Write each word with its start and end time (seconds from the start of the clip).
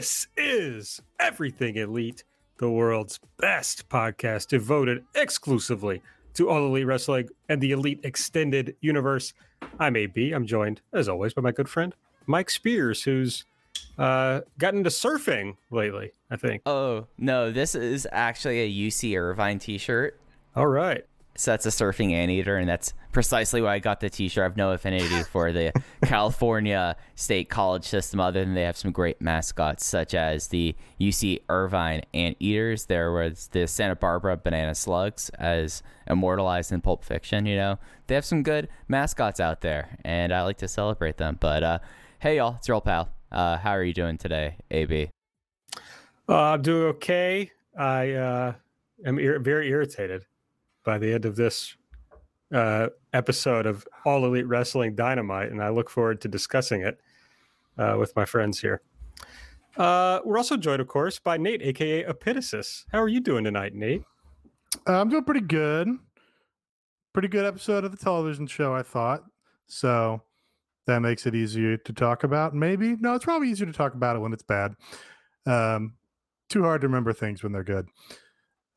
This 0.00 0.28
is 0.34 1.02
Everything 1.18 1.76
Elite, 1.76 2.24
the 2.56 2.70
world's 2.70 3.20
best 3.36 3.86
podcast 3.90 4.48
devoted 4.48 5.04
exclusively 5.14 6.00
to 6.32 6.48
all 6.48 6.64
elite 6.64 6.86
wrestling 6.86 7.28
and 7.50 7.60
the 7.60 7.72
elite 7.72 8.00
extended 8.02 8.76
universe. 8.80 9.34
I'm 9.78 9.96
AB. 9.96 10.32
I'm 10.32 10.46
joined, 10.46 10.80
as 10.94 11.06
always, 11.06 11.34
by 11.34 11.42
my 11.42 11.52
good 11.52 11.68
friend 11.68 11.94
Mike 12.24 12.48
Spears, 12.48 13.02
who's 13.02 13.44
uh, 13.98 14.40
gotten 14.56 14.78
into 14.78 14.88
surfing 14.88 15.58
lately, 15.70 16.12
I 16.30 16.36
think. 16.36 16.62
Oh, 16.64 17.06
no, 17.18 17.50
this 17.52 17.74
is 17.74 18.08
actually 18.10 18.60
a 18.62 18.88
UC 18.88 19.14
Irvine 19.20 19.58
t 19.58 19.76
shirt. 19.76 20.18
All 20.56 20.68
right. 20.68 21.04
So 21.36 21.52
that's 21.52 21.64
a 21.64 21.70
surfing 21.70 22.12
anteater, 22.12 22.56
and 22.56 22.68
that's 22.68 22.92
precisely 23.12 23.62
why 23.62 23.74
I 23.74 23.78
got 23.78 24.00
the 24.00 24.10
T-shirt. 24.10 24.42
I 24.42 24.44
have 24.44 24.56
no 24.56 24.72
affinity 24.72 25.22
for 25.22 25.52
the 25.52 25.72
California 26.04 26.96
State 27.14 27.48
College 27.48 27.84
system, 27.84 28.20
other 28.20 28.44
than 28.44 28.54
they 28.54 28.62
have 28.62 28.76
some 28.76 28.90
great 28.90 29.22
mascots, 29.22 29.86
such 29.86 30.12
as 30.12 30.48
the 30.48 30.74
UC 31.00 31.40
Irvine 31.48 32.02
Anteaters. 32.12 32.86
There 32.86 33.12
was 33.12 33.48
the 33.52 33.66
Santa 33.66 33.96
Barbara 33.96 34.36
Banana 34.36 34.74
Slugs, 34.74 35.30
as 35.38 35.82
immortalized 36.06 36.72
in 36.72 36.80
Pulp 36.80 37.04
Fiction. 37.04 37.46
You 37.46 37.56
know, 37.56 37.78
they 38.08 38.16
have 38.16 38.24
some 38.24 38.42
good 38.42 38.68
mascots 38.88 39.40
out 39.40 39.60
there, 39.60 39.98
and 40.04 40.34
I 40.34 40.42
like 40.42 40.58
to 40.58 40.68
celebrate 40.68 41.16
them. 41.16 41.38
But 41.40 41.62
uh, 41.62 41.78
hey, 42.18 42.36
y'all, 42.36 42.56
it's 42.56 42.68
your 42.68 42.74
old 42.74 42.84
pal. 42.84 43.08
Uh, 43.30 43.56
how 43.56 43.70
are 43.70 43.84
you 43.84 43.94
doing 43.94 44.18
today, 44.18 44.56
AB? 44.70 45.10
Uh, 46.28 46.34
I'm 46.34 46.62
doing 46.62 46.82
okay. 46.96 47.50
I 47.78 48.10
uh, 48.12 48.52
am 49.06 49.18
ir- 49.18 49.38
very 49.38 49.68
irritated 49.68 50.26
by 50.90 50.98
the 50.98 51.14
end 51.14 51.24
of 51.24 51.36
this 51.36 51.76
uh, 52.52 52.88
episode 53.12 53.64
of 53.64 53.86
All 54.04 54.24
Elite 54.24 54.48
Wrestling 54.48 54.96
Dynamite, 54.96 55.52
and 55.52 55.62
I 55.62 55.68
look 55.68 55.88
forward 55.88 56.20
to 56.22 56.26
discussing 56.26 56.80
it 56.80 56.98
uh, 57.78 57.94
with 57.96 58.16
my 58.16 58.24
friends 58.24 58.60
here. 58.60 58.82
Uh, 59.76 60.18
we're 60.24 60.36
also 60.36 60.56
joined, 60.56 60.80
of 60.80 60.88
course, 60.88 61.20
by 61.20 61.36
Nate, 61.36 61.62
aka 61.62 62.02
Epitasis. 62.02 62.86
How 62.90 63.00
are 63.00 63.06
you 63.06 63.20
doing 63.20 63.44
tonight, 63.44 63.72
Nate? 63.72 64.02
Uh, 64.84 65.00
I'm 65.00 65.08
doing 65.08 65.22
pretty 65.22 65.42
good. 65.46 65.86
Pretty 67.12 67.28
good 67.28 67.44
episode 67.44 67.84
of 67.84 67.92
the 67.92 67.96
television 67.96 68.48
show, 68.48 68.74
I 68.74 68.82
thought. 68.82 69.22
So 69.68 70.20
that 70.88 70.98
makes 70.98 71.24
it 71.24 71.36
easier 71.36 71.76
to 71.76 71.92
talk 71.92 72.24
about. 72.24 72.52
Maybe 72.52 72.96
no, 72.98 73.14
it's 73.14 73.24
probably 73.24 73.48
easier 73.48 73.66
to 73.66 73.72
talk 73.72 73.94
about 73.94 74.16
it 74.16 74.18
when 74.18 74.32
it's 74.32 74.42
bad. 74.42 74.74
Um, 75.46 75.94
too 76.48 76.64
hard 76.64 76.80
to 76.80 76.88
remember 76.88 77.12
things 77.12 77.44
when 77.44 77.52
they're 77.52 77.62
good. 77.62 77.86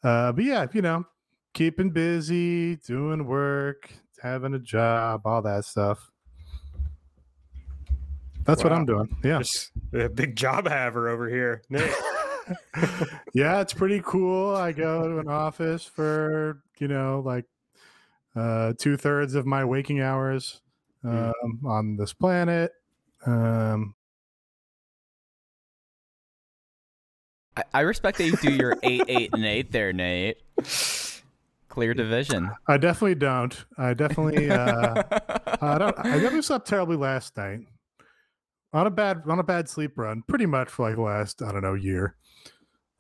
Uh, 0.04 0.32
but 0.32 0.44
yeah, 0.44 0.68
you 0.74 0.84
know, 0.84 1.06
keeping 1.54 1.92
busy, 1.92 2.78
doing 2.78 3.26
work, 3.26 3.92
having 4.22 4.54
a 4.54 4.60
job, 4.60 5.22
all 5.26 5.42
that 5.42 5.66
stuff. 5.66 6.10
That's 8.46 8.64
wow. 8.64 8.72
what 8.72 8.78
I'm 8.78 8.86
doing. 8.86 9.16
Yeah. 9.24 9.40
Just 9.40 9.72
a 9.94 10.10
big 10.10 10.36
job 10.36 10.68
haver 10.68 11.10
over 11.10 11.30
here. 11.30 11.62
Nick. 11.70 11.92
yeah, 13.34 13.62
it's 13.62 13.74
pretty 13.74 14.02
cool. 14.04 14.56
I 14.56 14.72
go 14.74 15.08
to 15.08 15.20
an 15.20 15.30
office 15.30 15.86
for, 15.86 16.62
you 16.80 16.88
know, 16.88 17.22
like 17.26 17.46
uh, 18.36 18.74
two 18.78 18.98
thirds 18.98 19.36
of 19.36 19.46
my 19.46 19.64
waking 19.64 20.02
hours 20.02 20.62
um, 21.04 21.34
mm. 21.46 21.66
on 21.66 21.96
this 21.96 22.14
planet. 22.14 22.72
Um, 23.26 23.96
I, 27.56 27.64
I 27.74 27.80
respect 27.82 28.18
that 28.18 28.26
you 28.26 28.36
do 28.36 28.52
your 28.52 28.78
eight, 28.84 29.04
eight, 29.08 29.30
and 29.34 29.46
eight 29.46 29.72
there, 29.72 29.94
Nate. 29.94 30.38
Clear 31.74 31.96
division. 31.96 32.52
I 32.68 32.78
definitely 32.78 33.16
don't. 33.16 33.66
I 33.80 33.96
definitely. 33.96 34.48
Uh, 34.48 35.02
I 35.60 35.80
don't. 35.80 35.96
I 36.06 36.18
never 36.20 36.40
slept 36.44 36.68
terribly 36.68 36.98
last 36.98 37.36
night. 37.36 37.62
On 38.74 38.86
a 38.86 38.92
bad 38.92 39.24
on 39.28 39.40
a 39.40 39.44
bad 39.44 39.68
sleep 39.68 39.98
run, 39.98 40.22
pretty 40.28 40.46
much 40.46 40.70
for 40.70 40.88
like 40.88 40.98
the 40.98 41.02
last 41.02 41.42
I 41.42 41.52
don't 41.52 41.64
know 41.64 41.74
year. 41.74 42.16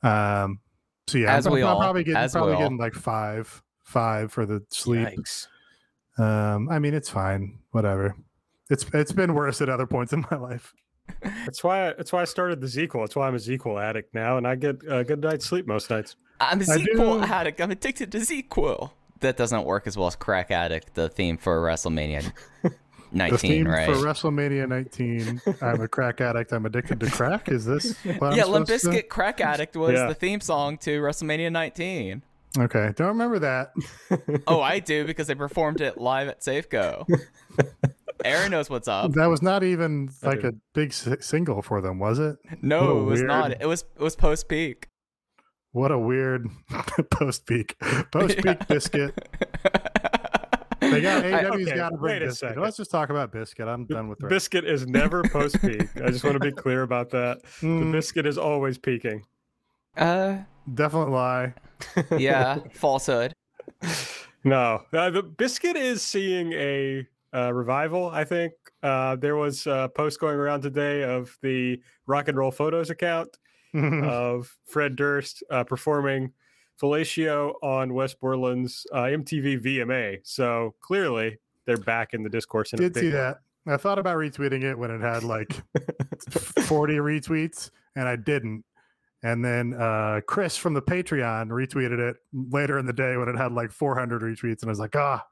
Um. 0.01 0.59
So 1.05 1.19
yeah, 1.19 1.35
as 1.35 1.45
I'm, 1.45 1.53
we 1.53 1.61
I'm 1.61 1.67
all, 1.67 1.79
probably 1.81 2.03
getting 2.03 2.17
as 2.17 2.31
probably 2.31 2.53
we 2.53 2.61
getting 2.63 2.79
like 2.79 2.95
five 2.95 3.61
five 3.83 4.31
for 4.31 4.47
the 4.47 4.63
sleep. 4.71 5.07
Yikes. 5.07 5.47
Um. 6.17 6.67
I 6.67 6.79
mean, 6.79 6.95
it's 6.95 7.09
fine. 7.09 7.59
Whatever. 7.73 8.15
It's 8.71 8.87
it's 8.91 9.11
been 9.11 9.35
worse 9.35 9.61
at 9.61 9.69
other 9.69 9.85
points 9.85 10.13
in 10.13 10.25
my 10.31 10.37
life. 10.37 10.73
That's 11.21 11.63
why. 11.63 11.89
I, 11.89 11.93
that's 11.93 12.11
why 12.11 12.23
I 12.23 12.25
started 12.25 12.59
the 12.59 12.65
ZzzQuil. 12.65 13.03
That's 13.03 13.15
why 13.15 13.27
I'm 13.27 13.35
a 13.35 13.37
ZzzQuil 13.37 13.79
addict 13.83 14.15
now, 14.15 14.37
and 14.37 14.47
I 14.47 14.55
get 14.55 14.77
a 14.89 15.03
good 15.03 15.21
night's 15.21 15.45
sleep 15.45 15.67
most 15.67 15.91
nights. 15.91 16.15
I'm 16.39 16.61
a 16.61 16.63
ZzzQuil 16.63 17.27
addict. 17.27 17.61
I'm 17.61 17.71
addicted 17.71 18.11
to 18.11 18.19
ZzzQuil. 18.19 18.91
That 19.19 19.37
doesn't 19.37 19.63
work 19.63 19.87
as 19.87 19.97
well 19.97 20.07
as 20.07 20.15
Crack 20.15 20.51
Addict, 20.51 20.95
the 20.95 21.07
theme 21.07 21.37
for 21.37 21.61
WrestleMania 21.61 22.31
19, 23.13 23.31
the 23.31 23.37
theme 23.37 23.67
right? 23.67 23.85
For 23.85 23.95
WrestleMania 23.95 24.67
19, 24.67 25.41
I'm 25.61 25.81
a 25.81 25.87
crack 25.87 26.19
addict. 26.19 26.51
I'm 26.51 26.65
addicted 26.65 26.99
to 26.99 27.09
crack. 27.09 27.49
Is 27.49 27.65
this? 27.65 27.95
yeah, 28.03 28.45
Limp 28.45 28.67
Bizkit 28.67 29.07
Crack 29.07 29.39
Addict 29.39 29.75
was 29.75 29.93
yeah. 29.93 30.07
the 30.07 30.15
theme 30.15 30.41
song 30.41 30.77
to 30.79 31.01
WrestleMania 31.01 31.51
19. 31.51 32.23
Okay, 32.59 32.91
don't 32.95 33.07
remember 33.07 33.39
that. 33.39 33.73
oh, 34.47 34.61
I 34.61 34.79
do 34.79 35.05
because 35.05 35.27
they 35.27 35.35
performed 35.35 35.81
it 35.81 35.97
live 35.97 36.27
at 36.27 36.41
Safeco. 36.41 37.07
Aaron 38.25 38.51
knows 38.51 38.69
what's 38.69 38.87
up. 38.87 39.13
That 39.13 39.25
was 39.25 39.41
not 39.41 39.63
even 39.63 40.09
like 40.21 40.43
a 40.43 40.53
big 40.73 40.93
single 40.93 41.61
for 41.61 41.81
them, 41.81 41.99
was 41.99 42.19
it? 42.19 42.37
No, 42.61 42.79
oh, 42.79 43.01
it 43.01 43.03
was 43.03 43.19
weird... 43.19 43.27
not. 43.27 43.61
It 43.61 43.65
was 43.65 43.85
it 43.95 44.01
was 44.01 44.15
post 44.15 44.47
peak. 44.47 44.87
What 45.73 45.91
a 45.91 45.97
weird 45.97 46.47
post 47.09 47.47
peak. 47.47 47.75
Post 48.11 48.37
peak 48.37 48.45
yeah. 48.45 48.65
biscuit. 48.67 49.27
They 50.79 51.01
got 51.01 51.23
AEW's 51.23 51.67
okay, 51.67 51.75
got 51.75 51.89
to 51.89 51.97
bring 51.97 52.19
biscuit. 52.19 52.59
Let's 52.59 52.77
just 52.77 52.91
talk 52.91 53.09
about 53.09 53.31
biscuit. 53.31 53.67
I'm 53.67 53.85
done 53.85 54.07
with 54.07 54.19
the 54.19 54.27
biscuit 54.27 54.65
is 54.65 54.85
never 54.85 55.23
post 55.23 55.59
peak. 55.61 55.87
I 55.95 56.11
just 56.11 56.23
want 56.23 56.35
to 56.35 56.39
be 56.39 56.51
clear 56.61 56.83
about 56.83 57.09
that. 57.09 57.41
Mm. 57.61 57.85
The 57.85 57.91
biscuit 57.91 58.27
is 58.27 58.37
always 58.37 58.77
peaking. 58.77 59.25
Uh, 59.97 60.37
definite 60.75 61.09
lie. 61.09 61.55
yeah, 62.19 62.59
falsehood. 62.73 63.33
No, 64.43 64.83
uh, 64.93 65.09
the 65.09 65.23
biscuit 65.23 65.75
is 65.75 66.03
seeing 66.03 66.53
a 66.53 67.07
uh, 67.33 67.51
revival. 67.51 68.09
I 68.09 68.25
think 68.25 68.53
uh, 68.83 69.15
there 69.15 69.37
was 69.37 69.65
a 69.65 69.89
post 69.95 70.19
going 70.19 70.35
around 70.35 70.61
today 70.61 71.01
of 71.03 71.35
the 71.41 71.81
Rock 72.05 72.27
and 72.27 72.37
Roll 72.37 72.51
Photos 72.51 72.91
account 72.91 73.35
of 73.73 74.55
Fred 74.65 74.95
Durst 74.95 75.43
uh, 75.49 75.63
performing 75.63 76.31
Fellatio 76.81 77.53
on 77.61 77.93
Wes 77.93 78.13
Borland's 78.13 78.85
uh, 78.91 79.03
MTV 79.03 79.63
VMA. 79.63 80.19
So 80.23 80.75
clearly 80.81 81.39
they're 81.65 81.77
back 81.77 82.13
in 82.13 82.23
the 82.23 82.29
discourse. 82.29 82.73
In 82.73 82.79
Did 82.79 82.95
see 82.95 83.09
that. 83.09 83.37
I 83.65 83.77
thought 83.77 83.99
about 83.99 84.17
retweeting 84.17 84.63
it 84.63 84.77
when 84.77 84.91
it 84.91 84.99
had 84.99 85.23
like 85.23 85.53
40 86.29 86.95
retweets 86.95 87.71
and 87.95 88.07
I 88.07 88.15
didn't. 88.15 88.65
And 89.23 89.43
then 89.43 89.73
uh, 89.73 90.19
Chris 90.27 90.57
from 90.57 90.73
the 90.73 90.81
Patreon 90.81 91.47
retweeted 91.47 91.99
it 91.99 92.17
later 92.33 92.77
in 92.77 92.85
the 92.85 92.93
day 92.93 93.15
when 93.15 93.29
it 93.29 93.37
had 93.37 93.53
like 93.53 93.71
400 93.71 94.21
retweets. 94.21 94.61
And 94.61 94.65
I 94.65 94.71
was 94.71 94.79
like, 94.79 94.97
ah, 94.97 95.25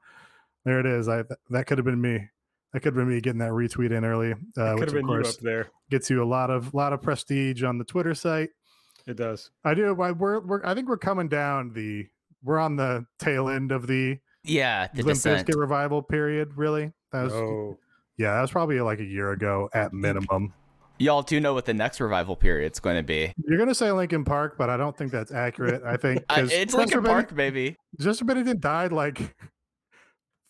there 0.64 0.80
it 0.80 0.86
is. 0.86 1.08
I 1.08 1.24
That 1.50 1.66
could 1.66 1.76
have 1.76 1.84
been 1.84 2.00
me. 2.00 2.30
That 2.72 2.80
could 2.80 2.94
have 2.94 3.06
been 3.06 3.14
me 3.14 3.20
getting 3.20 3.40
that 3.40 3.50
retweet 3.50 3.90
in 3.90 4.04
early. 4.04 4.32
Uh, 4.56 4.74
which 4.76 4.92
of 4.92 5.02
course 5.04 5.36
up 5.36 5.40
there. 5.40 5.68
Gets 5.90 6.08
you 6.08 6.22
a 6.22 6.24
lot 6.24 6.50
of 6.50 6.72
lot 6.72 6.92
of 6.92 7.02
prestige 7.02 7.62
on 7.62 7.78
the 7.78 7.84
Twitter 7.84 8.14
site. 8.14 8.50
It 9.06 9.16
does. 9.16 9.50
I 9.64 9.74
do. 9.74 9.94
We're, 9.94 10.40
we're 10.40 10.64
I 10.64 10.74
think 10.74 10.88
we're 10.88 10.96
coming 10.96 11.28
down 11.28 11.72
the. 11.72 12.06
We're 12.44 12.58
on 12.58 12.76
the 12.76 13.06
tail 13.18 13.48
end 13.48 13.72
of 13.72 13.86
the. 13.86 14.18
Yeah, 14.44 14.88
the 14.94 15.02
Limp 15.02 15.16
descent. 15.16 15.46
Bizkit 15.46 15.60
revival 15.60 16.02
period. 16.02 16.56
Really, 16.56 16.92
that 17.12 17.24
was. 17.24 17.32
Oh. 17.32 17.78
Yeah, 18.16 18.34
that 18.34 18.42
was 18.42 18.50
probably 18.50 18.80
like 18.80 19.00
a 19.00 19.04
year 19.04 19.32
ago 19.32 19.68
at 19.72 19.92
minimum. 19.92 20.52
Y'all 20.98 21.22
do 21.22 21.40
know 21.40 21.54
what 21.54 21.64
the 21.64 21.74
next 21.74 22.00
revival 22.00 22.36
period's 22.36 22.78
going 22.78 22.96
to 22.96 23.02
be. 23.02 23.32
You're 23.48 23.56
going 23.56 23.68
to 23.68 23.74
say 23.74 23.90
Linkin 23.90 24.24
Park, 24.24 24.56
but 24.56 24.70
I 24.70 24.76
don't 24.76 24.96
think 24.96 25.10
that's 25.10 25.32
accurate. 25.32 25.82
I 25.82 25.96
think 25.96 26.22
uh, 26.28 26.46
it's 26.48 26.74
Linkin 26.74 27.02
Park, 27.02 27.34
baby. 27.34 27.76
Chester 28.00 28.24
Bennington 28.24 28.60
died 28.60 28.92
like 28.92 29.34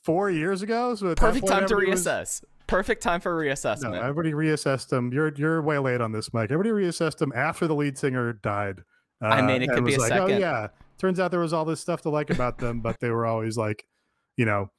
four 0.03 0.31
years 0.31 0.63
ago. 0.63 0.95
So 0.95 1.15
perfect 1.15 1.47
time 1.47 1.67
to 1.69 1.75
reassess. 1.75 2.43
Was, 2.43 2.45
perfect 2.67 3.03
time 3.03 3.21
for 3.21 3.37
reassessment. 3.37 3.93
No, 3.93 4.01
everybody 4.01 4.33
reassessed 4.33 4.89
them. 4.89 5.13
You're 5.13 5.33
you're 5.35 5.63
way 5.63 5.79
late 5.79 6.01
on 6.01 6.13
this, 6.13 6.33
Mike. 6.33 6.51
Everybody 6.51 6.71
reassessed 6.87 7.19
them 7.19 7.33
after 7.35 7.67
the 7.67 7.75
lead 7.75 7.99
singer 7.99 8.33
died. 8.33 8.81
Uh, 9.23 9.27
I 9.27 9.43
mean, 9.43 9.63
it 9.63 9.71
could 9.71 9.85
be 9.85 9.95
a 9.95 9.99
like, 9.99 10.09
second. 10.09 10.33
Oh 10.33 10.39
yeah, 10.39 10.69
turns 10.99 11.21
out 11.21 11.31
there 11.31 11.41
was 11.41 11.53
all 11.53 11.65
this 11.65 11.81
stuff 11.81 12.03
to 12.03 12.11
like 12.11 12.31
about 12.31 12.59
them, 12.59 12.81
but 12.81 12.99
they 13.01 13.11
were 13.11 13.25
always 13.27 13.57
like, 13.57 13.85
you 14.37 14.45
know, 14.45 14.71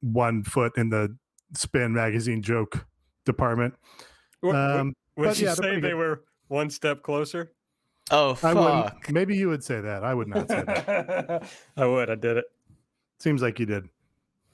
one 0.00 0.44
foot 0.44 0.76
in 0.76 0.90
the 0.90 1.16
Spin 1.54 1.92
magazine 1.94 2.42
joke 2.42 2.86
department. 3.24 3.74
What- 4.40 4.54
what- 4.54 4.56
Um, 4.56 4.94
would 5.16 5.26
but 5.26 5.38
you 5.38 5.46
yeah, 5.46 5.54
they're 5.54 5.74
say 5.74 5.80
they 5.80 5.88
good. 5.90 5.94
were 5.96 6.24
one 6.48 6.70
step 6.70 7.02
closer? 7.02 7.52
Oh 8.10 8.32
I 8.32 8.34
fuck! 8.54 9.10
Maybe 9.10 9.36
you 9.36 9.48
would 9.48 9.62
say 9.62 9.80
that. 9.80 10.02
I 10.02 10.14
would 10.14 10.28
not 10.28 10.48
say 10.48 10.62
that. 10.62 11.42
I 11.76 11.86
would. 11.86 12.08
I 12.10 12.14
did 12.14 12.38
it. 12.38 12.44
Seems 13.18 13.42
like 13.42 13.58
you 13.60 13.66
did. 13.66 13.88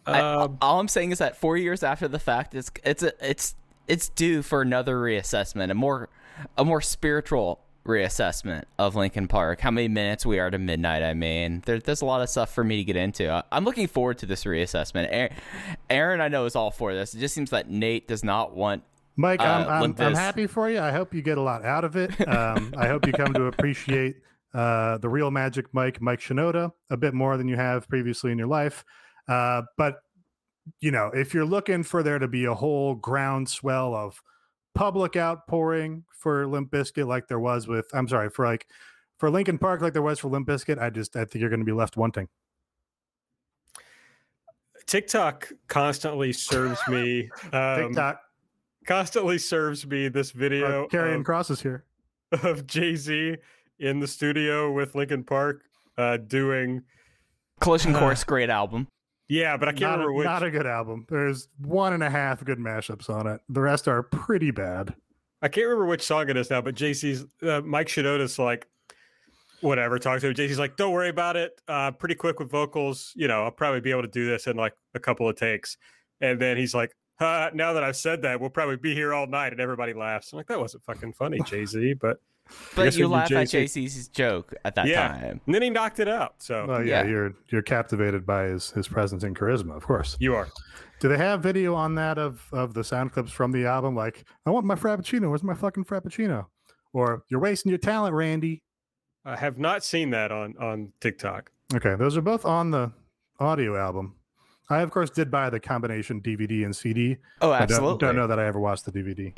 I- 0.07 0.21
Um, 0.21 0.59
all 0.61 0.79
I'm 0.81 0.89
saying 0.89 1.13
is 1.13 1.19
that 1.19 1.37
four 1.37 1.57
years 1.57 1.83
after 1.83 2.09
the 2.09 2.19
fact, 2.19 2.55
it's 2.55 2.71
it's 2.85 3.03
a, 3.03 3.13
it's 3.31 3.55
it's 3.89 4.09
due 4.09 4.43
for 4.43 4.63
another 4.63 4.97
reassessment, 5.01 5.71
a 5.71 5.75
more 5.75 6.09
a 6.57 6.65
more 6.65 6.81
spiritual 6.81 7.61
reassessment 7.87 8.65
of 8.79 8.97
Linkin 8.97 9.29
Park. 9.29 9.61
How 9.61 9.71
many 9.71 9.89
minutes 9.89 10.27
we 10.27 10.39
are 10.41 10.51
to 10.51 10.59
midnight? 10.59 11.03
I 11.05 11.15
mean, 11.15 11.63
there, 11.67 11.79
there's 11.79 12.03
a 12.03 12.05
lot 12.05 12.21
of 12.21 12.29
stuff 12.29 12.53
for 12.53 12.65
me 12.65 12.77
to 12.79 12.85
get 12.85 12.97
into. 12.97 13.31
I, 13.31 13.43
I'm 13.53 13.65
looking 13.65 13.87
forward 13.87 14.19
to 14.19 14.27
this 14.27 14.45
reassessment. 14.45 15.09
Aaron, 15.11 15.33
Aaron, 15.89 16.21
I 16.21 16.29
know 16.29 16.45
is 16.47 16.57
all 16.57 16.71
for 16.73 16.95
this. 16.95 17.15
It 17.15 17.21
just 17.21 17.35
seems 17.35 17.51
that 17.51 17.71
Nate 17.71 18.09
does 18.09 18.25
not 18.25 18.55
want. 18.57 18.83
Mike, 19.17 19.41
I'm, 19.41 19.67
Uh, 19.67 19.71
I'm, 19.71 19.95
I'm 19.99 20.15
happy 20.15 20.47
for 20.47 20.69
you. 20.69 20.79
I 20.81 20.91
hope 20.91 21.15
you 21.15 21.23
get 21.23 21.39
a 21.39 21.43
lot 21.43 21.65
out 21.65 21.85
of 21.85 21.97
it. 21.97 22.11
Um, 22.29 22.75
I 22.77 22.89
hope 22.89 23.07
you 23.07 23.13
come 23.13 23.33
to 23.35 23.45
appreciate 23.45 24.17
uh, 24.53 24.99
the 24.99 25.09
real 25.09 25.31
Magic 25.31 25.67
Mike, 25.73 26.03
Mike 26.03 26.19
Shinoda, 26.21 26.73
a 26.91 26.97
bit 26.97 27.15
more 27.15 27.37
than 27.37 27.47
you 27.49 27.57
have 27.57 27.89
previously 27.89 28.33
in 28.33 28.37
your 28.39 28.47
life. 28.49 28.85
Uh, 29.29 29.63
but, 29.77 30.03
you 30.81 30.91
know, 30.91 31.11
if 31.15 31.35
you're 31.35 31.45
looking 31.45 31.83
for 31.83 32.03
there 32.03 32.19
to 32.19 32.29
be 32.29 32.45
a 32.45 32.55
whole 32.55 32.95
groundswell 32.95 33.95
of 33.95 34.23
public 34.75 35.17
outpouring 35.17 36.05
for 36.11 36.47
Limp 36.47 36.71
Bizkit 36.71 37.07
like 37.07 37.29
there 37.29 37.41
was 37.41 37.67
with, 37.67 37.87
I'm 37.95 38.09
sorry, 38.09 38.31
for 38.31 38.47
like, 38.47 38.67
for 39.19 39.31
Linkin 39.31 39.59
Park 39.59 39.81
like 39.81 39.93
there 39.93 40.03
was 40.03 40.19
for 40.19 40.29
Limp 40.29 40.47
Bizkit, 40.47 40.81
I 40.81 40.91
just, 40.91 41.17
I 41.17 41.25
think 41.25 41.41
you're 41.41 41.51
going 41.51 41.61
to 41.61 41.67
be 41.67 41.73
left 41.73 41.97
wanting. 41.97 42.29
TikTok 44.87 45.51
constantly 45.69 46.33
serves 46.33 46.81
me. 46.89 47.31
Um, 47.53 47.89
TikTok, 47.89 48.21
constantly 48.87 49.39
serves 49.39 49.85
me 49.87 50.09
this 50.09 50.31
video 50.31 50.85
uh, 50.85 50.89
carrying 50.89 51.25
crosses 51.25 51.61
here. 51.61 51.85
of 52.43 52.67
Jay 52.67 52.95
Z 52.97 53.37
in 53.79 54.01
the 54.01 54.07
studio 54.07 54.73
with 54.73 54.95
Linkin 54.95 55.25
Park 55.25 55.63
uh, 55.99 56.17
doing. 56.19 56.83
Collision 57.61 57.95
Uh, 57.95 57.99
Course, 57.99 58.25
great 58.25 58.51
album. 58.51 58.87
Yeah, 59.29 59.57
but 59.57 59.69
I 59.69 59.73
can't 59.73 59.83
not, 59.83 59.91
remember 59.93 60.11
a, 60.11 60.15
which. 60.15 60.25
not 60.25 60.43
a 60.43 60.51
good 60.51 60.67
album. 60.67 61.07
There's 61.09 61.49
one 61.59 61.93
and 61.93 62.03
a 62.03 62.11
half 62.11 62.45
good 62.45 62.59
mashups 62.59 63.11
on 63.11 63.27
it. 63.27 63.41
The 63.49 63.61
rest 63.61 63.89
are 63.89 64.03
pretty 64.05 64.51
bad. 64.51 64.95
I 65.43 65.49
can't 65.49 65.67
remember 65.67 65.87
which 65.87 66.03
song 66.03 66.29
it 66.29 66.37
is 66.37 66.49
now, 66.49 66.61
but 66.63 66.75
Jay 66.75 66.93
Z's 66.93 67.25
uh, 67.43 67.61
Mike 67.61 67.89
Shinoda's 67.89 68.39
like, 68.39 68.69
whatever, 69.61 69.99
talks 69.99 70.23
to 70.23 70.29
him. 70.29 70.35
Jay 70.35 70.49
Z's 70.49 70.59
like, 70.59 70.77
don't 70.77 70.93
worry 70.93 71.09
about 71.09 71.37
it. 71.37 71.61
Uh, 71.67 71.91
pretty 71.91 72.15
quick 72.15 72.39
with 72.39 72.51
vocals. 72.51 73.13
You 73.17 73.29
know, 73.29 73.45
I'll 73.45 73.51
probably 73.51 73.81
be 73.81 73.91
able 73.91 74.03
to 74.03 74.09
do 74.09 74.27
this 74.27 74.47
in 74.47 74.57
like 74.57 74.75
a 74.95 75.01
couple 75.01 75.29
of 75.29 75.37
takes. 75.37 75.77
And 76.21 76.41
then 76.41 76.57
he's 76.57 76.75
like, 76.75 76.97
huh, 77.19 77.51
now 77.53 77.73
that 77.73 77.85
I've 77.85 77.97
said 77.97 78.23
that, 78.23 78.41
we'll 78.41 78.51
probably 78.51 78.77
be 78.77 78.95
here 78.95 79.13
all 79.13 79.27
night. 79.27 79.53
And 79.53 79.61
everybody 79.61 79.93
laughs. 79.93 80.33
I'm 80.33 80.39
like, 80.39 80.47
that 80.47 80.61
wasn't 80.61 80.85
fucking 80.85 81.13
funny, 81.15 81.41
Jay 81.41 81.67
Z. 81.67 81.95
But 81.95 82.21
But 82.75 82.97
you 82.97 83.09
laugh 83.09 83.31
you're 83.31 83.41
at 83.41 83.49
Jay 83.49 83.67
Z's 83.67 84.09
joke 84.09 84.55
at 84.65 84.75
that 84.77 84.87
Yeah. 84.87 85.09
time. 85.09 85.41
and 85.47 85.55
then 85.55 85.63
he 85.63 85.71
knocked 85.71 85.99
it 85.99 86.09
out. 86.09 86.35
So 86.39 86.67
Well, 86.67 86.85
yeah, 86.85 87.03
Yeah. 87.03 87.09
you're 87.11 87.33
you're 87.49 87.63
captivated 87.63 88.25
by 88.27 88.45
his 88.45 88.71
his 88.71 88.89
presence 88.89 89.23
and 89.25 89.37
charisma, 89.37 89.77
of 89.77 89.85
course. 89.85 90.17
you 90.21 90.35
are. 90.35 90.49
Do 91.01 91.09
they 91.09 91.19
have 91.19 91.43
video 91.43 91.75
on 91.75 91.95
that 91.97 92.19
of 92.19 92.47
of 92.53 92.75
the 92.75 92.83
sound 92.85 93.13
clips 93.13 93.33
from 93.33 93.53
the 93.53 93.67
album? 93.67 93.95
Like, 93.95 94.25
I 94.47 94.51
want 94.51 94.65
my 94.67 94.75
frappuccino. 94.77 95.29
Where's 95.29 95.43
my 95.43 95.55
fucking 95.55 95.85
frappuccino? 95.85 96.47
Or 96.93 97.25
you're 97.29 97.41
wasting 97.41 97.71
your 97.71 97.79
talent, 97.79 98.15
Randy. 98.15 98.63
I 99.25 99.37
have 99.37 99.59
not 99.59 99.83
seen 99.85 100.11
that 100.11 100.31
on 100.33 100.55
on 100.59 100.93
TikTok. 101.01 101.51
Okay, 101.75 101.97
those 101.97 102.17
are 102.17 102.23
both 102.23 102.45
on 102.45 102.71
the 102.71 102.93
audio 103.41 103.77
album. 103.77 104.15
I 104.69 104.81
of 104.81 104.91
course 104.91 105.11
did 105.11 105.31
buy 105.31 105.49
the 105.51 105.61
combination 105.61 106.21
DVD 106.21 106.65
and 106.65 106.75
CD. 106.75 107.19
Oh, 107.41 107.51
I 107.51 107.61
absolutely. 107.61 107.99
don't, 107.99 107.99
don't 107.99 108.17
know 108.17 108.27
that 108.27 108.39
I 108.39 108.47
ever 108.47 108.59
watched 108.59 108.85
the 108.85 108.93
DVD. 108.93 109.33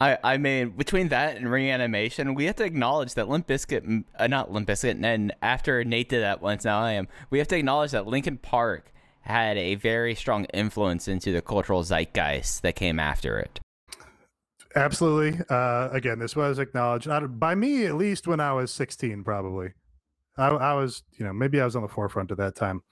I, 0.00 0.18
I 0.24 0.36
mean, 0.38 0.70
between 0.70 1.08
that 1.08 1.36
and 1.36 1.50
reanimation, 1.50 2.34
we 2.34 2.46
have 2.46 2.56
to 2.56 2.64
acknowledge 2.64 3.14
that 3.14 3.28
Limp 3.28 3.46
Bizkit, 3.46 4.04
uh, 4.18 4.26
not 4.26 4.50
Limp 4.50 4.68
Bizkit, 4.68 5.02
and 5.04 5.32
after 5.40 5.84
Nate 5.84 6.08
did 6.08 6.22
that 6.22 6.42
once, 6.42 6.64
now 6.64 6.80
I 6.80 6.92
am, 6.92 7.06
we 7.30 7.38
have 7.38 7.48
to 7.48 7.56
acknowledge 7.56 7.92
that 7.92 8.06
Linkin 8.06 8.38
Park 8.38 8.92
had 9.22 9.56
a 9.56 9.76
very 9.76 10.14
strong 10.14 10.46
influence 10.46 11.06
into 11.06 11.32
the 11.32 11.40
cultural 11.40 11.84
zeitgeist 11.84 12.62
that 12.62 12.74
came 12.74 12.98
after 12.98 13.38
it. 13.38 13.60
Absolutely. 14.74 15.38
Uh, 15.48 15.90
again, 15.92 16.18
this 16.18 16.34
was 16.34 16.58
acknowledged 16.58 17.06
not 17.06 17.38
by 17.38 17.54
me 17.54 17.86
at 17.86 17.94
least 17.94 18.26
when 18.26 18.40
I 18.40 18.52
was 18.52 18.70
16, 18.72 19.22
probably. 19.22 19.74
I, 20.36 20.48
I 20.48 20.74
was, 20.74 21.02
you 21.18 21.24
know, 21.24 21.32
maybe 21.32 21.60
I 21.60 21.64
was 21.64 21.76
on 21.76 21.82
the 21.82 21.88
forefront 21.88 22.30
at 22.32 22.38
that 22.38 22.56
time. 22.56 22.82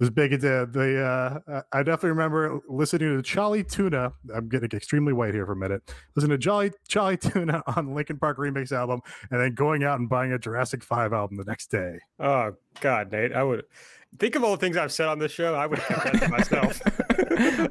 It 0.00 0.04
was 0.04 0.10
big. 0.10 0.30
The, 0.40 0.68
the 0.70 1.02
uh, 1.50 1.62
I 1.72 1.82
definitely 1.82 2.10
remember 2.10 2.60
listening 2.68 3.16
to 3.16 3.22
Charlie 3.22 3.64
Tuna. 3.64 4.12
I'm 4.32 4.48
getting 4.48 4.70
extremely 4.72 5.12
white 5.12 5.34
here 5.34 5.44
for 5.44 5.52
a 5.52 5.56
minute. 5.56 5.92
Listening 6.14 6.36
to 6.36 6.38
Jolly 6.38 6.70
Charlie 6.86 7.16
Tuna 7.16 7.64
on 7.76 7.94
Linkin 7.94 8.16
Park 8.16 8.38
remix 8.38 8.70
album, 8.70 9.00
and 9.32 9.40
then 9.40 9.54
going 9.54 9.82
out 9.82 9.98
and 9.98 10.08
buying 10.08 10.32
a 10.32 10.38
Jurassic 10.38 10.84
Five 10.84 11.12
album 11.12 11.36
the 11.36 11.44
next 11.44 11.72
day. 11.72 11.98
Oh 12.20 12.54
God, 12.80 13.10
Nate, 13.10 13.32
I 13.32 13.42
would 13.42 13.64
think 14.20 14.36
of 14.36 14.44
all 14.44 14.52
the 14.52 14.56
things 14.58 14.76
I've 14.76 14.92
said 14.92 15.08
on 15.08 15.18
this 15.18 15.32
show. 15.32 15.56
I 15.56 15.66
would 15.66 15.80
have 15.80 16.02
kept 16.02 16.20
that 16.20 16.22
to 16.22 16.28
myself. 16.28 16.80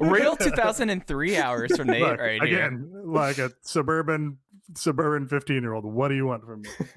Real 0.00 0.36
2003 0.68 1.36
hours 1.38 1.76
from 1.76 1.86
Nate 1.88 2.02
Look, 2.02 2.20
right 2.20 2.42
here. 2.42 2.66
again, 2.66 2.90
like 3.04 3.38
a 3.38 3.52
suburban 3.62 4.36
suburban 4.74 5.26
15 5.26 5.62
year 5.62 5.72
old. 5.72 5.84
What 5.84 6.08
do 6.08 6.14
you 6.14 6.26
want 6.26 6.44
from 6.44 6.62
me? 6.62 6.68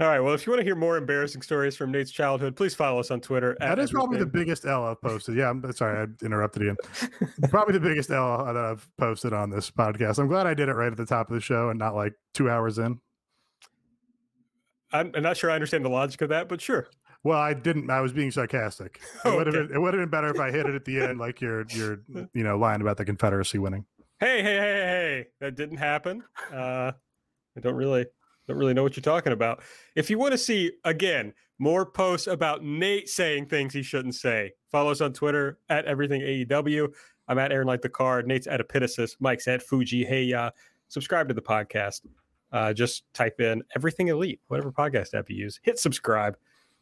All 0.00 0.06
right. 0.06 0.20
Well, 0.20 0.32
if 0.34 0.46
you 0.46 0.52
want 0.52 0.60
to 0.60 0.64
hear 0.64 0.74
more 0.74 0.96
embarrassing 0.96 1.42
stories 1.42 1.76
from 1.76 1.90
Nate's 1.92 2.10
childhood, 2.10 2.56
please 2.56 2.74
follow 2.74 2.98
us 3.00 3.10
on 3.10 3.20
Twitter. 3.20 3.52
at 3.60 3.76
That 3.76 3.78
is 3.78 3.90
probably 3.90 4.18
the 4.18 4.26
biggest 4.26 4.64
L 4.64 4.84
I've 4.84 5.00
posted. 5.02 5.36
Yeah, 5.36 5.50
I'm 5.50 5.72
sorry, 5.72 5.98
I 6.06 6.24
interrupted 6.24 6.62
you. 6.62 6.76
probably 7.50 7.74
the 7.74 7.80
biggest 7.80 8.10
L 8.10 8.44
that 8.44 8.56
I've 8.56 8.88
posted 8.96 9.32
on 9.32 9.50
this 9.50 9.70
podcast. 9.70 10.18
I'm 10.18 10.28
glad 10.28 10.46
I 10.46 10.54
did 10.54 10.68
it 10.68 10.74
right 10.74 10.90
at 10.90 10.96
the 10.96 11.06
top 11.06 11.28
of 11.30 11.34
the 11.34 11.40
show 11.40 11.68
and 11.70 11.78
not 11.78 11.94
like 11.94 12.14
two 12.34 12.48
hours 12.48 12.78
in. 12.78 13.00
I'm, 14.92 15.12
I'm 15.14 15.22
not 15.22 15.36
sure 15.36 15.50
I 15.50 15.54
understand 15.54 15.84
the 15.84 15.90
logic 15.90 16.22
of 16.22 16.30
that, 16.30 16.48
but 16.48 16.60
sure. 16.60 16.88
Well, 17.24 17.38
I 17.38 17.52
didn't. 17.52 17.90
I 17.90 18.00
was 18.00 18.12
being 18.12 18.30
sarcastic. 18.30 19.00
It 19.24 19.34
would 19.36 19.46
have 19.46 19.54
Okay. 19.54 19.66
been. 19.66 19.76
It 19.76 19.80
would 19.80 19.92
have 19.92 20.00
been 20.00 20.08
better 20.08 20.28
if 20.28 20.40
I 20.40 20.50
hit 20.50 20.66
it 20.66 20.74
at 20.74 20.84
the 20.84 21.00
end, 21.00 21.18
like 21.18 21.40
you're, 21.40 21.66
you're, 21.70 22.00
you 22.32 22.42
know, 22.44 22.56
lying 22.56 22.80
about 22.80 22.96
the 22.96 23.04
Confederacy 23.04 23.58
winning. 23.58 23.84
Hey, 24.20 24.42
hey, 24.42 24.56
hey, 24.56 24.82
hey! 24.82 25.26
That 25.40 25.54
didn't 25.54 25.76
happen. 25.76 26.24
Uh, 26.52 26.90
I 27.56 27.60
don't 27.60 27.76
really, 27.76 28.04
don't 28.48 28.56
really 28.56 28.74
know 28.74 28.82
what 28.82 28.96
you're 28.96 29.02
talking 29.02 29.32
about. 29.32 29.62
If 29.94 30.10
you 30.10 30.18
want 30.18 30.32
to 30.32 30.38
see 30.38 30.72
again 30.84 31.32
more 31.60 31.86
posts 31.86 32.26
about 32.26 32.64
Nate 32.64 33.08
saying 33.08 33.46
things 33.46 33.72
he 33.72 33.82
shouldn't 33.82 34.16
say, 34.16 34.54
follow 34.72 34.90
us 34.90 35.00
on 35.00 35.12
Twitter 35.12 35.58
at 35.68 35.84
everything 35.84 36.20
AEW. 36.22 36.92
I'm 37.28 37.38
at 37.38 37.52
Aaron 37.52 37.68
like 37.68 37.82
the 37.82 37.88
card. 37.88 38.26
Nate's 38.26 38.48
at 38.48 38.60
Epitasis. 38.60 39.16
Mike's 39.20 39.46
at 39.46 39.62
Fuji. 39.62 40.04
Hey, 40.04 40.24
ya! 40.24 40.50
subscribe 40.88 41.28
to 41.28 41.34
the 41.34 41.42
podcast. 41.42 42.00
Uh, 42.50 42.72
just 42.72 43.04
type 43.12 43.40
in 43.40 43.62
everything 43.76 44.08
elite, 44.08 44.40
whatever 44.48 44.72
podcast 44.72 45.14
app 45.14 45.30
you 45.30 45.36
use. 45.36 45.60
Hit 45.62 45.78
subscribe. 45.78 46.36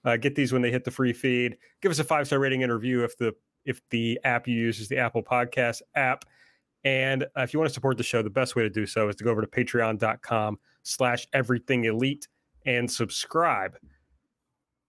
Uh, 0.04 0.16
get 0.16 0.36
these 0.36 0.52
when 0.52 0.62
they 0.62 0.70
hit 0.70 0.84
the 0.84 0.90
free 0.90 1.12
feed. 1.12 1.56
Give 1.82 1.90
us 1.90 1.98
a 1.98 2.04
five 2.04 2.26
star 2.26 2.38
rating 2.38 2.62
and 2.62 2.72
review 2.72 3.04
if 3.04 3.18
the 3.18 3.34
if 3.64 3.82
the 3.90 4.18
app 4.24 4.46
you 4.46 4.54
use 4.54 4.80
is 4.80 4.88
the 4.88 4.98
Apple 4.98 5.22
Podcast 5.22 5.82
app. 5.96 6.24
And 6.86 7.24
uh, 7.24 7.42
if 7.42 7.52
you 7.52 7.58
want 7.58 7.68
to 7.68 7.74
support 7.74 7.96
the 7.96 8.04
show, 8.04 8.22
the 8.22 8.30
best 8.30 8.54
way 8.54 8.62
to 8.62 8.70
do 8.70 8.86
so 8.86 9.08
is 9.08 9.16
to 9.16 9.24
go 9.24 9.30
over 9.32 9.40
to 9.40 9.48
patreon.com 9.48 10.56
slash 10.84 11.26
everything 11.32 11.84
elite 11.84 12.28
and 12.64 12.88
subscribe. 12.88 13.76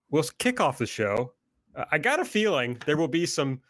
We'll 0.08 0.22
kick 0.38 0.60
off 0.60 0.78
the 0.78 0.86
show. 0.86 1.32
Uh, 1.74 1.86
I 1.90 1.98
got 1.98 2.20
a 2.20 2.24
feeling 2.24 2.80
there 2.86 2.96
will 2.96 3.08
be 3.08 3.26
some 3.26 3.60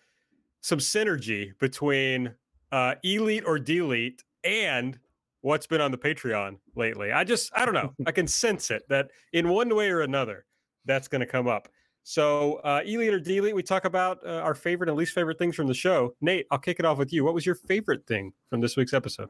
some 0.60 0.78
synergy 0.78 1.58
between 1.58 2.34
uh, 2.70 2.96
elite 3.02 3.44
or 3.46 3.58
delete 3.58 4.24
and 4.44 4.98
what's 5.40 5.66
been 5.66 5.80
on 5.80 5.90
the 5.90 5.96
Patreon 5.96 6.58
lately. 6.76 7.12
I 7.12 7.24
just 7.24 7.50
I 7.56 7.64
don't 7.64 7.72
know. 7.72 7.94
I 8.06 8.12
can 8.12 8.26
sense 8.26 8.70
it 8.70 8.82
that 8.90 9.10
in 9.32 9.48
one 9.48 9.74
way 9.74 9.88
or 9.88 10.02
another 10.02 10.44
that's 10.84 11.08
going 11.08 11.20
to 11.20 11.26
come 11.26 11.48
up. 11.48 11.68
So, 12.02 12.54
uh, 12.64 12.80
elite 12.86 13.12
or 13.12 13.20
delete, 13.20 13.54
we 13.54 13.62
talk 13.62 13.84
about 13.84 14.18
uh, 14.26 14.40
our 14.40 14.54
favorite 14.54 14.88
and 14.88 14.96
least 14.96 15.12
favorite 15.12 15.38
things 15.38 15.54
from 15.54 15.66
the 15.66 15.74
show. 15.74 16.14
Nate, 16.20 16.46
I'll 16.50 16.58
kick 16.58 16.78
it 16.78 16.86
off 16.86 16.98
with 16.98 17.12
you. 17.12 17.24
What 17.24 17.34
was 17.34 17.44
your 17.44 17.54
favorite 17.54 18.06
thing 18.06 18.32
from 18.48 18.60
this 18.60 18.76
week's 18.76 18.94
episode? 18.94 19.28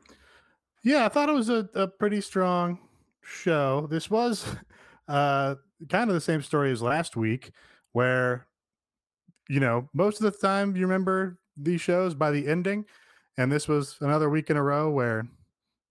Yeah, 0.85 1.05
I 1.05 1.09
thought 1.09 1.29
it 1.29 1.35
was 1.35 1.49
a, 1.49 1.69
a 1.75 1.89
pretty 1.89 2.21
strong 2.21 2.79
show. 3.23 3.89
This 3.91 4.11
was 4.11 4.47
uh, 5.09 5.57
kind 5.89 6.09
of 6.09 6.15
the 6.15 6.21
same 6.21 6.43
story 6.43 6.71
as 6.71 6.81
last 6.81 7.17
week, 7.17 7.51
where, 7.93 8.47
you 9.49 9.59
know, 9.61 9.89
most 9.93 10.21
of 10.21 10.33
the 10.33 10.39
time 10.39 10.77
you 10.77 10.83
remember 10.83 11.39
these 11.57 11.81
shows 11.81 12.15
by 12.15 12.31
the 12.31 12.47
ending. 12.47 12.85
And 13.37 13.51
this 13.51 13.69
was 13.69 13.97
another 14.01 14.31
week 14.31 14.51
in 14.51 14.57
a 14.57 14.63
row 14.63 14.91
where 14.91 15.27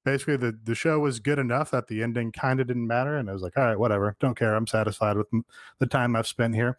basically 0.08 0.38
the, 0.38 0.58
the 0.64 0.74
show 0.74 1.00
was 1.00 1.20
good 1.20 1.38
enough 1.38 1.70
that 1.72 1.88
the 1.88 2.02
ending 2.02 2.32
kind 2.32 2.62
of 2.62 2.68
didn't 2.68 2.88
matter. 2.88 3.18
And 3.18 3.30
I 3.30 3.34
was 3.34 3.42
like, 3.42 3.58
all 3.58 3.66
right, 3.66 3.78
whatever. 3.78 4.16
Don't 4.22 4.38
care. 4.38 4.56
I'm 4.56 4.66
satisfied 4.66 5.18
with 5.18 5.28
the 5.80 5.86
time 5.86 6.16
I've 6.16 6.28
spent 6.28 6.56
here. 6.56 6.78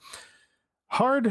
Hard 0.86 1.30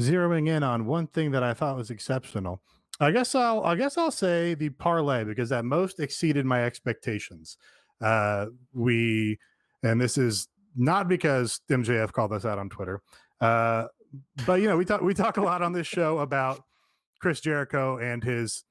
zeroing 0.00 0.48
in 0.48 0.62
on 0.62 0.86
one 0.86 1.08
thing 1.08 1.32
that 1.32 1.42
I 1.42 1.52
thought 1.52 1.76
was 1.76 1.90
exceptional. 1.90 2.62
I 3.00 3.10
guess 3.10 3.34
I'll 3.34 3.62
I 3.64 3.76
guess 3.76 3.98
I'll 3.98 4.10
say 4.10 4.54
the 4.54 4.70
parlay 4.70 5.24
because 5.24 5.50
that 5.50 5.66
most 5.66 6.00
exceeded 6.00 6.46
my 6.46 6.64
expectations. 6.64 7.58
Uh, 8.00 8.46
we 8.72 9.38
and 9.82 10.00
this 10.00 10.16
is 10.16 10.48
not 10.74 11.06
because 11.06 11.60
MJF 11.70 12.12
called 12.12 12.32
us 12.32 12.46
out 12.46 12.58
on 12.58 12.70
Twitter, 12.70 13.02
uh, 13.42 13.86
but 14.46 14.62
you 14.62 14.68
know 14.68 14.78
we 14.78 14.86
talk 14.86 15.02
we 15.02 15.12
talk 15.12 15.36
a 15.36 15.42
lot 15.42 15.60
on 15.60 15.72
this 15.72 15.86
show 15.86 16.18
about 16.18 16.62
Chris 17.20 17.40
Jericho 17.40 17.98
and 17.98 18.24
his 18.24 18.64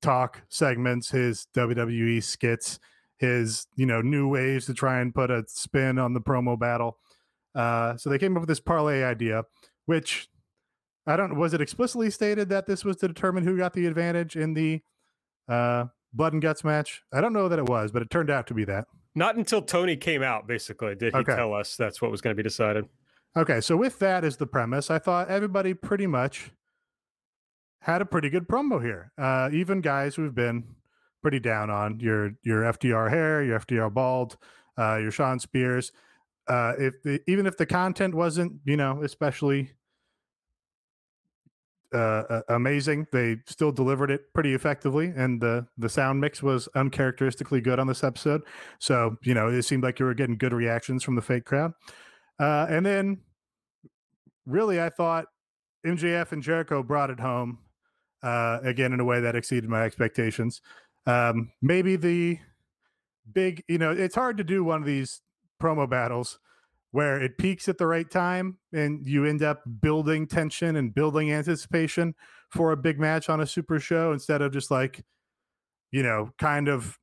talk 0.00 0.42
segments, 0.48 1.10
his 1.10 1.46
WWE 1.56 2.22
skits, 2.22 2.78
his 3.18 3.66
you 3.76 3.86
know 3.86 4.00
new 4.00 4.28
ways 4.28 4.66
to 4.66 4.74
try 4.74 5.00
and 5.00 5.14
put 5.14 5.30
a 5.30 5.44
spin 5.46 5.98
on 5.98 6.14
the 6.14 6.20
promo 6.20 6.58
battle. 6.58 6.98
Uh, 7.54 7.96
so 7.96 8.08
they 8.10 8.18
came 8.18 8.36
up 8.36 8.40
with 8.40 8.48
this 8.48 8.60
parlay 8.60 9.02
idea, 9.02 9.44
which 9.86 10.28
I 11.06 11.16
don't 11.16 11.36
was 11.36 11.52
it 11.54 11.60
explicitly 11.60 12.10
stated 12.10 12.48
that 12.50 12.66
this 12.66 12.84
was 12.84 12.96
to 12.98 13.08
determine 13.08 13.44
who 13.44 13.56
got 13.56 13.72
the 13.74 13.86
advantage 13.86 14.36
in 14.36 14.54
the 14.54 14.80
uh, 15.48 15.86
blood 16.12 16.32
and 16.32 16.40
guts 16.42 16.62
match? 16.64 17.02
I 17.12 17.20
don't 17.20 17.32
know 17.32 17.48
that 17.48 17.58
it 17.58 17.68
was, 17.68 17.90
but 17.90 18.02
it 18.02 18.10
turned 18.10 18.30
out 18.30 18.46
to 18.48 18.54
be 18.54 18.64
that. 18.66 18.86
Not 19.14 19.34
until 19.36 19.60
Tony 19.62 19.96
came 19.96 20.22
out, 20.22 20.46
basically, 20.46 20.94
did 20.94 21.12
he 21.12 21.18
Okay. 21.20 21.34
tell 21.34 21.52
us 21.52 21.74
that's 21.74 22.00
what 22.00 22.12
was 22.12 22.20
going 22.20 22.36
to 22.36 22.40
be 22.40 22.44
decided. 22.44 22.86
Okay, 23.36 23.60
so 23.60 23.76
with 23.76 23.98
that 23.98 24.24
as 24.24 24.36
the 24.36 24.46
premise, 24.46 24.90
I 24.90 24.98
thought 25.00 25.28
everybody 25.28 25.74
pretty 25.74 26.06
much 26.06 26.52
had 27.80 28.02
a 28.02 28.06
pretty 28.06 28.30
good 28.30 28.46
promo 28.46 28.82
here. 28.82 29.12
Uh, 29.18 29.50
even 29.52 29.80
guys 29.80 30.14
who've 30.14 30.34
been 30.34 30.64
pretty 31.22 31.40
down 31.40 31.70
on 31.70 31.98
your 32.00 32.32
your 32.42 32.62
FTR 32.62 33.10
hair, 33.10 33.42
your 33.42 33.60
FTR 33.60 33.92
bald, 33.92 34.36
uh, 34.78 34.96
your 34.96 35.10
Shawn 35.10 35.38
Spears. 35.38 35.92
Uh, 36.48 36.74
if 36.78 37.02
the, 37.02 37.20
even 37.26 37.46
if 37.46 37.56
the 37.56 37.66
content 37.66 38.14
wasn't, 38.14 38.52
you 38.64 38.76
know, 38.76 39.02
especially 39.02 39.70
uh, 41.92 42.42
amazing, 42.48 43.06
they 43.12 43.36
still 43.46 43.72
delivered 43.72 44.10
it 44.10 44.32
pretty 44.34 44.54
effectively, 44.54 45.12
and 45.16 45.40
the 45.40 45.66
the 45.78 45.88
sound 45.88 46.20
mix 46.20 46.42
was 46.42 46.68
uncharacteristically 46.74 47.60
good 47.60 47.78
on 47.78 47.86
this 47.86 48.04
episode. 48.04 48.42
So 48.78 49.16
you 49.22 49.34
know, 49.34 49.48
it 49.48 49.62
seemed 49.62 49.82
like 49.82 49.98
you 49.98 50.06
were 50.06 50.14
getting 50.14 50.36
good 50.36 50.52
reactions 50.52 51.02
from 51.02 51.14
the 51.16 51.22
fake 51.22 51.46
crowd. 51.46 51.72
Uh, 52.38 52.66
and 52.68 52.84
then, 52.84 53.18
really, 54.46 54.80
I 54.80 54.90
thought 54.90 55.26
MJF 55.86 56.32
and 56.32 56.42
Jericho 56.42 56.82
brought 56.82 57.10
it 57.10 57.20
home 57.20 57.58
uh, 58.22 58.58
again 58.62 58.92
in 58.92 59.00
a 59.00 59.04
way 59.04 59.20
that 59.20 59.36
exceeded 59.36 59.68
my 59.68 59.82
expectations. 59.82 60.60
Um, 61.06 61.50
maybe 61.62 61.96
the 61.96 62.38
big, 63.32 63.64
you 63.68 63.78
know, 63.78 63.90
it's 63.90 64.14
hard 64.14 64.36
to 64.38 64.44
do 64.44 64.64
one 64.64 64.80
of 64.80 64.86
these 64.86 65.22
promo 65.60 65.88
battles 65.88 66.38
where 66.92 67.20
it 67.20 67.38
peaks 67.38 67.68
at 67.68 67.78
the 67.78 67.86
right 67.86 68.10
time 68.10 68.58
and 68.72 69.06
you 69.06 69.24
end 69.24 69.42
up 69.42 69.62
building 69.80 70.26
tension 70.26 70.76
and 70.76 70.94
building 70.94 71.32
anticipation 71.32 72.14
for 72.50 72.72
a 72.72 72.76
big 72.76 72.98
match 72.98 73.28
on 73.28 73.40
a 73.40 73.46
super 73.46 73.78
show 73.78 74.12
instead 74.12 74.42
of 74.42 74.52
just 74.52 74.70
like, 74.70 75.04
you 75.92 76.02
know, 76.02 76.30
kind 76.38 76.68
of 76.68 76.98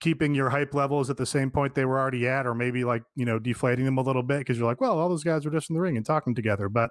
keeping 0.00 0.34
your 0.34 0.50
hype 0.50 0.74
levels 0.74 1.08
at 1.08 1.16
the 1.16 1.24
same 1.24 1.50
point 1.50 1.74
they 1.74 1.84
were 1.84 1.98
already 1.98 2.26
at, 2.28 2.46
or 2.46 2.54
maybe 2.54 2.84
like, 2.84 3.02
you 3.14 3.24
know, 3.24 3.38
deflating 3.38 3.84
them 3.84 3.98
a 3.98 4.02
little 4.02 4.22
bit 4.22 4.38
because 4.38 4.58
you're 4.58 4.68
like, 4.68 4.80
well, 4.80 4.98
all 4.98 5.08
those 5.08 5.24
guys 5.24 5.44
were 5.44 5.52
just 5.52 5.70
in 5.70 5.74
the 5.74 5.80
ring 5.80 5.96
and 5.96 6.04
talking 6.04 6.34
together. 6.34 6.68
But 6.68 6.90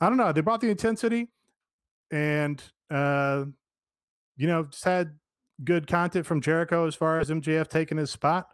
I 0.00 0.08
don't 0.08 0.18
know. 0.18 0.32
They 0.32 0.40
brought 0.40 0.60
the 0.60 0.70
intensity 0.70 1.28
and, 2.14 2.62
uh, 2.90 3.44
you 4.36 4.46
know, 4.46 4.62
just 4.64 4.84
had 4.84 5.18
good 5.64 5.88
content 5.88 6.24
from 6.24 6.40
Jericho 6.40 6.86
as 6.86 6.94
far 6.94 7.18
as 7.18 7.28
MJF 7.28 7.66
taking 7.66 7.98
his 7.98 8.12
spot. 8.12 8.46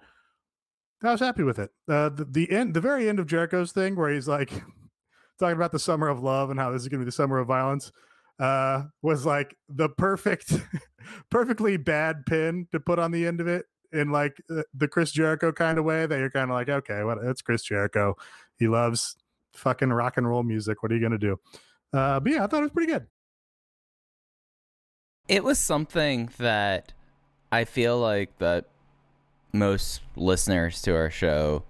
I 1.02 1.12
was 1.12 1.20
happy 1.20 1.42
with 1.42 1.58
it. 1.58 1.70
Uh, 1.86 2.08
the, 2.08 2.24
the 2.24 2.50
end, 2.50 2.72
the 2.72 2.80
very 2.80 3.06
end 3.06 3.20
of 3.20 3.26
Jericho's 3.26 3.72
thing, 3.72 3.96
where 3.96 4.10
he's 4.10 4.28
like 4.28 4.50
talking 5.38 5.56
about 5.56 5.72
the 5.72 5.78
summer 5.78 6.08
of 6.08 6.22
love 6.22 6.48
and 6.48 6.58
how 6.58 6.70
this 6.70 6.80
is 6.80 6.88
going 6.88 7.00
to 7.00 7.04
be 7.04 7.08
the 7.08 7.12
summer 7.12 7.38
of 7.38 7.48
violence, 7.48 7.92
uh, 8.38 8.84
was 9.02 9.26
like 9.26 9.54
the 9.68 9.90
perfect, 9.90 10.54
perfectly 11.30 11.76
bad 11.76 12.24
pin 12.24 12.66
to 12.72 12.80
put 12.80 12.98
on 12.98 13.10
the 13.10 13.26
end 13.26 13.42
of 13.42 13.46
it 13.46 13.66
in 13.92 14.10
like 14.10 14.40
the 14.72 14.88
Chris 14.88 15.10
Jericho 15.10 15.52
kind 15.52 15.78
of 15.78 15.84
way 15.84 16.06
that 16.06 16.18
you're 16.18 16.30
kind 16.30 16.50
of 16.50 16.54
like, 16.54 16.70
okay, 16.70 17.04
what? 17.04 17.18
It's 17.24 17.42
Chris 17.42 17.62
Jericho. 17.62 18.16
He 18.58 18.68
loves 18.68 19.16
fucking 19.54 19.90
rock 19.90 20.16
and 20.16 20.26
roll 20.26 20.44
music. 20.44 20.82
What 20.82 20.92
are 20.92 20.94
you 20.94 21.00
going 21.00 21.12
to 21.12 21.18
do? 21.18 21.38
Uh, 21.92 22.20
but 22.20 22.32
yeah, 22.32 22.44
I 22.44 22.46
thought 22.46 22.60
it 22.60 22.62
was 22.62 22.70
pretty 22.70 22.90
good. 22.90 23.06
It 25.30 25.44
was 25.44 25.60
something 25.60 26.28
that 26.38 26.92
I 27.52 27.64
feel 27.64 28.00
like 28.00 28.36
that 28.38 28.64
most 29.52 30.00
listeners 30.16 30.82
to 30.82 30.96
our 30.96 31.08
show 31.08 31.62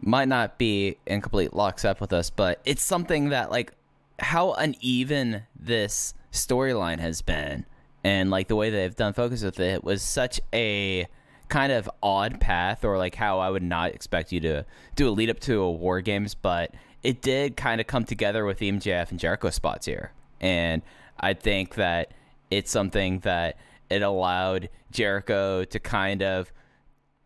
might 0.00 0.28
not 0.28 0.56
be 0.56 0.96
in 1.04 1.20
complete 1.20 1.52
lockstep 1.52 2.00
with 2.00 2.12
us, 2.12 2.30
but 2.30 2.60
it's 2.64 2.84
something 2.84 3.30
that 3.30 3.50
like 3.50 3.72
how 4.20 4.52
uneven 4.52 5.42
this 5.58 6.14
storyline 6.30 7.00
has 7.00 7.22
been 7.22 7.66
and 8.04 8.30
like 8.30 8.46
the 8.46 8.54
way 8.54 8.70
they've 8.70 8.94
done 8.94 9.14
focus 9.14 9.42
with 9.42 9.58
it 9.58 9.82
was 9.82 10.00
such 10.00 10.40
a 10.54 11.08
kind 11.48 11.72
of 11.72 11.90
odd 12.04 12.40
path 12.40 12.84
or 12.84 12.98
like 12.98 13.16
how 13.16 13.40
I 13.40 13.50
would 13.50 13.64
not 13.64 13.96
expect 13.96 14.30
you 14.30 14.38
to 14.42 14.64
do 14.94 15.08
a 15.08 15.10
lead 15.10 15.28
up 15.28 15.40
to 15.40 15.60
a 15.60 15.72
war 15.72 16.00
games, 16.02 16.36
but 16.36 16.72
it 17.02 17.20
did 17.20 17.56
kind 17.56 17.80
of 17.80 17.88
come 17.88 18.04
together 18.04 18.44
with 18.44 18.60
MJF 18.60 19.10
and 19.10 19.18
Jericho 19.18 19.50
spots 19.50 19.86
here. 19.86 20.12
And 20.40 20.82
I 21.18 21.34
think 21.34 21.74
that 21.74 22.12
it's 22.50 22.70
something 22.70 23.20
that 23.20 23.58
it 23.90 24.02
allowed 24.02 24.68
Jericho 24.90 25.64
to 25.64 25.78
kind 25.78 26.22
of 26.22 26.52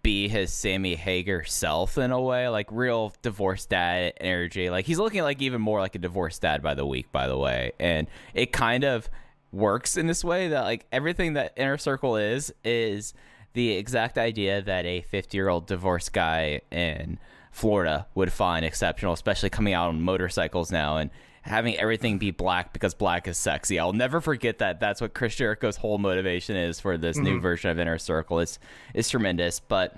be 0.03 0.29
his 0.29 0.53
Sammy 0.53 0.95
Hagar 0.95 1.45
self 1.45 1.99
in 1.99 2.11
a 2.11 2.21
way, 2.21 2.49
like 2.49 2.67
real 2.71 3.13
divorced 3.23 3.69
dad 3.69 4.15
energy. 4.21 4.71
Like 4.71 4.87
he's 4.87 4.99
looking 4.99 5.23
like 5.23 5.43
even 5.43 5.61
more 5.61 5.81
like 5.81 5.95
a 5.95 5.99
divorced 5.99 6.43
dad 6.43 6.63
by 6.63 6.75
the 6.75 6.87
week, 6.87 7.13
by 7.13 7.27
the 7.27 7.37
way. 7.37 7.73
And 7.79 8.07
it 8.35 8.53
kind 8.53 8.85
of 8.85 9.11
works 9.53 9.97
in 9.97 10.07
this 10.07 10.25
way 10.25 10.49
that 10.49 10.63
like 10.63 10.87
everything 10.93 11.35
that 11.35 11.53
Inner 11.57 11.77
Circle 11.77 12.17
is 12.17 12.53
is 12.65 13.15
the 13.53 13.73
exact 13.73 14.17
idea 14.17 14.63
that 14.63 14.87
a 14.87 15.03
50 15.03 15.37
year 15.37 15.49
old 15.49 15.67
divorced 15.67 16.13
guy 16.13 16.61
in 16.71 17.19
Florida 17.51 18.07
would 18.15 18.33
find 18.33 18.65
exceptional, 18.65 19.13
especially 19.13 19.51
coming 19.51 19.75
out 19.75 19.89
on 19.89 20.01
motorcycles 20.01 20.71
now 20.71 20.97
and 20.97 21.11
having 21.43 21.77
everything 21.77 22.19
be 22.19 22.31
black 22.31 22.73
because 22.73 22.95
black 22.95 23.27
is 23.27 23.39
sexy. 23.39 23.79
I'll 23.79 23.93
never 23.93 24.21
forget 24.21 24.59
that. 24.59 24.81
That's 24.81 25.01
what 25.01 25.15
Chris 25.15 25.35
Jericho's 25.37 25.77
whole 25.77 25.99
motivation 25.99 26.57
is 26.57 26.81
for 26.81 26.99
this 26.99 27.17
new 27.17 27.35
mm-hmm. 27.35 27.43
version 27.43 27.71
of 27.71 27.79
Inner 27.79 27.99
Circle. 27.99 28.41
It's 28.41 28.59
it's 28.95 29.11
tremendous. 29.11 29.61
But 29.61 29.97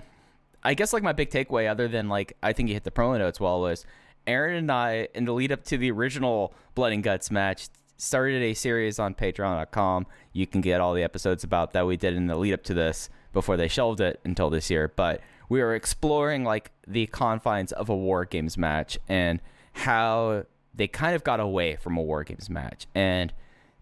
I 0.63 0.73
guess 0.73 0.93
like 0.93 1.03
my 1.03 1.13
big 1.13 1.29
takeaway, 1.29 1.69
other 1.69 1.87
than 1.87 2.09
like 2.09 2.37
I 2.41 2.53
think 2.53 2.69
you 2.69 2.75
hit 2.75 2.83
the 2.83 2.91
promo 2.91 3.17
notes 3.17 3.39
well, 3.39 3.61
was 3.61 3.85
Aaron 4.25 4.55
and 4.55 4.71
I 4.71 5.09
in 5.13 5.25
the 5.25 5.33
lead 5.33 5.51
up 5.51 5.63
to 5.65 5.77
the 5.77 5.91
original 5.91 6.53
Blood 6.75 6.93
and 6.93 7.03
Guts 7.03 7.29
match 7.29 7.67
started 7.97 8.41
a 8.41 8.53
series 8.53 8.99
on 8.99 9.13
Patreon.com. 9.13 10.07
You 10.33 10.47
can 10.47 10.61
get 10.61 10.81
all 10.81 10.93
the 10.93 11.03
episodes 11.03 11.43
about 11.43 11.73
that 11.73 11.85
we 11.85 11.97
did 11.97 12.15
in 12.15 12.27
the 12.27 12.35
lead 12.35 12.53
up 12.53 12.63
to 12.63 12.73
this 12.73 13.09
before 13.31 13.57
they 13.57 13.67
shelved 13.67 14.01
it 14.01 14.19
until 14.23 14.49
this 14.49 14.69
year. 14.69 14.91
But 14.93 15.21
we 15.49 15.61
were 15.61 15.75
exploring 15.75 16.43
like 16.43 16.71
the 16.87 17.07
confines 17.07 17.71
of 17.71 17.89
a 17.89 17.95
War 17.95 18.25
Games 18.25 18.57
match 18.57 18.97
and 19.07 19.39
how 19.73 20.45
they 20.73 20.87
kind 20.87 21.15
of 21.15 21.23
got 21.23 21.39
away 21.39 21.75
from 21.75 21.97
a 21.97 22.01
War 22.01 22.23
Games 22.23 22.49
match. 22.49 22.87
And 22.95 23.33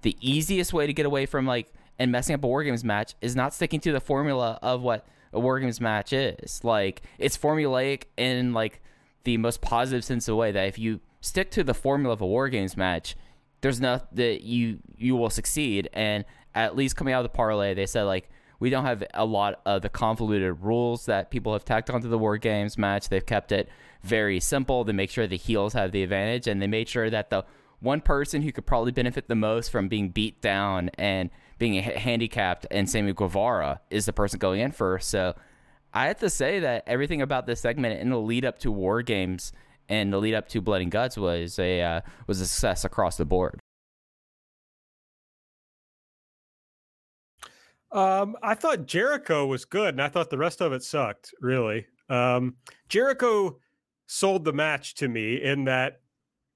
the 0.01 0.17
easiest 0.21 0.73
way 0.73 0.87
to 0.87 0.93
get 0.93 1.05
away 1.05 1.25
from 1.25 1.45
like 1.45 1.71
and 1.99 2.11
messing 2.11 2.33
up 2.33 2.43
a 2.43 2.47
War 2.47 2.63
Games 2.63 2.83
match 2.83 3.15
is 3.21 3.35
not 3.35 3.53
sticking 3.53 3.79
to 3.81 3.91
the 3.91 3.99
formula 3.99 4.57
of 4.61 4.81
what 4.81 5.05
a 5.33 5.39
War 5.39 5.59
Games 5.59 5.79
match 5.79 6.13
is. 6.13 6.63
Like 6.63 7.01
it's 7.17 7.37
formulaic 7.37 8.03
in 8.17 8.53
like 8.53 8.81
the 9.23 9.37
most 9.37 9.61
positive 9.61 10.03
sense 10.03 10.27
of 10.27 10.33
the 10.33 10.35
way 10.35 10.51
that 10.51 10.67
if 10.67 10.79
you 10.79 10.99
stick 11.21 11.51
to 11.51 11.63
the 11.63 11.73
formula 11.73 12.13
of 12.13 12.21
a 12.21 12.27
War 12.27 12.49
Games 12.49 12.75
match, 12.75 13.15
there's 13.61 13.79
no 13.79 14.01
that 14.11 14.41
you 14.41 14.79
you 14.97 15.15
will 15.15 15.29
succeed. 15.29 15.89
And 15.93 16.25
at 16.53 16.75
least 16.75 16.95
coming 16.95 17.13
out 17.13 17.23
of 17.23 17.31
the 17.31 17.37
parlay, 17.37 17.73
they 17.73 17.85
said 17.85 18.03
like 18.03 18.29
we 18.59 18.69
don't 18.69 18.85
have 18.85 19.03
a 19.13 19.25
lot 19.25 19.59
of 19.65 19.81
the 19.81 19.89
convoluted 19.89 20.61
rules 20.61 21.05
that 21.05 21.31
people 21.31 21.53
have 21.53 21.65
tacked 21.65 21.89
onto 21.89 22.07
the 22.07 22.17
War 22.17 22.37
Games 22.37 22.77
match. 22.77 23.09
They've 23.09 23.25
kept 23.25 23.51
it 23.51 23.69
very 24.03 24.39
simple. 24.39 24.83
They 24.83 24.93
make 24.93 25.09
sure 25.09 25.27
the 25.27 25.37
heels 25.37 25.73
have 25.73 25.91
the 25.91 26.03
advantage, 26.03 26.47
and 26.47 26.61
they 26.61 26.67
made 26.67 26.89
sure 26.89 27.09
that 27.09 27.29
the 27.29 27.45
one 27.79 28.01
person 28.01 28.41
who 28.41 28.51
could 28.51 28.65
probably 28.65 28.91
benefit 28.91 29.27
the 29.27 29.35
most 29.35 29.71
from 29.71 29.87
being 29.87 30.09
beat 30.09 30.41
down 30.41 30.89
and 30.97 31.29
being 31.57 31.81
handicapped 31.81 32.65
and 32.71 32.89
Sammy 32.89 33.13
Guevara 33.13 33.81
is 33.89 34.05
the 34.05 34.13
person 34.13 34.39
going 34.39 34.61
in 34.61 34.71
first. 34.71 35.09
So 35.09 35.35
I 35.93 36.07
have 36.07 36.19
to 36.19 36.29
say 36.29 36.59
that 36.59 36.83
everything 36.87 37.21
about 37.21 37.47
this 37.47 37.61
segment 37.61 37.99
in 37.99 38.09
the 38.09 38.19
lead 38.19 38.45
up 38.45 38.59
to 38.59 38.71
War 38.71 39.01
Games 39.01 39.51
and 39.89 40.13
the 40.13 40.17
lead 40.17 40.33
up 40.33 40.47
to 40.49 40.61
Blood 40.61 40.81
and 40.81 40.91
Guts 40.91 41.17
was 41.17 41.59
a 41.59 41.81
uh, 41.81 42.01
was 42.27 42.39
a 42.39 42.47
success 42.47 42.85
across 42.85 43.17
the 43.17 43.25
board. 43.25 43.59
Um, 47.91 48.37
I 48.41 48.55
thought 48.55 48.85
Jericho 48.85 49.45
was 49.45 49.65
good, 49.65 49.95
and 49.95 50.01
I 50.01 50.07
thought 50.07 50.29
the 50.29 50.37
rest 50.37 50.61
of 50.61 50.71
it 50.71 50.81
sucked. 50.81 51.33
Really, 51.41 51.87
um, 52.09 52.55
Jericho 52.87 53.57
sold 54.11 54.43
the 54.43 54.51
match 54.51 54.93
to 54.95 55.07
me 55.07 55.41
in 55.41 55.63
that 55.63 56.01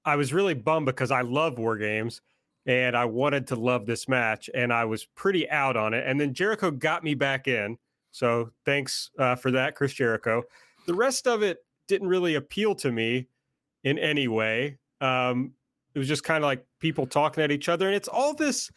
I 0.04 0.16
was 0.16 0.30
really 0.30 0.52
bummed 0.52 0.84
because 0.84 1.10
I 1.10 1.22
love 1.22 1.58
war 1.58 1.78
games 1.78 2.20
and 2.66 2.94
I 2.94 3.06
wanted 3.06 3.46
to 3.48 3.56
love 3.56 3.86
this 3.86 4.08
match, 4.08 4.50
and 4.52 4.72
I 4.72 4.84
was 4.84 5.04
pretty 5.04 5.48
out 5.48 5.76
on 5.76 5.94
it. 5.94 6.04
And 6.04 6.20
then 6.20 6.34
Jericho 6.34 6.72
got 6.72 7.04
me 7.04 7.14
back 7.14 7.46
in, 7.46 7.78
so 8.10 8.50
thanks 8.64 9.10
uh, 9.18 9.36
for 9.36 9.52
that, 9.52 9.76
Chris 9.76 9.92
Jericho. 9.92 10.42
The 10.86 10.94
rest 10.94 11.28
of 11.28 11.44
it 11.44 11.58
didn't 11.86 12.08
really 12.08 12.34
appeal 12.34 12.74
to 12.76 12.90
me 12.90 13.28
in 13.84 13.98
any 14.00 14.26
way. 14.26 14.78
Um, 15.00 15.52
it 15.94 15.98
was 16.00 16.08
just 16.08 16.24
kind 16.24 16.42
of 16.42 16.48
like 16.48 16.66
people 16.80 17.06
talking 17.06 17.42
at 17.42 17.52
each 17.52 17.68
other, 17.68 17.86
and 17.86 17.94
it's 17.94 18.08
all 18.08 18.34
this. 18.34 18.70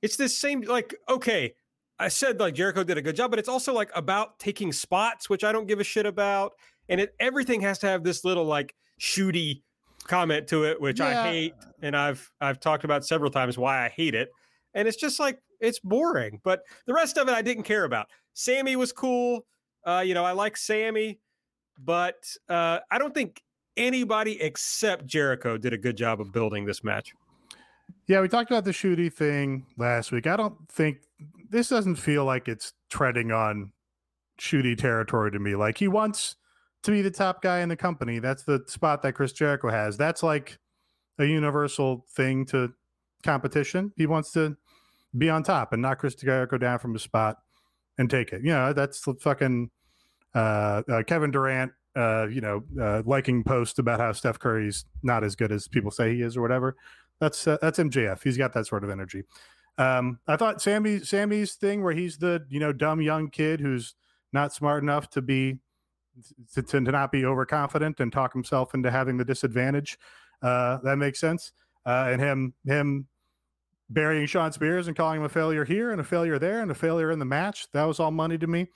It's 0.00 0.16
this 0.16 0.36
same 0.36 0.62
like 0.62 0.94
okay. 1.08 1.54
I 2.00 2.08
said 2.08 2.40
like 2.40 2.54
Jericho 2.54 2.82
did 2.82 2.96
a 2.96 3.02
good 3.02 3.16
job, 3.16 3.30
but 3.30 3.38
it's 3.38 3.48
also 3.48 3.74
like 3.74 3.90
about 3.94 4.38
taking 4.38 4.72
spots, 4.72 5.28
which 5.28 5.44
I 5.44 5.52
don't 5.52 5.66
give 5.66 5.80
a 5.80 5.84
shit 5.84 6.06
about. 6.06 6.52
And 6.88 7.00
it 7.00 7.14
everything 7.20 7.60
has 7.62 7.78
to 7.80 7.86
have 7.86 8.04
this 8.04 8.24
little 8.24 8.44
like 8.44 8.74
shooty 9.00 9.62
comment 10.06 10.48
to 10.48 10.64
it, 10.64 10.80
which 10.80 11.00
Yeah. 11.00 11.22
I 11.22 11.30
hate. 11.30 11.54
And 11.82 11.96
I've 11.96 12.30
I've 12.40 12.60
talked 12.60 12.84
about 12.84 13.04
several 13.04 13.30
times 13.30 13.58
why 13.58 13.84
I 13.84 13.88
hate 13.88 14.14
it. 14.14 14.30
And 14.74 14.88
it's 14.88 14.96
just 14.96 15.18
like 15.20 15.40
it's 15.60 15.78
boring. 15.78 16.40
But 16.44 16.62
the 16.86 16.94
rest 16.94 17.18
of 17.18 17.28
it, 17.28 17.34
I 17.34 17.42
didn't 17.42 17.64
care 17.64 17.84
about. 17.84 18.06
Sammy 18.34 18.76
was 18.76 18.92
cool. 18.92 19.46
Uh, 19.84 20.02
you 20.04 20.14
know, 20.14 20.24
I 20.24 20.32
like 20.32 20.56
Sammy, 20.56 21.18
but 21.78 22.16
uh, 22.48 22.80
I 22.90 22.98
don't 22.98 23.14
think 23.14 23.42
anybody 23.76 24.40
except 24.40 25.06
Jericho 25.06 25.56
did 25.56 25.72
a 25.72 25.78
good 25.78 25.96
job 25.96 26.20
of 26.20 26.32
building 26.32 26.64
this 26.64 26.84
match. 26.84 27.12
Yeah, 28.06 28.20
we 28.20 28.28
talked 28.28 28.50
about 28.50 28.64
the 28.64 28.70
shooty 28.72 29.12
thing 29.12 29.66
last 29.76 30.12
week. 30.12 30.26
I 30.26 30.36
don't 30.36 30.56
think 30.70 30.98
this 31.48 31.68
doesn't 31.68 31.96
feel 31.96 32.24
like 32.24 32.48
it's 32.48 32.72
treading 32.90 33.32
on 33.32 33.72
shooty 34.40 34.76
territory 34.76 35.30
to 35.30 35.38
me. 35.38 35.54
Like 35.54 35.78
he 35.78 35.88
wants 35.88 36.36
to 36.82 36.90
be 36.90 37.02
the 37.02 37.10
top 37.10 37.42
guy 37.42 37.60
in 37.60 37.68
the 37.68 37.76
company. 37.76 38.18
That's 38.18 38.44
the 38.44 38.62
spot 38.66 39.02
that 39.02 39.14
Chris 39.14 39.32
Jericho 39.32 39.70
has. 39.70 39.96
That's 39.96 40.22
like 40.22 40.58
a 41.18 41.24
universal 41.24 42.06
thing 42.14 42.46
to 42.46 42.72
competition. 43.22 43.92
He 43.96 44.06
wants 44.06 44.32
to 44.32 44.56
be 45.16 45.30
on 45.30 45.42
top 45.42 45.72
and 45.72 45.82
knock 45.82 45.98
Chris 45.98 46.14
Jericho 46.14 46.58
down 46.58 46.78
from 46.78 46.92
the 46.92 46.98
spot 46.98 47.38
and 47.98 48.08
take 48.08 48.32
it. 48.32 48.42
You 48.42 48.52
know, 48.52 48.72
that's 48.72 49.00
the 49.00 49.14
fucking 49.14 49.70
uh, 50.34 50.82
uh, 50.88 51.02
Kevin 51.06 51.30
Durant. 51.30 51.72
Uh, 51.96 52.28
you 52.30 52.40
know, 52.40 52.62
uh, 52.80 53.02
liking 53.06 53.42
post 53.42 53.80
about 53.80 53.98
how 53.98 54.12
Steph 54.12 54.38
Curry's 54.38 54.84
not 55.02 55.24
as 55.24 55.34
good 55.34 55.50
as 55.50 55.66
people 55.66 55.90
say 55.90 56.14
he 56.14 56.22
is, 56.22 56.36
or 56.36 56.42
whatever. 56.42 56.76
That's 57.18 57.44
uh, 57.48 57.56
that's 57.60 57.80
MJF. 57.80 58.22
He's 58.22 58.36
got 58.36 58.52
that 58.52 58.66
sort 58.66 58.84
of 58.84 58.90
energy. 58.90 59.24
Um, 59.78 60.20
I 60.28 60.36
thought 60.36 60.62
Sammy 60.62 61.00
Sammy's 61.00 61.54
thing 61.54 61.82
where 61.82 61.94
he's 61.94 62.18
the 62.18 62.44
you 62.50 62.60
know 62.60 62.72
dumb 62.72 63.00
young 63.00 63.30
kid 63.30 63.60
who's 63.60 63.94
not 64.32 64.52
smart 64.52 64.82
enough 64.82 65.10
to 65.10 65.22
be 65.22 65.58
to, 66.54 66.62
to 66.62 66.80
not 66.80 67.12
be 67.12 67.24
overconfident 67.24 68.00
and 68.00 68.12
talk 68.12 68.32
himself 68.32 68.74
into 68.74 68.90
having 68.90 69.16
the 69.16 69.24
disadvantage. 69.24 69.98
Uh, 70.42 70.78
that 70.84 70.96
makes 70.96 71.20
sense. 71.20 71.52
Uh, 71.86 72.08
and 72.10 72.20
him 72.20 72.54
him 72.64 73.06
burying 73.90 74.26
Shawn 74.26 74.52
Spears 74.52 74.88
and 74.88 74.96
calling 74.96 75.20
him 75.20 75.24
a 75.24 75.28
failure 75.28 75.64
here 75.64 75.90
and 75.90 76.00
a 76.00 76.04
failure 76.04 76.38
there 76.38 76.60
and 76.60 76.70
a 76.70 76.74
failure 76.74 77.10
in 77.10 77.18
the 77.18 77.24
match. 77.24 77.66
That 77.72 77.84
was 77.84 78.00
all 78.00 78.10
money 78.10 78.38
to 78.38 78.46
me. 78.46 78.66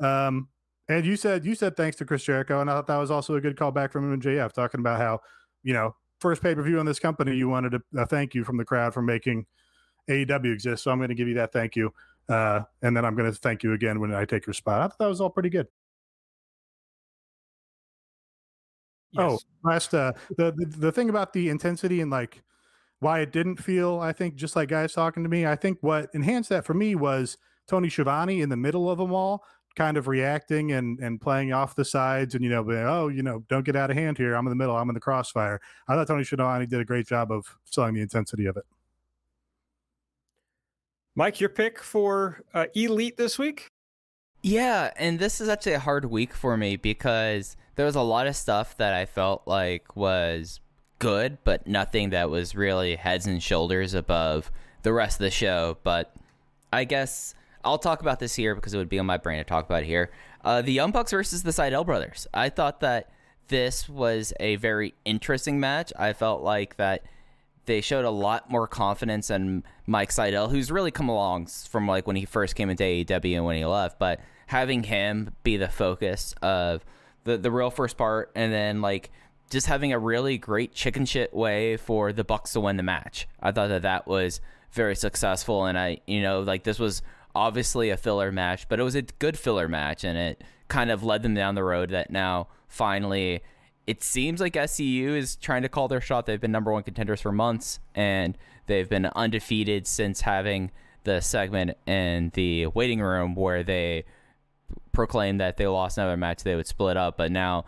Um, 0.00 0.48
and 0.88 1.04
you 1.04 1.16
said 1.16 1.44
you 1.44 1.54
said 1.54 1.76
thanks 1.76 1.96
to 1.98 2.04
Chris 2.04 2.24
Jericho, 2.24 2.60
and 2.60 2.70
I 2.70 2.74
thought 2.74 2.86
that 2.88 2.96
was 2.96 3.10
also 3.10 3.36
a 3.36 3.40
good 3.40 3.56
callback 3.56 3.90
from 3.90 4.04
him 4.04 4.12
and 4.12 4.22
JF 4.22 4.52
talking 4.52 4.80
about 4.80 4.98
how 4.98 5.20
you 5.62 5.72
know 5.72 5.94
first 6.20 6.42
pay 6.42 6.54
per 6.54 6.62
view 6.62 6.78
in 6.78 6.86
this 6.86 6.98
company, 6.98 7.34
you 7.36 7.48
wanted 7.48 7.80
a, 7.96 8.06
thank 8.06 8.34
you 8.34 8.44
from 8.44 8.56
the 8.56 8.64
crowd 8.64 8.94
for 8.94 9.02
making 9.02 9.46
AEW 10.08 10.52
exist. 10.52 10.84
So 10.84 10.90
I'm 10.90 10.98
going 10.98 11.08
to 11.08 11.14
give 11.14 11.28
you 11.28 11.34
that 11.34 11.52
thank 11.52 11.76
you, 11.76 11.92
uh, 12.28 12.62
and 12.82 12.96
then 12.96 13.04
I'm 13.04 13.14
going 13.14 13.30
to 13.30 13.38
thank 13.38 13.62
you 13.62 13.72
again 13.72 14.00
when 14.00 14.14
I 14.14 14.24
take 14.24 14.46
your 14.46 14.54
spot. 14.54 14.80
I 14.80 14.88
thought 14.88 14.98
that 14.98 15.06
was 15.06 15.20
all 15.20 15.30
pretty 15.30 15.50
good. 15.50 15.66
Yes. 19.14 19.32
Oh, 19.32 19.38
last 19.62 19.94
uh, 19.94 20.12
the, 20.36 20.52
the 20.52 20.66
the 20.66 20.92
thing 20.92 21.10
about 21.10 21.32
the 21.32 21.48
intensity 21.48 22.00
and 22.00 22.10
like 22.10 22.42
why 23.00 23.20
it 23.20 23.32
didn't 23.32 23.56
feel, 23.56 24.00
I 24.00 24.12
think, 24.12 24.34
just 24.34 24.56
like 24.56 24.68
guys 24.68 24.92
talking 24.92 25.22
to 25.22 25.28
me. 25.28 25.46
I 25.46 25.56
think 25.56 25.78
what 25.82 26.08
enhanced 26.14 26.48
that 26.50 26.64
for 26.64 26.74
me 26.74 26.94
was 26.94 27.36
Tony 27.68 27.88
Schiavone 27.88 28.40
in 28.40 28.48
the 28.48 28.56
middle 28.56 28.90
of 28.90 28.98
them 28.98 29.12
all, 29.12 29.44
kind 29.76 29.96
of 29.96 30.08
reacting 30.08 30.72
and 30.72 30.98
and 31.00 31.20
playing 31.20 31.52
off 31.52 31.74
the 31.74 31.84
sides, 31.84 32.34
and 32.34 32.42
you 32.42 32.50
know, 32.50 32.64
being, 32.64 32.78
oh, 32.78 33.08
you 33.08 33.22
know, 33.22 33.44
don't 33.48 33.64
get 33.64 33.76
out 33.76 33.90
of 33.90 33.96
hand 33.96 34.18
here. 34.18 34.34
I'm 34.34 34.46
in 34.46 34.50
the 34.50 34.56
middle. 34.56 34.76
I'm 34.76 34.88
in 34.88 34.94
the 34.94 35.00
crossfire. 35.00 35.60
I 35.88 35.94
thought 35.94 36.06
Tony 36.06 36.24
Schiavone 36.24 36.66
did 36.66 36.80
a 36.80 36.84
great 36.84 37.06
job 37.06 37.30
of 37.30 37.46
selling 37.64 37.94
the 37.94 38.00
intensity 38.00 38.46
of 38.46 38.56
it. 38.56 38.64
Mike, 41.16 41.40
your 41.40 41.50
pick 41.50 41.80
for 41.80 42.42
uh, 42.54 42.66
Elite 42.74 43.16
this 43.16 43.38
week? 43.38 43.70
Yeah, 44.42 44.90
and 44.96 45.18
this 45.18 45.40
is 45.40 45.48
actually 45.48 45.74
a 45.74 45.78
hard 45.78 46.06
week 46.06 46.34
for 46.34 46.56
me 46.56 46.76
because 46.76 47.56
there 47.76 47.86
was 47.86 47.96
a 47.96 48.02
lot 48.02 48.26
of 48.26 48.36
stuff 48.36 48.76
that 48.78 48.94
I 48.94 49.06
felt 49.06 49.42
like 49.46 49.96
was 49.96 50.60
good, 50.98 51.38
but 51.44 51.66
nothing 51.66 52.10
that 52.10 52.30
was 52.30 52.54
really 52.54 52.96
heads 52.96 53.26
and 53.26 53.42
shoulders 53.42 53.94
above 53.94 54.50
the 54.82 54.92
rest 54.92 55.16
of 55.16 55.24
the 55.24 55.30
show. 55.30 55.78
But 55.82 56.14
I 56.72 56.84
guess 56.84 57.34
I'll 57.64 57.78
talk 57.78 58.00
about 58.00 58.20
this 58.20 58.34
here 58.34 58.54
because 58.54 58.74
it 58.74 58.78
would 58.78 58.88
be 58.88 58.98
on 58.98 59.06
my 59.06 59.16
brain 59.16 59.38
to 59.38 59.44
talk 59.44 59.64
about 59.64 59.84
here. 59.84 60.10
Uh, 60.44 60.62
the 60.62 60.72
Young 60.72 60.92
Bucks 60.92 61.10
versus 61.10 61.42
the 61.42 61.50
Sydal 61.50 61.86
brothers. 61.86 62.26
I 62.32 62.48
thought 62.48 62.80
that 62.80 63.10
this 63.48 63.88
was 63.88 64.32
a 64.40 64.56
very 64.56 64.94
interesting 65.04 65.58
match. 65.58 65.92
I 65.98 66.12
felt 66.12 66.42
like 66.42 66.76
that 66.76 67.02
they 67.66 67.80
showed 67.80 68.04
a 68.04 68.10
lot 68.10 68.50
more 68.50 68.68
confidence 68.68 69.30
in 69.30 69.64
Mike 69.86 70.10
Sydal, 70.10 70.50
who's 70.50 70.70
really 70.70 70.90
come 70.90 71.08
along 71.08 71.46
from 71.46 71.88
like 71.88 72.06
when 72.06 72.16
he 72.16 72.26
first 72.26 72.54
came 72.54 72.70
into 72.70 72.84
AEW 72.84 73.36
and 73.36 73.44
when 73.44 73.56
he 73.56 73.64
left. 73.64 73.98
But 73.98 74.20
having 74.46 74.84
him 74.84 75.34
be 75.42 75.56
the 75.56 75.68
focus 75.68 76.34
of 76.42 76.84
the 77.24 77.36
the 77.36 77.50
real 77.50 77.70
first 77.70 77.96
part, 77.96 78.30
and 78.34 78.52
then 78.52 78.80
like 78.80 79.10
just 79.50 79.66
having 79.66 79.92
a 79.92 79.98
really 79.98 80.38
great 80.38 80.72
chicken 80.72 81.04
shit 81.04 81.34
way 81.34 81.76
for 81.76 82.12
the 82.12 82.24
Bucks 82.24 82.52
to 82.52 82.60
win 82.60 82.76
the 82.76 82.82
match. 82.82 83.28
I 83.40 83.52
thought 83.52 83.68
that 83.68 83.82
that 83.82 84.06
was 84.06 84.40
very 84.72 84.96
successful, 84.96 85.66
and 85.66 85.78
I 85.78 85.98
you 86.06 86.22
know 86.22 86.40
like 86.40 86.64
this 86.64 86.78
was 86.78 87.02
obviously 87.34 87.90
a 87.90 87.96
filler 87.96 88.30
match, 88.30 88.68
but 88.68 88.78
it 88.78 88.82
was 88.82 88.94
a 88.94 89.02
good 89.02 89.38
filler 89.38 89.68
match, 89.68 90.04
and 90.04 90.16
it 90.16 90.44
kind 90.68 90.90
of 90.90 91.02
led 91.02 91.22
them 91.22 91.34
down 91.34 91.54
the 91.54 91.64
road 91.64 91.90
that 91.90 92.10
now 92.10 92.48
finally 92.68 93.42
it 93.86 94.02
seems 94.02 94.40
like 94.40 94.54
SCU 94.54 95.16
is 95.16 95.36
trying 95.36 95.62
to 95.62 95.68
call 95.68 95.88
their 95.88 96.00
shot. 96.00 96.26
They've 96.26 96.40
been 96.40 96.52
number 96.52 96.72
one 96.72 96.82
contenders 96.82 97.20
for 97.20 97.32
months, 97.32 97.80
and 97.94 98.36
they've 98.66 98.88
been 98.88 99.06
undefeated 99.06 99.86
since 99.86 100.22
having 100.22 100.70
the 101.04 101.20
segment 101.20 101.76
in 101.86 102.30
the 102.34 102.66
waiting 102.68 103.00
room 103.00 103.34
where 103.34 103.62
they 103.62 104.04
proclaimed 104.94 105.40
that 105.40 105.56
they 105.56 105.66
lost 105.66 105.98
another 105.98 106.16
match, 106.16 106.42
they 106.42 106.56
would 106.56 106.66
split 106.66 106.96
up. 106.96 107.16
But 107.16 107.32
now 107.32 107.64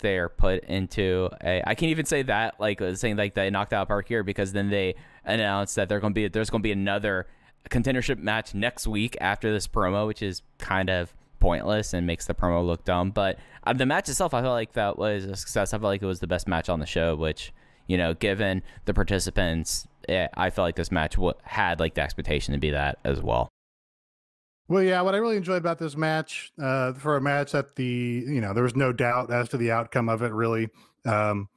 they're 0.00 0.28
put 0.28 0.64
into 0.64 1.28
a. 1.42 1.62
I 1.66 1.74
can't 1.74 1.90
even 1.90 2.06
say 2.06 2.22
that 2.22 2.58
like 2.58 2.80
uh, 2.80 2.94
saying 2.94 3.16
like 3.16 3.34
they 3.34 3.50
knocked 3.50 3.72
out 3.72 3.88
Park 3.88 4.08
here 4.08 4.22
because 4.22 4.52
then 4.52 4.70
they 4.70 4.94
announced 5.24 5.76
that 5.76 5.88
they're 5.88 6.00
going 6.00 6.12
to 6.12 6.14
be 6.14 6.28
there's 6.28 6.50
going 6.50 6.62
to 6.62 6.66
be 6.66 6.72
another 6.72 7.26
contendership 7.70 8.18
match 8.18 8.54
next 8.54 8.86
week 8.86 9.16
after 9.20 9.52
this 9.52 9.68
promo, 9.68 10.06
which 10.06 10.22
is 10.22 10.42
kind 10.58 10.88
of 10.90 11.14
pointless 11.40 11.92
and 11.92 12.06
makes 12.06 12.26
the 12.26 12.34
promo 12.34 12.64
look 12.64 12.84
dumb. 12.84 13.10
But 13.10 13.38
uh, 13.64 13.72
the 13.72 13.86
match 13.86 14.08
itself, 14.08 14.34
I 14.34 14.42
felt 14.42 14.54
like 14.54 14.72
that 14.72 14.98
was 14.98 15.24
a 15.24 15.36
success. 15.36 15.72
I 15.72 15.78
felt 15.78 15.90
like 15.90 16.02
it 16.02 16.06
was 16.06 16.20
the 16.20 16.26
best 16.26 16.48
match 16.48 16.68
on 16.68 16.80
the 16.80 16.86
show, 16.86 17.14
which 17.14 17.52
you 17.86 17.96
know, 17.96 18.14
given 18.14 18.62
the 18.84 18.94
participants, 18.94 19.88
it, 20.08 20.12
eh, 20.12 20.28
I 20.34 20.50
felt 20.50 20.66
like 20.66 20.76
this 20.76 20.92
match 20.92 21.16
w- 21.16 21.34
had 21.42 21.80
like 21.80 21.94
the 21.94 22.02
expectation 22.02 22.52
to 22.52 22.60
be 22.60 22.70
that 22.70 22.98
as 23.04 23.20
well. 23.20 23.48
Well, 24.68 24.82
yeah, 24.82 25.00
what 25.00 25.14
I 25.14 25.18
really 25.18 25.38
enjoyed 25.38 25.58
about 25.58 25.78
this 25.78 25.96
match, 25.96 26.52
uh, 26.60 26.92
for 26.92 27.16
a 27.16 27.20
match 27.22 27.52
that 27.52 27.76
the, 27.76 27.84
you 28.26 28.40
know, 28.40 28.52
there 28.52 28.62
was 28.62 28.76
no 28.76 28.92
doubt 28.92 29.32
as 29.32 29.48
to 29.50 29.56
the 29.56 29.70
outcome 29.70 30.10
of 30.10 30.22
it, 30.22 30.32
really. 30.32 30.68
Um, 31.06 31.48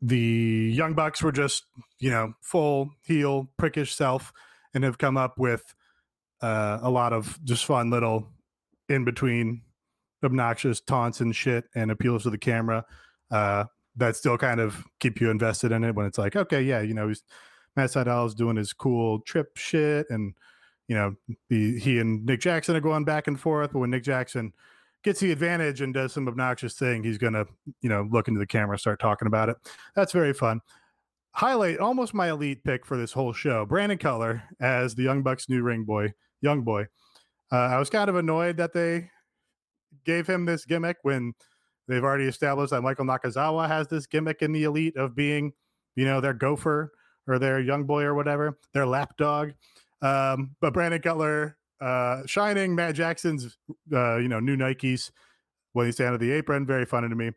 the 0.00 0.72
Young 0.72 0.94
Bucks 0.94 1.22
were 1.22 1.32
just, 1.32 1.64
you 1.98 2.10
know, 2.10 2.34
full 2.40 2.90
heel, 3.02 3.50
prickish 3.60 3.92
self 3.92 4.32
and 4.72 4.84
have 4.84 4.96
come 4.96 5.16
up 5.16 5.38
with 5.38 5.74
uh, 6.40 6.78
a 6.80 6.88
lot 6.88 7.12
of 7.12 7.38
just 7.44 7.64
fun 7.64 7.90
little 7.90 8.28
in 8.88 9.04
between 9.04 9.62
obnoxious 10.22 10.80
taunts 10.80 11.20
and 11.20 11.34
shit 11.34 11.64
and 11.74 11.90
appeals 11.90 12.22
to 12.22 12.30
the 12.30 12.38
camera 12.38 12.84
uh, 13.30 13.64
that 13.96 14.14
still 14.14 14.38
kind 14.38 14.60
of 14.60 14.84
keep 15.00 15.20
you 15.20 15.30
invested 15.30 15.72
in 15.72 15.82
it 15.82 15.94
when 15.96 16.06
it's 16.06 16.18
like, 16.18 16.36
okay, 16.36 16.62
yeah, 16.62 16.80
you 16.80 16.94
know, 16.94 17.08
he's 17.08 17.24
Matt 17.76 17.94
is 17.94 18.34
doing 18.34 18.56
his 18.56 18.72
cool 18.72 19.20
trip 19.20 19.56
shit 19.56 20.06
and 20.10 20.34
you 20.90 20.96
know, 20.96 21.14
the, 21.48 21.78
he 21.78 22.00
and 22.00 22.26
Nick 22.26 22.40
Jackson 22.40 22.74
are 22.74 22.80
going 22.80 23.04
back 23.04 23.28
and 23.28 23.38
forth. 23.38 23.70
But 23.72 23.78
when 23.78 23.90
Nick 23.90 24.02
Jackson 24.02 24.52
gets 25.04 25.20
the 25.20 25.30
advantage 25.30 25.82
and 25.82 25.94
does 25.94 26.12
some 26.12 26.26
obnoxious 26.26 26.74
thing, 26.74 27.04
he's 27.04 27.16
going 27.16 27.34
to, 27.34 27.46
you 27.80 27.88
know, 27.88 28.08
look 28.10 28.26
into 28.26 28.40
the 28.40 28.46
camera, 28.46 28.76
start 28.76 28.98
talking 28.98 29.28
about 29.28 29.48
it. 29.48 29.56
That's 29.94 30.10
very 30.10 30.32
fun. 30.32 30.60
Highlight 31.30 31.78
almost 31.78 32.12
my 32.12 32.30
elite 32.30 32.64
pick 32.64 32.84
for 32.84 32.96
this 32.96 33.12
whole 33.12 33.32
show 33.32 33.64
Brandon 33.64 33.98
Cutler 33.98 34.42
as 34.60 34.96
the 34.96 35.04
Young 35.04 35.22
Bucks 35.22 35.48
new 35.48 35.62
ring 35.62 35.84
boy, 35.84 36.12
young 36.40 36.62
boy. 36.62 36.86
Uh, 37.52 37.56
I 37.56 37.78
was 37.78 37.88
kind 37.88 38.10
of 38.10 38.16
annoyed 38.16 38.56
that 38.56 38.72
they 38.72 39.10
gave 40.04 40.26
him 40.26 40.44
this 40.44 40.64
gimmick 40.64 40.96
when 41.02 41.34
they've 41.86 42.02
already 42.02 42.24
established 42.24 42.72
that 42.72 42.82
Michael 42.82 43.04
Nakazawa 43.04 43.68
has 43.68 43.86
this 43.86 44.08
gimmick 44.08 44.42
in 44.42 44.50
the 44.50 44.64
elite 44.64 44.96
of 44.96 45.14
being, 45.14 45.52
you 45.94 46.04
know, 46.04 46.20
their 46.20 46.34
gopher 46.34 46.90
or 47.28 47.38
their 47.38 47.60
young 47.60 47.84
boy 47.84 48.02
or 48.02 48.16
whatever, 48.16 48.58
their 48.74 48.86
lapdog. 48.86 49.52
Um, 50.02 50.56
but 50.60 50.72
Brandon 50.72 51.00
Cutler 51.00 51.56
uh, 51.80 52.22
shining 52.26 52.74
Matt 52.74 52.94
Jackson's, 52.94 53.56
uh, 53.92 54.16
you 54.16 54.28
know, 54.28 54.40
new 54.40 54.56
Nikes 54.56 55.10
when 55.72 55.86
he's 55.86 55.96
down 55.96 56.14
at 56.14 56.20
the 56.20 56.30
apron. 56.32 56.66
Very 56.66 56.84
funny 56.84 57.08
to 57.08 57.14
me. 57.14 57.28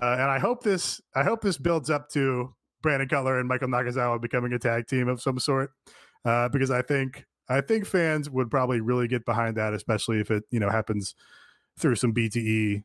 Uh, 0.00 0.16
and 0.18 0.30
I 0.30 0.38
hope 0.38 0.62
this, 0.62 1.00
I 1.14 1.22
hope 1.22 1.42
this 1.42 1.58
builds 1.58 1.90
up 1.90 2.08
to 2.10 2.54
Brandon 2.82 3.08
Cutler 3.08 3.38
and 3.38 3.48
Michael 3.48 3.68
Nakazawa 3.68 4.20
becoming 4.20 4.52
a 4.54 4.58
tag 4.58 4.86
team 4.86 5.08
of 5.08 5.20
some 5.20 5.38
sort, 5.38 5.72
uh, 6.24 6.48
because 6.48 6.70
I 6.70 6.82
think, 6.82 7.26
I 7.48 7.60
think 7.60 7.84
fans 7.84 8.30
would 8.30 8.50
probably 8.50 8.80
really 8.80 9.08
get 9.08 9.26
behind 9.26 9.56
that, 9.56 9.74
especially 9.74 10.20
if 10.20 10.30
it, 10.30 10.44
you 10.50 10.60
know, 10.60 10.70
happens 10.70 11.14
through 11.78 11.96
some 11.96 12.14
BTE 12.14 12.84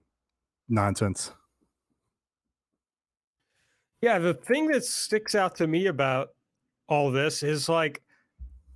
nonsense. 0.67 1.31
Yeah, 4.01 4.19
the 4.19 4.33
thing 4.33 4.67
that 4.67 4.83
sticks 4.83 5.35
out 5.35 5.55
to 5.55 5.67
me 5.67 5.85
about 5.85 6.29
all 6.89 7.11
this 7.11 7.41
is 7.41 7.69
like 7.69 8.01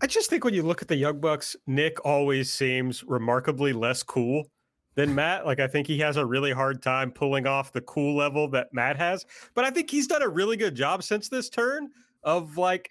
I 0.01 0.07
just 0.07 0.29
think 0.29 0.45
when 0.45 0.53
you 0.53 0.63
look 0.63 0.81
at 0.81 0.87
the 0.87 0.95
Young 0.95 1.19
Bucks, 1.19 1.57
Nick 1.67 2.05
always 2.05 2.51
seems 2.51 3.03
remarkably 3.03 3.73
less 3.73 4.01
cool 4.01 4.49
than 4.95 5.13
Matt. 5.13 5.45
Like 5.45 5.59
I 5.59 5.67
think 5.67 5.87
he 5.87 5.99
has 5.99 6.15
a 6.15 6.25
really 6.25 6.53
hard 6.53 6.81
time 6.81 7.11
pulling 7.11 7.45
off 7.45 7.73
the 7.73 7.81
cool 7.81 8.15
level 8.15 8.47
that 8.49 8.73
Matt 8.73 8.97
has. 8.97 9.25
But 9.55 9.65
I 9.65 9.71
think 9.71 9.89
he's 9.89 10.07
done 10.07 10.21
a 10.21 10.29
really 10.29 10.55
good 10.55 10.75
job 10.75 11.03
since 11.03 11.27
this 11.27 11.49
turn 11.49 11.89
of 12.23 12.57
like 12.57 12.89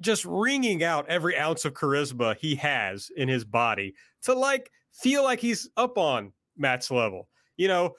just 0.00 0.24
wringing 0.24 0.82
out 0.82 1.08
every 1.08 1.36
ounce 1.36 1.64
of 1.64 1.74
charisma 1.74 2.36
he 2.36 2.54
has 2.56 3.10
in 3.16 3.28
his 3.28 3.44
body 3.44 3.94
to 4.22 4.34
like 4.34 4.70
feel 4.92 5.22
like 5.22 5.40
he's 5.40 5.68
up 5.76 5.98
on 5.98 6.32
Matt's 6.56 6.90
level. 6.90 7.28
You 7.58 7.68
know, 7.68 7.94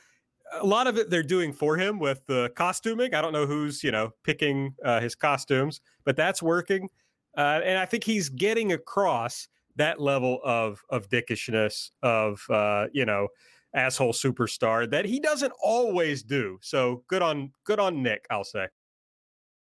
a 0.54 0.66
lot 0.66 0.88
of 0.88 0.98
it 0.98 1.10
they're 1.10 1.24
doing 1.24 1.54
for 1.54 1.78
him 1.78 2.00
with 2.00 2.26
the 2.26 2.52
costuming. 2.56 3.14
I 3.14 3.22
don't 3.22 3.34
know 3.34 3.46
who's 3.46 3.84
you 3.84 3.92
know 3.92 4.12
picking 4.24 4.74
uh, 4.84 5.02
his 5.02 5.14
costumes, 5.14 5.82
but 6.04 6.16
that's 6.16 6.42
working, 6.42 6.90
uh, 7.38 7.62
and 7.64 7.78
I 7.78 7.86
think 7.86 8.04
he's 8.04 8.30
getting 8.30 8.74
across 8.74 9.48
that 9.76 10.02
level 10.02 10.40
of 10.44 10.84
of 10.90 11.08
dickishness 11.10 11.92
of 12.02 12.44
uh, 12.50 12.88
you 12.92 13.06
know 13.06 13.28
asshole 13.74 14.14
superstar 14.14 14.90
that 14.90 15.06
he 15.06 15.20
doesn't 15.20 15.54
always 15.64 16.24
do. 16.24 16.58
So 16.62 17.04
good 17.08 17.22
on 17.22 17.52
good 17.64 17.80
on 17.80 18.02
Nick, 18.02 18.26
I'll 18.30 18.44
say. 18.44 18.68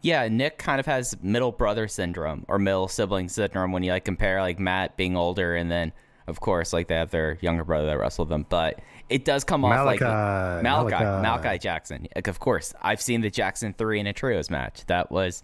Yeah, 0.02 0.28
Nick 0.28 0.58
kind 0.58 0.80
of 0.80 0.86
has 0.86 1.16
middle 1.22 1.52
brother 1.52 1.88
syndrome 1.88 2.46
or 2.48 2.60
middle 2.60 2.88
sibling 2.88 3.28
syndrome 3.28 3.72
when 3.72 3.84
you 3.84 3.92
like 3.92 4.06
compare 4.06 4.42
like 4.42 4.60
Matt 4.60 4.98
being 4.98 5.18
older 5.18 5.56
and 5.56 5.72
then 5.72 5.92
of 6.28 6.40
course 6.42 6.74
like 6.74 6.88
they 6.88 6.96
have 6.96 7.12
their 7.12 7.38
younger 7.42 7.64
brother 7.64 7.88
that 7.88 8.00
wrestled 8.00 8.30
them, 8.30 8.46
but 8.50 8.80
it 9.10 9.26
does 9.26 9.44
come 9.44 9.66
off 9.66 9.86
like 9.86 10.00
Malachi, 10.00 10.64
Malachi, 10.64 11.04
Malachi. 11.04 11.22
Malachi 11.22 11.60
Jackson. 11.60 12.08
Like, 12.16 12.28
of 12.28 12.40
course, 12.40 12.74
I've 12.82 13.02
seen 13.02 13.22
the 13.22 13.30
Jackson 13.30 13.74
three 13.78 14.00
in 14.00 14.08
a 14.08 14.14
trios 14.14 14.50
match. 14.50 14.86
That 14.88 15.12
was 15.12 15.44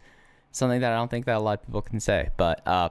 something 0.51 0.81
that 0.81 0.91
I 0.91 0.95
don't 0.95 1.09
think 1.09 1.25
that 1.25 1.37
a 1.37 1.39
lot 1.39 1.59
of 1.59 1.65
people 1.65 1.81
can 1.81 1.99
say, 1.99 2.29
but 2.37 2.65
uh, 2.67 2.89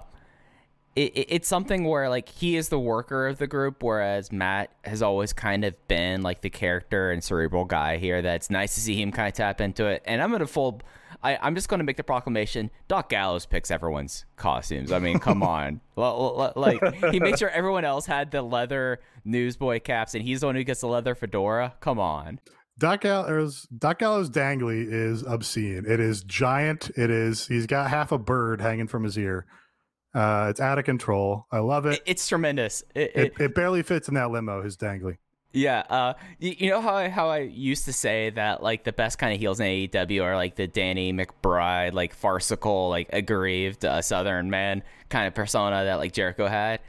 it, 0.96 1.16
it, 1.16 1.26
it's 1.28 1.48
something 1.48 1.84
where 1.84 2.08
like 2.08 2.28
he 2.28 2.56
is 2.56 2.68
the 2.68 2.78
worker 2.78 3.28
of 3.28 3.38
the 3.38 3.46
group, 3.46 3.82
whereas 3.82 4.32
Matt 4.32 4.72
has 4.84 5.02
always 5.02 5.32
kind 5.32 5.64
of 5.64 5.74
been 5.88 6.22
like 6.22 6.40
the 6.40 6.50
character 6.50 7.10
and 7.10 7.22
cerebral 7.22 7.64
guy 7.64 7.96
here. 7.96 8.22
That's 8.22 8.50
nice 8.50 8.74
to 8.74 8.80
see 8.80 9.00
him 9.00 9.12
kind 9.12 9.28
of 9.28 9.34
tap 9.34 9.60
into 9.60 9.86
it. 9.86 10.02
And 10.04 10.20
I'm 10.20 10.30
gonna 10.30 10.46
full. 10.46 10.80
I, 11.22 11.38
I'm 11.42 11.54
just 11.54 11.68
going 11.68 11.80
to 11.80 11.84
make 11.84 11.98
the 11.98 12.04
proclamation. 12.04 12.70
Doc 12.88 13.10
Gallows 13.10 13.44
picks 13.44 13.70
everyone's 13.70 14.24
costumes. 14.36 14.90
I 14.90 15.00
mean, 15.00 15.18
come 15.18 15.42
on, 15.42 15.82
like 15.96 16.80
he 17.12 17.20
makes 17.20 17.40
sure 17.40 17.50
everyone 17.50 17.84
else 17.84 18.06
had 18.06 18.30
the 18.30 18.40
leather 18.40 19.00
newsboy 19.24 19.80
caps, 19.80 20.14
and 20.14 20.24
he's 20.24 20.40
the 20.40 20.46
one 20.46 20.54
who 20.54 20.64
gets 20.64 20.80
the 20.80 20.86
leather 20.86 21.14
fedora. 21.14 21.74
Come 21.80 21.98
on. 21.98 22.40
Doc 22.80 23.02
Gallows, 23.02 23.68
Doc 23.76 23.98
Gallows 23.98 24.30
dangly 24.30 24.90
is 24.90 25.22
obscene. 25.22 25.84
It 25.86 26.00
is 26.00 26.24
giant. 26.24 26.90
It 26.96 27.10
is. 27.10 27.46
He's 27.46 27.66
got 27.66 27.90
half 27.90 28.10
a 28.10 28.18
bird 28.18 28.60
hanging 28.62 28.88
from 28.88 29.04
his 29.04 29.18
ear. 29.18 29.44
Uh, 30.14 30.46
it's 30.50 30.60
out 30.60 30.78
of 30.78 30.84
control. 30.86 31.46
I 31.52 31.58
love 31.58 31.84
it. 31.86 31.94
It- 31.98 32.02
it's 32.06 32.26
tremendous. 32.26 32.82
It, 32.94 33.12
It, 33.14 33.26
it, 33.38 33.40
it 33.40 33.54
barely 33.54 33.82
fits 33.82 34.08
in 34.08 34.14
that 34.14 34.30
limo. 34.30 34.62
His 34.62 34.76
dangly. 34.76 35.18
Yeah, 35.52 35.80
uh, 35.90 36.14
you, 36.38 36.54
you 36.58 36.70
know 36.70 36.80
how 36.80 36.94
I, 36.94 37.08
how 37.08 37.28
I 37.28 37.40
used 37.40 37.84
to 37.86 37.92
say 37.92 38.30
that 38.30 38.62
like 38.62 38.84
the 38.84 38.92
best 38.92 39.18
kind 39.18 39.34
of 39.34 39.40
heels 39.40 39.58
in 39.60 39.66
AEW 39.66 40.22
are 40.22 40.36
like 40.36 40.54
the 40.56 40.66
Danny 40.68 41.12
McBride, 41.12 41.92
like 41.92 42.14
farcical, 42.14 42.88
like 42.88 43.08
aggrieved 43.12 43.84
uh, 43.84 44.00
Southern 44.00 44.48
man 44.48 44.82
kind 45.10 45.26
of 45.26 45.34
persona 45.34 45.84
that 45.84 45.96
like 45.96 46.12
Jericho 46.12 46.46
had. 46.46 46.80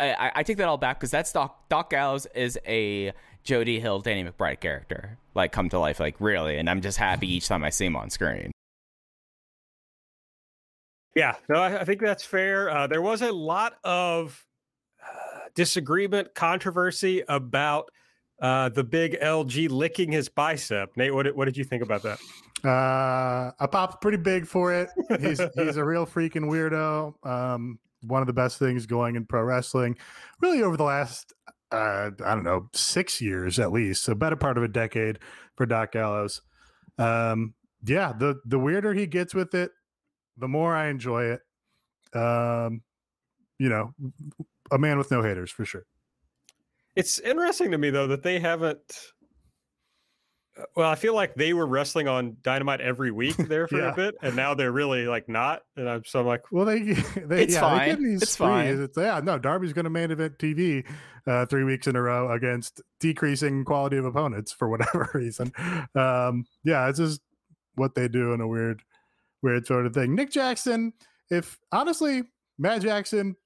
I, 0.00 0.12
I, 0.14 0.32
I 0.36 0.42
take 0.42 0.56
that 0.56 0.66
all 0.68 0.78
back 0.78 0.98
because 0.98 1.10
that's 1.10 1.30
Doc 1.30 1.68
Doc 1.68 1.90
Gallows 1.90 2.26
is 2.34 2.58
a 2.66 3.12
Jody 3.46 3.80
Hill, 3.80 4.00
Danny 4.00 4.24
McBride 4.24 4.60
character, 4.60 5.18
like 5.34 5.52
come 5.52 5.68
to 5.70 5.78
life, 5.78 6.00
like 6.00 6.16
really, 6.20 6.58
and 6.58 6.68
I'm 6.68 6.82
just 6.82 6.98
happy 6.98 7.32
each 7.32 7.48
time 7.48 7.64
I 7.64 7.70
see 7.70 7.86
him 7.86 7.96
on 7.96 8.10
screen. 8.10 8.50
Yeah, 11.14 11.36
no, 11.48 11.56
I, 11.56 11.80
I 11.80 11.84
think 11.84 12.02
that's 12.02 12.24
fair. 12.24 12.68
Uh, 12.68 12.86
there 12.86 13.00
was 13.00 13.22
a 13.22 13.32
lot 13.32 13.78
of 13.84 14.44
uh, 15.02 15.48
disagreement, 15.54 16.34
controversy 16.34 17.22
about 17.26 17.90
uh, 18.42 18.68
the 18.68 18.84
big 18.84 19.18
LG 19.20 19.70
licking 19.70 20.12
his 20.12 20.28
bicep. 20.28 20.94
Nate, 20.96 21.14
what 21.14 21.22
did, 21.22 21.34
what 21.34 21.46
did 21.46 21.56
you 21.56 21.64
think 21.64 21.82
about 21.82 22.02
that? 22.02 22.18
Uh, 22.62 23.52
I 23.58 23.66
popped 23.66 24.02
pretty 24.02 24.18
big 24.18 24.46
for 24.46 24.74
it. 24.74 24.90
He's 25.20 25.40
he's 25.54 25.76
a 25.76 25.84
real 25.86 26.04
freaking 26.04 26.50
weirdo. 26.50 27.14
Um, 27.26 27.78
one 28.02 28.22
of 28.22 28.26
the 28.26 28.32
best 28.32 28.58
things 28.58 28.86
going 28.86 29.16
in 29.16 29.24
pro 29.24 29.42
wrestling, 29.42 29.96
really 30.40 30.62
over 30.62 30.76
the 30.76 30.84
last 30.84 31.32
uh, 31.72 32.10
I 32.24 32.34
don't 32.34 32.44
know 32.44 32.68
six 32.72 33.20
years 33.20 33.58
at 33.58 33.72
least, 33.72 34.04
so 34.04 34.14
better 34.14 34.36
part 34.36 34.56
of 34.56 34.64
a 34.64 34.68
decade 34.68 35.18
for 35.56 35.66
Doc 35.66 35.92
Gallows. 35.92 36.42
Um, 36.98 37.54
yeah, 37.84 38.12
the 38.16 38.40
the 38.44 38.58
weirder 38.58 38.94
he 38.94 39.06
gets 39.06 39.34
with 39.34 39.54
it, 39.54 39.70
the 40.36 40.48
more 40.48 40.74
I 40.74 40.88
enjoy 40.88 41.24
it. 41.24 41.40
Um, 42.14 42.82
you 43.58 43.68
know, 43.68 43.94
a 44.70 44.78
man 44.78 44.98
with 44.98 45.10
no 45.10 45.22
haters 45.22 45.50
for 45.50 45.64
sure. 45.64 45.86
It's 46.94 47.18
interesting 47.18 47.70
to 47.72 47.78
me 47.78 47.90
though 47.90 48.06
that 48.06 48.22
they 48.22 48.38
haven't. 48.38 49.12
Uh, 50.58 50.64
Well, 50.76 50.90
I 50.90 50.94
feel 50.94 51.14
like 51.14 51.34
they 51.34 51.52
were 51.52 51.66
wrestling 51.66 52.08
on 52.08 52.36
Dynamite 52.42 52.80
every 52.80 53.10
week 53.10 53.36
there 53.36 53.66
for 53.68 53.78
Yeah. 53.78 53.92
a 53.92 53.94
bit, 53.94 54.14
and 54.22 54.34
now 54.36 54.54
they're 54.54 54.72
really 54.72 55.06
like 55.06 55.28
not. 55.28 55.62
And 55.76 55.88
I'm 55.88 56.04
so 56.04 56.20
I'm 56.20 56.26
like, 56.26 56.42
Well, 56.52 56.64
they, 56.64 56.80
they 56.82 57.42
It's 57.44 57.54
yeah, 57.54 57.60
fine. 57.60 57.78
They 57.78 57.86
get 57.86 57.98
these 58.00 58.22
It's 58.22 58.36
free. 58.36 58.46
fine. 58.46 58.82
It's, 58.82 58.96
yeah, 58.98 59.20
no, 59.22 59.38
Darby's 59.38 59.72
going 59.72 59.84
to 59.84 59.90
main 59.90 60.10
event 60.10 60.38
TV 60.38 60.84
uh, 61.26 61.46
three 61.46 61.64
weeks 61.64 61.86
in 61.86 61.96
a 61.96 62.02
row 62.02 62.30
against 62.32 62.80
decreasing 63.00 63.64
quality 63.64 63.96
of 63.96 64.04
opponents 64.04 64.52
for 64.52 64.68
whatever 64.70 65.10
reason. 65.14 65.52
Um, 65.94 66.44
yeah, 66.64 66.88
it's 66.88 66.98
just 66.98 67.20
what 67.74 67.94
they 67.94 68.08
do 68.08 68.32
in 68.32 68.40
a 68.40 68.48
weird, 68.48 68.82
weird 69.42 69.66
sort 69.66 69.86
of 69.86 69.92
thing. 69.94 70.14
Nick 70.14 70.30
Jackson, 70.30 70.92
if 71.30 71.58
honestly, 71.72 72.22
Matt 72.58 72.80
Jackson, 72.82 73.36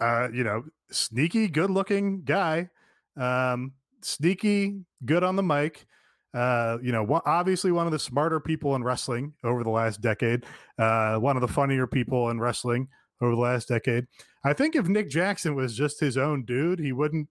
uh, 0.00 0.28
you 0.32 0.42
know, 0.44 0.64
sneaky, 0.90 1.48
good-looking 1.48 2.22
guy, 2.24 2.70
um, 3.16 3.72
sneaky, 4.02 4.80
good 5.04 5.24
on 5.24 5.36
the 5.36 5.42
mic. 5.42 5.86
Uh, 6.32 6.78
you 6.80 6.92
know, 6.92 7.20
obviously 7.26 7.72
one 7.72 7.86
of 7.86 7.92
the 7.92 7.98
smarter 7.98 8.38
people 8.38 8.76
in 8.76 8.84
wrestling 8.84 9.32
over 9.42 9.64
the 9.64 9.70
last 9.70 10.00
decade 10.00 10.44
uh, 10.78 11.16
one 11.16 11.36
of 11.36 11.42
the 11.42 11.48
funnier 11.48 11.86
people 11.86 12.30
in 12.30 12.40
wrestling 12.40 12.88
over 13.20 13.34
the 13.34 13.40
last 13.40 13.68
decade. 13.68 14.06
I 14.44 14.54
think 14.54 14.74
if 14.74 14.88
Nick 14.88 15.10
Jackson 15.10 15.54
was 15.54 15.76
just 15.76 16.00
his 16.00 16.16
own 16.16 16.44
dude, 16.44 16.78
he 16.78 16.92
wouldn't, 16.92 17.28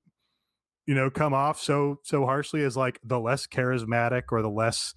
you 0.85 0.93
know, 0.93 1.09
come 1.09 1.33
off 1.33 1.59
so 1.59 1.99
so 2.03 2.25
harshly 2.25 2.63
as 2.63 2.77
like 2.77 2.99
the 3.03 3.19
less 3.19 3.47
charismatic 3.47 4.23
or 4.31 4.41
the 4.41 4.49
less, 4.49 4.93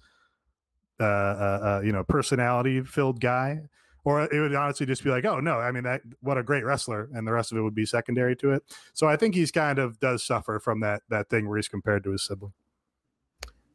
uh, 0.99 1.03
uh, 1.03 1.59
uh 1.63 1.81
you 1.83 1.91
know, 1.91 2.03
personality 2.03 2.83
filled 2.83 3.19
guy. 3.19 3.61
Or 4.05 4.21
it 4.23 4.39
would 4.39 4.53
honestly 4.53 4.85
just 4.85 5.03
be 5.03 5.09
like, 5.09 5.25
oh 5.25 5.39
no, 5.39 5.59
I 5.59 5.71
mean 5.71 5.83
that 5.83 6.01
what 6.21 6.37
a 6.37 6.43
great 6.43 6.65
wrestler, 6.65 7.09
and 7.13 7.25
the 7.25 7.31
rest 7.31 7.51
of 7.51 7.57
it 7.57 7.61
would 7.61 7.75
be 7.75 7.85
secondary 7.85 8.35
to 8.37 8.51
it. 8.51 8.63
So 8.93 9.07
I 9.07 9.15
think 9.15 9.33
he's 9.33 9.51
kind 9.51 9.79
of 9.79 9.99
does 9.99 10.25
suffer 10.25 10.59
from 10.59 10.81
that 10.81 11.03
that 11.09 11.29
thing 11.29 11.47
where 11.47 11.57
he's 11.57 11.69
compared 11.69 12.03
to 12.03 12.11
his 12.11 12.25
sibling. 12.25 12.53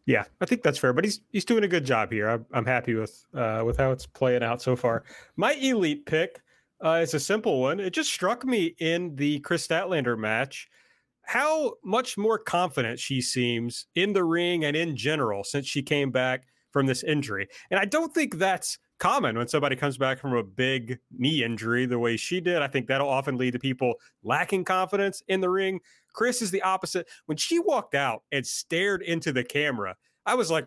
yeah, 0.09 0.25
I 0.41 0.47
think 0.47 0.63
that's 0.63 0.79
fair. 0.79 0.95
But 0.95 1.05
he's 1.05 1.21
he's 1.33 1.45
doing 1.45 1.65
a 1.65 1.69
good 1.69 1.85
job 1.85 2.11
here. 2.11 2.29
I'm, 2.31 2.47
I'm 2.53 2.65
happy 2.65 2.95
with 2.95 3.25
uh, 3.35 3.63
with 3.65 3.77
how 3.77 3.93
it's 3.93 4.07
playing 4.07 4.43
out 4.43 4.63
so 4.63 4.75
far. 4.75 5.05
My 5.37 5.53
elite 5.53 6.07
pick 6.07 6.41
uh, 6.83 7.01
is 7.03 7.13
a 7.13 7.21
simple 7.21 7.61
one. 7.61 7.79
It 7.79 7.91
just 7.91 8.11
struck 8.11 8.45
me 8.45 8.75
in 8.79 9.17
the 9.17 9.41
Kris 9.41 9.67
Statlander 9.67 10.19
match 10.19 10.69
how 11.25 11.75
much 11.85 12.17
more 12.17 12.39
confident 12.39 12.99
she 12.99 13.21
seems 13.21 13.87
in 13.95 14.15
the 14.15 14.25
ring 14.25 14.65
and 14.65 14.75
in 14.75 14.97
general 14.97 15.45
since 15.45 15.67
she 15.67 15.83
came 15.83 16.11
back 16.11 16.45
from 16.71 16.87
this 16.87 17.03
injury. 17.03 17.47
And 17.71 17.79
I 17.79 17.85
don't 17.85 18.15
think 18.15 18.39
that's 18.39 18.79
common 18.99 19.37
when 19.37 19.49
somebody 19.49 19.77
comes 19.77 19.97
back 19.97 20.19
from 20.19 20.35
a 20.35 20.43
big 20.43 20.99
knee 21.17 21.45
injury 21.45 21.87
the 21.87 21.99
way 21.99 22.17
she 22.17 22.41
did. 22.41 22.63
I 22.63 22.69
think 22.69 22.87
that'll 22.87 23.09
often 23.09 23.37
lead 23.37 23.53
to 23.53 23.59
people 23.59 23.95
lacking 24.23 24.65
confidence 24.65 25.23
in 25.29 25.41
the 25.41 25.49
ring. 25.49 25.81
Kris 26.13 26.43
is 26.43 26.51
the 26.51 26.63
opposite. 26.63 27.09
When 27.27 27.37
she 27.37 27.59
walked 27.59 27.95
out 27.95 28.23
and 28.33 28.47
stared 28.47 29.03
into 29.03 29.33
the 29.33 29.45
camera, 29.45 29.97
I 30.27 30.35
was 30.35 30.51
like, 30.51 30.67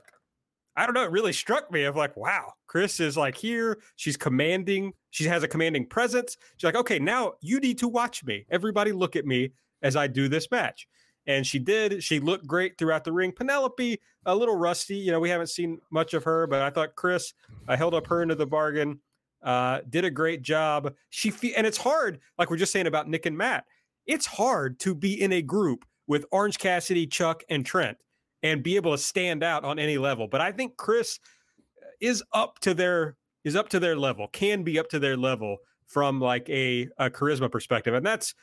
I 0.75 0.85
don't 0.85 0.95
know, 0.95 1.03
it 1.03 1.11
really 1.11 1.33
struck 1.33 1.71
me 1.71 1.83
of 1.83 1.97
like, 1.97 2.15
wow, 2.15 2.53
Kris 2.67 2.99
is 2.99 3.17
like 3.17 3.35
here. 3.35 3.79
She's 3.97 4.15
commanding, 4.15 4.93
she 5.09 5.25
has 5.25 5.43
a 5.43 5.47
commanding 5.47 5.85
presence. 5.85 6.37
She's 6.57 6.63
like, 6.63 6.75
okay, 6.75 6.97
now 6.97 7.33
you 7.41 7.59
need 7.59 7.77
to 7.79 7.87
watch 7.87 8.23
me. 8.23 8.45
Everybody 8.49 8.93
look 8.93 9.15
at 9.15 9.25
me 9.25 9.51
as 9.81 9.95
I 9.95 10.07
do 10.07 10.29
this 10.29 10.49
match. 10.49 10.87
And 11.27 11.45
she 11.45 11.59
did. 11.59 12.03
She 12.03 12.19
looked 12.19 12.47
great 12.47 12.77
throughout 12.77 13.03
the 13.03 13.11
ring. 13.11 13.31
Penelope, 13.31 13.99
a 14.25 14.35
little 14.35 14.55
rusty. 14.55 14.95
You 14.95 15.11
know, 15.11 15.19
we 15.19 15.29
haven't 15.29 15.47
seen 15.47 15.79
much 15.91 16.13
of 16.13 16.23
her, 16.23 16.47
but 16.47 16.61
I 16.61 16.69
thought 16.69 16.95
Kris, 16.95 17.33
I 17.67 17.75
held 17.75 17.93
up 17.93 18.07
her 18.07 18.23
into 18.23 18.35
the 18.35 18.47
bargain, 18.47 18.99
uh, 19.43 19.81
did 19.89 20.05
a 20.05 20.11
great 20.11 20.41
job. 20.41 20.93
She 21.09 21.29
fe- 21.29 21.53
and 21.53 21.67
it's 21.67 21.77
hard, 21.77 22.19
like 22.37 22.49
we're 22.49 22.57
just 22.57 22.71
saying 22.71 22.87
about 22.87 23.07
Nick 23.07 23.25
and 23.25 23.37
Matt. 23.37 23.65
It's 24.07 24.25
hard 24.25 24.79
to 24.79 24.95
be 24.95 25.21
in 25.21 25.31
a 25.31 25.41
group 25.41 25.85
with 26.07 26.25
Orange 26.31 26.57
Cassidy, 26.57 27.05
Chuck, 27.05 27.43
and 27.49 27.65
Trent 27.65 27.97
and 28.43 28.63
be 28.63 28.75
able 28.75 28.91
to 28.91 28.97
stand 28.97 29.43
out 29.43 29.63
on 29.63 29.79
any 29.79 29.97
level. 29.97 30.27
But 30.27 30.41
I 30.41 30.51
think 30.51 30.77
Kris 30.77 31.19
is 31.99 32.23
up 32.33 32.59
to 32.59 32.73
their 32.73 33.15
is 33.43 33.55
up 33.55 33.69
to 33.69 33.79
their 33.79 33.95
level, 33.95 34.27
can 34.27 34.63
be 34.63 34.77
up 34.77 34.89
to 34.89 34.99
their 34.99 35.17
level 35.17 35.57
from 35.87 36.19
like 36.19 36.49
a, 36.49 36.87
a 36.97 37.09
charisma 37.09 37.51
perspective. 37.51 37.93
And 37.93 38.05
that's 38.05 38.35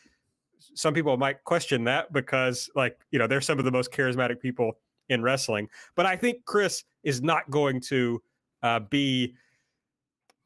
some 0.75 0.95
people 0.95 1.17
might 1.17 1.45
question 1.45 1.85
that 1.85 2.13
because 2.13 2.71
like, 2.75 2.99
you 3.11 3.19
know, 3.19 3.27
they're 3.27 3.41
some 3.41 3.59
of 3.59 3.65
the 3.65 3.71
most 3.71 3.93
charismatic 3.93 4.41
people 4.41 4.73
in 5.09 5.23
wrestling. 5.23 5.69
But 5.95 6.07
I 6.07 6.17
think 6.17 6.45
Kris 6.45 6.85
is 7.03 7.23
not 7.23 7.51
going 7.51 7.81
to 7.83 8.23
uh, 8.63 8.81
be 8.81 9.35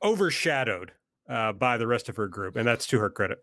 overshadowed 0.02 0.92
uh, 1.28 1.52
by 1.52 1.76
the 1.76 1.86
rest 1.86 2.08
of 2.08 2.16
her 2.16 2.28
group. 2.28 2.56
And 2.56 2.66
that's 2.66 2.86
to 2.88 2.98
her 2.98 3.10
credit. 3.10 3.38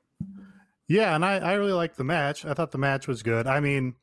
Yeah, 0.88 1.16
and 1.16 1.24
I, 1.24 1.38
I 1.38 1.54
really 1.54 1.74
liked 1.74 1.98
the 1.98 2.04
match. 2.04 2.46
I 2.46 2.54
thought 2.54 2.72
the 2.72 2.78
match 2.78 3.08
was 3.08 3.22
good. 3.22 3.46
I 3.46 3.60
mean, 3.60 3.94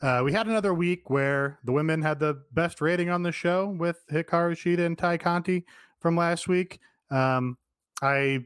uh, 0.00 0.22
we 0.24 0.32
had 0.32 0.46
another 0.46 0.72
week 0.72 1.10
where 1.10 1.58
the 1.64 1.72
women 1.72 2.00
had 2.00 2.18
the 2.18 2.42
best 2.52 2.80
rating 2.80 3.10
on 3.10 3.22
the 3.22 3.32
show 3.32 3.68
with 3.78 4.02
Hikaru 4.10 4.52
Shida 4.52 4.86
and 4.86 4.96
Tay 4.96 5.18
Conti 5.18 5.66
from 5.98 6.16
last 6.16 6.48
week. 6.48 6.80
Um, 7.10 7.58
I, 8.00 8.44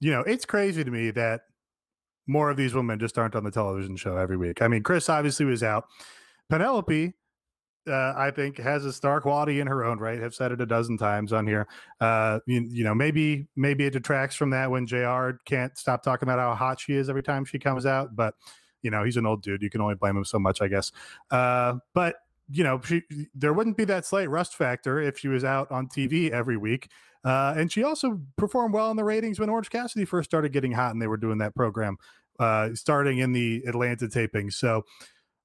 you 0.00 0.10
know, 0.10 0.22
it's 0.22 0.44
crazy 0.44 0.82
to 0.82 0.90
me 0.90 1.12
that 1.12 1.42
more 2.30 2.48
of 2.48 2.56
these 2.56 2.74
women 2.74 2.98
just 2.98 3.18
aren't 3.18 3.34
on 3.34 3.42
the 3.42 3.50
television 3.50 3.96
show 3.96 4.16
every 4.16 4.36
week. 4.36 4.62
I 4.62 4.68
mean, 4.68 4.82
Kris 4.82 5.08
obviously 5.08 5.44
was 5.44 5.64
out. 5.64 5.86
Penelope, 6.48 7.12
uh, 7.88 8.14
I 8.16 8.30
think, 8.30 8.58
has 8.58 8.84
a 8.84 8.92
star 8.92 9.20
quality 9.20 9.58
in 9.58 9.66
her 9.66 9.84
own 9.84 9.98
right. 9.98 10.20
Have 10.20 10.34
said 10.34 10.52
it 10.52 10.60
a 10.60 10.66
dozen 10.66 10.96
times 10.96 11.32
on 11.32 11.46
here. 11.46 11.66
Uh, 12.00 12.38
you, 12.46 12.60
you 12.70 12.84
know, 12.84 12.94
maybe 12.94 13.48
maybe 13.56 13.84
it 13.84 13.92
detracts 13.92 14.36
from 14.36 14.50
that 14.50 14.70
when 14.70 14.86
Jr. 14.86 15.30
can't 15.44 15.76
stop 15.76 16.04
talking 16.04 16.28
about 16.28 16.38
how 16.38 16.54
hot 16.54 16.78
she 16.78 16.94
is 16.94 17.08
every 17.08 17.22
time 17.22 17.44
she 17.44 17.58
comes 17.58 17.84
out. 17.84 18.14
But 18.14 18.34
you 18.82 18.90
know, 18.90 19.02
he's 19.02 19.16
an 19.16 19.26
old 19.26 19.42
dude. 19.42 19.62
You 19.62 19.70
can 19.70 19.80
only 19.80 19.96
blame 19.96 20.16
him 20.16 20.24
so 20.24 20.38
much, 20.38 20.62
I 20.62 20.68
guess. 20.68 20.92
Uh, 21.30 21.74
but 21.94 22.16
you 22.48 22.62
know, 22.64 22.80
she, 22.84 23.02
there 23.34 23.52
wouldn't 23.52 23.76
be 23.76 23.84
that 23.84 24.06
slight 24.06 24.30
rust 24.30 24.54
factor 24.56 25.00
if 25.00 25.18
she 25.18 25.28
was 25.28 25.44
out 25.44 25.70
on 25.70 25.88
TV 25.88 26.30
every 26.30 26.56
week. 26.56 26.88
Uh, 27.22 27.54
and 27.56 27.70
she 27.70 27.82
also 27.82 28.20
performed 28.36 28.74
well 28.74 28.90
in 28.90 28.96
the 28.96 29.04
ratings 29.04 29.38
when 29.38 29.50
Orange 29.50 29.70
Cassidy 29.70 30.04
first 30.04 30.30
started 30.30 30.52
getting 30.52 30.72
hot 30.72 30.92
and 30.92 31.02
they 31.02 31.06
were 31.06 31.18
doing 31.18 31.38
that 31.38 31.54
program 31.54 31.96
uh, 32.40 32.74
starting 32.74 33.18
in 33.18 33.32
the 33.32 33.62
Atlanta 33.66 34.08
taping. 34.08 34.50
So 34.50 34.84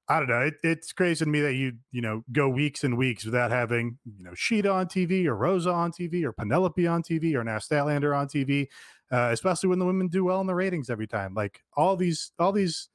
I 0.07 0.19
don't 0.19 0.29
know. 0.29 0.41
It, 0.41 0.55
it's 0.63 0.93
crazy 0.93 1.25
to 1.25 1.29
me 1.29 1.41
that 1.41 1.53
you, 1.53 1.73
you 1.91 2.01
know, 2.01 2.23
go 2.31 2.49
weeks 2.49 2.83
and 2.83 2.97
weeks 2.97 3.25
without 3.25 3.51
having, 3.51 3.97
you 4.05 4.23
know, 4.23 4.31
Shida 4.31 4.73
on 4.73 4.87
TV 4.87 5.25
or 5.25 5.35
Rosa 5.35 5.71
on 5.71 5.91
TV 5.91 6.23
or 6.23 6.31
Penelope 6.31 6.87
on 6.87 7.03
TV 7.03 7.35
or 7.35 7.43
now 7.43 7.57
Statlander 7.57 8.17
on 8.17 8.27
TV, 8.27 8.67
uh, 9.11 9.29
especially 9.31 9.69
when 9.69 9.79
the 9.79 9.85
women 9.85 10.07
do 10.07 10.23
well 10.23 10.41
in 10.41 10.47
the 10.47 10.55
ratings 10.55 10.89
every 10.89 11.07
time. 11.07 11.33
Like 11.35 11.61
all 11.75 11.95
these, 11.95 12.31
all 12.39 12.51
these 12.51 12.89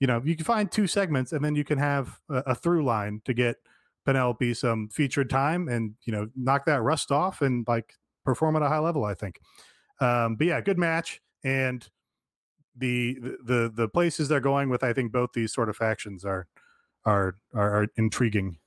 you 0.00 0.06
know, 0.06 0.20
you 0.24 0.36
can 0.36 0.44
find 0.44 0.70
two 0.70 0.86
segments 0.86 1.32
and 1.32 1.44
then 1.44 1.54
you 1.54 1.64
can 1.64 1.78
have 1.78 2.18
a, 2.28 2.38
a 2.48 2.54
through 2.54 2.84
line 2.84 3.22
to 3.24 3.32
get 3.32 3.56
Penelope 4.04 4.52
some 4.54 4.88
featured 4.88 5.30
time 5.30 5.68
and, 5.68 5.94
you 6.04 6.12
know, 6.12 6.28
knock 6.36 6.66
that 6.66 6.82
rust 6.82 7.10
off 7.10 7.40
and 7.40 7.64
like 7.66 7.94
perform 8.24 8.56
at 8.56 8.62
a 8.62 8.68
high 8.68 8.80
level, 8.80 9.04
I 9.04 9.14
think. 9.14 9.40
Um, 10.00 10.36
but 10.36 10.46
yeah, 10.46 10.60
good 10.60 10.78
match. 10.78 11.20
And 11.44 11.88
the, 12.76 13.18
the, 13.44 13.72
the 13.74 13.88
places 13.88 14.28
they're 14.28 14.40
going 14.40 14.68
with, 14.68 14.82
I 14.82 14.92
think 14.92 15.12
both 15.12 15.32
these 15.32 15.52
sort 15.52 15.68
of 15.68 15.76
factions 15.76 16.24
are, 16.24 16.46
are, 17.04 17.36
are, 17.54 17.82
are 17.82 17.86
intriguing. 17.96 18.58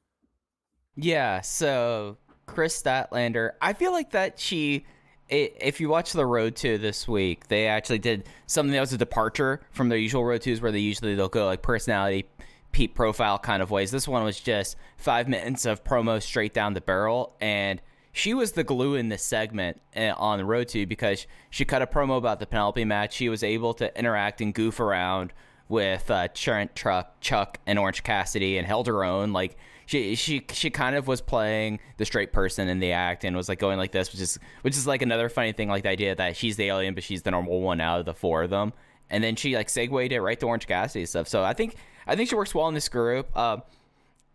Yeah. 0.96 1.42
So 1.42 2.18
Kris 2.46 2.82
Statlander, 2.82 3.52
I 3.62 3.74
feel 3.74 3.92
like 3.92 4.12
that 4.12 4.40
she, 4.40 4.86
if 5.30 5.82
you 5.82 5.90
watch 5.90 6.14
the 6.14 6.26
road 6.26 6.56
to 6.58 6.78
this 6.78 7.08
week, 7.08 7.48
they 7.50 7.68
actually 7.68 8.00
did 8.00 8.30
something 8.46 8.72
that 8.72 8.80
was 8.80 8.94
a 8.94 8.98
departure 8.98 9.62
from 9.72 9.90
their 9.90 9.98
usual 9.98 10.24
road 10.24 10.42
twos, 10.42 10.62
where 10.62 10.72
they 10.72 10.80
usually 10.80 11.16
they'll 11.16 11.28
go 11.28 11.46
like 11.46 11.62
personality, 11.62 12.26
peep 12.72 12.96
profile 12.96 13.38
kind 13.38 13.62
of 13.62 13.70
ways. 13.70 13.92
This 13.92 14.08
one 14.08 14.24
was 14.24 14.40
just 14.40 14.78
five 14.98 15.28
minutes 15.28 15.66
of 15.66 15.84
promo 15.84 16.22
straight 16.22 16.54
down 16.54 16.74
the 16.74 16.82
barrel, 16.82 17.36
and 17.42 17.82
she 18.18 18.34
was 18.34 18.54
the 18.54 18.64
glue 18.64 18.96
in 18.96 19.10
this 19.10 19.24
segment 19.24 19.80
eh, 19.94 20.12
on 20.18 20.40
the 20.40 20.46
road 20.46 20.68
to 20.70 20.86
because 20.86 21.28
she 21.52 21.66
cut 21.66 21.82
a 21.82 21.88
promo 21.88 22.18
about 22.18 22.40
the 22.40 22.48
Penelope 22.48 22.84
match. 22.84 23.14
She 23.14 23.30
was 23.30 23.44
able 23.44 23.74
to 23.76 23.98
interact 23.98 24.42
and 24.42 24.54
goof 24.54 24.80
around 24.80 25.34
with 25.70 26.10
uh, 26.10 26.28
Trent 26.34 26.76
Truck, 26.76 27.20
Chuck, 27.22 27.60
and 27.68 27.78
Orange 27.78 28.02
Cassidy, 28.02 28.58
and 28.58 28.66
held 28.66 28.88
her 28.88 29.04
own 29.04 29.34
like 29.34 29.56
she 29.86 30.16
she 30.16 30.46
she 30.52 30.70
kind 30.70 30.96
of 30.96 31.08
was 31.08 31.22
playing 31.22 31.80
the 31.98 32.06
straight 32.06 32.34
person 32.34 32.68
in 32.68 32.80
the 32.80 32.92
act 32.92 33.24
and 33.24 33.36
was 33.36 33.48
like 33.48 33.60
going 33.60 33.78
like 33.78 33.92
this, 33.92 34.12
which 34.12 34.22
is 34.22 34.40
which 34.62 34.76
is 34.76 34.88
like 34.88 35.04
another 35.04 35.30
funny 35.30 35.52
thing, 35.52 35.70
like 35.70 35.84
the 35.84 35.90
idea 35.90 36.16
that 36.16 36.36
she's 36.36 36.58
the 36.58 36.66
alien 36.66 36.96
but 36.96 37.04
she's 37.04 37.22
the 37.22 37.32
normal 37.32 37.62
one 37.62 37.80
out 37.80 38.00
of 38.00 38.06
the 38.06 38.14
four 38.16 38.42
of 38.42 38.50
them. 38.50 38.74
And 39.10 39.24
then 39.24 39.36
she 39.36 39.56
like 39.56 39.70
segued 39.70 40.12
it 40.12 40.22
right 40.22 40.40
to 40.40 40.48
Orange 40.48 40.68
Cassidy 40.68 41.06
stuff. 41.06 41.28
So 41.28 41.44
I 41.44 41.54
think 41.54 41.76
I 42.08 42.16
think 42.16 42.30
she 42.30 42.36
works 42.36 42.56
well 42.56 42.68
in 42.68 42.74
this 42.74 42.90
group. 42.90 43.30
Uh, 43.36 43.58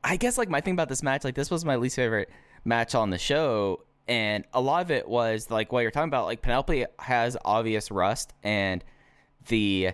I 0.05 0.17
guess 0.17 0.39
like 0.39 0.49
my 0.49 0.61
thing 0.61 0.75
about 0.75 0.89
this 0.89 1.03
match, 1.03 1.25
like 1.25 1.35
this 1.35 1.51
was 1.51 1.65
my 1.65 1.77
least 1.77 1.97
favorite 1.97 2.31
match 2.65 2.95
on 2.95 3.11
the 3.11 3.19
show, 3.19 3.83
and 4.09 4.45
a 4.53 4.61
lot 4.61 4.83
of 4.83 4.91
it 4.91 5.09
was 5.09 5.51
like 5.51 5.73
what 5.73 5.81
you're 5.81 5.91
talking 5.91 6.09
about. 6.09 6.27
Like 6.27 6.43
Penelope 6.43 6.87
has 6.99 7.37
obvious 7.45 7.91
rust, 7.91 8.33
and 8.43 8.85
the 9.49 9.93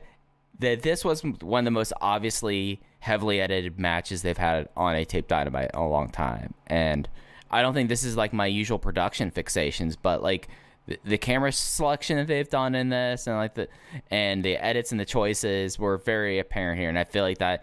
that 0.58 0.82
this 0.82 1.04
was 1.04 1.22
one 1.22 1.60
of 1.60 1.64
the 1.64 1.70
most 1.70 1.92
obviously 2.00 2.80
heavily 3.00 3.40
edited 3.40 3.78
matches 3.78 4.22
they've 4.22 4.38
had 4.38 4.68
on 4.76 4.94
a 4.94 5.04
tape 5.04 5.28
dynamite 5.28 5.70
in 5.72 5.78
a 5.78 5.88
long 5.88 6.10
time. 6.10 6.52
And 6.66 7.08
I 7.50 7.62
don't 7.62 7.74
think 7.74 7.88
this 7.88 8.02
is 8.02 8.16
like 8.16 8.32
my 8.32 8.46
usual 8.46 8.78
production 8.78 9.30
fixations, 9.30 9.96
but 10.00 10.22
like 10.22 10.48
the, 10.86 10.98
the 11.04 11.18
camera 11.18 11.52
selection 11.52 12.16
that 12.16 12.26
they've 12.26 12.48
done 12.48 12.74
in 12.74 12.88
this 12.88 13.26
and 13.26 13.36
like 13.36 13.54
the 13.54 13.68
and 14.10 14.44
the 14.44 14.56
edits 14.56 14.90
and 14.90 15.00
the 15.00 15.04
choices 15.04 15.78
were 15.78 15.98
very 15.98 16.38
apparent 16.38 16.80
here. 16.80 16.88
And 16.88 16.98
I 16.98 17.04
feel 17.04 17.22
like 17.22 17.38
that 17.38 17.62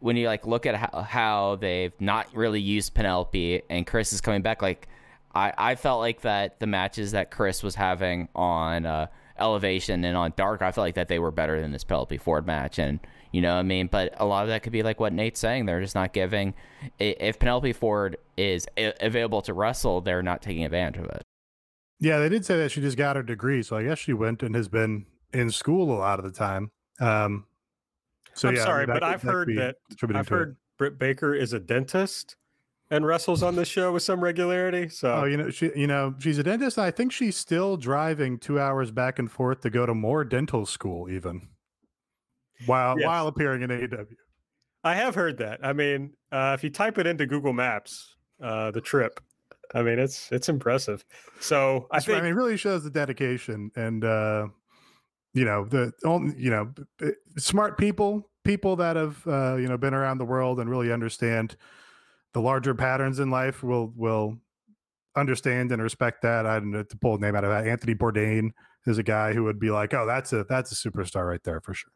when 0.00 0.16
you 0.16 0.26
like 0.26 0.46
look 0.46 0.66
at 0.66 0.74
how, 0.74 1.02
how 1.02 1.56
they've 1.56 1.98
not 2.00 2.28
really 2.34 2.60
used 2.60 2.94
Penelope 2.94 3.62
and 3.70 3.86
Kris 3.86 4.12
is 4.12 4.20
coming 4.20 4.42
back, 4.42 4.62
like 4.62 4.88
I, 5.34 5.52
I 5.56 5.74
felt 5.74 6.00
like 6.00 6.22
that 6.22 6.60
the 6.60 6.66
matches 6.66 7.12
that 7.12 7.30
Kris 7.30 7.62
was 7.62 7.74
having 7.74 8.28
on 8.34 8.86
uh, 8.86 9.06
Elevation 9.38 10.04
and 10.04 10.16
on 10.16 10.32
Dark, 10.36 10.62
I 10.62 10.72
felt 10.72 10.84
like 10.84 10.94
that 10.96 11.08
they 11.08 11.18
were 11.18 11.30
better 11.30 11.60
than 11.60 11.72
this 11.72 11.84
Penelope 11.84 12.16
Ford 12.18 12.46
match. 12.46 12.78
And 12.78 12.98
you 13.30 13.40
know 13.40 13.54
what 13.54 13.60
I 13.60 13.62
mean? 13.62 13.86
But 13.86 14.14
a 14.16 14.24
lot 14.24 14.42
of 14.42 14.48
that 14.48 14.62
could 14.62 14.72
be 14.72 14.82
like 14.82 14.98
what 14.98 15.12
Nate's 15.12 15.38
saying. 15.38 15.66
They're 15.66 15.80
just 15.80 15.94
not 15.94 16.12
giving. 16.12 16.54
If 16.98 17.38
Penelope 17.38 17.72
Ford 17.74 18.16
is 18.36 18.66
available 18.76 19.42
to 19.42 19.54
wrestle, 19.54 20.00
they're 20.00 20.22
not 20.22 20.42
taking 20.42 20.64
advantage 20.64 21.02
of 21.02 21.10
it. 21.10 21.22
Yeah, 22.00 22.18
they 22.18 22.28
did 22.28 22.44
say 22.44 22.56
that 22.58 22.70
she 22.70 22.80
just 22.80 22.96
got 22.96 23.16
her 23.16 23.22
degree, 23.22 23.62
so 23.62 23.76
I 23.76 23.82
guess 23.82 23.98
she 23.98 24.12
went 24.12 24.42
and 24.42 24.54
has 24.54 24.68
been 24.68 25.06
in 25.32 25.50
school 25.50 25.92
a 25.92 25.98
lot 25.98 26.18
of 26.18 26.24
the 26.24 26.30
time. 26.30 26.70
Um, 27.00 27.46
so 28.38 28.48
I'm 28.48 28.56
yeah, 28.56 28.64
sorry, 28.64 28.86
but 28.86 29.02
I've 29.02 29.22
heard 29.22 29.48
that 29.56 29.76
I've 30.14 30.28
heard 30.28 30.50
it. 30.50 30.56
Britt 30.78 30.98
Baker 30.98 31.34
is 31.34 31.52
a 31.52 31.58
dentist 31.58 32.36
and 32.90 33.06
wrestles 33.06 33.42
on 33.42 33.56
the 33.56 33.64
show 33.64 33.92
with 33.92 34.02
some 34.02 34.22
regularity. 34.22 34.88
So, 34.88 35.22
oh, 35.22 35.24
you 35.24 35.36
know, 35.36 35.50
she, 35.50 35.70
you 35.74 35.86
know, 35.86 36.14
she's 36.18 36.38
a 36.38 36.42
dentist. 36.42 36.78
I 36.78 36.90
think 36.90 37.12
she's 37.12 37.36
still 37.36 37.76
driving 37.76 38.38
two 38.38 38.58
hours 38.58 38.90
back 38.90 39.18
and 39.18 39.30
forth 39.30 39.60
to 39.62 39.70
go 39.70 39.84
to 39.86 39.94
more 39.94 40.24
dental 40.24 40.64
school, 40.64 41.10
even 41.10 41.48
while 42.66 42.98
yes. 42.98 43.06
while 43.06 43.26
appearing 43.26 43.62
in 43.62 43.70
AEW. 43.70 44.06
I 44.84 44.94
have 44.94 45.14
heard 45.14 45.38
that. 45.38 45.60
I 45.62 45.72
mean, 45.72 46.12
uh, 46.32 46.52
if 46.56 46.64
you 46.64 46.70
type 46.70 46.98
it 46.98 47.06
into 47.06 47.26
Google 47.26 47.52
Maps, 47.52 48.16
uh, 48.40 48.70
the 48.70 48.80
trip, 48.80 49.20
I 49.74 49.82
mean, 49.82 49.98
it's 49.98 50.30
it's 50.32 50.48
impressive. 50.48 51.04
So 51.40 51.86
I 51.90 52.00
think 52.00 52.18
I 52.18 52.20
mean, 52.22 52.30
it 52.30 52.36
really 52.36 52.56
shows 52.56 52.84
the 52.84 52.90
dedication 52.90 53.70
and 53.76 54.04
uh, 54.04 54.46
you 55.34 55.44
know 55.44 55.64
the 55.64 55.92
only 56.04 56.34
you 56.38 56.50
know 56.50 56.72
smart 57.36 57.76
people, 57.76 58.27
people 58.44 58.76
that 58.76 58.96
have 58.96 59.26
uh, 59.26 59.56
you 59.56 59.68
know 59.68 59.76
been 59.76 59.94
around 59.94 60.18
the 60.18 60.24
world 60.24 60.60
and 60.60 60.70
really 60.70 60.92
understand 60.92 61.56
the 62.32 62.40
larger 62.40 62.74
patterns 62.74 63.18
in 63.18 63.30
life 63.30 63.62
will 63.62 63.92
will 63.96 64.38
understand 65.16 65.72
and 65.72 65.82
respect 65.82 66.22
that. 66.22 66.46
I 66.46 66.58
don't 66.58 66.70
know 66.70 66.82
to 66.82 66.96
pull 66.96 67.16
a 67.16 67.18
name 67.18 67.34
out 67.34 67.44
of 67.44 67.50
that. 67.50 67.66
Anthony 67.66 67.94
Bourdain 67.94 68.50
is 68.86 68.98
a 68.98 69.02
guy 69.02 69.32
who 69.32 69.44
would 69.44 69.58
be 69.58 69.70
like, 69.70 69.92
"Oh, 69.94 70.06
that's 70.06 70.32
a 70.32 70.44
that's 70.44 70.72
a 70.72 70.90
superstar 70.90 71.26
right 71.26 71.42
there 71.44 71.60
for 71.60 71.74
sure." 71.74 71.92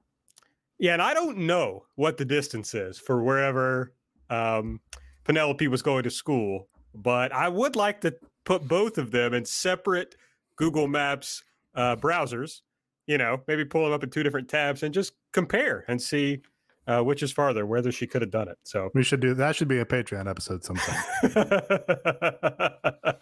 Yeah, 0.78 0.94
and 0.94 1.02
I 1.02 1.14
don't 1.14 1.38
know 1.38 1.84
what 1.94 2.16
the 2.16 2.24
distance 2.24 2.74
is 2.74 2.98
for 2.98 3.22
wherever 3.22 3.94
um, 4.30 4.80
Penelope 5.24 5.68
was 5.68 5.82
going 5.82 6.02
to 6.02 6.10
school, 6.10 6.68
but 6.94 7.32
I 7.32 7.48
would 7.48 7.76
like 7.76 8.00
to 8.00 8.14
put 8.44 8.66
both 8.66 8.98
of 8.98 9.12
them 9.12 9.32
in 9.32 9.44
separate 9.44 10.16
Google 10.56 10.88
Maps 10.88 11.44
uh, 11.74 11.96
browsers. 11.96 12.62
You 13.06 13.18
know, 13.18 13.42
maybe 13.46 13.64
pull 13.64 13.84
them 13.84 13.92
up 13.92 14.02
in 14.02 14.10
two 14.10 14.22
different 14.22 14.48
tabs 14.48 14.82
and 14.82 14.94
just 14.94 15.12
compare 15.32 15.84
and 15.88 16.00
see 16.00 16.42
uh, 16.86 17.00
which 17.00 17.22
is 17.22 17.32
farther, 17.32 17.64
whether 17.64 17.92
she 17.92 18.06
could 18.06 18.22
have 18.22 18.30
done 18.30 18.48
it. 18.48 18.58
So 18.64 18.90
we 18.94 19.02
should 19.02 19.20
do 19.20 19.34
that. 19.34 19.56
Should 19.56 19.68
be 19.68 19.78
a 19.78 19.84
Patreon 19.84 20.28
episode 20.28 20.64
sometime. 20.64 21.02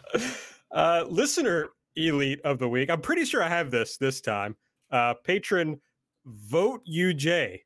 uh, 0.71 1.05
listener 1.09 1.69
elite 1.97 2.41
of 2.45 2.59
the 2.59 2.69
week. 2.69 2.91
I'm 2.91 3.01
pretty 3.01 3.25
sure 3.25 3.43
I 3.43 3.49
have 3.49 3.71
this 3.71 3.97
this 3.97 4.21
time. 4.21 4.57
Uh, 4.91 5.15
patron 5.25 5.81
Vote 6.27 6.83
UJ, 6.91 7.61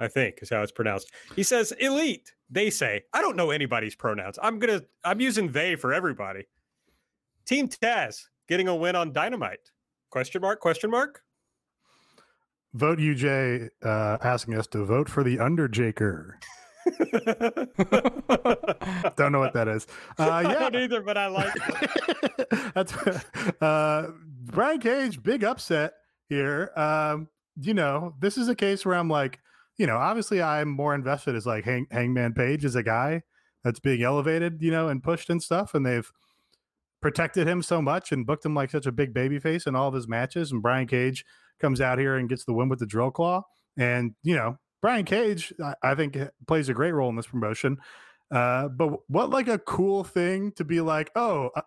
I 0.00 0.08
think 0.08 0.38
is 0.42 0.50
how 0.50 0.62
it's 0.62 0.72
pronounced. 0.72 1.12
He 1.34 1.42
says 1.42 1.72
elite. 1.72 2.32
They 2.50 2.70
say. 2.70 3.02
I 3.12 3.20
don't 3.20 3.36
know 3.36 3.50
anybody's 3.50 3.94
pronouns. 3.94 4.38
I'm 4.42 4.58
gonna 4.58 4.82
I'm 5.04 5.20
using 5.20 5.50
they 5.50 5.76
for 5.76 5.92
everybody. 5.92 6.44
Team 7.44 7.68
Taz 7.68 8.24
getting 8.48 8.68
a 8.68 8.74
win 8.74 8.96
on 8.96 9.12
Dynamite. 9.12 9.70
Question 10.10 10.42
mark, 10.42 10.60
question 10.60 10.90
mark. 10.90 11.22
Vote 12.76 12.98
UJ 12.98 13.70
uh, 13.82 14.18
asking 14.22 14.54
us 14.54 14.66
to 14.66 14.84
vote 14.84 15.08
for 15.08 15.24
the 15.24 15.38
Underjaker. 15.38 16.32
don't 19.16 19.32
know 19.32 19.38
what 19.38 19.54
that 19.54 19.66
is. 19.66 19.86
Uh, 20.18 20.24
yeah. 20.28 20.34
I 20.34 20.42
don't 20.42 20.76
either, 20.76 21.00
but 21.00 21.16
I 21.16 21.28
like 21.28 21.54
it. 21.56 22.48
That's 22.74 22.92
uh, 23.62 24.10
Brian 24.44 24.78
Cage, 24.78 25.22
big 25.22 25.42
upset 25.42 25.94
here. 26.28 26.70
Um, 26.76 27.28
you 27.58 27.72
know, 27.72 28.12
this 28.20 28.36
is 28.36 28.48
a 28.48 28.54
case 28.54 28.84
where 28.84 28.96
I'm 28.96 29.08
like, 29.08 29.40
you 29.78 29.86
know, 29.86 29.96
obviously 29.96 30.42
I'm 30.42 30.68
more 30.68 30.94
invested 30.94 31.34
as 31.34 31.46
like 31.46 31.64
Hang, 31.64 31.86
Hangman 31.90 32.34
Page 32.34 32.62
is 32.62 32.76
a 32.76 32.82
guy 32.82 33.22
that's 33.64 33.80
being 33.80 34.02
elevated, 34.02 34.60
you 34.60 34.70
know, 34.70 34.88
and 34.88 35.02
pushed 35.02 35.30
and 35.30 35.42
stuff, 35.42 35.74
and 35.74 35.86
they've 35.86 36.12
protected 37.00 37.48
him 37.48 37.62
so 37.62 37.80
much 37.80 38.12
and 38.12 38.26
booked 38.26 38.44
him 38.44 38.54
like 38.54 38.70
such 38.70 38.84
a 38.84 38.92
big 38.92 39.14
baby 39.14 39.38
face 39.38 39.66
in 39.66 39.74
all 39.74 39.88
of 39.88 39.94
his 39.94 40.06
matches. 40.06 40.52
And 40.52 40.60
Brian 40.60 40.86
Cage 40.86 41.24
comes 41.60 41.80
out 41.80 41.98
here 41.98 42.16
and 42.16 42.28
gets 42.28 42.44
the 42.44 42.52
win 42.52 42.68
with 42.68 42.78
the 42.78 42.86
drill 42.86 43.10
claw, 43.10 43.42
and 43.76 44.14
you 44.22 44.34
know, 44.36 44.56
Brian 44.82 45.04
Cage, 45.04 45.52
I, 45.62 45.74
I 45.82 45.94
think 45.94 46.16
plays 46.46 46.68
a 46.68 46.74
great 46.74 46.92
role 46.92 47.08
in 47.10 47.16
this 47.16 47.26
promotion. 47.26 47.78
Uh, 48.30 48.68
but 48.68 49.08
what 49.08 49.30
like 49.30 49.48
a 49.48 49.58
cool 49.58 50.02
thing 50.04 50.52
to 50.52 50.64
be 50.64 50.80
like, 50.80 51.10
oh, 51.14 51.50
uh, 51.56 51.62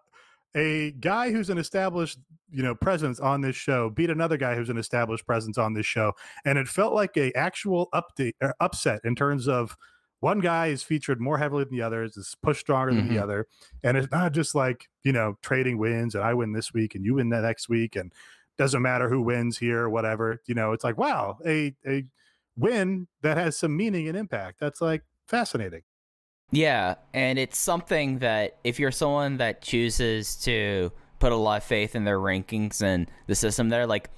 a 0.55 0.91
guy 0.99 1.31
who's 1.31 1.49
an 1.49 1.57
established 1.57 2.17
you 2.51 2.63
know 2.63 2.73
presence 2.73 3.19
on 3.19 3.39
this 3.41 3.55
show 3.55 3.91
beat 3.91 4.09
another 4.09 4.35
guy 4.35 4.55
who's 4.55 4.69
an 4.69 4.77
established 4.79 5.23
presence 5.27 5.59
on 5.59 5.75
this 5.75 5.85
show 5.85 6.11
and 6.45 6.57
it 6.57 6.67
felt 6.67 6.91
like 6.95 7.15
a 7.17 7.31
actual 7.37 7.87
update 7.93 8.33
uh, 8.41 8.51
upset 8.59 8.99
in 9.03 9.15
terms 9.15 9.47
of 9.47 9.77
one 10.21 10.39
guy 10.39 10.65
is 10.67 10.81
featured 10.81 11.21
more 11.21 11.37
heavily 11.37 11.63
than 11.65 11.77
the 11.77 11.83
others 11.83 12.17
is 12.17 12.35
pushed 12.41 12.61
stronger 12.61 12.91
than 12.91 13.05
Mhm. 13.05 13.09
the 13.09 13.19
other 13.19 13.45
and 13.83 13.95
it's 13.95 14.11
not 14.11 14.31
just 14.31 14.55
like 14.55 14.87
you 15.03 15.11
know 15.11 15.35
trading 15.43 15.77
wins 15.77 16.15
and 16.15 16.23
i 16.23 16.33
win 16.33 16.51
this 16.51 16.73
week 16.73 16.95
and 16.95 17.05
you 17.05 17.13
win 17.13 17.29
the 17.29 17.39
next 17.39 17.69
week 17.69 17.95
and 17.95 18.11
doesn't 18.59 18.83
matter 18.83 19.09
who 19.09 19.21
wins 19.21 19.57
here 19.57 19.79
or 19.79 19.89
whatever 19.89 20.39
you 20.47 20.53
know 20.53 20.71
it's 20.73 20.83
like 20.83 20.97
wow 20.97 21.37
a 21.47 21.73
a 21.87 22.03
win 22.55 23.07
that 23.23 23.37
has 23.37 23.57
some 23.57 23.75
meaning 23.75 24.07
and 24.07 24.15
impact 24.15 24.59
that's 24.59 24.81
like 24.81 25.01
fascinating 25.27 25.81
Yeah, 26.51 26.95
and 27.13 27.37
it's 27.37 27.57
something 27.57 28.19
that 28.19 28.57
if 28.63 28.79
you're 28.79 28.91
someone 28.91 29.37
that 29.37 29.61
chooses 29.61 30.35
to 30.37 30.91
put 31.19 31.31
a 31.31 31.35
lot 31.35 31.57
of 31.57 31.63
faith 31.63 31.95
in 31.95 32.05
their 32.05 32.17
rankings 32.17 32.81
and 32.81 33.09
the 33.27 33.35
system 33.35 33.69
there, 33.69 33.85
like 33.85 34.09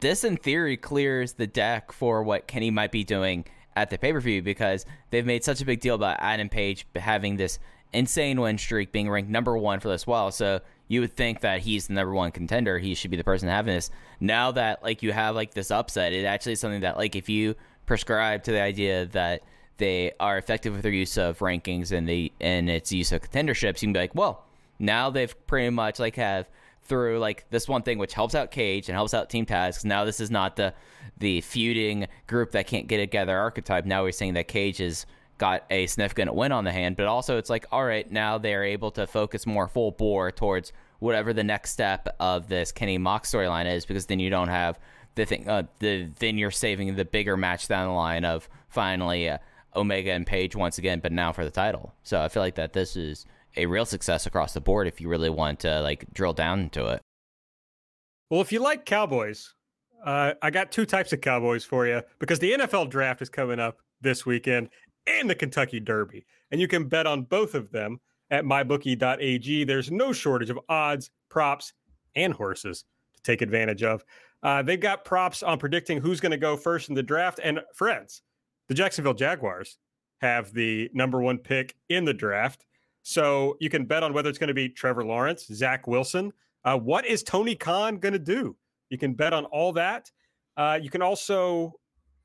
this 0.00 0.22
in 0.22 0.36
theory 0.36 0.76
clears 0.76 1.32
the 1.34 1.46
deck 1.46 1.92
for 1.92 2.22
what 2.22 2.46
Kenny 2.46 2.70
might 2.70 2.92
be 2.92 3.04
doing 3.04 3.46
at 3.74 3.88
the 3.90 3.96
pay 3.96 4.12
per 4.12 4.20
view 4.20 4.42
because 4.42 4.84
they've 5.10 5.24
made 5.24 5.42
such 5.42 5.62
a 5.62 5.64
big 5.64 5.80
deal 5.80 5.94
about 5.94 6.18
Adam 6.20 6.48
Page 6.50 6.86
having 6.94 7.36
this 7.36 7.58
insane 7.94 8.38
win 8.38 8.58
streak, 8.58 8.92
being 8.92 9.08
ranked 9.08 9.30
number 9.30 9.56
one 9.56 9.80
for 9.80 9.88
this 9.88 10.06
while. 10.06 10.30
So 10.30 10.60
you 10.88 11.00
would 11.02 11.14
think 11.16 11.40
that 11.40 11.60
he's 11.60 11.86
the 11.86 11.92
number 11.92 12.12
one 12.12 12.32
contender. 12.32 12.78
He 12.78 12.94
should 12.94 13.10
be 13.10 13.16
the 13.16 13.24
person 13.24 13.48
having 13.48 13.74
this. 13.74 13.90
Now 14.20 14.50
that 14.52 14.82
like 14.82 15.02
you 15.02 15.12
have 15.12 15.34
like 15.34 15.54
this 15.54 15.70
upset, 15.70 16.12
it 16.12 16.24
actually 16.24 16.52
is 16.52 16.60
something 16.60 16.80
that 16.80 16.96
like 16.96 17.14
if 17.14 17.28
you 17.28 17.54
prescribe 17.86 18.42
to 18.44 18.52
the 18.52 18.60
idea 18.60 19.06
that 19.06 19.42
they 19.76 20.12
are 20.18 20.38
effective 20.38 20.72
with 20.72 20.82
their 20.82 20.92
use 20.92 21.16
of 21.16 21.38
rankings 21.38 21.92
and 21.92 22.08
the 22.08 22.32
and 22.40 22.68
its 22.68 22.90
use 22.90 23.12
of 23.12 23.20
contenderships, 23.20 23.80
you 23.82 23.86
can 23.86 23.92
be 23.92 24.00
like, 24.00 24.14
well, 24.14 24.44
now 24.78 25.10
they've 25.10 25.34
pretty 25.46 25.70
much 25.70 25.98
like 25.98 26.16
have 26.16 26.48
through 26.82 27.18
like 27.18 27.44
this 27.50 27.68
one 27.68 27.82
thing 27.82 27.98
which 27.98 28.14
helps 28.14 28.34
out 28.34 28.50
Cage 28.50 28.88
and 28.88 28.96
helps 28.96 29.12
out 29.12 29.28
Team 29.28 29.44
Taz. 29.44 29.84
Now 29.84 30.04
this 30.04 30.20
is 30.20 30.30
not 30.30 30.56
the 30.56 30.74
the 31.18 31.40
feuding 31.42 32.06
group 32.26 32.52
that 32.52 32.66
can't 32.66 32.86
get 32.86 32.98
together 32.98 33.36
archetype. 33.36 33.84
Now 33.84 34.02
we're 34.02 34.12
saying 34.12 34.34
that 34.34 34.48
Cage 34.48 34.78
has 34.78 35.04
got 35.38 35.64
a 35.70 35.86
significant 35.86 36.34
win 36.34 36.52
on 36.52 36.64
the 36.64 36.72
hand, 36.72 36.96
but 36.96 37.06
also 37.06 37.38
it's 37.38 37.48
like, 37.48 37.66
all 37.72 37.84
right, 37.84 38.10
now 38.10 38.38
they're 38.38 38.64
able 38.64 38.90
to 38.92 39.06
focus 39.06 39.46
more 39.46 39.68
full 39.68 39.92
bore 39.92 40.30
towards 40.30 40.72
whatever 40.98 41.32
the 41.32 41.44
next 41.44 41.70
step 41.70 42.08
of 42.20 42.48
this 42.48 42.72
Kenny 42.72 42.98
Mox 42.98 43.32
storyline 43.32 43.72
is, 43.72 43.86
because 43.86 44.06
then 44.06 44.18
you 44.18 44.30
don't 44.30 44.48
have 44.48 44.78
the 45.14 45.24
thing. 45.24 45.48
Uh, 45.48 45.64
the 45.78 46.08
then 46.18 46.36
you're 46.38 46.50
saving 46.50 46.94
the 46.96 47.04
bigger 47.04 47.36
match 47.36 47.68
down 47.68 47.88
the 47.88 47.94
line 47.94 48.24
of 48.24 48.48
finally 48.68 49.28
uh, 49.28 49.38
Omega 49.76 50.12
and 50.12 50.26
Page 50.26 50.56
once 50.56 50.78
again, 50.78 51.00
but 51.00 51.12
now 51.12 51.32
for 51.32 51.44
the 51.44 51.50
title. 51.50 51.94
So 52.02 52.20
I 52.20 52.28
feel 52.28 52.42
like 52.42 52.56
that 52.56 52.72
this 52.72 52.96
is 52.96 53.26
a 53.56 53.66
real 53.66 53.86
success 53.86 54.26
across 54.26 54.52
the 54.54 54.60
board 54.60 54.86
if 54.86 55.00
you 55.00 55.08
really 55.08 55.30
want 55.30 55.60
to 55.60 55.80
like 55.80 56.12
drill 56.12 56.32
down 56.32 56.60
into 56.60 56.86
it. 56.86 57.00
Well, 58.30 58.40
if 58.40 58.52
you 58.52 58.60
like 58.60 58.84
Cowboys, 58.84 59.54
uh, 60.04 60.34
I 60.42 60.50
got 60.50 60.70
two 60.70 60.84
types 60.84 61.12
of 61.12 61.20
Cowboys 61.20 61.64
for 61.64 61.86
you 61.86 62.02
because 62.18 62.38
the 62.38 62.52
NFL 62.52 62.90
draft 62.90 63.22
is 63.22 63.28
coming 63.28 63.58
up 63.58 63.78
this 64.00 64.24
weekend 64.26 64.68
and 65.16 65.28
the 65.28 65.34
Kentucky 65.34 65.80
Derby. 65.80 66.26
And 66.50 66.60
you 66.60 66.68
can 66.68 66.88
bet 66.88 67.06
on 67.06 67.22
both 67.22 67.54
of 67.54 67.70
them 67.70 68.00
at 68.30 68.44
mybookie.ag. 68.44 69.64
There's 69.64 69.90
no 69.90 70.12
shortage 70.12 70.50
of 70.50 70.58
odds, 70.68 71.10
props, 71.28 71.72
and 72.14 72.32
horses 72.32 72.84
to 73.16 73.22
take 73.22 73.42
advantage 73.42 73.82
of. 73.82 74.04
Uh, 74.42 74.62
they've 74.62 74.80
got 74.80 75.04
props 75.04 75.42
on 75.42 75.58
predicting 75.58 76.00
who's 76.00 76.20
going 76.20 76.30
to 76.30 76.38
go 76.38 76.56
first 76.56 76.88
in 76.88 76.94
the 76.94 77.02
draft. 77.02 77.40
And 77.42 77.60
friends, 77.74 78.22
the 78.68 78.74
Jacksonville 78.74 79.14
Jaguars 79.14 79.78
have 80.20 80.52
the 80.52 80.90
number 80.92 81.20
one 81.20 81.38
pick 81.38 81.76
in 81.88 82.04
the 82.04 82.14
draft. 82.14 82.66
So 83.02 83.56
you 83.60 83.70
can 83.70 83.86
bet 83.86 84.02
on 84.02 84.12
whether 84.12 84.28
it's 84.28 84.38
going 84.38 84.48
to 84.48 84.54
be 84.54 84.68
Trevor 84.68 85.04
Lawrence, 85.04 85.46
Zach 85.46 85.86
Wilson. 85.86 86.32
Uh, 86.64 86.76
what 86.76 87.06
is 87.06 87.22
Tony 87.22 87.54
Khan 87.54 87.98
going 87.98 88.12
to 88.12 88.18
do? 88.18 88.56
You 88.90 88.98
can 88.98 89.14
bet 89.14 89.32
on 89.32 89.44
all 89.46 89.72
that. 89.72 90.10
Uh, 90.56 90.78
you 90.80 90.90
can 90.90 91.02
also, 91.02 91.74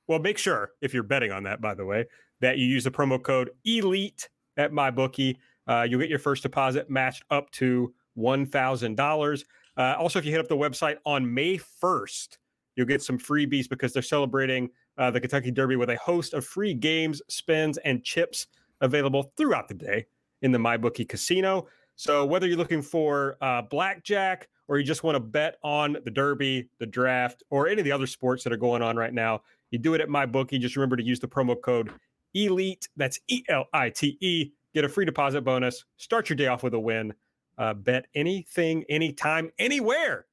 well, 0.07 0.19
make 0.19 0.37
sure 0.37 0.71
if 0.81 0.93
you're 0.93 1.03
betting 1.03 1.31
on 1.31 1.43
that, 1.43 1.61
by 1.61 1.73
the 1.73 1.85
way, 1.85 2.05
that 2.43 2.57
you 2.57 2.65
use 2.65 2.83
the 2.83 2.91
promo 2.91 3.21
code 3.21 3.51
ELITE 3.65 4.27
at 4.57 4.71
MyBookie. 4.73 5.37
Uh, 5.65 5.87
you'll 5.89 5.99
get 5.99 6.09
your 6.09 6.19
first 6.19 6.43
deposit 6.43 6.89
matched 6.89 7.23
up 7.29 7.49
to 7.51 7.93
$1,000. 8.17 9.43
Uh, 9.77 9.95
also, 9.97 10.19
if 10.19 10.25
you 10.25 10.31
hit 10.31 10.41
up 10.41 10.49
the 10.49 10.55
website 10.55 10.97
on 11.05 11.33
May 11.33 11.57
1st, 11.57 12.37
you'll 12.75 12.85
get 12.85 13.01
some 13.01 13.17
freebies 13.17 13.69
because 13.69 13.93
they're 13.93 14.01
celebrating 14.01 14.69
uh, 14.97 15.09
the 15.09 15.21
Kentucky 15.21 15.51
Derby 15.51 15.77
with 15.77 15.89
a 15.89 15.95
host 15.95 16.33
of 16.33 16.45
free 16.45 16.73
games, 16.73 17.21
spins, 17.29 17.77
and 17.79 18.03
chips 18.03 18.47
available 18.81 19.31
throughout 19.37 19.69
the 19.69 19.73
day 19.73 20.05
in 20.41 20.51
the 20.51 20.59
MyBookie 20.59 21.07
casino. 21.07 21.67
So 21.95 22.25
whether 22.25 22.45
you're 22.45 22.57
looking 22.57 22.81
for 22.81 23.37
uh, 23.39 23.61
blackjack 23.61 24.49
or 24.67 24.77
you 24.77 24.83
just 24.83 25.03
want 25.03 25.15
to 25.15 25.21
bet 25.21 25.55
on 25.63 25.95
the 26.03 26.11
Derby, 26.11 26.67
the 26.79 26.85
draft, 26.85 27.41
or 27.49 27.69
any 27.69 27.79
of 27.79 27.85
the 27.85 27.91
other 27.93 28.07
sports 28.07 28.43
that 28.43 28.51
are 28.51 28.57
going 28.57 28.81
on 28.81 28.97
right 28.97 29.13
now, 29.13 29.43
you 29.71 29.79
do 29.79 29.93
it 29.93 30.01
at 30.01 30.09
MyBookie. 30.09 30.59
Just 30.59 30.75
remember 30.75 30.97
to 30.97 31.03
use 31.03 31.21
the 31.21 31.27
promo 31.27 31.59
code 31.59 31.89
ELITE. 32.35 32.87
That's 32.95 33.19
E 33.27 33.43
L 33.49 33.65
I 33.73 33.89
T 33.89 34.17
E. 34.21 34.51
Get 34.73 34.83
a 34.83 34.89
free 34.89 35.05
deposit 35.05 35.41
bonus. 35.41 35.85
Start 35.97 36.29
your 36.29 36.35
day 36.35 36.47
off 36.47 36.63
with 36.63 36.73
a 36.73 36.79
win. 36.79 37.13
Uh, 37.57 37.73
bet 37.73 38.07
anything, 38.15 38.83
anytime, 38.89 39.51
anywhere 39.59 40.25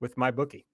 with 0.00 0.16
my 0.16 0.30
bookie. 0.30 0.66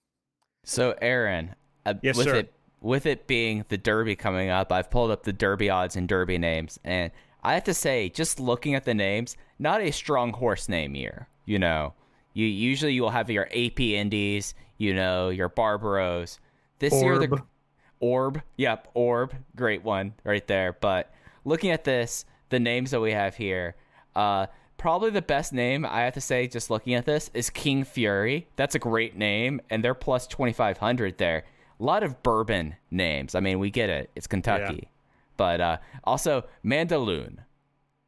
So 0.64 0.94
Aaron, 1.00 1.54
uh, 1.87 1.94
Yes, 2.02 2.16
with 2.16 2.26
sir. 2.26 2.37
it 2.37 2.52
with 2.80 3.07
it 3.07 3.26
being 3.26 3.64
the 3.68 3.78
Derby 3.78 4.14
coming 4.14 4.50
up, 4.50 4.70
I've 4.70 4.90
pulled 4.90 5.11
up 5.11 5.22
the 5.22 5.33
Derby 5.33 5.70
odds 5.70 5.96
and 5.96 6.07
Derby 6.07 6.37
names, 6.37 6.78
and 6.85 7.11
I 7.42 7.54
have 7.54 7.64
to 7.64 7.74
say, 7.74 8.11
just 8.11 8.38
looking 8.38 8.74
at 8.74 8.85
the 8.85 8.94
names, 8.94 9.37
not 9.59 9.80
a 9.80 9.90
strong 9.90 10.33
horse 10.33 10.68
name 10.68 10.94
year. 10.94 11.28
You 11.46 11.59
know, 11.59 11.94
you 12.35 12.46
usually 12.46 12.92
you 12.92 13.02
will 13.02 13.11
have 13.11 13.30
your 13.30 13.46
AP 13.54 13.80
Indies, 13.80 14.54
you 14.76 14.94
know, 14.94 15.30
your 15.30 15.48
Barbaros. 15.48 16.40
This 16.78 16.92
year, 16.92 17.18
the 17.18 17.42
Orb. 18.04 18.42
Yep, 18.58 18.88
Orb, 18.92 19.34
great 19.56 19.82
one 19.82 20.12
right 20.24 20.46
there. 20.46 20.76
But 20.78 21.10
looking 21.46 21.70
at 21.70 21.84
this, 21.84 22.26
the 22.50 22.60
names 22.60 22.90
that 22.90 23.00
we 23.00 23.12
have 23.12 23.36
here, 23.36 23.76
uh, 24.14 24.46
probably 24.76 25.08
the 25.08 25.22
best 25.22 25.54
name 25.54 25.86
I 25.86 26.02
have 26.02 26.12
to 26.12 26.20
say, 26.20 26.46
just 26.46 26.68
looking 26.68 26.92
at 26.92 27.06
this, 27.06 27.30
is 27.32 27.48
King 27.48 27.82
Fury. 27.82 28.46
That's 28.56 28.74
a 28.74 28.78
great 28.78 29.16
name, 29.16 29.62
and 29.70 29.82
they're 29.82 29.94
plus 29.94 30.26
twenty 30.26 30.52
five 30.52 30.76
hundred 30.76 31.16
there. 31.16 31.44
A 31.80 31.82
lot 31.82 32.02
of 32.02 32.22
bourbon 32.22 32.76
names. 32.90 33.34
I 33.34 33.40
mean, 33.40 33.58
we 33.58 33.70
get 33.70 33.88
it. 33.88 34.10
It's 34.14 34.26
Kentucky, 34.26 34.88
but 35.38 35.62
uh, 35.62 35.78
also 36.04 36.44
Mandaloun, 36.62 37.38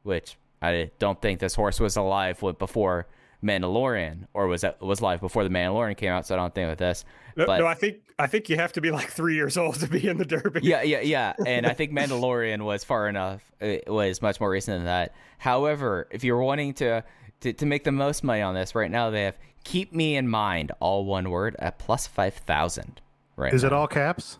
which 0.03 0.37
I 0.61 0.91
don't 0.99 1.23
think 1.23 1.41
this 1.41 1.55
horse 1.55 1.81
was 1.81 1.97
alive 1.97 2.43
with 2.43 2.59
before 2.59 3.07
Mandalorian, 3.47 4.27
or 4.35 4.47
was 4.47 4.63
that 4.63 4.81
was 4.81 5.01
live 5.01 5.21
before 5.21 5.45
the 5.45 5.51
Mandalorian 5.51 5.97
came 5.97 6.11
out. 6.11 6.27
So 6.27 6.35
I 6.35 6.39
don't 6.39 6.55
think 6.55 6.69
with 6.69 6.79
this. 6.79 7.05
No, 7.37 7.47
But- 7.47 7.59
no, 7.61 7.67
I 7.67 7.75
think 7.75 7.99
I 8.19 8.27
think 8.27 8.49
you 8.49 8.57
have 8.57 8.73
to 8.73 8.81
be 8.81 8.91
like 8.91 9.09
three 9.09 9.35
years 9.35 9.57
old 9.57 9.75
to 9.81 9.87
be 9.89 10.09
in 10.09 10.17
the 10.17 10.25
Derby. 10.25 10.61
yeah, 10.63 10.83
yeah, 10.83 11.01
yeah. 11.01 11.35
And 11.47 11.67
I 11.67 11.73
think 11.75 11.93
Mandalorian 11.93 12.63
was 12.63 12.83
far 12.85 13.09
enough. 13.09 13.43
It 13.61 13.89
was 13.89 14.23
much 14.23 14.41
more 14.41 14.51
recent 14.51 14.79
than 14.79 14.87
that. 14.87 15.15
However, 15.39 16.09
if 16.11 16.25
you're 16.25 16.41
wanting 16.41 16.75
to, 16.75 17.05
to 17.41 17.53
to 17.53 17.67
make 17.67 17.85
the 17.85 17.93
most 17.93 18.25
money 18.25 18.41
on 18.43 18.55
this 18.55 18.75
right 18.75 18.91
now, 18.91 19.11
they 19.11 19.23
have 19.25 19.37
Keepmeinmind, 19.65 20.71
all 20.81 21.05
one 21.05 21.31
word 21.31 21.57
at 21.59 21.79
plus 21.79 22.07
five 22.07 22.35
thousand. 22.35 23.01
Right? 23.37 23.53
Is 23.53 23.65
it 23.65 23.73
all 23.73 23.87
caps? 23.87 24.39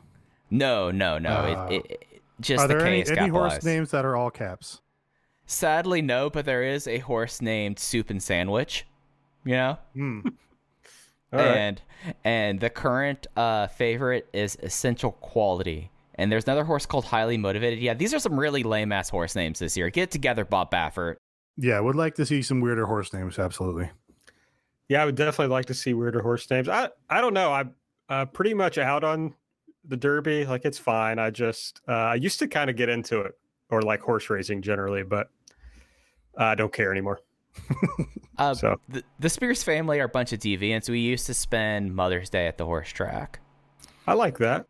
No, 0.51 0.91
no, 0.91 1.19
no. 1.19 1.31
Uh, 1.31 1.69
it, 1.71 1.75
it, 1.77 1.91
it- 1.91 2.03
just 2.39 2.63
Are 2.65 2.69
the 2.69 2.75
there 2.75 2.85
K 2.85 3.01
any, 3.01 3.19
any 3.19 3.29
horse 3.31 3.65
names 3.65 3.91
that 3.93 4.05
are 4.05 4.15
all 4.15 4.31
caps? 4.31 4.83
Sadly, 5.47 6.03
no. 6.03 6.29
But 6.29 6.45
there 6.45 6.63
is 6.63 6.87
a 6.87 6.99
horse 6.99 7.41
named 7.41 7.79
Soup 7.79 8.11
and 8.11 8.23
Sandwich. 8.23 8.87
You 9.47 9.55
know. 9.55 9.79
Hmm. 9.95 10.21
All 11.33 11.39
right. 11.41 11.57
and 11.57 11.83
and 12.25 12.61
the 12.61 12.71
current 12.71 13.27
uh, 13.37 13.67
favorite 13.69 14.29
is 14.33 14.59
Essential 14.63 15.13
Quality. 15.13 15.91
And 16.17 16.33
there's 16.33 16.45
another 16.45 16.65
horse 16.65 16.87
called 16.87 17.05
Highly 17.05 17.37
Motivated. 17.37 17.79
Yeah, 17.79 17.95
these 17.95 18.15
are 18.15 18.19
some 18.19 18.39
really 18.39 18.63
lame 18.63 18.91
ass 18.93 19.11
horse 19.11 19.35
names 19.35 19.59
this 19.59 19.77
year. 19.77 19.91
Get 19.91 20.11
together, 20.11 20.45
Bob 20.45 20.71
Baffert. 20.71 21.17
Yeah, 21.59 21.79
would 21.81 21.97
like 21.97 22.15
to 22.17 22.27
see 22.27 22.43
some 22.43 22.61
weirder 22.61 22.87
horse 22.87 23.13
names. 23.13 23.39
Absolutely. 23.39 23.91
Yeah, 24.89 25.03
I 25.03 25.05
would 25.07 25.15
definitely 25.15 25.53
like 25.53 25.67
to 25.67 25.75
see 25.75 25.95
weirder 25.95 26.23
horse 26.23 26.51
names. 26.51 26.69
I 26.69 26.91
I 27.11 27.21
don't 27.21 27.35
know. 27.35 27.53
I'm 27.53 27.75
uh, 28.09 28.25
pretty 28.27 28.55
much 28.55 28.79
out 28.79 29.05
on 29.05 29.35
the 29.85 29.97
Derby. 29.97 30.45
Like 30.47 30.65
it's 30.65 30.79
fine. 30.79 31.19
I 31.19 31.31
just 31.31 31.81
uh, 31.89 31.93
I 31.93 32.15
used 32.15 32.39
to 32.39 32.49
kind 32.49 32.71
of 32.71 32.77
get 32.77 32.89
into 32.89 33.21
it 33.21 33.37
or 33.71 33.83
like 33.83 34.01
horse 34.01 34.31
racing 34.31 34.63
generally, 34.63 35.03
but 35.03 35.31
I 36.37 36.55
don't 36.55 36.73
care 36.73 36.93
anymore. 36.93 37.21
Uh, 38.39 38.53
So 38.53 38.79
the, 38.89 39.03
the 39.19 39.31
Spears 39.31 39.63
family 39.63 39.99
are 39.99 40.05
a 40.05 40.09
bunch 40.11 40.31
of 40.33 40.41
deviants. 40.41 40.91
We 40.91 41.01
used 41.01 41.25
to 41.25 41.33
spend 41.33 41.95
Mother's 41.95 42.29
Day 42.29 42.47
at 42.47 42.59
the 42.59 42.67
horse 42.67 42.91
track. 42.91 43.41
I 44.07 44.13
like 44.13 44.37
that. 44.39 44.67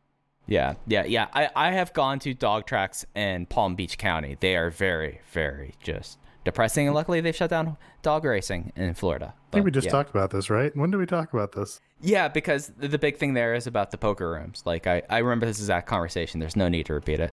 Yeah, 0.47 0.74
yeah, 0.87 1.05
yeah. 1.05 1.26
I, 1.32 1.51
I 1.57 1.72
have 1.72 1.93
gone 1.93 2.20
to 2.20 2.32
dog 2.32 2.66
tracks 2.66 3.05
in 3.16 3.47
Palm 3.47 3.74
Beach 3.74 3.99
County. 3.99 4.37
They 4.39 4.57
are 4.57 4.70
very, 4.70 5.20
very 5.32 5.74
just 5.82 6.18
depressing. 6.45 6.87
And 6.87 6.95
luckily, 6.95 7.20
they've 7.20 7.34
shut 7.34 7.51
down 7.51 7.76
dog 8.03 8.24
racing 8.24 8.72
in 8.76 8.95
Florida. 8.95 9.34
I 9.51 9.53
think 9.53 9.64
we 9.64 9.72
just 9.72 9.87
yeah. 9.87 9.91
talked 9.91 10.11
about 10.11 10.30
this, 10.30 10.49
right? 10.49 10.74
When 10.76 10.91
did 10.91 10.99
we 10.99 11.07
talk 11.07 11.32
about 11.32 11.53
this? 11.53 11.80
Yeah, 12.01 12.28
because 12.28 12.72
the, 12.78 12.87
the 12.89 12.99
big 12.99 13.16
thing 13.16 13.34
there 13.34 13.55
is 13.55 13.66
about 13.66 13.91
the 13.91 13.99
poker 13.99 14.30
rooms. 14.30 14.62
Like, 14.64 14.87
I, 14.87 15.03
I 15.11 15.18
remember 15.18 15.47
this 15.47 15.59
exact 15.59 15.89
conversation. 15.89 16.39
There's 16.39 16.57
no 16.57 16.68
need 16.68 16.87
to 16.87 16.95
repeat 16.95 17.18
it. 17.18 17.30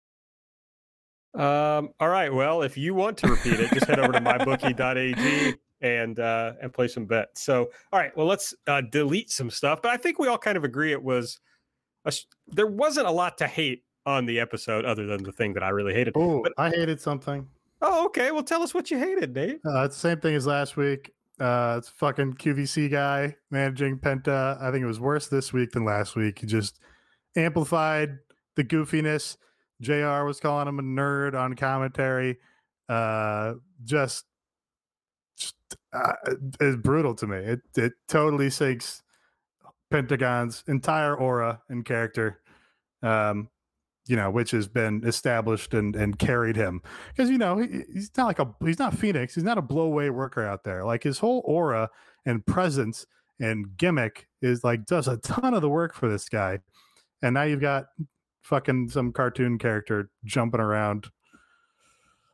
Um, 1.35 1.91
all 2.01 2.09
right. 2.09 2.33
Well, 2.33 2.63
if 2.63 2.77
you 2.77 2.95
want 2.95 3.17
to 3.19 3.29
repeat 3.29 3.61
it, 3.61 3.71
just 3.73 3.87
head 3.87 3.99
over 4.01 4.13
to 4.13 4.21
mybookie.ag. 4.21 5.55
and 5.83 6.19
uh, 6.21 6.53
and 6.61 6.73
play 6.75 6.89
some 6.89 7.07
bets. 7.07 7.41
So, 7.41 7.71
all 7.93 7.99
right, 7.99 8.15
well, 8.17 8.27
let's 8.27 8.53
uh, 8.67 8.83
delete 8.83 9.31
some 9.31 9.49
stuff. 9.49 9.81
But 9.81 9.93
I 9.93 9.97
think 9.97 10.19
we 10.19 10.29
all 10.29 10.37
kind 10.37 10.59
of 10.59 10.65
agree 10.65 10.93
it 10.93 11.03
was 11.03 11.41
a, 12.05 12.13
there 12.49 12.67
wasn't 12.67 13.07
a 13.07 13.11
lot 13.11 13.39
to 13.39 13.47
hate 13.47 13.85
on 14.05 14.27
the 14.27 14.41
episode 14.41 14.85
other 14.85 15.07
than 15.07 15.23
the 15.23 15.33
thing 15.33 15.55
that 15.55 15.63
I 15.63 15.71
really 15.71 15.95
hated. 15.95 16.13
Oh, 16.17 16.43
But- 16.43 16.53
I 16.59 16.69
hated 16.69 17.01
something. 17.01 17.47
oh, 17.81 18.05
okay. 18.07 18.31
Well, 18.31 18.43
tell 18.43 18.63
us 18.63 18.75
what 18.75 18.91
you 18.91 18.99
hated, 18.99 19.35
Nate. 19.35 19.61
Uh, 19.65 19.85
it's 19.85 19.97
the 19.97 20.01
same 20.01 20.21
thing 20.21 20.35
as 20.35 20.47
last 20.47 20.77
week. 20.77 21.13
Uh, 21.39 21.77
it's 21.79 21.89
fucking 21.89 22.35
QVC 22.35 22.91
guy 22.91 23.35
managing 23.51 23.99
Penta. 23.99 24.61
I 24.61 24.71
think 24.71 24.83
it 24.83 24.87
was 24.87 25.01
worse 25.01 25.29
this 25.29 25.51
week 25.55 25.71
than 25.71 25.87
last 25.87 26.15
week. 26.15 26.41
He 26.41 26.47
just 26.47 26.79
amplified 27.37 28.19
the 28.57 28.65
goofiness. 28.65 29.39
JR 29.81 30.25
was 30.25 30.41
calling 30.41 30.69
him 30.69 30.79
a 30.79 30.83
nerd 30.83 31.35
on 31.35 31.55
commentary. 31.55 32.39
Uh, 32.89 33.55
just, 33.85 34.25
just 35.37 35.55
uh, 35.93 36.13
brutal 36.77 37.15
to 37.15 37.27
me. 37.27 37.39
It 37.39 37.61
it 37.77 37.93
totally 38.09 38.51
sinks 38.51 39.03
Pentagon's 39.91 40.65
entire 40.69 41.17
aura 41.17 41.63
and 41.69 41.85
character. 41.85 42.41
Um, 43.03 43.49
you 44.07 44.17
know, 44.17 44.31
which 44.31 44.51
has 44.51 44.67
been 44.67 45.03
established 45.07 45.73
and 45.73 45.95
and 45.95 46.19
carried 46.19 46.57
him 46.57 46.83
because 47.09 47.31
you 47.31 47.39
know 47.39 47.59
he, 47.59 47.83
he's 47.93 48.11
not 48.17 48.27
like 48.27 48.39
a 48.39 48.55
he's 48.65 48.79
not 48.79 48.97
Phoenix. 48.97 49.35
He's 49.35 49.45
not 49.45 49.59
a 49.59 49.63
blowaway 49.63 50.11
worker 50.11 50.45
out 50.45 50.65
there. 50.65 50.85
Like 50.85 51.03
his 51.03 51.19
whole 51.19 51.43
aura 51.45 51.89
and 52.27 52.45
presence 52.45 53.07
and 53.39 53.77
gimmick 53.77 54.27
is 54.43 54.65
like 54.65 54.85
does 54.87 55.07
a 55.09 55.17
ton 55.19 55.55
of 55.55 55.63
the 55.63 55.69
work 55.69 55.95
for 55.95 56.09
this 56.09 56.29
guy. 56.29 56.59
And 57.23 57.35
now 57.35 57.43
you've 57.43 57.61
got 57.61 57.87
fucking 58.51 58.89
some 58.91 59.13
cartoon 59.13 59.59
character 59.59 60.11
jumping 60.25 60.61
around, 60.61 61.07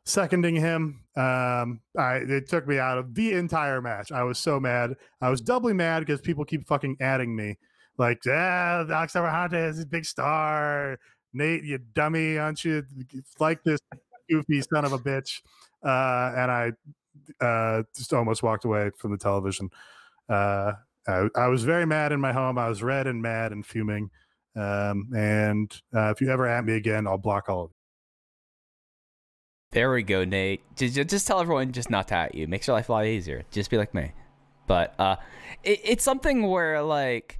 seconding 0.03 0.55
him. 0.55 1.03
Um, 1.15 1.79
I 1.97 2.15
it 2.27 2.49
took 2.49 2.67
me 2.67 2.79
out 2.79 2.97
of 2.97 3.13
the 3.13 3.33
entire 3.33 3.81
match. 3.81 4.11
I 4.11 4.23
was 4.23 4.39
so 4.39 4.59
mad. 4.59 4.95
I 5.21 5.29
was 5.29 5.39
doubly 5.39 5.73
mad 5.73 5.99
because 6.01 6.19
people 6.19 6.43
keep 6.43 6.67
fucking 6.67 6.97
adding 6.99 7.35
me. 7.35 7.57
Like, 7.97 8.25
yeah, 8.25 8.83
Alex 8.89 9.13
Abrahante 9.13 9.69
is 9.69 9.79
a 9.79 9.85
big 9.85 10.05
star. 10.05 10.99
Nate, 11.33 11.63
you 11.63 11.77
dummy, 11.93 12.37
aren't 12.37 12.65
you? 12.65 12.83
Like 13.39 13.63
this 13.63 13.79
goofy 14.29 14.61
son 14.61 14.85
of 14.85 14.93
a 14.93 14.99
bitch. 14.99 15.41
Uh, 15.83 16.33
and 16.35 16.51
I 16.51 16.71
uh, 17.43 17.83
just 17.95 18.13
almost 18.13 18.43
walked 18.43 18.65
away 18.65 18.91
from 18.97 19.11
the 19.11 19.17
television. 19.17 19.69
Uh, 20.27 20.73
I, 21.07 21.27
I 21.35 21.47
was 21.47 21.63
very 21.63 21.85
mad 21.85 22.11
in 22.11 22.19
my 22.19 22.33
home. 22.33 22.57
I 22.57 22.69
was 22.69 22.83
red 22.83 23.07
and 23.07 23.21
mad 23.21 23.51
and 23.51 23.65
fuming. 23.65 24.09
Um, 24.57 25.09
and 25.15 25.71
uh, 25.95 26.09
if 26.09 26.21
you 26.21 26.29
ever 26.31 26.47
at 26.47 26.65
me 26.65 26.75
again, 26.75 27.05
I'll 27.07 27.17
block 27.17 27.49
all 27.49 27.65
of 27.65 27.69
you. 27.69 27.75
There 29.71 29.91
we 29.91 30.01
go, 30.01 30.23
Nate. 30.23 30.61
Just, 30.75 30.95
just 31.09 31.27
tell 31.27 31.39
everyone 31.39 31.71
just 31.71 31.89
not 31.89 32.07
to 32.07 32.15
at 32.15 32.35
you. 32.35 32.47
Makes 32.47 32.67
your 32.67 32.75
life 32.75 32.89
a 32.89 32.91
lot 32.93 33.05
easier. 33.05 33.43
Just 33.51 33.69
be 33.69 33.77
like 33.77 33.93
me. 33.93 34.13
But 34.65 34.95
uh, 34.99 35.17
it, 35.63 35.81
it's 35.83 36.03
something 36.03 36.47
where 36.47 36.81
like 36.81 37.39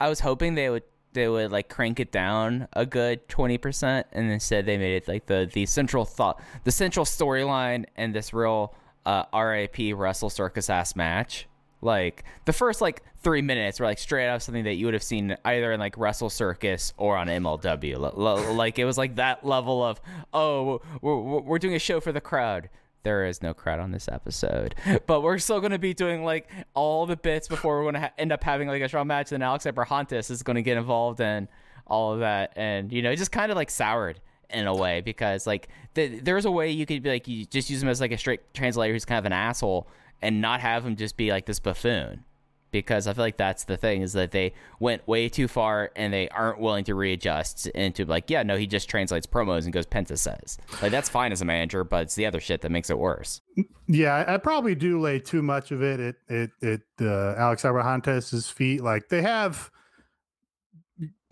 I 0.00 0.08
was 0.08 0.20
hoping 0.20 0.54
they 0.54 0.70
would 0.70 0.82
they 1.14 1.28
would 1.28 1.50
like 1.50 1.68
crank 1.68 2.00
it 2.00 2.12
down 2.12 2.68
a 2.74 2.86
good 2.86 3.28
twenty 3.28 3.58
percent, 3.58 4.06
and 4.12 4.30
instead 4.30 4.66
they 4.66 4.78
made 4.78 4.96
it 4.96 5.08
like 5.08 5.26
the 5.26 5.50
the 5.52 5.66
central 5.66 6.04
thought, 6.04 6.40
the 6.64 6.70
central 6.70 7.04
storyline, 7.04 7.86
and 7.96 8.14
this 8.14 8.32
real 8.32 8.74
uh, 9.06 9.24
RAP 9.32 9.78
Wrestle 9.94 10.30
Circus 10.30 10.70
ass 10.70 10.94
match. 10.94 11.46
Like 11.80 12.24
the 12.44 12.52
first 12.52 12.80
like 12.80 13.02
three 13.22 13.42
minutes 13.42 13.78
were 13.80 13.86
like 13.86 13.98
straight 13.98 14.28
of 14.28 14.42
something 14.42 14.64
that 14.64 14.74
you 14.74 14.86
would 14.86 14.94
have 14.94 15.02
seen 15.02 15.36
either 15.44 15.72
in 15.72 15.80
like 15.80 15.96
Wrestle 15.96 16.30
Circus 16.30 16.92
or 16.96 17.16
on 17.16 17.28
MLW. 17.28 17.94
L- 17.94 18.14
l- 18.16 18.52
like 18.54 18.78
it 18.78 18.84
was 18.84 18.98
like 18.98 19.16
that 19.16 19.44
level 19.46 19.82
of 19.84 20.00
oh 20.32 20.80
we're, 21.00 21.40
we're 21.40 21.58
doing 21.58 21.74
a 21.74 21.78
show 21.78 22.00
for 22.00 22.12
the 22.12 22.20
crowd. 22.20 22.68
There 23.04 23.26
is 23.26 23.42
no 23.42 23.54
crowd 23.54 23.78
on 23.78 23.92
this 23.92 24.08
episode, 24.10 24.74
but 25.06 25.22
we're 25.22 25.38
still 25.38 25.60
to 25.70 25.78
be 25.78 25.94
doing 25.94 26.24
like 26.24 26.50
all 26.74 27.06
the 27.06 27.16
bits 27.16 27.46
before 27.46 27.78
we're 27.78 27.84
to 27.94 28.00
ha- 28.00 28.12
end 28.18 28.32
up 28.32 28.42
having 28.42 28.66
like 28.68 28.82
a 28.82 28.88
strong 28.88 29.06
match. 29.06 29.30
And 29.30 29.42
Alex 29.42 29.64
Abrahantes 29.66 30.30
is 30.30 30.42
to 30.56 30.62
get 30.62 30.76
involved 30.76 31.20
in 31.20 31.48
all 31.86 32.12
of 32.12 32.20
that, 32.20 32.52
and 32.56 32.92
you 32.92 33.00
know, 33.00 33.10
it 33.10 33.16
just 33.16 33.32
kind 33.32 33.50
of 33.50 33.56
like 33.56 33.70
soured 33.70 34.20
in 34.50 34.66
a 34.66 34.74
way 34.74 35.00
because 35.00 35.46
like 35.46 35.68
th- 35.94 36.22
there's 36.24 36.44
a 36.44 36.50
way 36.50 36.70
you 36.70 36.86
could 36.86 37.02
be 37.02 37.10
like 37.10 37.28
you 37.28 37.44
just 37.44 37.70
use 37.70 37.82
him 37.82 37.88
as 37.88 38.00
like 38.00 38.12
a 38.12 38.18
straight 38.18 38.40
translator 38.54 38.92
who's 38.92 39.04
kind 39.04 39.18
of 39.18 39.26
an 39.26 39.32
asshole 39.32 39.86
and 40.22 40.40
not 40.40 40.60
have 40.60 40.84
him 40.84 40.96
just 40.96 41.16
be 41.16 41.30
like 41.30 41.46
this 41.46 41.60
buffoon 41.60 42.24
because 42.70 43.06
I 43.06 43.14
feel 43.14 43.24
like 43.24 43.36
that's 43.36 43.64
the 43.64 43.76
thing 43.76 44.02
is 44.02 44.12
that 44.12 44.30
they 44.30 44.52
went 44.78 45.06
way 45.08 45.28
too 45.28 45.48
far 45.48 45.90
and 45.96 46.12
they 46.12 46.28
aren't 46.28 46.60
willing 46.60 46.84
to 46.84 46.94
readjust 46.94 47.66
into 47.68 48.04
like 48.04 48.28
yeah 48.28 48.42
no 48.42 48.56
he 48.56 48.66
just 48.66 48.90
translates 48.90 49.26
promos 49.26 49.64
and 49.64 49.72
goes 49.72 49.86
Penta 49.86 50.18
says 50.18 50.58
like 50.82 50.90
that's 50.90 51.08
fine 51.08 51.32
as 51.32 51.40
a 51.40 51.44
manager 51.44 51.82
but 51.82 52.02
it's 52.02 52.14
the 52.14 52.26
other 52.26 52.40
shit 52.40 52.60
that 52.62 52.70
makes 52.70 52.90
it 52.90 52.98
worse. 52.98 53.40
Yeah, 53.86 54.24
I, 54.28 54.36
probably 54.36 54.74
do 54.74 55.00
lay 55.00 55.18
too 55.18 55.42
much 55.42 55.70
of 55.70 55.82
it 55.82 55.98
at 55.98 56.14
at, 56.36 56.50
at 56.62 56.80
uh, 57.00 57.34
Alex 57.36 57.62
Abrahantes' 57.62 58.50
feet. 58.50 58.82
Like 58.82 59.08
they 59.08 59.22
have, 59.22 59.70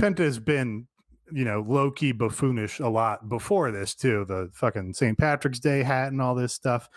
Penta's 0.01 0.39
been, 0.39 0.87
you 1.30 1.45
know, 1.45 1.64
low 1.66 1.91
key 1.91 2.12
buffoonish 2.12 2.80
a 2.80 2.89
lot 2.89 3.28
before 3.28 3.70
this 3.70 3.95
too. 3.95 4.24
The 4.26 4.51
fucking 4.55 4.95
St. 4.95 5.18
Patrick's 5.18 5.61
Day 5.61 5.82
hat 5.82 6.12
and 6.12 6.22
all 6.22 6.34
this 6.34 6.55
stuff. 6.55 6.89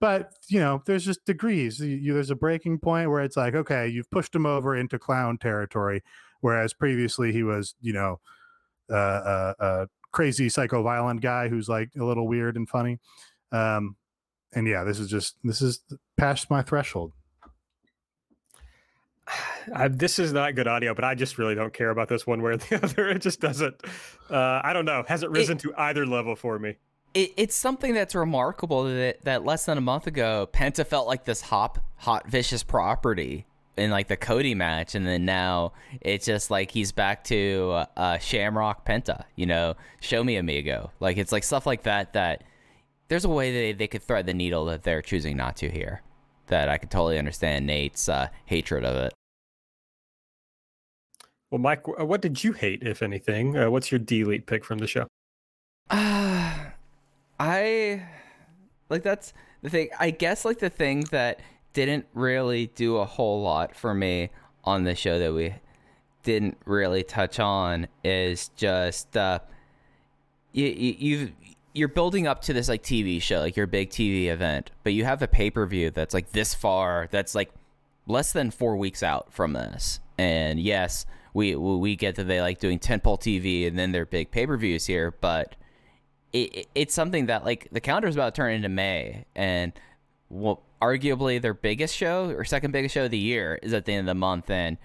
But 0.00 0.32
you 0.48 0.58
know, 0.58 0.82
there's 0.86 1.04
just 1.04 1.24
degrees. 1.26 1.78
You, 1.78 1.96
you, 1.96 2.14
there's 2.14 2.30
a 2.30 2.34
breaking 2.36 2.78
point 2.78 3.10
where 3.10 3.22
it's 3.22 3.36
like, 3.36 3.54
okay, 3.54 3.86
you've 3.86 4.10
pushed 4.10 4.34
him 4.34 4.46
over 4.46 4.74
into 4.74 4.98
clown 4.98 5.38
territory, 5.38 6.02
whereas 6.40 6.72
previously 6.72 7.32
he 7.32 7.42
was, 7.42 7.74
you 7.82 7.92
know, 7.92 8.20
uh, 8.90 8.94
uh, 8.94 9.54
uh, 9.60 9.86
crazy 10.10 10.48
psycho 10.48 10.82
violent 10.82 11.20
guy 11.20 11.48
who's 11.48 11.68
like 11.68 11.90
a 11.98 12.04
little 12.04 12.26
weird 12.26 12.56
and 12.56 12.68
funny. 12.68 12.98
Um, 13.52 13.96
and 14.52 14.66
yeah, 14.66 14.84
this 14.84 14.98
is 14.98 15.08
just 15.08 15.36
this 15.44 15.62
is 15.62 15.80
past 16.16 16.50
my 16.50 16.62
threshold. 16.62 17.12
I, 19.74 19.88
this 19.88 20.18
is 20.18 20.32
not 20.32 20.54
good 20.54 20.66
audio, 20.66 20.94
but 20.94 21.04
I 21.04 21.14
just 21.14 21.38
really 21.38 21.54
don't 21.54 21.72
care 21.72 21.90
about 21.90 22.08
this 22.08 22.26
one 22.26 22.42
way 22.42 22.52
or 22.52 22.56
the 22.56 22.80
other. 22.82 23.08
It 23.10 23.20
just 23.20 23.40
doesn't. 23.40 23.76
Uh, 24.30 24.60
I 24.64 24.72
don't 24.72 24.86
know. 24.86 25.04
Hasn't 25.06 25.30
risen 25.30 25.58
to 25.58 25.74
either 25.76 26.06
level 26.06 26.34
for 26.34 26.58
me. 26.58 26.76
It, 27.12 27.32
it's 27.36 27.56
something 27.56 27.94
that's 27.94 28.14
remarkable 28.14 28.84
that 28.84 29.22
that 29.24 29.44
less 29.44 29.66
than 29.66 29.78
a 29.78 29.80
month 29.80 30.06
ago 30.06 30.48
Penta 30.52 30.86
felt 30.86 31.08
like 31.08 31.24
this 31.24 31.40
hop 31.40 31.78
hot 31.96 32.28
vicious 32.28 32.62
property 32.62 33.46
in 33.76 33.90
like 33.90 34.08
the 34.08 34.16
Cody 34.16 34.54
match, 34.54 34.94
and 34.94 35.06
then 35.06 35.24
now 35.24 35.72
it's 36.00 36.26
just 36.26 36.50
like 36.50 36.70
he's 36.70 36.92
back 36.92 37.24
to 37.24 37.84
uh, 37.96 38.18
Shamrock 38.18 38.86
Penta. 38.86 39.24
You 39.36 39.46
know, 39.46 39.74
show 40.00 40.22
me 40.22 40.36
amigo. 40.36 40.90
Like 41.00 41.16
it's 41.16 41.32
like 41.32 41.44
stuff 41.44 41.66
like 41.66 41.84
that. 41.84 42.12
That 42.12 42.44
there's 43.08 43.24
a 43.24 43.28
way 43.28 43.52
they 43.52 43.72
they 43.72 43.88
could 43.88 44.02
thread 44.02 44.26
the 44.26 44.34
needle 44.34 44.66
that 44.66 44.82
they're 44.82 45.02
choosing 45.02 45.36
not 45.36 45.56
to 45.58 45.70
here. 45.70 46.02
That 46.48 46.68
I 46.68 46.78
could 46.78 46.90
totally 46.90 47.18
understand 47.18 47.66
Nate's 47.66 48.08
uh, 48.08 48.28
hatred 48.44 48.84
of 48.84 48.96
it. 48.96 49.12
Well, 51.50 51.60
Mike, 51.60 51.88
what 51.88 52.20
did 52.20 52.44
you 52.44 52.52
hate, 52.52 52.82
if 52.82 53.02
anything? 53.02 53.56
Uh, 53.56 53.70
what's 53.70 53.90
your 53.90 53.98
delete 53.98 54.46
pick 54.46 54.64
from 54.64 54.78
the 54.78 54.86
show? 54.86 55.06
Uh, 55.92 56.59
I 57.40 58.02
like 58.90 59.02
that's 59.02 59.32
the 59.62 59.70
thing. 59.70 59.88
I 59.98 60.10
guess 60.10 60.44
like 60.44 60.58
the 60.58 60.68
thing 60.68 61.04
that 61.10 61.40
didn't 61.72 62.04
really 62.12 62.66
do 62.66 62.98
a 62.98 63.06
whole 63.06 63.40
lot 63.42 63.74
for 63.74 63.94
me 63.94 64.28
on 64.62 64.84
the 64.84 64.94
show 64.94 65.18
that 65.18 65.32
we 65.32 65.54
didn't 66.22 66.58
really 66.66 67.02
touch 67.02 67.40
on 67.40 67.88
is 68.04 68.48
just 68.56 69.16
uh 69.16 69.38
you, 70.52 70.66
you 70.66 71.32
you're 71.72 71.88
building 71.88 72.26
up 72.26 72.42
to 72.42 72.52
this 72.52 72.68
like 72.68 72.82
TV 72.82 73.22
show, 73.22 73.38
like 73.38 73.56
your 73.56 73.66
big 73.66 73.88
TV 73.88 74.26
event, 74.26 74.70
but 74.82 74.92
you 74.92 75.06
have 75.06 75.22
a 75.22 75.28
pay 75.28 75.50
per 75.50 75.64
view 75.64 75.90
that's 75.90 76.12
like 76.12 76.32
this 76.32 76.52
far, 76.52 77.08
that's 77.10 77.34
like 77.34 77.50
less 78.06 78.32
than 78.32 78.50
four 78.50 78.76
weeks 78.76 79.02
out 79.02 79.32
from 79.32 79.54
this. 79.54 80.00
And 80.18 80.60
yes, 80.60 81.06
we 81.32 81.56
we 81.56 81.96
get 81.96 82.16
that 82.16 82.24
they 82.24 82.42
like 82.42 82.58
doing 82.58 82.78
tentpole 82.78 83.18
TV 83.18 83.66
and 83.66 83.78
then 83.78 83.92
their 83.92 84.04
big 84.04 84.30
pay 84.30 84.46
per 84.46 84.58
views 84.58 84.84
here, 84.84 85.10
but 85.10 85.56
it, 86.32 86.56
it, 86.56 86.68
it's 86.74 86.94
something 86.94 87.26
that 87.26 87.44
like 87.44 87.68
the 87.72 87.80
calendar 87.80 88.08
is 88.08 88.16
about 88.16 88.34
to 88.34 88.40
turn 88.40 88.54
into 88.54 88.68
May, 88.68 89.24
and 89.34 89.72
well, 90.28 90.62
arguably 90.80 91.40
their 91.40 91.54
biggest 91.54 91.94
show 91.96 92.30
or 92.30 92.44
second 92.44 92.70
biggest 92.70 92.94
show 92.94 93.04
of 93.04 93.10
the 93.10 93.18
year 93.18 93.58
is 93.62 93.72
at 93.72 93.84
the 93.84 93.92
end 93.92 94.00
of 94.00 94.06
the 94.06 94.18
month, 94.18 94.50
and 94.50 94.78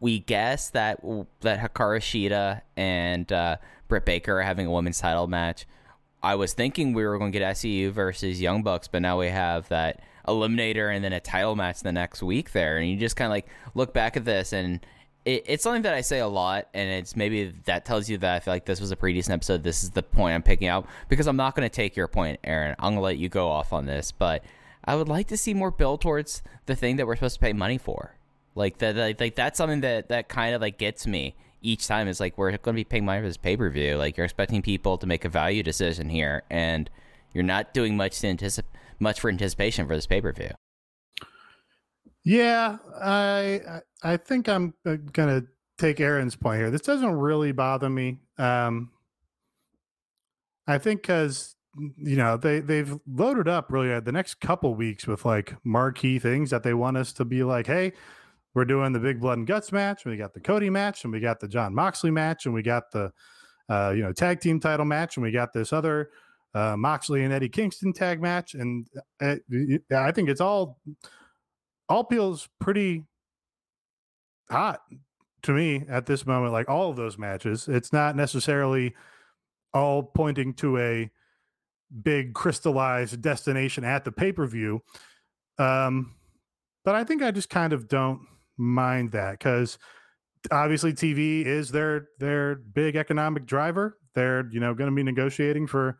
we 0.00 0.18
guess 0.18 0.70
that 0.70 1.00
that 1.40 1.60
Hikaru 1.60 2.00
Shida 2.00 2.62
and 2.76 3.30
uh, 3.32 3.56
Britt 3.88 4.04
Baker 4.04 4.40
are 4.40 4.42
having 4.42 4.66
a 4.66 4.70
women's 4.70 4.98
title 4.98 5.26
match. 5.26 5.66
I 6.22 6.34
was 6.34 6.54
thinking 6.54 6.92
we 6.92 7.04
were 7.04 7.18
going 7.18 7.30
to 7.30 7.38
get 7.38 7.54
SCU 7.54 7.92
versus 7.92 8.40
Young 8.40 8.62
Bucks, 8.62 8.88
but 8.88 9.02
now 9.02 9.18
we 9.18 9.28
have 9.28 9.68
that 9.68 10.00
eliminator 10.26 10.92
and 10.92 11.04
then 11.04 11.12
a 11.12 11.20
title 11.20 11.54
match 11.54 11.80
the 11.80 11.92
next 11.92 12.22
week 12.22 12.52
there, 12.52 12.78
and 12.78 12.88
you 12.88 12.96
just 12.96 13.16
kind 13.16 13.26
of 13.26 13.30
like 13.30 13.46
look 13.74 13.94
back 13.94 14.16
at 14.16 14.24
this 14.24 14.52
and. 14.52 14.84
It, 15.26 15.44
it's 15.46 15.64
something 15.64 15.82
that 15.82 15.92
I 15.92 16.00
say 16.00 16.20
a 16.20 16.28
lot, 16.28 16.68
and 16.72 16.88
it's 16.88 17.16
maybe 17.16 17.52
that 17.64 17.84
tells 17.84 18.08
you 18.08 18.16
that 18.18 18.36
I 18.36 18.40
feel 18.40 18.54
like 18.54 18.64
this 18.64 18.80
was 18.80 18.92
a 18.92 18.96
pretty 18.96 19.18
decent 19.18 19.34
episode. 19.34 19.64
This 19.64 19.82
is 19.82 19.90
the 19.90 20.02
point 20.02 20.34
I'm 20.34 20.42
picking 20.42 20.68
out 20.68 20.86
because 21.08 21.26
I'm 21.26 21.36
not 21.36 21.54
going 21.54 21.68
to 21.68 21.74
take 21.74 21.96
your 21.96 22.06
point, 22.06 22.40
Aaron. 22.44 22.76
I'm 22.78 22.92
going 22.92 22.96
to 22.96 23.02
let 23.02 23.18
you 23.18 23.28
go 23.28 23.48
off 23.48 23.72
on 23.72 23.86
this, 23.86 24.12
but 24.12 24.44
I 24.84 24.94
would 24.94 25.08
like 25.08 25.26
to 25.28 25.36
see 25.36 25.52
more 25.52 25.72
build 25.72 26.00
towards 26.00 26.42
the 26.66 26.76
thing 26.76 26.96
that 26.96 27.06
we're 27.06 27.16
supposed 27.16 27.34
to 27.34 27.40
pay 27.40 27.52
money 27.52 27.76
for. 27.76 28.14
Like 28.54 28.78
that, 28.78 28.96
like, 28.96 29.20
like 29.20 29.34
that's 29.34 29.58
something 29.58 29.80
that 29.80 30.08
that 30.08 30.28
kind 30.28 30.54
of 30.54 30.62
like 30.62 30.78
gets 30.78 31.06
me 31.06 31.34
each 31.60 31.86
time. 31.86 32.08
Is 32.08 32.20
like 32.20 32.38
we're 32.38 32.52
going 32.52 32.74
to 32.74 32.80
be 32.80 32.84
paying 32.84 33.04
money 33.04 33.20
for 33.20 33.26
this 33.26 33.36
pay 33.36 33.56
per 33.56 33.68
view. 33.68 33.96
Like 33.96 34.16
you're 34.16 34.24
expecting 34.24 34.62
people 34.62 34.96
to 34.96 35.06
make 35.06 35.24
a 35.24 35.28
value 35.28 35.62
decision 35.62 36.08
here, 36.08 36.44
and 36.48 36.88
you're 37.34 37.44
not 37.44 37.74
doing 37.74 37.96
much 37.96 38.20
to 38.20 38.28
anticipate 38.28 38.70
much 38.98 39.20
for 39.20 39.28
anticipation 39.28 39.86
for 39.86 39.94
this 39.94 40.06
pay 40.06 40.20
per 40.20 40.32
view. 40.32 40.50
Yeah, 42.24 42.78
I 43.00 43.60
I 43.66 43.80
I 44.06 44.16
think 44.16 44.48
I'm 44.48 44.72
uh, 44.86 44.96
gonna 45.12 45.42
take 45.78 46.00
Aaron's 46.00 46.36
point 46.36 46.60
here. 46.60 46.70
This 46.70 46.82
doesn't 46.82 47.12
really 47.12 47.50
bother 47.50 47.90
me. 47.90 48.20
Um, 48.38 48.92
I 50.68 50.78
think 50.78 51.02
because 51.02 51.56
you 51.76 52.16
know 52.16 52.36
they 52.36 52.60
they've 52.60 52.96
loaded 53.08 53.48
up 53.48 53.72
really 53.72 53.92
uh, 53.92 53.98
the 53.98 54.12
next 54.12 54.36
couple 54.36 54.76
weeks 54.76 55.08
with 55.08 55.24
like 55.24 55.54
marquee 55.64 56.20
things 56.20 56.50
that 56.50 56.62
they 56.62 56.72
want 56.72 56.96
us 56.96 57.12
to 57.14 57.24
be 57.24 57.42
like, 57.42 57.66
hey, 57.66 57.92
we're 58.54 58.64
doing 58.64 58.92
the 58.92 59.00
big 59.00 59.20
blood 59.20 59.38
and 59.38 59.46
guts 59.46 59.72
match, 59.72 60.04
and 60.04 60.12
we 60.12 60.16
got 60.16 60.34
the 60.34 60.40
Cody 60.40 60.70
match, 60.70 61.02
and 61.02 61.12
we 61.12 61.18
got 61.18 61.40
the 61.40 61.48
John 61.48 61.74
Moxley 61.74 62.12
match, 62.12 62.46
and 62.46 62.54
we 62.54 62.62
got 62.62 62.92
the 62.92 63.12
uh, 63.68 63.92
you 63.94 64.02
know 64.02 64.12
tag 64.12 64.38
team 64.38 64.60
title 64.60 64.86
match, 64.86 65.16
and 65.16 65.24
we 65.24 65.32
got 65.32 65.52
this 65.52 65.72
other 65.72 66.10
uh, 66.54 66.76
Moxley 66.76 67.24
and 67.24 67.32
Eddie 67.32 67.48
Kingston 67.48 67.92
tag 67.92 68.22
match, 68.22 68.54
and 68.54 68.86
uh, 69.20 69.34
I 69.90 70.12
think 70.12 70.28
it's 70.28 70.40
all 70.40 70.78
all 71.88 72.04
feels 72.04 72.48
pretty 72.60 73.02
hot 74.50 74.80
to 75.42 75.52
me 75.52 75.84
at 75.88 76.06
this 76.06 76.26
moment. 76.26 76.52
Like 76.52 76.68
all 76.68 76.90
of 76.90 76.96
those 76.96 77.18
matches, 77.18 77.68
it's 77.68 77.92
not 77.92 78.16
necessarily 78.16 78.94
all 79.72 80.02
pointing 80.02 80.54
to 80.54 80.78
a 80.78 81.10
big 82.02 82.34
crystallized 82.34 83.20
destination 83.22 83.84
at 83.84 84.04
the 84.04 84.12
pay 84.12 84.32
per 84.32 84.46
view. 84.46 84.82
Um, 85.58 86.14
but 86.84 86.94
I 86.94 87.04
think 87.04 87.22
I 87.22 87.30
just 87.30 87.50
kind 87.50 87.72
of 87.72 87.88
don't 87.88 88.20
mind 88.56 89.12
that 89.12 89.32
because 89.32 89.78
obviously 90.50 90.92
TV 90.92 91.44
is 91.44 91.70
their 91.70 92.08
their 92.18 92.56
big 92.56 92.96
economic 92.96 93.46
driver. 93.46 93.98
They're 94.14 94.48
you 94.50 94.60
know 94.60 94.74
going 94.74 94.90
to 94.90 94.94
be 94.94 95.02
negotiating 95.02 95.66
for 95.66 95.98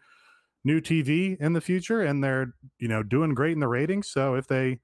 new 0.65 0.81
TV 0.81 1.37
in 1.41 1.53
the 1.53 1.61
future, 1.61 2.03
and 2.03 2.23
they're 2.23 2.55
you 2.79 2.89
know 2.89 3.03
doing 3.03 3.35
great 3.35 3.53
in 3.53 3.61
the 3.61 3.69
ratings. 3.69 4.09
So 4.09 4.35
if 4.35 4.47
they 4.47 4.81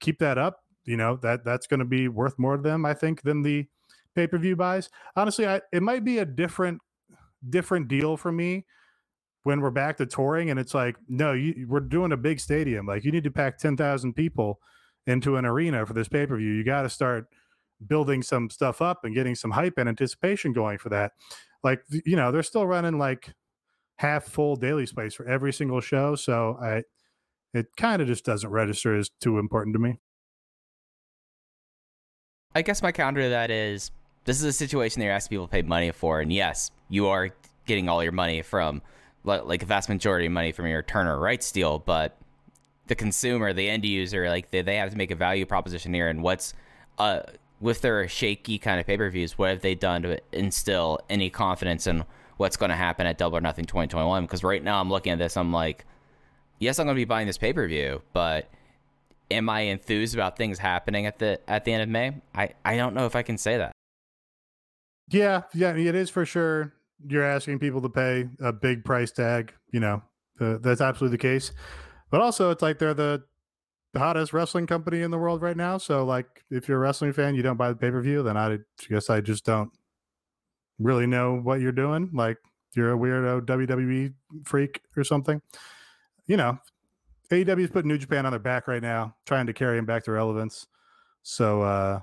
keep 0.00 0.18
that 0.18 0.38
up, 0.38 0.60
you 0.86 0.96
know 0.96 1.16
that 1.22 1.44
that's 1.44 1.66
going 1.66 1.80
to 1.80 1.86
be 1.86 2.08
worth 2.08 2.38
more 2.38 2.56
to 2.56 2.62
them, 2.62 2.86
I 2.86 2.94
think, 2.94 3.22
than 3.22 3.42
the 3.42 3.66
pay 4.14 4.26
per 4.26 4.38
view 4.38 4.56
buys. 4.56 4.88
Honestly, 5.14 5.46
I, 5.46 5.60
it 5.72 5.82
might 5.82 6.04
be 6.04 6.18
a 6.18 6.24
different 6.24 6.80
different 7.48 7.88
deal 7.88 8.16
for 8.16 8.32
me 8.32 8.64
when 9.42 9.60
we're 9.60 9.70
back 9.70 9.96
to 9.98 10.06
touring, 10.06 10.50
and 10.50 10.58
it's 10.58 10.74
like, 10.74 10.96
no, 11.08 11.32
you, 11.32 11.66
we're 11.68 11.80
doing 11.80 12.12
a 12.12 12.16
big 12.16 12.40
stadium. 12.40 12.86
Like 12.86 13.04
you 13.04 13.12
need 13.12 13.24
to 13.24 13.30
pack 13.30 13.58
ten 13.58 13.76
thousand 13.76 14.14
people 14.14 14.60
into 15.06 15.36
an 15.36 15.44
arena 15.44 15.86
for 15.86 15.92
this 15.92 16.08
pay 16.08 16.26
per 16.26 16.36
view. 16.36 16.52
You 16.52 16.64
got 16.64 16.82
to 16.82 16.90
start 16.90 17.26
building 17.86 18.22
some 18.22 18.48
stuff 18.48 18.80
up 18.80 19.04
and 19.04 19.14
getting 19.14 19.34
some 19.34 19.50
hype 19.50 19.74
and 19.76 19.88
anticipation 19.88 20.52
going 20.52 20.78
for 20.78 20.88
that. 20.88 21.12
Like 21.62 21.82
you 21.90 22.16
know, 22.16 22.32
they're 22.32 22.42
still 22.42 22.66
running 22.66 22.98
like 22.98 23.34
half 23.96 24.24
full 24.24 24.56
Daily's 24.56 24.92
Place 24.92 25.14
for 25.14 25.26
every 25.26 25.52
single 25.52 25.80
show, 25.80 26.14
so 26.14 26.58
I 26.60 26.82
it 27.54 27.68
kind 27.76 28.02
of 28.02 28.08
just 28.08 28.24
doesn't 28.24 28.50
register 28.50 28.96
as 28.96 29.10
too 29.20 29.38
important 29.38 29.74
to 29.74 29.78
me. 29.78 29.98
I 32.56 32.62
guess 32.62 32.82
my 32.82 32.90
counter 32.90 33.20
to 33.20 33.28
that 33.28 33.50
is 33.50 33.90
this 34.24 34.38
is 34.38 34.44
a 34.44 34.52
situation 34.52 35.00
that 35.00 35.04
you're 35.04 35.14
asking 35.14 35.36
people 35.36 35.46
to 35.46 35.50
pay 35.50 35.60
money 35.60 35.90
for, 35.90 36.22
and 36.22 36.32
yes, 36.32 36.70
you 36.88 37.06
are 37.08 37.28
getting 37.66 37.86
all 37.86 38.02
your 38.02 38.12
money 38.12 38.40
from 38.40 38.80
like 39.24 39.62
a 39.62 39.66
vast 39.66 39.90
majority 39.90 40.24
of 40.24 40.32
money 40.32 40.52
from 40.52 40.66
your 40.66 40.80
Turner 40.80 41.18
rights 41.18 41.52
deal, 41.52 41.78
but 41.78 42.16
the 42.86 42.94
consumer, 42.94 43.52
the 43.52 43.68
end 43.68 43.84
user, 43.84 44.30
like 44.30 44.52
they, 44.52 44.62
they 44.62 44.76
have 44.76 44.88
to 44.88 44.96
make 44.96 45.10
a 45.10 45.14
value 45.14 45.44
proposition 45.44 45.92
here, 45.92 46.08
and 46.08 46.22
what's 46.22 46.54
uh 46.96 47.20
with 47.60 47.82
their 47.82 48.08
shaky 48.08 48.56
kind 48.56 48.80
of 48.80 48.86
pay 48.86 48.96
per 48.96 49.10
views, 49.10 49.36
what 49.36 49.50
have 49.50 49.60
they 49.60 49.74
done 49.74 50.00
to 50.00 50.18
instill 50.32 50.98
any 51.10 51.28
confidence 51.28 51.86
in 51.86 52.06
what's 52.38 52.56
going 52.56 52.70
to 52.70 52.76
happen 52.76 53.06
at 53.06 53.18
Double 53.18 53.36
or 53.36 53.42
Nothing 53.42 53.66
2021? 53.66 54.24
Because 54.24 54.42
right 54.42 54.64
now 54.64 54.80
I'm 54.80 54.88
looking 54.88 55.12
at 55.12 55.18
this, 55.18 55.36
I'm 55.36 55.52
like, 55.52 55.84
yes, 56.58 56.78
I'm 56.78 56.86
going 56.86 56.96
to 56.96 57.00
be 57.00 57.04
buying 57.04 57.26
this 57.26 57.36
pay 57.36 57.52
per 57.52 57.68
view, 57.68 58.00
but 58.14 58.48
am 59.30 59.48
I 59.48 59.60
enthused 59.60 60.14
about 60.14 60.36
things 60.36 60.58
happening 60.58 61.06
at 61.06 61.18
the 61.18 61.40
at 61.48 61.64
the 61.64 61.72
end 61.72 61.82
of 61.82 61.88
May? 61.88 62.20
I 62.34 62.50
I 62.64 62.76
don't 62.76 62.94
know 62.94 63.06
if 63.06 63.16
I 63.16 63.22
can 63.22 63.38
say 63.38 63.58
that. 63.58 63.72
Yeah, 65.08 65.42
yeah, 65.54 65.76
it 65.76 65.94
is 65.94 66.10
for 66.10 66.24
sure. 66.24 66.74
You're 67.06 67.24
asking 67.24 67.58
people 67.58 67.80
to 67.82 67.88
pay 67.88 68.28
a 68.40 68.52
big 68.52 68.84
price 68.84 69.12
tag. 69.12 69.52
You 69.70 69.80
know, 69.80 70.02
uh, 70.40 70.58
that's 70.60 70.80
absolutely 70.80 71.16
the 71.16 71.22
case. 71.22 71.52
But 72.10 72.20
also, 72.20 72.50
it's 72.50 72.62
like 72.62 72.78
they're 72.78 72.94
the 72.94 73.24
the 73.92 74.00
hottest 74.00 74.32
wrestling 74.32 74.66
company 74.66 75.02
in 75.02 75.10
the 75.10 75.18
world 75.18 75.42
right 75.42 75.56
now. 75.56 75.78
So, 75.78 76.04
like, 76.04 76.44
if 76.50 76.68
you're 76.68 76.78
a 76.78 76.80
wrestling 76.80 77.12
fan, 77.12 77.34
you 77.34 77.42
don't 77.42 77.56
buy 77.56 77.68
the 77.70 77.76
pay 77.76 77.90
per 77.90 78.00
view, 78.00 78.22
then 78.22 78.36
I 78.36 78.58
guess 78.88 79.08
I 79.08 79.20
just 79.20 79.44
don't 79.44 79.70
really 80.78 81.06
know 81.06 81.36
what 81.36 81.60
you're 81.60 81.72
doing. 81.72 82.10
Like, 82.12 82.38
you're 82.74 82.92
a 82.92 82.98
weirdo 82.98 83.46
WWE 83.46 84.12
freak 84.44 84.82
or 84.96 85.04
something. 85.04 85.40
You 86.26 86.36
know, 86.36 86.58
AEW 87.30 87.64
is 87.64 87.70
putting 87.70 87.88
New 87.88 87.98
Japan 87.98 88.26
on 88.26 88.32
their 88.32 88.38
back 88.40 88.68
right 88.68 88.82
now, 88.82 89.16
trying 89.26 89.46
to 89.46 89.52
carry 89.52 89.76
them 89.76 89.86
back 89.86 90.04
to 90.04 90.12
relevance. 90.12 90.66
So, 91.22 91.62
uh, 91.62 92.00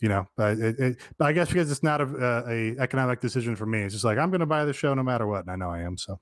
you 0.00 0.08
know, 0.08 0.26
it, 0.38 0.78
it, 0.78 0.96
I 1.20 1.32
guess 1.32 1.48
because 1.48 1.70
it's 1.70 1.82
not 1.82 2.00
a, 2.00 2.04
a, 2.04 2.50
a 2.50 2.78
economic 2.78 3.20
decision 3.20 3.54
for 3.54 3.66
me, 3.66 3.82
it's 3.82 3.94
just 3.94 4.04
like 4.04 4.18
I'm 4.18 4.30
going 4.30 4.40
to 4.40 4.46
buy 4.46 4.64
the 4.64 4.72
show 4.72 4.94
no 4.94 5.02
matter 5.02 5.26
what, 5.26 5.42
and 5.42 5.50
I 5.50 5.56
know 5.56 5.70
I 5.70 5.80
am. 5.80 5.96
So. 5.96 6.20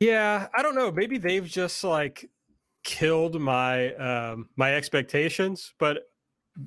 Yeah, 0.00 0.48
I 0.54 0.62
don't 0.62 0.74
know. 0.74 0.90
Maybe 0.90 1.18
they've 1.18 1.46
just 1.46 1.84
like 1.84 2.30
killed 2.82 3.38
my 3.38 3.94
um 3.96 4.48
my 4.56 4.74
expectations, 4.74 5.74
but 5.78 6.04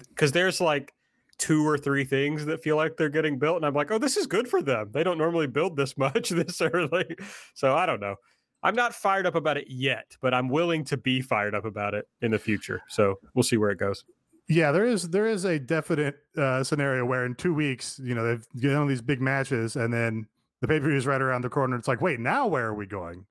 because 0.09 0.31
there's 0.31 0.61
like 0.61 0.93
two 1.39 1.67
or 1.67 1.77
three 1.77 2.03
things 2.03 2.45
that 2.45 2.61
feel 2.61 2.75
like 2.75 2.95
they're 2.95 3.09
getting 3.09 3.39
built, 3.39 3.57
and 3.57 3.65
I'm 3.65 3.73
like, 3.73 3.91
oh, 3.91 3.97
this 3.97 4.17
is 4.17 4.27
good 4.27 4.47
for 4.47 4.61
them. 4.61 4.91
They 4.93 5.03
don't 5.03 5.17
normally 5.17 5.47
build 5.47 5.75
this 5.75 5.97
much 5.97 6.29
this 6.29 6.61
early, 6.61 7.15
so 7.55 7.75
I 7.75 7.87
don't 7.87 7.99
know. 7.99 8.15
I'm 8.63 8.75
not 8.75 8.95
fired 8.95 9.25
up 9.25 9.35
about 9.35 9.57
it 9.57 9.67
yet, 9.69 10.15
but 10.21 10.33
I'm 10.33 10.47
willing 10.47 10.85
to 10.85 10.97
be 10.97 11.21
fired 11.21 11.53
up 11.53 11.65
about 11.65 11.93
it 11.93 12.07
in 12.21 12.31
the 12.31 12.39
future. 12.39 12.81
So 12.87 13.19
we'll 13.33 13.43
see 13.43 13.57
where 13.57 13.71
it 13.71 13.77
goes. 13.77 14.05
Yeah, 14.47 14.71
there 14.71 14.85
is 14.85 15.09
there 15.09 15.27
is 15.27 15.45
a 15.45 15.59
definite 15.59 16.15
uh, 16.37 16.63
scenario 16.63 17.05
where 17.05 17.25
in 17.25 17.35
two 17.35 17.53
weeks, 17.53 17.99
you 18.03 18.15
know, 18.15 18.25
they've 18.25 18.47
you 18.53 18.75
all 18.77 18.85
these 18.85 19.01
big 19.01 19.21
matches, 19.21 19.75
and 19.75 19.93
then 19.93 20.27
the 20.61 20.67
pay 20.67 20.79
per 20.79 20.87
view 20.87 20.97
is 20.97 21.05
right 21.05 21.21
around 21.21 21.43
the 21.43 21.49
corner. 21.49 21.77
It's 21.77 21.87
like, 21.87 22.01
wait, 22.01 22.19
now 22.19 22.47
where 22.47 22.65
are 22.65 22.73
we 22.73 22.85
going? 22.85 23.25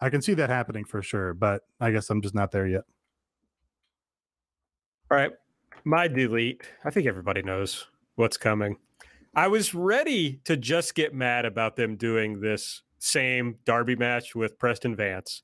I 0.00 0.10
can 0.10 0.22
see 0.22 0.34
that 0.34 0.50
happening 0.50 0.84
for 0.84 1.02
sure, 1.02 1.34
but 1.34 1.62
I 1.80 1.90
guess 1.90 2.10
I'm 2.10 2.22
just 2.22 2.34
not 2.34 2.52
there 2.52 2.66
yet. 2.66 2.82
All 5.10 5.16
right, 5.16 5.32
my 5.84 6.06
delete. 6.06 6.62
I 6.84 6.90
think 6.90 7.06
everybody 7.06 7.42
knows 7.42 7.86
what's 8.16 8.36
coming. 8.36 8.76
I 9.34 9.48
was 9.48 9.74
ready 9.74 10.40
to 10.44 10.56
just 10.56 10.94
get 10.94 11.14
mad 11.14 11.44
about 11.44 11.76
them 11.76 11.96
doing 11.96 12.40
this 12.40 12.82
same 12.98 13.56
Derby 13.64 13.96
match 13.96 14.34
with 14.34 14.58
Preston 14.58 14.94
Vance. 14.94 15.42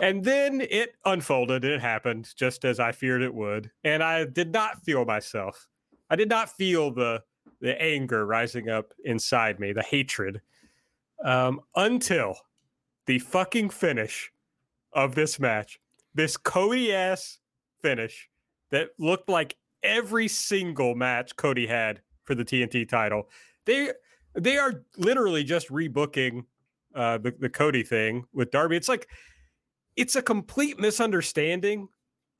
And 0.00 0.24
then 0.24 0.60
it 0.60 0.96
unfolded. 1.04 1.64
It 1.64 1.80
happened 1.80 2.32
just 2.36 2.64
as 2.64 2.80
I 2.80 2.92
feared 2.92 3.22
it 3.22 3.32
would. 3.32 3.70
And 3.84 4.02
I 4.02 4.24
did 4.24 4.52
not 4.52 4.82
feel 4.82 5.04
myself. 5.04 5.68
I 6.10 6.16
did 6.16 6.28
not 6.28 6.50
feel 6.50 6.90
the 6.90 7.22
the 7.60 7.80
anger 7.80 8.26
rising 8.26 8.68
up 8.68 8.92
inside 9.04 9.58
me, 9.58 9.72
the 9.72 9.82
hatred, 9.82 10.40
um, 11.24 11.60
until 11.76 12.36
the 13.06 13.18
fucking 13.18 13.70
finish 13.70 14.30
of 14.92 15.14
this 15.14 15.38
match. 15.38 15.80
This 16.14 16.36
Cody 16.36 16.92
ass 16.92 17.38
finish 17.80 18.28
that 18.70 18.90
looked 18.98 19.28
like 19.28 19.56
every 19.82 20.28
single 20.28 20.94
match 20.94 21.36
Cody 21.36 21.66
had 21.66 22.00
for 22.24 22.34
the 22.34 22.44
TNT 22.44 22.88
title. 22.88 23.28
They 23.64 23.90
they 24.34 24.58
are 24.58 24.84
literally 24.96 25.44
just 25.44 25.68
rebooking 25.68 26.44
uh, 26.94 27.18
the 27.18 27.34
the 27.38 27.48
Cody 27.48 27.82
thing 27.82 28.24
with 28.32 28.50
Darby. 28.50 28.76
It's 28.76 28.88
like 28.88 29.08
it's 29.96 30.16
a 30.16 30.22
complete 30.22 30.78
misunderstanding 30.78 31.88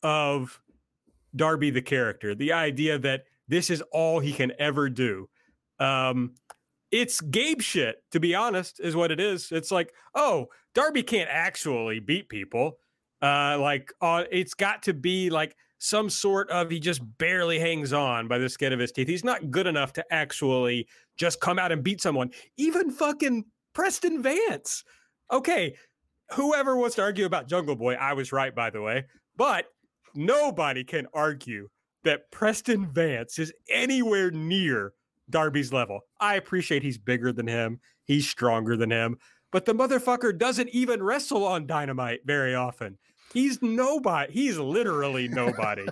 of 0.03 0.61
Darby 1.37 1.71
the 1.71 1.83
character. 1.83 2.35
The 2.35 2.53
idea 2.53 2.99
that 2.99 3.25
this 3.49 3.71
is 3.71 3.83
all 3.93 4.21
he 4.21 4.33
can 4.33 4.53
ever 4.59 4.89
do. 4.89 5.29
Um, 5.79 6.35
it's 6.91 7.21
Gabe 7.21 7.61
shit, 7.61 8.03
to 8.13 8.21
be 8.21 8.35
honest, 8.35 8.81
is 8.81 8.95
what 8.95 9.11
it 9.11 9.21
is. 9.21 9.51
It's 9.51 9.71
like, 9.71 9.93
oh, 10.15 10.47
Darby 10.75 11.03
can't 11.03 11.29
actually 11.31 11.99
beat 11.99 12.29
people. 12.29 12.79
Uh, 13.21 13.59
like, 13.59 13.93
uh, 14.01 14.25
it's 14.31 14.55
got 14.55 14.85
to 14.85 14.95
be 14.95 15.29
like 15.31 15.57
some 15.79 16.09
sort 16.09 16.49
of 16.51 16.71
he 16.71 16.79
just 16.79 17.03
barely 17.19 17.59
hangs 17.59 17.93
on 17.93 18.29
by 18.29 18.39
the 18.39 18.49
skin 18.49 18.73
of 18.73 18.79
his 18.79 18.93
teeth. 18.93 19.09
He's 19.09 19.25
not 19.25 19.51
good 19.51 19.67
enough 19.67 19.93
to 19.95 20.05
actually 20.11 20.87
just 21.17 21.41
come 21.41 21.59
out 21.59 21.73
and 21.73 21.83
beat 21.83 22.01
someone. 22.01 22.31
Even 22.57 22.91
fucking 22.91 23.45
Preston 23.75 24.23
Vance. 24.23 24.85
Okay, 25.33 25.75
whoever 26.33 26.77
wants 26.77 26.97
to 26.97 27.03
argue 27.03 27.27
about 27.27 27.49
Jungle 27.49 27.77
Boy, 27.77 27.95
I 27.95 28.13
was 28.13 28.33
right, 28.33 28.55
by 28.55 28.71
the 28.71 28.81
way. 28.81 29.05
But 29.37 29.67
nobody 30.15 30.85
can 30.85 31.07
argue 31.13 31.69
that 32.05 32.31
Preston 32.31 32.93
Vance 32.93 33.39
is 33.39 33.53
anywhere 33.69 34.31
near 34.31 34.93
Darby's 35.31 35.73
level. 35.73 36.01
I 36.21 36.37
appreciate 36.37 36.83
he's 36.83 36.99
bigger 36.99 37.33
than 37.33 37.47
him, 37.47 37.81
he's 38.05 38.29
stronger 38.29 38.77
than 38.77 38.91
him, 38.91 39.17
but 39.51 39.65
the 39.65 39.73
motherfucker 39.73 40.37
doesn't 40.37 40.69
even 40.71 41.03
wrestle 41.03 41.45
on 41.45 41.67
Dynamite 41.67 42.21
very 42.25 42.55
often. 42.55 42.99
He's 43.33 43.63
nobody. 43.63 44.33
He's 44.33 44.59
literally 44.59 45.29
nobody. 45.29 45.87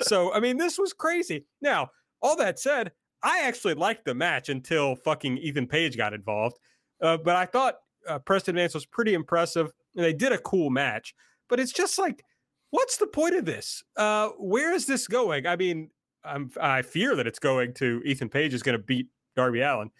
so, 0.00 0.32
I 0.32 0.40
mean, 0.40 0.56
this 0.56 0.78
was 0.78 0.92
crazy. 0.92 1.46
Now, 1.60 1.90
all 2.22 2.36
that 2.36 2.58
said, 2.58 2.92
I 3.22 3.40
actually 3.42 3.74
liked 3.74 4.04
the 4.04 4.14
match 4.14 4.48
until 4.48 4.96
fucking 4.96 5.38
Ethan 5.38 5.66
Page 5.66 5.96
got 5.96 6.14
involved. 6.14 6.58
Uh, 7.02 7.16
but 7.16 7.36
I 7.36 7.46
thought 7.46 7.76
uh, 8.08 8.18
Preston 8.18 8.56
Vance 8.56 8.74
was 8.74 8.86
pretty 8.86 9.14
impressive, 9.14 9.72
and 9.96 10.04
they 10.04 10.12
did 10.12 10.32
a 10.32 10.38
cool 10.38 10.70
match. 10.70 11.14
But 11.48 11.60
it's 11.60 11.72
just 11.72 11.98
like 11.98 12.24
what's 12.70 12.96
the 12.96 13.06
point 13.06 13.34
of 13.34 13.44
this? 13.44 13.82
Uh, 13.96 14.28
where 14.38 14.72
is 14.72 14.86
this 14.86 15.06
going? 15.06 15.46
I 15.46 15.56
mean, 15.56 15.90
I'm, 16.24 16.50
I 16.60 16.82
fear 16.82 17.16
that 17.16 17.26
it's 17.26 17.38
going 17.38 17.74
to 17.74 18.02
Ethan 18.04 18.28
Page 18.28 18.54
is 18.54 18.62
going 18.62 18.78
to 18.78 18.82
beat 18.82 19.08
Darby 19.36 19.60
Allin, 19.60 19.90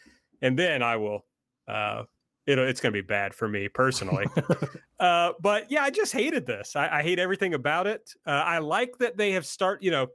and 0.42 0.59
then 0.59 0.82
I 0.82 0.96
will. 0.96 1.24
Uh, 1.68 2.05
it'll, 2.46 2.66
it's 2.66 2.80
going 2.80 2.92
to 2.92 3.03
be 3.03 3.07
bad 3.07 3.34
for 3.34 3.48
me 3.48 3.68
personally. 3.68 4.26
uh, 5.01 5.32
but 5.40 5.70
yeah, 5.70 5.82
I 5.82 5.90
just 5.90 6.12
hated 6.12 6.46
this. 6.46 6.74
I, 6.76 6.98
I 6.98 7.03
hate 7.03 7.18
everything 7.18 7.55
about 7.55 7.86
it. 7.86 8.11
Uh, 8.26 8.30
I 8.30 8.59
like 8.59 8.98
that 8.98 9.16
they 9.16 9.32
have 9.32 9.46
start. 9.46 9.82
You 9.82 9.90
know, 9.90 10.07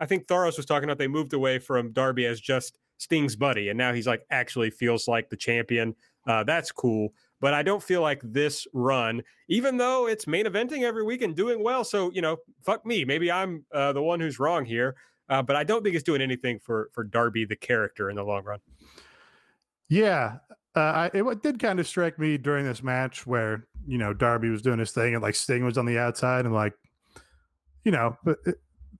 I 0.00 0.06
think 0.06 0.26
Thoros 0.26 0.56
was 0.56 0.66
talking 0.66 0.84
about 0.84 0.98
they 0.98 1.08
moved 1.08 1.32
away 1.32 1.58
from 1.58 1.92
Darby 1.92 2.26
as 2.26 2.40
just 2.40 2.78
Sting's 2.98 3.36
buddy, 3.36 3.68
and 3.68 3.78
now 3.78 3.92
he's 3.92 4.06
like 4.06 4.24
actually 4.30 4.70
feels 4.70 5.08
like 5.08 5.30
the 5.30 5.36
champion. 5.36 5.94
Uh, 6.26 6.44
that's 6.44 6.72
cool. 6.72 7.12
But 7.40 7.52
I 7.52 7.62
don't 7.62 7.82
feel 7.82 8.00
like 8.00 8.20
this 8.24 8.66
run, 8.72 9.22
even 9.48 9.76
though 9.76 10.06
it's 10.06 10.26
main 10.26 10.46
eventing 10.46 10.82
every 10.82 11.02
week 11.02 11.22
and 11.22 11.36
doing 11.36 11.62
well. 11.62 11.84
So 11.84 12.10
you 12.12 12.22
know, 12.22 12.38
fuck 12.62 12.86
me. 12.86 13.04
Maybe 13.04 13.30
I'm 13.30 13.64
uh, 13.72 13.92
the 13.92 14.02
one 14.02 14.20
who's 14.20 14.38
wrong 14.38 14.64
here. 14.64 14.96
Uh, 15.28 15.42
but 15.42 15.56
I 15.56 15.64
don't 15.64 15.82
think 15.82 15.94
it's 15.94 16.04
doing 16.04 16.20
anything 16.20 16.58
for 16.58 16.90
for 16.92 17.04
Darby 17.04 17.44
the 17.44 17.56
character 17.56 18.10
in 18.10 18.16
the 18.16 18.24
long 18.24 18.44
run. 18.44 18.60
Yeah, 19.88 20.38
uh, 20.76 20.80
I, 20.80 21.10
it 21.14 21.42
did 21.42 21.58
kind 21.58 21.78
of 21.78 21.86
strike 21.86 22.18
me 22.18 22.36
during 22.36 22.64
this 22.64 22.82
match 22.82 23.26
where 23.26 23.66
you 23.86 23.98
know 23.98 24.12
Darby 24.12 24.50
was 24.50 24.62
doing 24.62 24.78
his 24.78 24.92
thing 24.92 25.14
and 25.14 25.22
like 25.22 25.34
Sting 25.34 25.64
was 25.64 25.78
on 25.78 25.86
the 25.86 25.98
outside 25.98 26.44
and 26.44 26.54
like, 26.54 26.74
you 27.84 27.92
know, 27.92 28.16
it, 28.26 28.56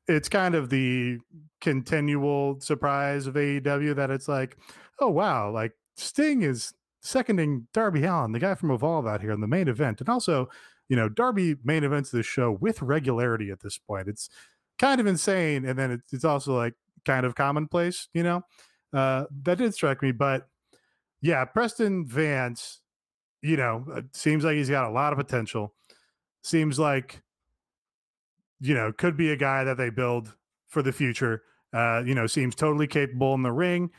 it's 0.07 0.29
kind 0.29 0.55
of 0.55 0.71
the 0.71 1.19
continual 1.61 2.61
surprise 2.61 3.27
of 3.27 3.35
AEW 3.35 3.97
that 3.97 4.11
it's 4.11 4.29
like, 4.29 4.57
oh 5.01 5.11
wow, 5.11 5.51
like 5.51 5.73
Sting 5.97 6.43
is 6.43 6.73
seconding 7.05 7.69
Darby 7.73 8.03
Allin, 8.05 8.33
the 8.33 8.41
guy 8.41 8.55
from 8.55 8.71
Evolve 8.71 9.07
out 9.07 9.21
here 9.21 9.31
in 9.31 9.41
the 9.41 9.47
main 9.47 9.69
event, 9.69 10.01
and 10.01 10.09
also, 10.09 10.49
you 10.89 10.97
know, 10.97 11.09
Darby 11.09 11.57
main 11.63 11.85
events 11.85 12.11
this 12.11 12.27
show 12.27 12.51
with 12.61 12.83
regularity 12.83 13.51
at 13.51 13.61
this 13.61 13.79
point. 13.79 14.09
It's 14.09 14.29
kind 14.79 15.01
of 15.01 15.07
insane, 15.07 15.65
and 15.67 15.79
then 15.79 15.91
it's, 15.93 16.13
it's 16.13 16.25
also 16.25 16.57
like 16.57 16.75
kind 17.05 17.27
of 17.27 17.35
commonplace, 17.35 18.09
you 18.15 18.23
know. 18.23 18.43
Uh, 18.93 19.25
that 19.43 19.59
did 19.59 19.75
strike 19.75 20.03
me, 20.03 20.13
but 20.13 20.49
yeah, 21.21 21.45
Preston 21.45 22.07
Vance, 22.07 22.81
you 23.43 23.57
know, 23.57 23.85
uh, 23.95 24.03
seems 24.13 24.45
like 24.45 24.57
he's 24.57 24.71
got 24.71 24.89
a 24.89 24.93
lot 24.93 25.13
of 25.13 25.19
potential. 25.19 25.75
Seems 26.43 26.79
like, 26.79 27.23
you 28.61 28.75
know, 28.75 28.93
could 28.93 29.17
be 29.17 29.31
a 29.31 29.37
guy 29.37 29.65
that 29.65 29.77
they 29.77 29.91
build 29.91 30.35
for 30.69 30.83
the 30.83 30.93
future. 30.93 31.43
Uh, 31.73 32.03
you 32.07 32.15
know, 32.15 32.27
seems 32.27 32.55
totally 32.55 32.87
capable 32.87 33.35
in 33.35 33.43
the 33.43 33.53
ring. 33.53 33.91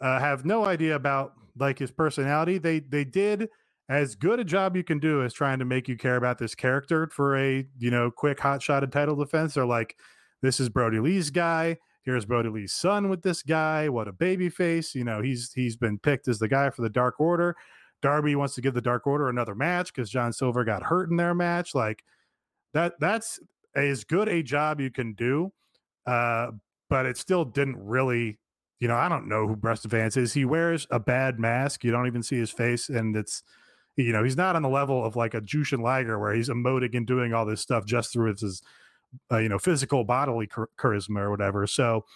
Uh, 0.00 0.18
have 0.18 0.44
no 0.44 0.64
idea 0.64 0.96
about 0.96 1.34
like 1.58 1.78
his 1.78 1.90
personality. 1.90 2.58
They 2.58 2.80
they 2.80 3.04
did 3.04 3.48
as 3.88 4.14
good 4.14 4.40
a 4.40 4.44
job 4.44 4.76
you 4.76 4.84
can 4.84 4.98
do 4.98 5.22
as 5.22 5.32
trying 5.32 5.58
to 5.58 5.64
make 5.64 5.88
you 5.88 5.96
care 5.96 6.16
about 6.16 6.38
this 6.38 6.54
character 6.54 7.08
for 7.12 7.36
a 7.36 7.66
you 7.78 7.90
know 7.90 8.10
quick 8.10 8.40
hot 8.40 8.62
shot 8.62 8.82
at 8.82 8.92
title 8.92 9.16
defense. 9.16 9.54
They're 9.54 9.66
like, 9.66 9.96
this 10.40 10.60
is 10.60 10.68
Brodie 10.68 11.00
Lee's 11.00 11.30
guy. 11.30 11.78
Here's 12.04 12.24
Brodie 12.24 12.48
Lee's 12.48 12.72
son 12.72 13.08
with 13.08 13.22
this 13.22 13.42
guy. 13.42 13.88
What 13.88 14.08
a 14.08 14.12
baby 14.12 14.48
face. 14.48 14.94
You 14.94 15.04
know, 15.04 15.22
he's 15.22 15.52
he's 15.54 15.76
been 15.76 15.98
picked 15.98 16.28
as 16.28 16.38
the 16.38 16.48
guy 16.48 16.70
for 16.70 16.82
the 16.82 16.90
Dark 16.90 17.20
Order. 17.20 17.56
Darby 18.02 18.34
wants 18.34 18.54
to 18.56 18.60
give 18.60 18.74
the 18.74 18.80
Dark 18.80 19.06
Order 19.06 19.28
another 19.28 19.54
match 19.54 19.94
because 19.94 20.10
John 20.10 20.32
Silver 20.32 20.64
got 20.64 20.82
hurt 20.82 21.08
in 21.08 21.16
their 21.16 21.34
match. 21.34 21.74
Like 21.74 22.02
that, 22.74 22.94
that's 22.98 23.38
as 23.76 24.04
good 24.04 24.28
a 24.28 24.42
job 24.42 24.80
you 24.80 24.90
can 24.90 25.14
do. 25.14 25.52
Uh, 26.04 26.48
but 26.90 27.06
it 27.06 27.16
still 27.16 27.44
didn't 27.44 27.78
really, 27.78 28.38
you 28.82 28.88
know, 28.88 28.96
I 28.96 29.08
don't 29.08 29.28
know 29.28 29.46
who 29.46 29.54
Preston 29.54 29.92
Vance 29.92 30.16
is. 30.16 30.32
He 30.32 30.44
wears 30.44 30.88
a 30.90 30.98
bad 30.98 31.38
mask. 31.38 31.84
You 31.84 31.92
don't 31.92 32.08
even 32.08 32.20
see 32.20 32.36
his 32.36 32.50
face, 32.50 32.88
and 32.88 33.14
it's 33.14 33.44
you 33.94 34.12
know, 34.12 34.24
he's 34.24 34.36
not 34.36 34.56
on 34.56 34.62
the 34.62 34.68
level 34.68 35.04
of 35.04 35.14
like 35.14 35.34
a 35.34 35.40
Jushin 35.40 35.82
Liger 35.82 36.18
where 36.18 36.34
he's 36.34 36.48
emoting 36.48 36.96
and 36.96 37.06
doing 37.06 37.32
all 37.32 37.46
this 37.46 37.60
stuff 37.60 37.84
just 37.86 38.12
through 38.12 38.34
his 38.34 38.60
uh, 39.30 39.38
you 39.38 39.48
know, 39.48 39.58
physical 39.58 40.02
bodily 40.02 40.48
char- 40.48 40.68
charisma 40.76 41.20
or 41.20 41.30
whatever. 41.30 41.64
So, 41.68 42.06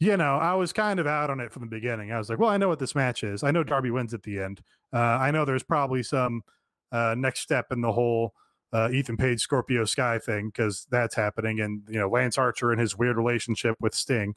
you 0.00 0.16
know, 0.16 0.36
I 0.36 0.54
was 0.54 0.72
kind 0.72 0.98
of 0.98 1.06
out 1.06 1.30
on 1.30 1.38
it 1.38 1.52
from 1.52 1.60
the 1.60 1.68
beginning. 1.68 2.10
I 2.10 2.18
was 2.18 2.28
like, 2.28 2.40
well, 2.40 2.50
I 2.50 2.56
know 2.56 2.68
what 2.68 2.80
this 2.80 2.96
match 2.96 3.22
is. 3.22 3.44
I 3.44 3.52
know 3.52 3.62
Darby 3.62 3.92
wins 3.92 4.14
at 4.14 4.24
the 4.24 4.40
end. 4.40 4.62
Uh, 4.92 4.98
I 4.98 5.30
know 5.30 5.44
there's 5.44 5.62
probably 5.62 6.02
some 6.02 6.42
uh, 6.90 7.14
next 7.16 7.40
step 7.40 7.70
in 7.70 7.82
the 7.82 7.92
whole 7.92 8.34
uh, 8.72 8.88
Ethan 8.90 9.16
Page 9.16 9.40
Scorpio 9.40 9.84
Sky 9.84 10.18
thing 10.18 10.48
because 10.48 10.88
that's 10.90 11.14
happening, 11.14 11.60
and 11.60 11.82
you 11.88 12.00
know 12.00 12.08
Lance 12.08 12.36
Archer 12.36 12.72
and 12.72 12.80
his 12.80 12.98
weird 12.98 13.16
relationship 13.16 13.76
with 13.80 13.94
Sting. 13.94 14.34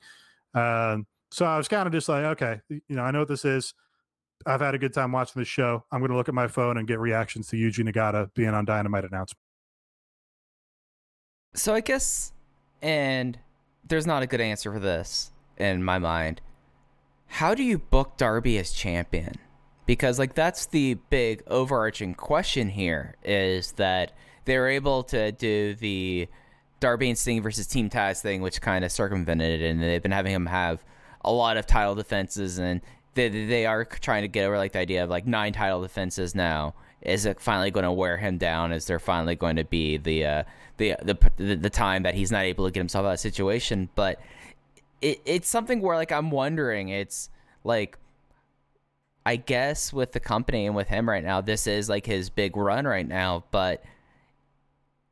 Uh, 0.54 0.98
so 1.32 1.46
I 1.46 1.58
was 1.58 1.68
kind 1.68 1.88
of 1.88 1.94
just 1.94 2.10
like, 2.10 2.24
okay, 2.24 2.62
you 2.70 2.82
know, 2.90 3.04
I 3.04 3.12
know 3.12 3.20
what 3.20 3.28
this 3.28 3.46
is. 3.46 3.74
I've 4.46 4.62
had 4.62 4.76
a 4.76 4.78
good 4.78 4.94
time 4.94 5.12
watching 5.12 5.40
this 5.40 5.48
show. 5.48 5.84
I'm 5.92 6.00
going 6.00 6.12
to 6.12 6.18
look 6.18 6.30
at 6.30 6.36
my 6.36 6.48
phone 6.48 6.78
and 6.78 6.88
get 6.88 7.00
reactions 7.00 7.48
to 7.50 7.56
Yuji 7.58 7.90
Nagata 7.90 8.34
being 8.34 8.50
on 8.50 8.66
Dynamite 8.66 9.06
announcement. 9.06 9.40
So 11.56 11.74
I 11.74 11.82
guess, 11.82 12.34
and 12.82 13.40
there's 13.88 14.06
not 14.06 14.22
a 14.24 14.28
good 14.28 14.42
answer 14.42 14.72
for 14.72 14.80
this 14.80 15.32
in 15.58 15.84
my 15.84 15.98
mind. 15.98 16.42
How 17.26 17.56
do 17.56 17.64
you 17.64 17.80
book 17.80 18.18
Darby 18.18 18.58
as 18.58 18.72
champion? 18.72 19.36
Because 19.86 20.20
like 20.20 20.36
that's 20.36 20.68
the 20.68 20.96
big 21.10 21.44
overarching 21.48 22.14
question 22.14 22.70
here 22.70 23.16
is 23.24 23.74
that 23.74 24.14
they 24.46 24.58
were 24.58 24.68
able 24.68 25.04
to 25.04 25.32
do 25.32 25.74
the 25.76 26.28
Darby 26.80 27.10
and 27.10 27.18
Sting 27.18 27.42
versus 27.42 27.68
Team 27.68 27.90
Taz 27.90 28.22
thing, 28.22 28.42
which 28.42 28.62
kind 28.62 28.86
of 28.86 28.92
circumvented 28.92 29.62
it, 29.62 29.66
and 29.66 29.82
they've 29.82 30.02
been 30.02 30.12
having 30.12 30.34
him 30.34 30.46
have 30.46 30.84
a 31.28 31.32
lot 31.32 31.58
of 31.58 31.68
title 31.68 31.96
defenses, 31.96 32.58
and 32.58 32.82
they 33.14 33.30
they 33.30 33.66
are 33.66 33.86
trying 33.86 34.24
to 34.24 34.28
get 34.28 34.46
over 34.46 34.58
like 34.58 34.74
the 34.74 34.80
idea 34.80 35.04
of 35.04 35.10
like 35.10 35.28
nine 35.28 35.54
title 35.54 35.82
defenses 35.82 36.34
now. 36.34 36.74
Is 37.02 37.26
it 37.26 37.40
finally 37.40 37.72
going 37.72 37.84
to 37.84 37.92
wear 37.92 38.18
him 38.18 38.38
down? 38.38 38.72
Is 38.72 38.86
there 38.86 39.00
finally 39.00 39.36
going 39.36 39.58
to 39.58 39.64
be 39.64 39.98
the 39.98 40.26
uh, 40.26 40.44
the, 40.78 40.96
the 41.04 41.56
the 41.56 41.70
time 41.70 42.04
that 42.04 42.16
he's 42.16 42.32
not 42.32 42.44
able 42.44 42.66
to 42.66 42.72
get 42.72 42.80
himself 42.80 43.06
out 43.06 43.10
of 43.10 43.14
the 43.14 43.18
situation. 43.18 43.90
But 43.96 44.20
it, 45.02 45.22
it's 45.26 45.50
something 45.50 45.82
where 45.82 45.96
like 45.96 46.12
I'm 46.12 46.32
wondering. 46.32 46.90
It's 46.90 47.30
like 47.64 47.98
I 49.26 49.36
guess 49.36 49.92
with 49.92 50.14
the 50.14 50.20
company 50.20 50.66
and 50.66 50.76
with 50.76 50.88
him 50.88 51.10
right 51.10 51.24
now, 51.24 51.42
this 51.42 51.68
is 51.68 51.90
like 51.90 52.06
his 52.06 52.30
big 52.30 52.56
run 52.56 52.86
right 52.86 53.08
now. 53.08 53.44
But 53.52 53.84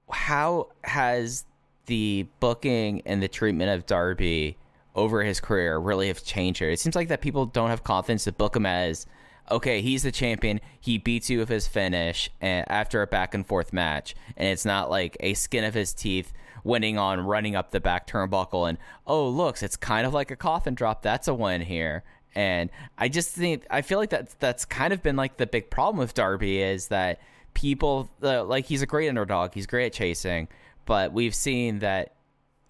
how 0.09 0.69
has 0.83 1.45
the 1.87 2.27
booking 2.39 3.01
and 3.05 3.21
the 3.21 3.27
treatment 3.27 3.71
of 3.71 3.85
Darby 3.85 4.57
over 4.95 5.23
his 5.23 5.39
career 5.39 5.77
really 5.77 6.07
have 6.07 6.23
changed 6.23 6.59
here? 6.59 6.69
It 6.69 6.79
seems 6.79 6.95
like 6.95 7.09
that 7.09 7.21
people 7.21 7.45
don't 7.45 7.69
have 7.69 7.83
confidence 7.83 8.23
to 8.25 8.31
book 8.31 8.55
him 8.55 8.65
as 8.65 9.05
okay, 9.51 9.81
he's 9.81 10.03
the 10.03 10.11
champion. 10.11 10.59
He 10.79 10.97
beats 10.97 11.29
you 11.29 11.39
with 11.39 11.49
his 11.49 11.67
finish 11.67 12.29
and 12.41 12.65
after 12.69 13.01
a 13.01 13.07
back 13.07 13.33
and 13.33 13.45
forth 13.45 13.73
match, 13.73 14.15
and 14.37 14.47
it's 14.47 14.65
not 14.65 14.89
like 14.89 15.17
a 15.19 15.33
skin 15.35 15.63
of 15.63 15.73
his 15.73 15.93
teeth 15.93 16.33
winning 16.63 16.97
on 16.97 17.21
running 17.21 17.55
up 17.55 17.69
the 17.71 17.79
back 17.79 18.07
turnbuckle 18.07 18.67
and 18.67 18.77
oh 19.05 19.29
looks, 19.29 19.61
it's 19.61 19.77
kind 19.77 20.05
of 20.05 20.13
like 20.13 20.31
a 20.31 20.35
coffin 20.35 20.73
drop. 20.73 21.01
That's 21.01 21.27
a 21.27 21.33
win 21.33 21.61
here. 21.61 22.03
And 22.33 22.69
I 22.97 23.07
just 23.07 23.29
think 23.29 23.65
I 23.69 23.81
feel 23.81 23.99
like 23.99 24.09
that's 24.09 24.33
that's 24.35 24.65
kind 24.65 24.91
of 24.91 25.01
been 25.01 25.15
like 25.15 25.37
the 25.37 25.47
big 25.47 25.69
problem 25.69 25.99
with 25.99 26.13
Darby 26.13 26.61
is 26.61 26.89
that 26.89 27.21
people 27.53 28.09
uh, 28.21 28.43
like 28.43 28.65
he's 28.65 28.81
a 28.81 28.87
great 28.87 29.07
underdog. 29.07 29.53
He's 29.53 29.67
great 29.67 29.85
at 29.85 29.93
chasing, 29.93 30.49
but 30.85 31.13
we've 31.13 31.35
seen 31.35 31.79
that 31.79 32.15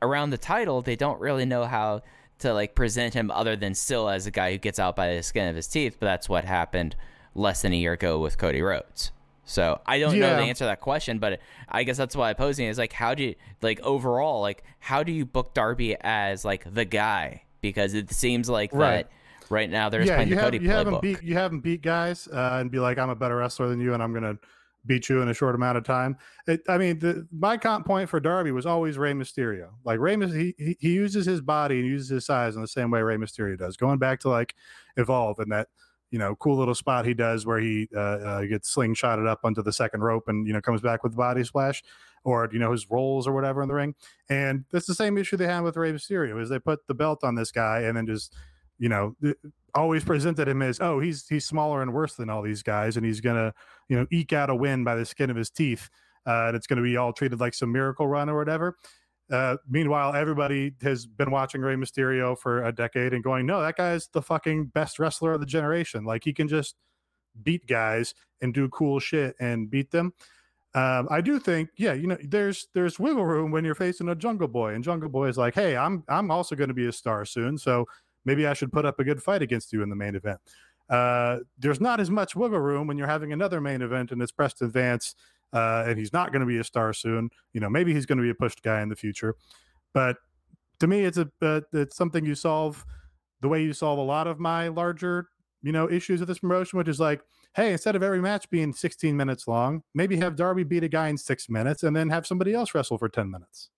around 0.01 0.29
the 0.29 0.37
title 0.37 0.81
they 0.81 0.95
don't 0.95 1.19
really 1.19 1.45
know 1.45 1.65
how 1.65 2.01
to 2.39 2.53
like 2.53 2.75
present 2.75 3.13
him 3.13 3.31
other 3.31 3.55
than 3.55 3.73
still 3.73 4.09
as 4.09 4.27
a 4.27 4.31
guy 4.31 4.51
who 4.51 4.57
gets 4.57 4.79
out 4.79 4.95
by 4.95 5.15
the 5.15 5.23
skin 5.23 5.47
of 5.47 5.55
his 5.55 5.67
teeth. 5.67 5.97
But 5.99 6.07
that's 6.07 6.27
what 6.27 6.45
happened 6.45 6.95
less 7.33 7.61
than 7.61 7.73
a 7.73 7.77
year 7.77 7.93
ago 7.93 8.19
with 8.19 8.37
Cody 8.37 8.61
Rhodes. 8.61 9.11
So 9.45 9.79
I 9.85 9.99
don't 9.99 10.15
yeah. 10.15 10.31
know 10.31 10.35
the 10.37 10.43
answer 10.43 10.63
to 10.63 10.69
that 10.69 10.81
question, 10.81 11.19
but 11.19 11.39
I 11.69 11.83
guess 11.83 11.97
that's 11.97 12.15
why 12.15 12.29
I'm 12.29 12.35
posing 12.35 12.67
is 12.67 12.77
like, 12.77 12.93
how 12.93 13.13
do 13.13 13.23
you 13.23 13.35
like 13.61 13.79
overall, 13.81 14.41
like 14.41 14.63
how 14.79 15.03
do 15.03 15.11
you 15.11 15.25
book 15.25 15.53
Darby 15.53 15.95
as 16.01 16.43
like 16.43 16.65
the 16.73 16.85
guy? 16.85 17.43
Because 17.61 17.93
it 17.93 18.11
seems 18.11 18.49
like 18.49 18.71
right. 18.73 19.07
that 19.07 19.11
right 19.51 19.69
now 19.69 19.89
they're 19.89 20.01
yeah, 20.01 20.15
playing 20.15 20.29
the 20.29 20.35
have, 20.35 20.45
Cody 20.45 20.57
you 20.57 20.69
playbook. 20.69 20.73
Haven't 20.73 21.01
beat, 21.01 21.23
you 21.23 21.33
haven't 21.35 21.59
beat 21.59 21.81
guys 21.83 22.27
uh, 22.27 22.57
and 22.59 22.71
be 22.71 22.79
like, 22.79 22.97
I'm 22.97 23.11
a 23.11 23.15
better 23.15 23.37
wrestler 23.37 23.67
than 23.67 23.79
you, 23.79 23.93
and 23.93 24.01
I'm 24.01 24.13
gonna 24.13 24.37
beat 24.85 25.09
you 25.09 25.21
in 25.21 25.29
a 25.29 25.33
short 25.33 25.55
amount 25.55 25.77
of 25.77 25.83
time. 25.83 26.17
It, 26.47 26.61
I 26.67 26.77
mean, 26.77 26.99
the, 26.99 27.27
my 27.31 27.57
comp 27.57 27.85
point 27.85 28.09
for 28.09 28.19
Darby 28.19 28.51
was 28.51 28.65
always 28.65 28.97
Rey 28.97 29.13
Mysterio. 29.13 29.69
Like 29.83 29.99
Rey, 29.99 30.17
he, 30.17 30.77
he 30.79 30.93
uses 30.93 31.25
his 31.25 31.41
body 31.41 31.79
and 31.79 31.87
uses 31.87 32.09
his 32.09 32.25
size 32.25 32.55
in 32.55 32.61
the 32.61 32.67
same 32.67 32.91
way 32.91 33.01
Rey 33.01 33.17
Mysterio 33.17 33.57
does. 33.57 33.77
Going 33.77 33.99
back 33.99 34.19
to 34.21 34.29
like 34.29 34.55
Evolve 34.97 35.39
and 35.39 35.51
that 35.51 35.67
you 36.11 36.19
know 36.19 36.35
cool 36.35 36.57
little 36.57 36.75
spot 36.75 37.05
he 37.05 37.13
does 37.13 37.45
where 37.45 37.59
he 37.59 37.89
uh, 37.95 37.99
uh, 37.99 38.41
gets 38.45 38.73
slingshotted 38.73 39.27
up 39.27 39.39
onto 39.43 39.61
the 39.61 39.73
second 39.73 40.01
rope 40.01 40.27
and 40.27 40.47
you 40.47 40.53
know 40.53 40.61
comes 40.61 40.81
back 40.81 41.03
with 41.03 41.15
body 41.15 41.43
splash, 41.43 41.83
or 42.23 42.49
you 42.53 42.59
know 42.59 42.71
his 42.71 42.89
rolls 42.89 43.27
or 43.27 43.33
whatever 43.33 43.61
in 43.61 43.67
the 43.67 43.73
ring. 43.73 43.95
And 44.29 44.65
that's 44.71 44.85
the 44.85 44.95
same 44.95 45.17
issue 45.17 45.37
they 45.37 45.47
had 45.47 45.61
with 45.61 45.77
Rey 45.77 45.91
Mysterio 45.91 46.41
is 46.41 46.49
they 46.49 46.59
put 46.59 46.87
the 46.87 46.93
belt 46.93 47.23
on 47.23 47.35
this 47.35 47.51
guy 47.51 47.81
and 47.81 47.97
then 47.97 48.05
just 48.05 48.35
you 48.77 48.89
know 48.89 49.15
always 49.75 50.03
presented 50.03 50.47
him 50.47 50.61
as 50.61 50.79
oh 50.79 50.99
he's 50.99 51.27
he's 51.27 51.45
smaller 51.45 51.81
and 51.81 51.93
worse 51.93 52.15
than 52.15 52.29
all 52.29 52.41
these 52.41 52.63
guys 52.63 52.95
and 52.97 53.05
he's 53.05 53.21
gonna 53.21 53.53
you 53.89 53.95
know 53.95 54.07
eke 54.11 54.33
out 54.33 54.49
a 54.49 54.55
win 54.55 54.83
by 54.83 54.95
the 54.95 55.05
skin 55.05 55.29
of 55.29 55.35
his 55.35 55.49
teeth 55.49 55.89
uh, 56.25 56.45
and 56.47 56.55
it's 56.55 56.67
gonna 56.67 56.81
be 56.81 56.97
all 56.97 57.13
treated 57.13 57.39
like 57.39 57.53
some 57.53 57.71
miracle 57.71 58.07
run 58.07 58.29
or 58.29 58.37
whatever. 58.37 58.75
Uh, 59.31 59.57
meanwhile, 59.67 60.13
everybody 60.13 60.73
has 60.81 61.07
been 61.07 61.31
watching 61.31 61.61
Rey 61.61 61.75
Mysterio 61.75 62.37
for 62.37 62.63
a 62.63 62.71
decade 62.71 63.13
and 63.13 63.23
going, 63.23 63.45
no, 63.45 63.59
that 63.59 63.75
guy's 63.75 64.07
the 64.09 64.21
fucking 64.21 64.67
best 64.67 64.99
wrestler 64.99 65.33
of 65.33 65.39
the 65.39 65.47
generation. 65.47 66.05
Like 66.05 66.23
he 66.23 66.31
can 66.31 66.47
just 66.47 66.75
beat 67.41 67.65
guys 67.67 68.13
and 68.41 68.53
do 68.53 68.69
cool 68.69 68.99
shit 68.99 69.35
and 69.39 69.69
beat 69.69 69.91
them. 69.91 70.13
Um, 70.75 71.07
I 71.09 71.21
do 71.21 71.39
think, 71.39 71.69
yeah, 71.77 71.93
you 71.93 72.05
know, 72.05 72.17
there's 72.21 72.67
there's 72.73 72.99
wiggle 72.99 73.25
room 73.25 73.49
when 73.49 73.63
you're 73.63 73.75
facing 73.75 74.09
a 74.09 74.15
Jungle 74.15 74.49
Boy, 74.49 74.73
and 74.73 74.83
Jungle 74.83 75.09
Boy 75.09 75.27
is 75.27 75.37
like, 75.37 75.55
hey, 75.55 75.77
I'm 75.77 76.03
I'm 76.09 76.29
also 76.29 76.55
going 76.55 76.67
to 76.67 76.73
be 76.73 76.87
a 76.87 76.91
star 76.91 77.23
soon, 77.23 77.57
so 77.57 77.85
maybe 78.25 78.45
I 78.47 78.53
should 78.53 78.71
put 78.71 78.85
up 78.85 78.99
a 78.99 79.03
good 79.03 79.21
fight 79.21 79.41
against 79.41 79.71
you 79.71 79.81
in 79.81 79.89
the 79.89 79.95
main 79.95 80.15
event. 80.15 80.39
Uh, 80.89 81.39
there's 81.57 81.81
not 81.81 81.99
as 81.99 82.11
much 82.11 82.35
wiggle 82.35 82.59
room 82.59 82.87
when 82.87 82.97
you're 82.97 83.07
having 83.07 83.33
another 83.33 83.59
main 83.61 83.81
event 83.81 84.11
and 84.11 84.21
it's 84.21 84.31
Preston 84.31 84.71
Vance, 84.71 85.15
uh, 85.53 85.85
and 85.87 85.97
he's 85.97 86.13
not 86.13 86.31
going 86.31 86.41
to 86.41 86.45
be 86.45 86.57
a 86.57 86.63
star 86.63 86.93
soon. 86.93 87.29
You 87.53 87.61
know, 87.61 87.69
maybe 87.69 87.93
he's 87.93 88.05
going 88.05 88.17
to 88.17 88.23
be 88.23 88.29
a 88.29 88.35
pushed 88.35 88.61
guy 88.61 88.81
in 88.81 88.89
the 88.89 88.95
future, 88.95 89.35
but 89.93 90.17
to 90.79 90.87
me, 90.87 91.05
it's 91.05 91.17
a 91.17 91.29
uh, 91.41 91.61
it's 91.73 91.95
something 91.95 92.25
you 92.25 92.35
solve 92.35 92.85
the 93.41 93.47
way 93.47 93.63
you 93.63 93.73
solve 93.73 93.97
a 93.97 94.03
lot 94.03 94.27
of 94.27 94.39
my 94.39 94.67
larger 94.67 95.29
you 95.61 95.71
know 95.71 95.89
issues 95.89 96.19
with 96.19 96.29
this 96.29 96.39
promotion, 96.39 96.77
which 96.77 96.87
is 96.87 96.99
like, 96.99 97.21
hey, 97.55 97.71
instead 97.71 97.95
of 97.95 98.03
every 98.03 98.21
match 98.21 98.49
being 98.49 98.73
16 98.73 99.15
minutes 99.15 99.47
long, 99.47 99.81
maybe 99.93 100.17
have 100.17 100.35
Darby 100.35 100.63
beat 100.63 100.83
a 100.83 100.87
guy 100.87 101.07
in 101.07 101.17
six 101.17 101.49
minutes 101.49 101.83
and 101.83 101.95
then 101.95 102.09
have 102.09 102.27
somebody 102.27 102.53
else 102.53 102.75
wrestle 102.75 102.97
for 102.97 103.09
10 103.09 103.31
minutes. 103.31 103.69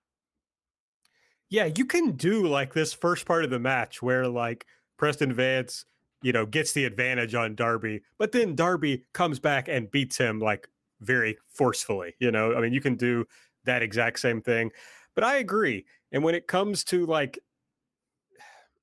Yeah, 1.49 1.69
you 1.75 1.85
can 1.85 2.11
do 2.11 2.45
like 2.47 2.73
this 2.73 2.93
first 2.93 3.25
part 3.25 3.43
of 3.43 3.49
the 3.49 3.59
match 3.59 4.01
where 4.01 4.27
like 4.27 4.65
Preston 4.97 5.33
Vance, 5.33 5.85
you 6.21 6.33
know, 6.33 6.45
gets 6.45 6.73
the 6.73 6.85
advantage 6.85 7.35
on 7.35 7.55
Darby, 7.55 8.01
but 8.17 8.31
then 8.31 8.55
Darby 8.55 9.03
comes 9.13 9.39
back 9.39 9.67
and 9.69 9.89
beats 9.89 10.17
him 10.17 10.39
like 10.39 10.67
very 10.99 11.37
forcefully. 11.47 12.15
You 12.19 12.31
know, 12.31 12.55
I 12.55 12.61
mean, 12.61 12.73
you 12.73 12.81
can 12.81 12.95
do 12.95 13.25
that 13.65 13.81
exact 13.81 14.19
same 14.19 14.41
thing. 14.41 14.71
But 15.15 15.23
I 15.23 15.37
agree. 15.37 15.85
And 16.11 16.23
when 16.23 16.35
it 16.35 16.47
comes 16.47 16.83
to 16.85 17.05
like 17.05 17.39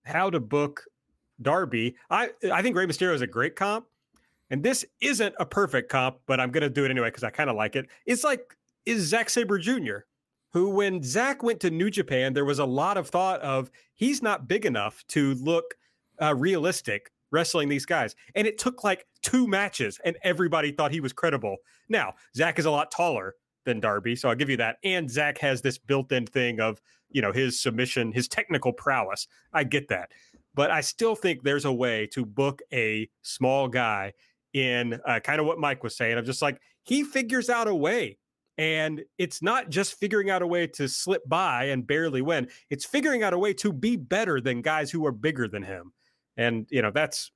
how 0.04 0.30
to 0.30 0.40
book 0.40 0.84
Darby, 1.42 1.96
I 2.08 2.30
I 2.50 2.62
think 2.62 2.76
Rey 2.76 2.86
Mysterio 2.86 3.14
is 3.14 3.20
a 3.22 3.26
great 3.26 3.56
comp. 3.56 3.86
And 4.50 4.62
this 4.62 4.84
isn't 5.00 5.34
a 5.38 5.46
perfect 5.46 5.90
comp, 5.90 6.18
but 6.26 6.40
I'm 6.40 6.50
gonna 6.50 6.70
do 6.70 6.84
it 6.84 6.90
anyway 6.90 7.08
because 7.08 7.24
I 7.24 7.30
kind 7.30 7.50
of 7.50 7.56
like 7.56 7.76
it. 7.76 7.88
It's 8.06 8.24
like 8.24 8.56
is 8.86 9.02
Zack 9.02 9.28
Sabre 9.28 9.58
Jr 9.58 10.04
who, 10.54 10.70
when 10.70 11.02
Zack 11.02 11.42
went 11.42 11.58
to 11.60 11.70
New 11.70 11.90
Japan, 11.90 12.32
there 12.32 12.44
was 12.44 12.60
a 12.60 12.64
lot 12.64 12.96
of 12.96 13.08
thought 13.08 13.40
of 13.40 13.72
he's 13.92 14.22
not 14.22 14.46
big 14.46 14.64
enough 14.64 15.04
to 15.08 15.34
look 15.34 15.74
uh, 16.22 16.32
realistic 16.34 17.10
wrestling 17.32 17.68
these 17.68 17.84
guys. 17.84 18.14
And 18.36 18.46
it 18.46 18.56
took 18.56 18.84
like 18.84 19.04
two 19.20 19.48
matches, 19.48 20.00
and 20.04 20.16
everybody 20.22 20.70
thought 20.70 20.92
he 20.92 21.00
was 21.00 21.12
credible. 21.12 21.56
Now, 21.88 22.14
Zack 22.36 22.60
is 22.60 22.66
a 22.66 22.70
lot 22.70 22.92
taller 22.92 23.34
than 23.64 23.80
Darby, 23.80 24.14
so 24.14 24.28
I'll 24.28 24.36
give 24.36 24.48
you 24.48 24.56
that. 24.58 24.76
And 24.84 25.10
Zack 25.10 25.38
has 25.38 25.60
this 25.60 25.76
built 25.76 26.12
in 26.12 26.24
thing 26.24 26.60
of, 26.60 26.80
you 27.10 27.20
know, 27.20 27.32
his 27.32 27.60
submission, 27.60 28.12
his 28.12 28.28
technical 28.28 28.72
prowess. 28.72 29.26
I 29.52 29.64
get 29.64 29.88
that. 29.88 30.12
But 30.54 30.70
I 30.70 30.82
still 30.82 31.16
think 31.16 31.42
there's 31.42 31.64
a 31.64 31.72
way 31.72 32.06
to 32.12 32.24
book 32.24 32.62
a 32.72 33.08
small 33.22 33.66
guy 33.66 34.12
in 34.52 35.00
uh, 35.04 35.18
kind 35.18 35.40
of 35.40 35.46
what 35.46 35.58
Mike 35.58 35.82
was 35.82 35.96
saying. 35.96 36.16
I'm 36.16 36.24
just 36.24 36.42
like, 36.42 36.60
he 36.84 37.02
figures 37.02 37.50
out 37.50 37.66
a 37.66 37.74
way 37.74 38.18
and 38.58 39.02
it's 39.18 39.42
not 39.42 39.68
just 39.68 39.98
figuring 39.98 40.30
out 40.30 40.42
a 40.42 40.46
way 40.46 40.66
to 40.68 40.88
slip 40.88 41.28
by 41.28 41.64
and 41.64 41.86
barely 41.86 42.22
win. 42.22 42.48
It's 42.70 42.84
figuring 42.84 43.22
out 43.22 43.32
a 43.32 43.38
way 43.38 43.52
to 43.54 43.72
be 43.72 43.96
better 43.96 44.40
than 44.40 44.62
guys 44.62 44.90
who 44.90 45.04
are 45.06 45.12
bigger 45.12 45.48
than 45.48 45.62
him. 45.62 45.92
And, 46.36 46.66
you 46.70 46.82
know, 46.82 46.90
that's, 46.90 47.32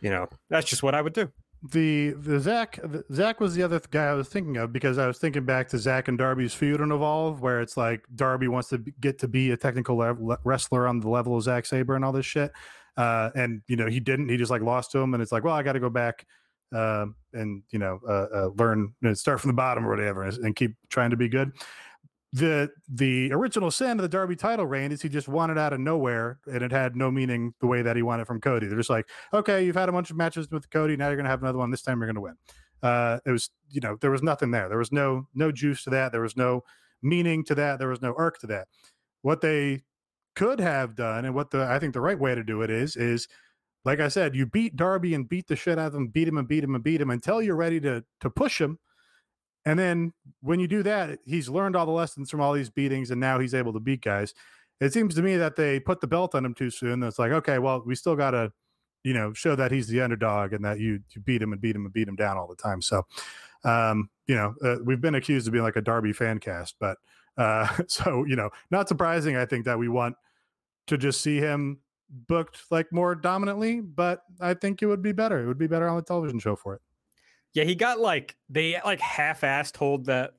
you 0.00 0.10
know, 0.10 0.28
that's 0.48 0.68
just 0.68 0.82
what 0.82 0.94
I 0.94 1.02
would 1.02 1.12
do. 1.12 1.30
The 1.72 2.10
the 2.10 2.40
Zack 2.40 2.78
the, 2.82 3.04
Zack 3.10 3.40
was 3.40 3.54
the 3.54 3.62
other 3.62 3.80
guy 3.90 4.04
I 4.04 4.12
was 4.12 4.28
thinking 4.28 4.58
of 4.58 4.70
because 4.70 4.98
I 4.98 5.06
was 5.06 5.16
thinking 5.16 5.46
back 5.46 5.66
to 5.70 5.78
Zack 5.78 6.08
and 6.08 6.18
Darby's 6.18 6.52
feud 6.52 6.82
and 6.82 6.92
Evolve, 6.92 7.40
where 7.40 7.62
it's 7.62 7.78
like 7.78 8.04
Darby 8.14 8.48
wants 8.48 8.68
to 8.68 8.78
get 9.00 9.18
to 9.20 9.28
be 9.28 9.50
a 9.50 9.56
technical 9.56 9.96
le- 9.96 10.38
wrestler 10.44 10.86
on 10.86 11.00
the 11.00 11.08
level 11.08 11.38
of 11.38 11.42
Zack 11.42 11.64
Sabre 11.64 11.96
and 11.96 12.04
all 12.04 12.12
this 12.12 12.26
shit, 12.26 12.52
uh, 12.98 13.30
and 13.34 13.62
you 13.66 13.76
know 13.76 13.86
he 13.86 13.98
didn't. 13.98 14.28
He 14.28 14.36
just 14.36 14.50
like 14.50 14.60
lost 14.60 14.92
to 14.92 14.98
him, 14.98 15.14
and 15.14 15.22
it's 15.22 15.32
like, 15.32 15.42
well, 15.42 15.54
I 15.54 15.62
got 15.62 15.72
to 15.72 15.80
go 15.80 15.88
back 15.88 16.26
uh, 16.74 17.06
and 17.32 17.62
you 17.70 17.78
know 17.78 18.00
uh, 18.08 18.26
uh, 18.34 18.48
learn 18.56 18.92
you 19.00 19.08
know, 19.08 19.14
start 19.14 19.40
from 19.40 19.48
the 19.48 19.54
bottom 19.54 19.86
or 19.86 19.90
whatever 19.90 20.24
and, 20.24 20.36
and, 20.38 20.56
keep 20.56 20.74
trying 20.90 21.10
to 21.10 21.16
be 21.16 21.28
good 21.28 21.52
the 22.34 22.68
the 22.88 23.32
original 23.32 23.70
sin 23.70 23.92
of 23.92 24.02
the 24.02 24.08
Darby 24.08 24.34
title 24.34 24.66
reign 24.66 24.90
is 24.90 25.00
he 25.00 25.08
just 25.08 25.28
it 25.52 25.58
out 25.58 25.72
of 25.72 25.78
nowhere 25.78 26.40
and 26.52 26.64
it 26.64 26.72
had 26.72 26.96
no 26.96 27.08
meaning 27.08 27.54
the 27.60 27.66
way 27.68 27.80
that 27.80 27.94
he 27.94 28.02
it 28.20 28.26
from 28.26 28.40
Cody. 28.40 28.66
They're 28.66 28.76
just 28.76 28.90
like, 28.90 29.08
okay, 29.32 29.64
you've 29.64 29.76
had 29.76 29.88
a 29.88 29.92
bunch 29.92 30.10
of 30.10 30.16
matches 30.16 30.50
with 30.50 30.68
Cody, 30.68 30.96
now 30.96 31.06
you're 31.06 31.16
gonna 31.16 31.28
have 31.28 31.42
another 31.42 31.58
one. 31.58 31.70
This 31.70 31.82
time 31.82 32.00
you're 32.00 32.08
gonna 32.08 32.20
win. 32.20 32.36
Uh, 32.82 33.20
it 33.24 33.30
was 33.30 33.50
you 33.70 33.80
know 33.80 33.96
there 34.00 34.10
was 34.10 34.22
nothing 34.22 34.50
there. 34.50 34.68
There 34.68 34.78
was 34.78 34.90
no 34.90 35.28
no 35.32 35.52
juice 35.52 35.84
to 35.84 35.90
that. 35.90 36.10
There 36.10 36.22
was 36.22 36.36
no 36.36 36.64
meaning 37.02 37.44
to 37.44 37.54
that. 37.54 37.78
There 37.78 37.88
was 37.88 38.02
no 38.02 38.14
irk 38.18 38.40
to 38.40 38.48
that. 38.48 38.66
What 39.22 39.40
they 39.40 39.84
could 40.34 40.58
have 40.58 40.96
done 40.96 41.24
and 41.24 41.36
what 41.36 41.52
the 41.52 41.64
I 41.64 41.78
think 41.78 41.94
the 41.94 42.00
right 42.00 42.18
way 42.18 42.34
to 42.34 42.42
do 42.42 42.62
it 42.62 42.70
is 42.70 42.96
is 42.96 43.28
like 43.84 44.00
I 44.00 44.08
said, 44.08 44.34
you 44.34 44.46
beat 44.46 44.76
Darby 44.76 45.14
and 45.14 45.28
beat 45.28 45.46
the 45.46 45.56
shit 45.56 45.78
out 45.78 45.88
of 45.88 45.94
him, 45.94 46.08
beat 46.08 46.28
him 46.28 46.38
and 46.38 46.48
beat 46.48 46.64
him 46.64 46.74
and 46.74 46.82
beat 46.82 47.00
him 47.00 47.10
until 47.10 47.42
you're 47.42 47.56
ready 47.56 47.80
to 47.80 48.04
to 48.20 48.30
push 48.30 48.60
him. 48.60 48.78
And 49.66 49.78
then 49.78 50.12
when 50.40 50.60
you 50.60 50.68
do 50.68 50.82
that, 50.82 51.18
he's 51.24 51.48
learned 51.48 51.76
all 51.76 51.86
the 51.86 51.92
lessons 51.92 52.30
from 52.30 52.40
all 52.40 52.52
these 52.52 52.70
beatings, 52.70 53.10
and 53.10 53.20
now 53.20 53.38
he's 53.38 53.54
able 53.54 53.72
to 53.72 53.80
beat 53.80 54.02
guys. 54.02 54.34
It 54.80 54.92
seems 54.92 55.14
to 55.14 55.22
me 55.22 55.36
that 55.36 55.56
they 55.56 55.80
put 55.80 56.00
the 56.00 56.06
belt 56.06 56.34
on 56.34 56.44
him 56.44 56.54
too 56.54 56.70
soon. 56.70 57.02
It's 57.02 57.18
like, 57.18 57.32
okay, 57.32 57.58
well, 57.58 57.82
we 57.86 57.94
still 57.94 58.16
got 58.16 58.32
to, 58.32 58.52
you 59.04 59.14
know, 59.14 59.32
show 59.32 59.54
that 59.54 59.70
he's 59.70 59.86
the 59.86 60.00
underdog 60.00 60.52
and 60.52 60.64
that 60.64 60.80
you 60.80 61.00
you 61.14 61.20
beat 61.22 61.42
him 61.42 61.52
and 61.52 61.60
beat 61.60 61.76
him 61.76 61.84
and 61.84 61.92
beat 61.92 62.08
him 62.08 62.16
down 62.16 62.36
all 62.36 62.48
the 62.48 62.56
time. 62.56 62.82
So, 62.82 63.06
um, 63.64 64.10
you 64.26 64.34
know, 64.34 64.54
uh, 64.62 64.76
we've 64.84 65.00
been 65.00 65.14
accused 65.14 65.46
of 65.46 65.52
being 65.52 65.64
like 65.64 65.76
a 65.76 65.82
Darby 65.82 66.12
fan 66.12 66.40
cast, 66.40 66.76
but 66.80 66.98
uh, 67.36 67.68
so 67.86 68.24
you 68.24 68.36
know, 68.36 68.50
not 68.70 68.88
surprising. 68.88 69.36
I 69.36 69.46
think 69.46 69.64
that 69.66 69.78
we 69.78 69.88
want 69.88 70.16
to 70.86 70.98
just 70.98 71.20
see 71.22 71.38
him 71.38 71.80
booked 72.28 72.62
like 72.70 72.92
more 72.92 73.14
dominantly, 73.14 73.80
but 73.80 74.22
I 74.40 74.54
think 74.54 74.82
it 74.82 74.86
would 74.86 75.02
be 75.02 75.12
better. 75.12 75.42
It 75.42 75.46
would 75.46 75.58
be 75.58 75.66
better 75.66 75.88
on 75.88 75.96
the 75.96 76.02
television 76.02 76.38
show 76.38 76.56
for 76.56 76.74
it. 76.74 76.82
Yeah, 77.52 77.64
he 77.64 77.74
got 77.74 78.00
like 78.00 78.36
they 78.48 78.80
like 78.84 79.00
half-assed 79.00 79.72
told 79.72 80.06
that 80.06 80.34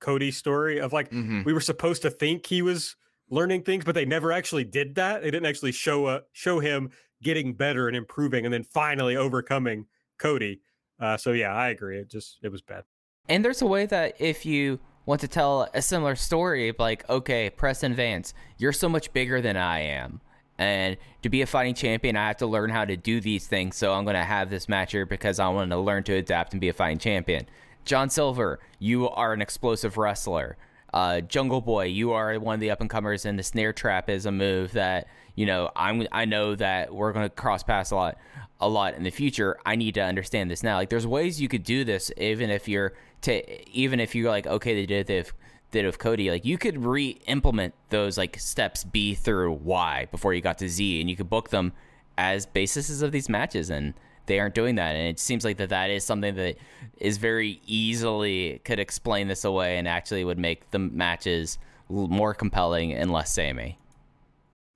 Cody 0.00 0.30
story 0.30 0.80
of 0.80 0.92
like 0.92 1.10
mm-hmm. 1.10 1.42
we 1.44 1.52
were 1.52 1.60
supposed 1.60 2.02
to 2.02 2.10
think 2.10 2.46
he 2.46 2.62
was 2.62 2.96
learning 3.30 3.62
things, 3.62 3.84
but 3.84 3.94
they 3.94 4.04
never 4.04 4.32
actually 4.32 4.64
did 4.64 4.94
that. 4.96 5.22
They 5.22 5.30
didn't 5.30 5.46
actually 5.46 5.72
show 5.72 6.06
uh, 6.06 6.20
show 6.32 6.60
him 6.60 6.90
getting 7.22 7.54
better 7.54 7.88
and 7.88 7.96
improving, 7.96 8.44
and 8.44 8.52
then 8.52 8.64
finally 8.64 9.16
overcoming 9.16 9.86
Cody. 10.18 10.60
Uh, 11.00 11.16
so 11.16 11.32
yeah, 11.32 11.54
I 11.54 11.68
agree. 11.68 11.98
It 11.98 12.10
just 12.10 12.38
it 12.42 12.50
was 12.50 12.62
bad. 12.62 12.84
And 13.28 13.44
there's 13.44 13.62
a 13.62 13.66
way 13.66 13.86
that 13.86 14.16
if 14.20 14.44
you 14.44 14.78
want 15.06 15.20
to 15.22 15.28
tell 15.28 15.68
a 15.74 15.82
similar 15.82 16.16
story, 16.16 16.74
like 16.78 17.08
okay, 17.08 17.50
Preston 17.50 17.94
Vance, 17.94 18.34
you're 18.58 18.72
so 18.72 18.88
much 18.88 19.12
bigger 19.12 19.40
than 19.40 19.56
I 19.56 19.80
am. 19.80 20.20
And 20.58 20.96
to 21.22 21.28
be 21.28 21.42
a 21.42 21.46
fighting 21.46 21.74
champion, 21.74 22.16
I 22.16 22.28
have 22.28 22.36
to 22.38 22.46
learn 22.46 22.70
how 22.70 22.84
to 22.84 22.96
do 22.96 23.20
these 23.20 23.46
things. 23.46 23.76
So 23.76 23.92
I'm 23.92 24.04
going 24.04 24.14
to 24.14 24.24
have 24.24 24.50
this 24.50 24.68
match 24.68 24.92
here 24.92 25.06
because 25.06 25.38
I 25.38 25.48
want 25.48 25.70
to 25.70 25.78
learn 25.78 26.04
to 26.04 26.14
adapt 26.14 26.52
and 26.52 26.60
be 26.60 26.68
a 26.68 26.72
fighting 26.72 26.98
champion. 26.98 27.46
John 27.84 28.08
Silver, 28.08 28.60
you 28.78 29.08
are 29.08 29.32
an 29.32 29.42
explosive 29.42 29.96
wrestler. 29.96 30.56
Uh, 30.92 31.20
Jungle 31.20 31.60
Boy, 31.60 31.86
you 31.86 32.12
are 32.12 32.38
one 32.38 32.54
of 32.54 32.60
the 32.60 32.70
up 32.70 32.80
and 32.80 32.88
comers, 32.88 33.26
and 33.26 33.36
the 33.36 33.42
snare 33.42 33.72
trap 33.72 34.08
is 34.08 34.26
a 34.26 34.32
move 34.32 34.72
that 34.72 35.08
you 35.34 35.44
know 35.44 35.70
I'm. 35.74 36.06
I 36.12 36.24
know 36.24 36.54
that 36.54 36.94
we're 36.94 37.12
going 37.12 37.28
to 37.28 37.34
cross 37.34 37.64
paths 37.64 37.90
a 37.90 37.96
lot, 37.96 38.18
a 38.60 38.68
lot 38.68 38.94
in 38.94 39.02
the 39.02 39.10
future. 39.10 39.58
I 39.66 39.74
need 39.74 39.94
to 39.94 40.02
understand 40.02 40.52
this 40.52 40.62
now. 40.62 40.76
Like, 40.76 40.90
there's 40.90 41.06
ways 41.06 41.40
you 41.40 41.48
could 41.48 41.64
do 41.64 41.82
this, 41.82 42.12
even 42.16 42.48
if 42.48 42.68
you're 42.68 42.94
to, 43.22 43.68
even 43.70 43.98
if 43.98 44.14
you're 44.14 44.30
like, 44.30 44.46
okay, 44.46 44.74
they 44.76 44.86
did 44.86 45.10
it 45.10 45.32
did 45.74 45.84
of 45.86 45.98
Cody, 45.98 46.30
like 46.30 46.44
you 46.44 46.56
could 46.56 46.84
re-implement 46.84 47.74
those 47.90 48.16
like 48.16 48.38
steps 48.38 48.84
B 48.84 49.12
through 49.14 49.52
Y 49.54 50.06
before 50.12 50.32
you 50.32 50.40
got 50.40 50.56
to 50.58 50.68
Z, 50.68 51.00
and 51.00 51.10
you 51.10 51.16
could 51.16 51.28
book 51.28 51.50
them 51.50 51.72
as 52.16 52.46
bases 52.46 53.02
of 53.02 53.10
these 53.10 53.28
matches, 53.28 53.70
and 53.70 53.92
they 54.26 54.38
aren't 54.38 54.54
doing 54.54 54.76
that. 54.76 54.94
And 54.94 55.08
it 55.08 55.18
seems 55.18 55.44
like 55.44 55.56
that 55.56 55.70
that 55.70 55.90
is 55.90 56.04
something 56.04 56.36
that 56.36 56.56
is 56.98 57.18
very 57.18 57.60
easily 57.66 58.60
could 58.64 58.78
explain 58.78 59.26
this 59.26 59.44
away 59.44 59.76
and 59.76 59.88
actually 59.88 60.24
would 60.24 60.38
make 60.38 60.70
the 60.70 60.78
matches 60.78 61.58
more 61.88 62.34
compelling 62.34 62.92
and 62.92 63.12
less 63.12 63.32
samey. 63.32 63.76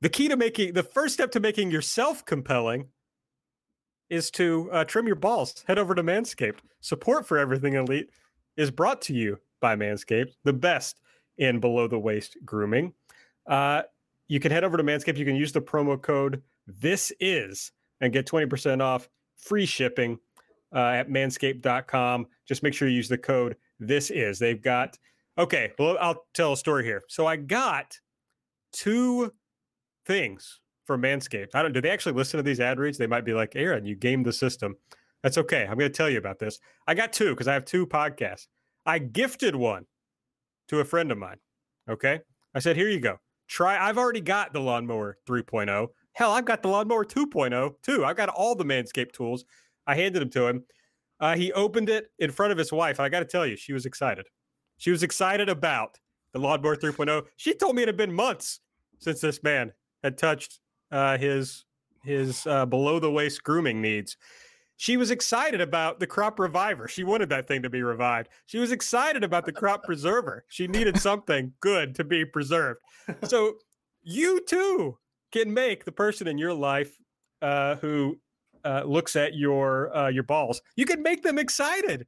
The 0.01 0.09
key 0.09 0.27
to 0.27 0.37
making 0.37 0.75
the 0.75 0.83
first 0.83 1.15
step 1.15 1.31
to 1.31 1.41
making 1.41 1.71
yourself 1.71 2.25
compelling 2.25 2.89
is 4.11 4.33
to 4.33 4.69
uh, 4.73 4.85
trim 4.85 5.07
your 5.07 5.17
balls. 5.17 5.65
Head 5.69 5.79
over 5.79 5.95
to 5.95 6.03
Manscaped. 6.03 6.59
Support 6.81 7.25
for 7.25 7.39
everything 7.39 7.75
elite 7.75 8.11
is 8.57 8.73
brought 8.73 9.01
to 9.03 9.15
you 9.15 9.39
by 9.61 9.77
Manscaped, 9.77 10.33
the 10.45 10.53
best 10.53 11.01
in 11.39 11.61
below 11.61 11.87
the 11.87 11.99
waist 11.99 12.37
grooming. 12.45 12.93
Uh, 13.47 13.83
you 14.29 14.41
can 14.41 14.53
head 14.53 14.65
over 14.65 14.77
to 14.77 14.83
Manscaped. 14.83 15.17
You 15.17 15.25
can 15.25 15.37
use 15.37 15.53
the 15.53 15.61
promo 15.61 16.01
code 16.01 16.43
This 16.67 17.13
Is 17.21 17.73
and 18.01 18.13
get 18.13 18.27
20% 18.27 18.83
off 18.83 19.09
free 19.37 19.67
shipping 19.67 20.19
uh, 20.75 20.79
at 20.79 21.09
manscaped.com. 21.09 22.27
Just 22.47 22.63
make 22.63 22.75
sure 22.75 22.89
you 22.89 22.97
use 22.97 23.09
the 23.09 23.19
code 23.19 23.57
This 23.81 24.11
Is. 24.11 24.39
They've 24.39 24.61
got, 24.61 24.99
okay, 25.39 25.73
well, 25.79 25.97
I'll 26.01 26.27
tell 26.35 26.53
a 26.53 26.57
story 26.57 26.85
here. 26.85 27.05
So 27.09 27.27
I 27.27 27.37
got 27.37 27.97
two 28.73 29.33
things 30.05 30.61
for 30.85 30.99
Manscaped. 30.99 31.55
I 31.55 31.63
don't, 31.63 31.73
do 31.73 31.81
they 31.81 31.91
actually 31.91 32.15
listen 32.15 32.39
to 32.39 32.43
these 32.43 32.61
ad 32.61 32.79
reads? 32.79 32.99
They 32.99 33.07
might 33.07 33.25
be 33.25 33.33
like, 33.33 33.57
Aaron, 33.57 33.85
you 33.85 33.95
gamed 33.95 34.27
the 34.27 34.33
system. 34.33 34.77
That's 35.23 35.39
okay. 35.39 35.63
I'm 35.63 35.79
going 35.79 35.91
to 35.91 35.97
tell 35.97 36.11
you 36.11 36.19
about 36.19 36.39
this. 36.39 36.59
I 36.87 36.95
got 36.95 37.13
two 37.13 37.31
because 37.31 37.49
I 37.49 37.55
have 37.55 37.65
two 37.65 37.87
podcasts. 37.87 38.47
I 38.89 38.99
gifted 38.99 39.55
one 39.55 39.85
to 40.69 40.81
a 40.81 40.85
friend 40.85 41.13
of 41.13 41.19
mine. 41.19 41.37
Okay. 41.91 42.21
I 42.55 42.59
said, 42.59 42.75
here 42.75 42.89
you 42.89 43.01
go. 43.01 43.19
Try. 43.47 43.79
I've 43.79 43.99
already 43.99 44.23
got 44.23 44.55
the 44.55 44.61
lawnmower 44.61 45.19
3.0. 45.29 45.89
Hell, 46.15 46.33
I've 46.33 46.47
got 46.47 46.63
the 46.63 46.69
lawnmower 46.69 47.05
2.0 47.05 47.75
too. 47.83 48.05
I've 48.07 48.17
got 48.17 48.31
all 48.31 48.55
the 48.55 48.65
Manscaped 48.65 49.13
tools. 49.13 49.45
I 49.87 49.95
handed 49.95 50.23
them 50.23 50.31
to 50.31 50.47
him. 50.47 50.65
Uh, 51.21 51.37
he 51.37 51.53
opened 51.53 51.91
it 51.91 52.11
in 52.19 52.31
front 52.31 52.51
of 52.51 52.57
his 52.57 52.73
wife. 52.73 52.99
I 52.99 53.11
got 53.11 53.19
to 53.19 53.27
tell 53.27 53.47
you, 53.47 53.57
she 53.57 53.75
was 53.75 53.85
excited. 53.85 54.27
She 54.79 54.91
was 54.91 55.03
excited 55.03 55.51
about 55.51 55.99
the 56.33 56.39
Lawnmower 56.39 56.77
3.0. 56.77 57.27
She 57.37 57.53
told 57.53 57.77
me 57.77 57.83
it 57.83 57.89
had 57.89 57.97
been 57.99 58.13
months 58.13 58.61
since 59.01 59.21
this 59.21 59.43
man 59.43 59.73
had 60.03 60.17
touched 60.17 60.61
uh, 60.91 61.19
his 61.19 61.67
his 62.05 62.47
uh, 62.47 62.65
below 62.65 62.99
the 62.99 63.11
waist 63.11 63.43
grooming 63.43 63.83
needs. 63.83 64.17
She 64.79 64.97
was 64.97 65.11
excited 65.11 65.61
about 65.61 65.99
the 65.99 66.07
crop 66.07 66.39
reviver. 66.39 66.87
She 66.87 67.03
wanted 67.03 67.29
that 67.31 67.49
thing 67.49 67.63
to 67.63 67.69
be 67.69 67.83
revived. 67.83 68.29
She 68.47 68.59
was 68.59 68.71
excited 68.71 69.25
about 69.25 69.45
the 69.45 69.53
crop 69.53 69.83
preserver. 69.85 70.45
She 70.49 70.69
needed 70.69 70.99
something 70.99 71.53
good 71.61 71.97
to 71.97 72.05
be 72.05 72.25
preserved. 72.25 72.81
So 73.25 73.57
you 74.03 74.41
too 74.47 74.97
can 75.33 75.53
make 75.53 75.85
the 75.85 75.93
person 75.93 76.29
in 76.29 76.39
your 76.39 76.55
life 76.55 76.97
uh, 77.43 77.75
who 77.77 78.19
uh, 78.65 78.85
looks 78.85 79.17
at 79.17 79.35
your 79.35 79.95
uh, 79.97 80.09
your 80.09 80.23
balls. 80.23 80.63
You 80.77 80.87
can 80.87 81.03
make 81.03 81.23
them 81.25 81.39
excited 81.39 82.07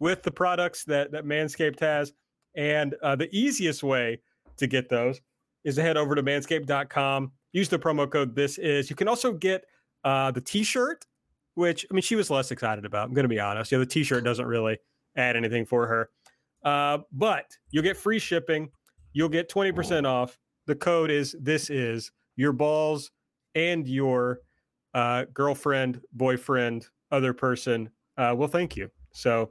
with 0.00 0.24
the 0.24 0.30
products 0.30 0.84
that 0.84 1.12
that 1.12 1.24
Manscaped 1.24 1.80
has, 1.80 2.12
and 2.56 2.94
uh, 3.02 3.14
the 3.14 3.28
easiest 3.34 3.82
way 3.84 4.20
to 4.56 4.66
get 4.66 4.88
those 4.88 5.20
is 5.64 5.76
to 5.76 5.82
head 5.82 5.96
over 5.96 6.14
to 6.14 6.22
manscaped.com. 6.22 7.30
Use 7.52 7.68
the 7.68 7.78
promo 7.78 8.10
code. 8.10 8.34
This 8.34 8.58
is. 8.58 8.90
You 8.90 8.96
can 8.96 9.06
also 9.06 9.32
get 9.32 9.64
uh, 10.04 10.30
the 10.30 10.40
T-shirt, 10.40 11.04
which 11.58 11.84
I 11.90 11.94
mean 11.94 12.02
she 12.02 12.16
was 12.16 12.30
less 12.30 12.50
excited 12.50 12.84
about. 12.84 13.08
I'm 13.08 13.14
going 13.14 13.24
to 13.24 13.28
be 13.28 13.40
honest. 13.40 13.72
Yeah, 13.72 13.78
the 13.78 13.86
T-shirt 13.86 14.24
doesn't 14.24 14.46
really 14.46 14.78
add 15.16 15.36
anything 15.36 15.66
for 15.66 15.86
her, 15.86 16.10
uh, 16.64 16.98
but 17.12 17.46
you'll 17.70 17.82
get 17.82 17.96
free 17.96 18.20
shipping. 18.20 18.70
You'll 19.12 19.28
get 19.28 19.50
20% 19.50 20.06
off. 20.06 20.38
The 20.66 20.76
code 20.76 21.10
is 21.10 21.34
this 21.40 21.68
is 21.70 22.12
your 22.36 22.52
balls 22.52 23.10
and 23.54 23.88
your 23.88 24.40
uh, 24.94 25.24
girlfriend, 25.34 26.00
boyfriend, 26.12 26.86
other 27.10 27.32
person 27.32 27.90
uh, 28.16 28.34
will 28.36 28.48
thank 28.48 28.76
you. 28.76 28.90
So 29.12 29.50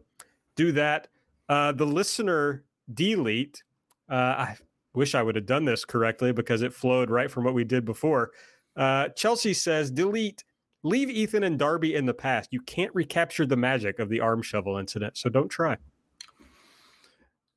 do 0.56 0.72
that. 0.74 1.10
Uh, 1.50 1.74
the 1.74 1.86
listener 1.86 2.64
delete. 2.94 3.64
Uh, 4.10 4.14
I 4.14 4.58
wish 4.94 5.16
I 5.16 5.24
would 5.24 5.36
have 5.36 5.46
done 5.46 5.66
this 5.66 5.84
correctly 5.84 6.32
because 6.32 6.62
it 6.62 6.74
flowed 6.74 7.10
right 7.10 7.30
from 7.30 7.44
what 7.44 7.54
we 7.54 7.64
did 7.66 7.84
before. 7.84 8.32
Uh, 8.78 9.10
Chelsea 9.10 9.54
says 9.54 9.92
delete. 9.92 10.44
Leave 10.84 11.10
Ethan 11.10 11.44
and 11.44 11.58
Darby 11.58 11.96
in 11.96 12.06
the 12.06 12.14
past. 12.14 12.50
You 12.52 12.62
can't 12.62 12.94
recapture 12.94 13.46
the 13.46 13.58
magic 13.58 14.00
of 14.00 14.10
the 14.10 14.20
arm 14.20 14.42
shovel 14.42 14.78
incident, 14.78 15.18
so 15.18 15.30
don't 15.30 15.50
try. 15.50 15.78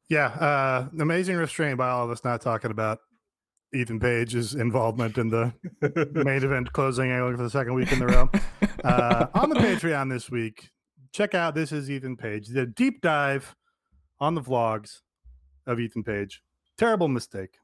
Yeah, 0.08 0.26
uh, 0.26 0.88
amazing 0.98 1.36
restraint 1.36 1.78
by 1.78 1.88
all 1.88 2.04
of 2.04 2.10
us 2.10 2.24
not 2.24 2.40
talking 2.40 2.70
about 2.70 2.98
Ethan 3.72 4.00
Page's 4.00 4.54
involvement 4.54 5.18
in 5.18 5.28
the 5.28 5.52
main 6.24 6.42
event 6.42 6.72
closing 6.72 7.12
angle 7.12 7.36
for 7.36 7.42
the 7.44 7.50
second 7.50 7.74
week 7.74 7.92
in 7.92 8.00
the 8.00 8.06
row. 8.06 8.28
Uh, 8.82 9.26
on 9.34 9.50
the 9.50 9.56
Patreon 9.60 10.10
this 10.10 10.28
week, 10.28 10.70
check 11.12 11.34
out 11.34 11.54
This 11.54 11.70
Is 11.70 11.88
Ethan 11.90 12.16
Page. 12.16 12.48
The 12.48 12.66
deep 12.66 13.00
dive 13.00 13.54
on 14.18 14.34
the 14.34 14.40
vlogs 14.40 15.02
of 15.66 15.78
Ethan 15.78 16.02
Page. 16.02 16.42
Terrible 16.76 17.08
mistake. 17.08 17.58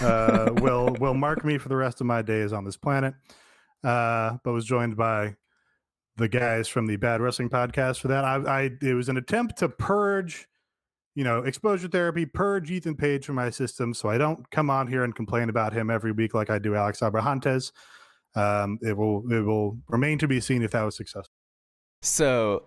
Uh, 0.00 0.50
will 0.60 0.96
will 0.98 1.14
mark 1.14 1.44
me 1.44 1.58
for 1.58 1.68
the 1.68 1.76
rest 1.76 2.00
of 2.00 2.06
my 2.06 2.22
days 2.22 2.52
on 2.52 2.64
this 2.64 2.76
planet. 2.76 3.14
Uh, 3.84 4.38
but 4.42 4.52
was 4.52 4.64
joined 4.64 4.96
by 4.96 5.36
the 6.16 6.28
guys 6.28 6.66
from 6.66 6.86
the 6.86 6.96
Bad 6.96 7.20
Wrestling 7.20 7.50
Podcast 7.50 8.00
for 8.00 8.08
that. 8.08 8.24
I, 8.24 8.36
I 8.36 8.70
it 8.82 8.94
was 8.94 9.08
an 9.08 9.16
attempt 9.16 9.58
to 9.58 9.68
purge 9.68 10.48
you 11.16 11.24
know, 11.24 11.38
exposure 11.38 11.88
therapy, 11.88 12.26
purge 12.26 12.70
Ethan 12.70 12.94
Page 12.94 13.24
from 13.24 13.36
my 13.36 13.48
system 13.48 13.94
so 13.94 14.10
I 14.10 14.18
don't 14.18 14.48
come 14.50 14.68
on 14.68 14.86
here 14.86 15.02
and 15.02 15.14
complain 15.14 15.48
about 15.48 15.72
him 15.72 15.90
every 15.90 16.12
week 16.12 16.34
like 16.34 16.50
I 16.50 16.58
do 16.58 16.76
Alex 16.76 17.00
Abrahantes. 17.00 17.72
Um, 18.36 18.78
it 18.82 18.94
will 18.94 19.24
it 19.32 19.40
will 19.40 19.78
remain 19.88 20.18
to 20.18 20.28
be 20.28 20.40
seen 20.40 20.62
if 20.62 20.72
that 20.72 20.82
was 20.82 20.94
successful. 20.94 21.32
So, 22.02 22.64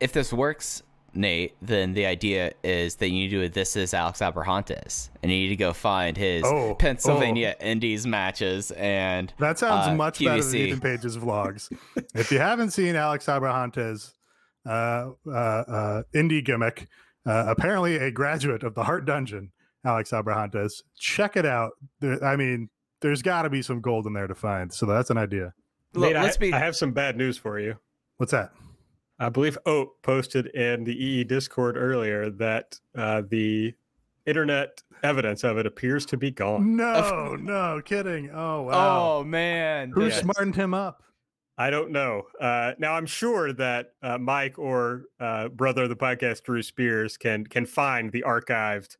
if 0.00 0.12
this 0.12 0.34
works, 0.34 0.82
Nate, 1.14 1.54
then 1.62 1.94
the 1.94 2.06
idea 2.06 2.52
is 2.62 2.96
that 2.96 3.08
you 3.08 3.14
need 3.14 3.30
to 3.30 3.42
do 3.42 3.48
this 3.48 3.76
is 3.76 3.94
Alex 3.94 4.20
Abrahantes, 4.20 5.08
and 5.22 5.32
you 5.32 5.38
need 5.38 5.48
to 5.48 5.56
go 5.56 5.72
find 5.72 6.16
his 6.16 6.44
Oh, 6.44 6.74
Pennsylvania 6.74 7.56
Indies 7.60 8.06
matches 8.06 8.70
and 8.72 9.32
That 9.38 9.58
sounds 9.58 9.88
uh, 9.88 9.94
much 9.94 10.18
better 10.22 10.42
than 10.42 10.52
QVC. 10.52 10.54
Ethan 10.68 10.80
Page's 10.80 11.16
vlogs. 11.16 11.70
if 12.14 12.30
you 12.30 12.38
haven't 12.38 12.70
seen 12.70 12.94
Alex 12.94 13.26
Abrahantes' 13.26 14.12
uh, 14.66 15.10
uh, 15.26 15.30
uh, 15.30 16.02
indie 16.14 16.44
gimmick, 16.44 16.88
uh, 17.26 17.44
apparently 17.48 17.96
a 17.96 18.10
graduate 18.10 18.62
of 18.62 18.74
the 18.74 18.84
Hart 18.84 19.04
Dungeon, 19.06 19.50
Alex 19.84 20.10
Abrahantes, 20.10 20.82
check 20.98 21.36
it 21.36 21.46
out. 21.46 21.72
There, 22.00 22.22
I 22.24 22.36
mean, 22.36 22.68
there's 23.00 23.22
got 23.22 23.42
to 23.42 23.50
be 23.50 23.62
some 23.62 23.80
gold 23.80 24.06
in 24.06 24.12
there 24.12 24.26
to 24.26 24.34
find. 24.34 24.72
So 24.72 24.86
that's 24.86 25.10
an 25.10 25.18
idea. 25.18 25.52
Look, 25.94 26.08
Nate, 26.10 26.16
I- 26.16 26.22
let's 26.22 26.36
be 26.36 26.52
I 26.52 26.58
have 26.58 26.76
some 26.76 26.92
bad 26.92 27.16
news 27.16 27.38
for 27.38 27.58
you. 27.58 27.76
What's 28.18 28.32
that? 28.32 28.52
I 29.18 29.28
believe 29.28 29.58
Oat 29.66 30.00
posted 30.02 30.46
in 30.48 30.84
the 30.84 30.92
EE 30.92 31.24
Discord 31.24 31.76
earlier 31.76 32.30
that 32.30 32.78
uh, 32.96 33.22
the 33.28 33.74
internet 34.26 34.82
evidence 35.02 35.42
of 35.44 35.58
it 35.58 35.66
appears 35.66 36.06
to 36.06 36.16
be 36.16 36.30
gone. 36.30 36.76
No, 36.76 37.36
no 37.36 37.80
kidding. 37.84 38.30
Oh 38.30 38.62
wow. 38.62 39.12
Oh 39.20 39.24
man, 39.24 39.90
Who 39.90 40.06
Yes. 40.06 40.20
smartened 40.20 40.54
him 40.56 40.74
up? 40.74 41.02
I 41.56 41.70
don't 41.70 41.90
know. 41.90 42.22
Uh, 42.40 42.74
now 42.78 42.94
I'm 42.94 43.06
sure 43.06 43.52
that 43.54 43.92
uh, 44.02 44.18
Mike 44.18 44.58
or 44.58 45.06
uh, 45.18 45.48
brother 45.48 45.84
of 45.84 45.88
the 45.88 45.96
podcast 45.96 46.44
Drew 46.44 46.62
Spears 46.62 47.16
can 47.16 47.44
can 47.44 47.66
find 47.66 48.12
the 48.12 48.22
archived 48.22 48.96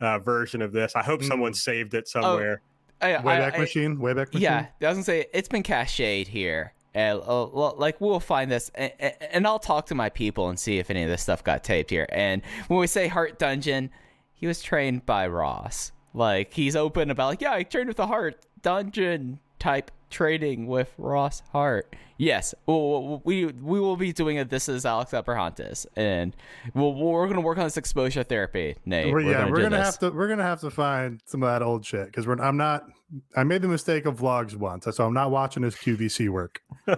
uh, 0.00 0.18
version 0.18 0.62
of 0.62 0.72
this. 0.72 0.96
I 0.96 1.02
hope 1.04 1.22
someone 1.22 1.52
Mm. 1.52 1.56
saved 1.56 1.94
it 1.94 2.08
somewhere. 2.08 2.62
I, 3.00 3.14
I- 3.14 3.22
Wayback 3.22 3.54
I- 3.54 3.58
machine. 3.58 3.96
Wayback 3.98 4.28
machine. 4.34 4.40
Yeah, 4.42 4.66
I 4.82 4.86
was 4.88 4.96
gonna 4.96 5.04
say 5.04 5.26
it's 5.32 5.48
been 5.48 5.62
cached 5.62 5.98
here. 5.98 6.72
And 6.94 7.20
uh, 7.24 7.72
like 7.74 8.00
we'll 8.00 8.20
find 8.20 8.50
this, 8.50 8.70
and, 8.74 8.92
and 8.98 9.46
I'll 9.46 9.58
talk 9.58 9.86
to 9.86 9.94
my 9.94 10.08
people 10.08 10.48
and 10.48 10.58
see 10.58 10.78
if 10.78 10.90
any 10.90 11.02
of 11.02 11.08
this 11.08 11.22
stuff 11.22 11.44
got 11.44 11.62
taped 11.62 11.90
here. 11.90 12.06
And 12.10 12.42
when 12.68 12.80
we 12.80 12.86
say 12.86 13.08
Hart 13.08 13.38
Dungeon, 13.38 13.90
he 14.34 14.46
was 14.46 14.62
trained 14.62 15.06
by 15.06 15.28
Ross. 15.28 15.92
Like 16.12 16.52
he's 16.52 16.74
open 16.74 17.10
about 17.10 17.28
like, 17.28 17.40
yeah, 17.40 17.52
I 17.52 17.62
trained 17.62 17.88
with 17.88 17.96
the 17.96 18.06
Hart 18.06 18.44
Dungeon 18.62 19.38
type 19.58 19.90
training 20.10 20.66
with 20.66 20.92
Ross 20.98 21.42
Hart. 21.52 21.94
Yes, 22.18 22.54
we'll, 22.66 23.22
we 23.24 23.46
we 23.46 23.80
will 23.80 23.96
be 23.96 24.12
doing 24.12 24.36
it. 24.36 24.50
This 24.50 24.68
is 24.68 24.84
Alex 24.84 25.12
Abrahantes, 25.12 25.86
and 25.96 26.36
we'll, 26.74 26.92
we're 26.94 27.26
gonna 27.28 27.40
work 27.40 27.56
on 27.56 27.64
this 27.64 27.78
exposure 27.78 28.22
therapy. 28.22 28.76
Nate, 28.84 29.10
We're, 29.10 29.20
yeah, 29.20 29.32
gonna 29.40 29.50
we're 29.50 29.62
gonna 29.62 29.82
have 29.82 29.98
to 30.00 30.10
we're 30.10 30.28
gonna 30.28 30.42
have 30.42 30.60
to 30.60 30.70
find 30.70 31.22
some 31.24 31.42
of 31.42 31.48
that 31.48 31.62
old 31.62 31.84
shit 31.86 32.06
because 32.06 32.26
we're 32.26 32.38
I'm 32.40 32.58
not 32.58 32.84
I 33.34 33.44
made 33.44 33.62
the 33.62 33.68
mistake 33.68 34.04
of 34.04 34.18
vlogs 34.18 34.54
once, 34.54 34.86
so 34.90 35.06
I'm 35.06 35.14
not 35.14 35.30
watching 35.30 35.62
his 35.62 35.76
QVC 35.76 36.28
work. 36.28 36.60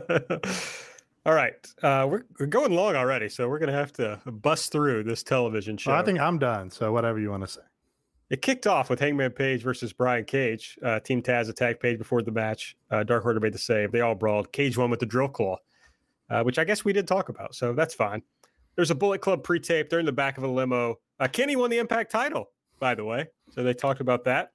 All 1.24 1.34
right, 1.34 1.54
uh, 1.84 2.08
we're, 2.10 2.24
we're 2.40 2.46
going 2.46 2.72
long 2.72 2.96
already, 2.96 3.28
so 3.28 3.48
we're 3.48 3.60
gonna 3.60 3.70
have 3.70 3.92
to 3.92 4.20
bust 4.26 4.72
through 4.72 5.04
this 5.04 5.22
television 5.22 5.76
show. 5.76 5.92
Well, 5.92 6.00
I 6.00 6.04
think 6.04 6.18
I'm 6.18 6.38
done. 6.40 6.68
So 6.70 6.90
whatever 6.92 7.20
you 7.20 7.30
want 7.30 7.44
to 7.44 7.48
say. 7.48 7.60
It 8.32 8.40
kicked 8.40 8.66
off 8.66 8.88
with 8.88 8.98
Hangman 8.98 9.32
Page 9.32 9.62
versus 9.62 9.92
Brian 9.92 10.24
Cage. 10.24 10.78
Uh, 10.82 10.98
Team 11.00 11.20
Taz 11.20 11.50
attacked 11.50 11.82
Page 11.82 11.98
before 11.98 12.22
the 12.22 12.30
match. 12.30 12.78
Uh, 12.90 13.04
Dark 13.04 13.26
Order 13.26 13.40
made 13.40 13.52
the 13.52 13.58
save. 13.58 13.92
They 13.92 14.00
all 14.00 14.14
brawled. 14.14 14.50
Cage 14.52 14.78
won 14.78 14.88
with 14.88 15.00
the 15.00 15.06
drill 15.06 15.28
claw, 15.28 15.58
uh, 16.30 16.42
which 16.42 16.58
I 16.58 16.64
guess 16.64 16.82
we 16.82 16.94
did 16.94 17.06
talk 17.06 17.28
about, 17.28 17.54
so 17.54 17.74
that's 17.74 17.92
fine. 17.92 18.22
There's 18.74 18.90
a 18.90 18.94
Bullet 18.94 19.20
Club 19.20 19.44
pre-tape. 19.44 19.90
They're 19.90 20.00
in 20.00 20.06
the 20.06 20.12
back 20.12 20.38
of 20.38 20.44
a 20.44 20.48
limo. 20.48 20.98
Uh, 21.20 21.28
Kenny 21.28 21.56
won 21.56 21.68
the 21.68 21.76
Impact 21.76 22.10
title, 22.10 22.48
by 22.80 22.94
the 22.94 23.04
way, 23.04 23.26
so 23.50 23.62
they 23.62 23.74
talked 23.74 24.00
about 24.00 24.24
that. 24.24 24.52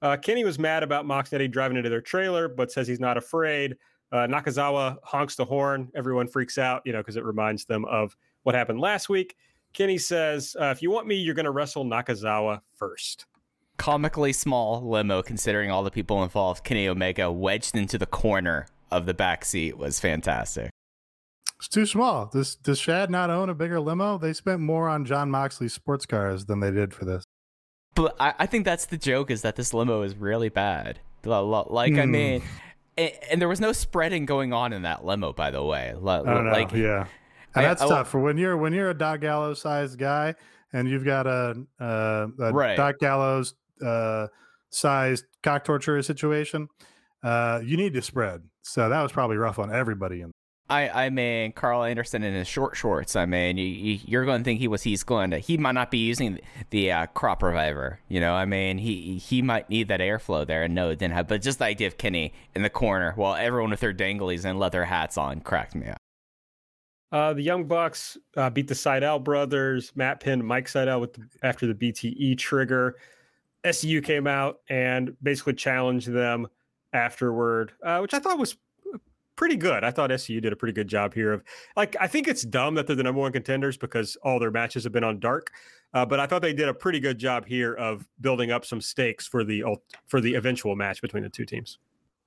Uh, 0.00 0.16
Kenny 0.16 0.42
was 0.42 0.58
mad 0.58 0.82
about 0.82 1.04
Moxnetti 1.04 1.52
driving 1.52 1.76
into 1.76 1.90
their 1.90 2.00
trailer, 2.00 2.48
but 2.48 2.72
says 2.72 2.88
he's 2.88 3.00
not 3.00 3.18
afraid. 3.18 3.76
Uh, 4.12 4.26
Nakazawa 4.28 4.96
honks 5.02 5.36
the 5.36 5.44
horn. 5.44 5.90
Everyone 5.94 6.26
freaks 6.26 6.56
out, 6.56 6.80
you 6.86 6.92
know, 6.94 7.00
because 7.00 7.16
it 7.16 7.24
reminds 7.24 7.66
them 7.66 7.84
of 7.84 8.16
what 8.44 8.54
happened 8.54 8.80
last 8.80 9.10
week. 9.10 9.36
Kenny 9.72 9.98
says, 9.98 10.56
uh, 10.60 10.66
"If 10.66 10.82
you 10.82 10.90
want 10.90 11.06
me, 11.06 11.14
you're 11.16 11.34
going 11.34 11.44
to 11.44 11.50
wrestle 11.50 11.84
Nakazawa 11.84 12.60
first. 12.76 13.26
comically 13.78 14.32
small 14.32 14.86
limo 14.86 15.22
considering 15.22 15.70
all 15.70 15.82
the 15.82 15.90
people 15.90 16.22
involved. 16.22 16.64
Kenny 16.64 16.86
Omega 16.86 17.30
wedged 17.32 17.74
into 17.74 17.96
the 17.96 18.04
corner 18.06 18.66
of 18.90 19.06
the 19.06 19.14
back 19.14 19.42
seat 19.44 19.78
was 19.78 19.98
fantastic. 19.98 20.70
It's 21.58 21.68
too 21.68 21.86
small. 21.86 22.26
Does 22.26 22.56
does 22.56 22.78
Shad 22.78 23.10
not 23.10 23.30
own 23.30 23.48
a 23.48 23.54
bigger 23.54 23.80
limo? 23.80 24.18
They 24.18 24.32
spent 24.34 24.60
more 24.60 24.88
on 24.88 25.04
John 25.06 25.30
Moxley's 25.30 25.72
sports 25.72 26.04
cars 26.06 26.44
than 26.46 26.60
they 26.60 26.70
did 26.70 26.92
for 26.92 27.04
this. 27.06 27.24
But 27.94 28.16
I, 28.20 28.34
I 28.40 28.46
think 28.46 28.64
that's 28.64 28.86
the 28.86 28.96
joke 28.98 29.30
is 29.30 29.42
that 29.42 29.56
this 29.56 29.72
limo 29.74 30.02
is 30.02 30.14
really 30.16 30.48
bad. 30.48 31.00
Lo- 31.24 31.46
lo- 31.46 31.66
Like 31.70 31.94
I 31.94 32.02
Hmm. 32.04 32.10
mean, 32.10 32.42
and, 32.98 33.12
and 33.30 33.40
there 33.40 33.48
was 33.48 33.60
no 33.60 33.72
spreading 33.72 34.26
going 34.26 34.52
on 34.52 34.72
in 34.72 34.82
that 34.82 35.04
limo, 35.04 35.32
by 35.32 35.50
the 35.50 35.62
way. 35.62 35.94
Lo- 35.98 36.22
I 36.26 36.34
don't 36.34 36.44
know. 36.46 36.52
Like 36.52 36.72
yeah, 36.72 37.06
and 37.54 37.64
I- 37.64 37.68
that's 37.68 37.82
I- 37.82 37.88
tough 37.88 38.08
for 38.08 38.20
when 38.20 38.36
you're 38.38 38.56
when 38.56 38.72
you're 38.72 38.90
a 38.90 38.94
Doc 38.94 39.20
Gallows 39.20 39.60
sized 39.60 39.98
guy 39.98 40.34
and 40.72 40.88
you've 40.88 41.04
got 41.04 41.26
a, 41.26 41.54
uh, 41.80 42.26
a 42.38 42.52
Right. 42.52 42.76
Doc 42.76 42.96
Gallows 43.00 43.54
uh, 43.84 44.28
sized 44.70 45.24
cock 45.42 45.64
torture 45.64 46.00
situation. 46.02 46.68
Uh, 47.22 47.60
you 47.64 47.76
need 47.76 47.92
to 47.94 48.02
spread. 48.02 48.42
So 48.62 48.88
that 48.88 49.02
was 49.02 49.12
probably 49.12 49.36
rough 49.36 49.58
on 49.58 49.74
everybody. 49.74 50.20
In 50.20 50.30
I, 50.68 51.06
I 51.06 51.10
mean, 51.10 51.50
Karl 51.50 51.82
Anderson 51.82 52.22
in 52.22 52.32
his 52.32 52.46
short 52.46 52.76
shorts. 52.76 53.16
I 53.16 53.26
mean, 53.26 53.58
you, 53.58 53.98
you're 54.06 54.24
going 54.24 54.38
to 54.40 54.44
think 54.44 54.60
he 54.60 54.68
was 54.68 54.84
he's 54.84 55.02
going 55.02 55.32
to 55.32 55.38
he 55.38 55.56
might 55.56 55.72
not 55.72 55.90
be 55.90 55.98
using 55.98 56.38
the 56.70 56.92
uh, 56.92 57.06
crop 57.06 57.42
reviver. 57.42 57.98
You 58.08 58.20
know, 58.20 58.34
I 58.34 58.44
mean, 58.44 58.78
he 58.78 59.18
he 59.18 59.42
might 59.42 59.68
need 59.68 59.88
that 59.88 59.98
airflow 59.98 60.46
there, 60.46 60.62
and 60.62 60.74
no, 60.74 60.90
it 60.90 61.00
didn't 61.00 61.14
have. 61.14 61.26
But 61.26 61.42
just 61.42 61.58
the 61.58 61.64
idea 61.64 61.88
of 61.88 61.98
Kenny 61.98 62.32
in 62.54 62.62
the 62.62 62.70
corner 62.70 63.12
while 63.16 63.34
everyone 63.34 63.70
with 63.70 63.80
their 63.80 63.92
danglies 63.92 64.44
and 64.44 64.60
leather 64.60 64.84
hats 64.84 65.18
on 65.18 65.40
cracked 65.40 65.74
me 65.74 65.88
up. 65.88 65.98
Uh, 67.12 67.32
the 67.32 67.42
Young 67.42 67.64
Bucks 67.64 68.16
uh, 68.36 68.50
beat 68.50 68.68
the 68.68 68.74
Sydal 68.74 69.22
brothers. 69.22 69.92
Matt 69.94 70.20
pinned 70.20 70.44
Mike 70.44 70.66
Sydal 70.66 71.00
with 71.00 71.14
the, 71.14 71.26
after 71.42 71.66
the 71.66 71.74
BTE 71.74 72.38
trigger. 72.38 72.96
SCU 73.64 74.02
came 74.02 74.26
out 74.26 74.60
and 74.68 75.16
basically 75.22 75.54
challenged 75.54 76.08
them 76.08 76.46
afterward, 76.92 77.72
uh, 77.84 77.98
which 77.98 78.14
I 78.14 78.20
thought 78.20 78.38
was 78.38 78.56
pretty 79.36 79.56
good. 79.56 79.84
I 79.84 79.90
thought 79.90 80.10
SCU 80.10 80.40
did 80.40 80.52
a 80.52 80.56
pretty 80.56 80.72
good 80.72 80.86
job 80.86 81.12
here. 81.14 81.32
Of 81.32 81.42
like, 81.76 81.96
I 82.00 82.06
think 82.06 82.28
it's 82.28 82.42
dumb 82.42 82.74
that 82.74 82.86
they're 82.86 82.96
the 82.96 83.02
number 83.02 83.20
one 83.20 83.32
contenders 83.32 83.76
because 83.76 84.16
all 84.22 84.38
their 84.38 84.50
matches 84.50 84.84
have 84.84 84.92
been 84.92 85.04
on 85.04 85.18
dark. 85.18 85.50
Uh, 85.92 86.06
but 86.06 86.20
I 86.20 86.26
thought 86.26 86.42
they 86.42 86.52
did 86.52 86.68
a 86.68 86.74
pretty 86.74 87.00
good 87.00 87.18
job 87.18 87.44
here 87.46 87.74
of 87.74 88.06
building 88.20 88.52
up 88.52 88.64
some 88.64 88.80
stakes 88.80 89.26
for 89.26 89.42
the 89.42 89.64
for 90.06 90.20
the 90.20 90.34
eventual 90.34 90.76
match 90.76 91.02
between 91.02 91.24
the 91.24 91.28
two 91.28 91.44
teams. 91.44 91.78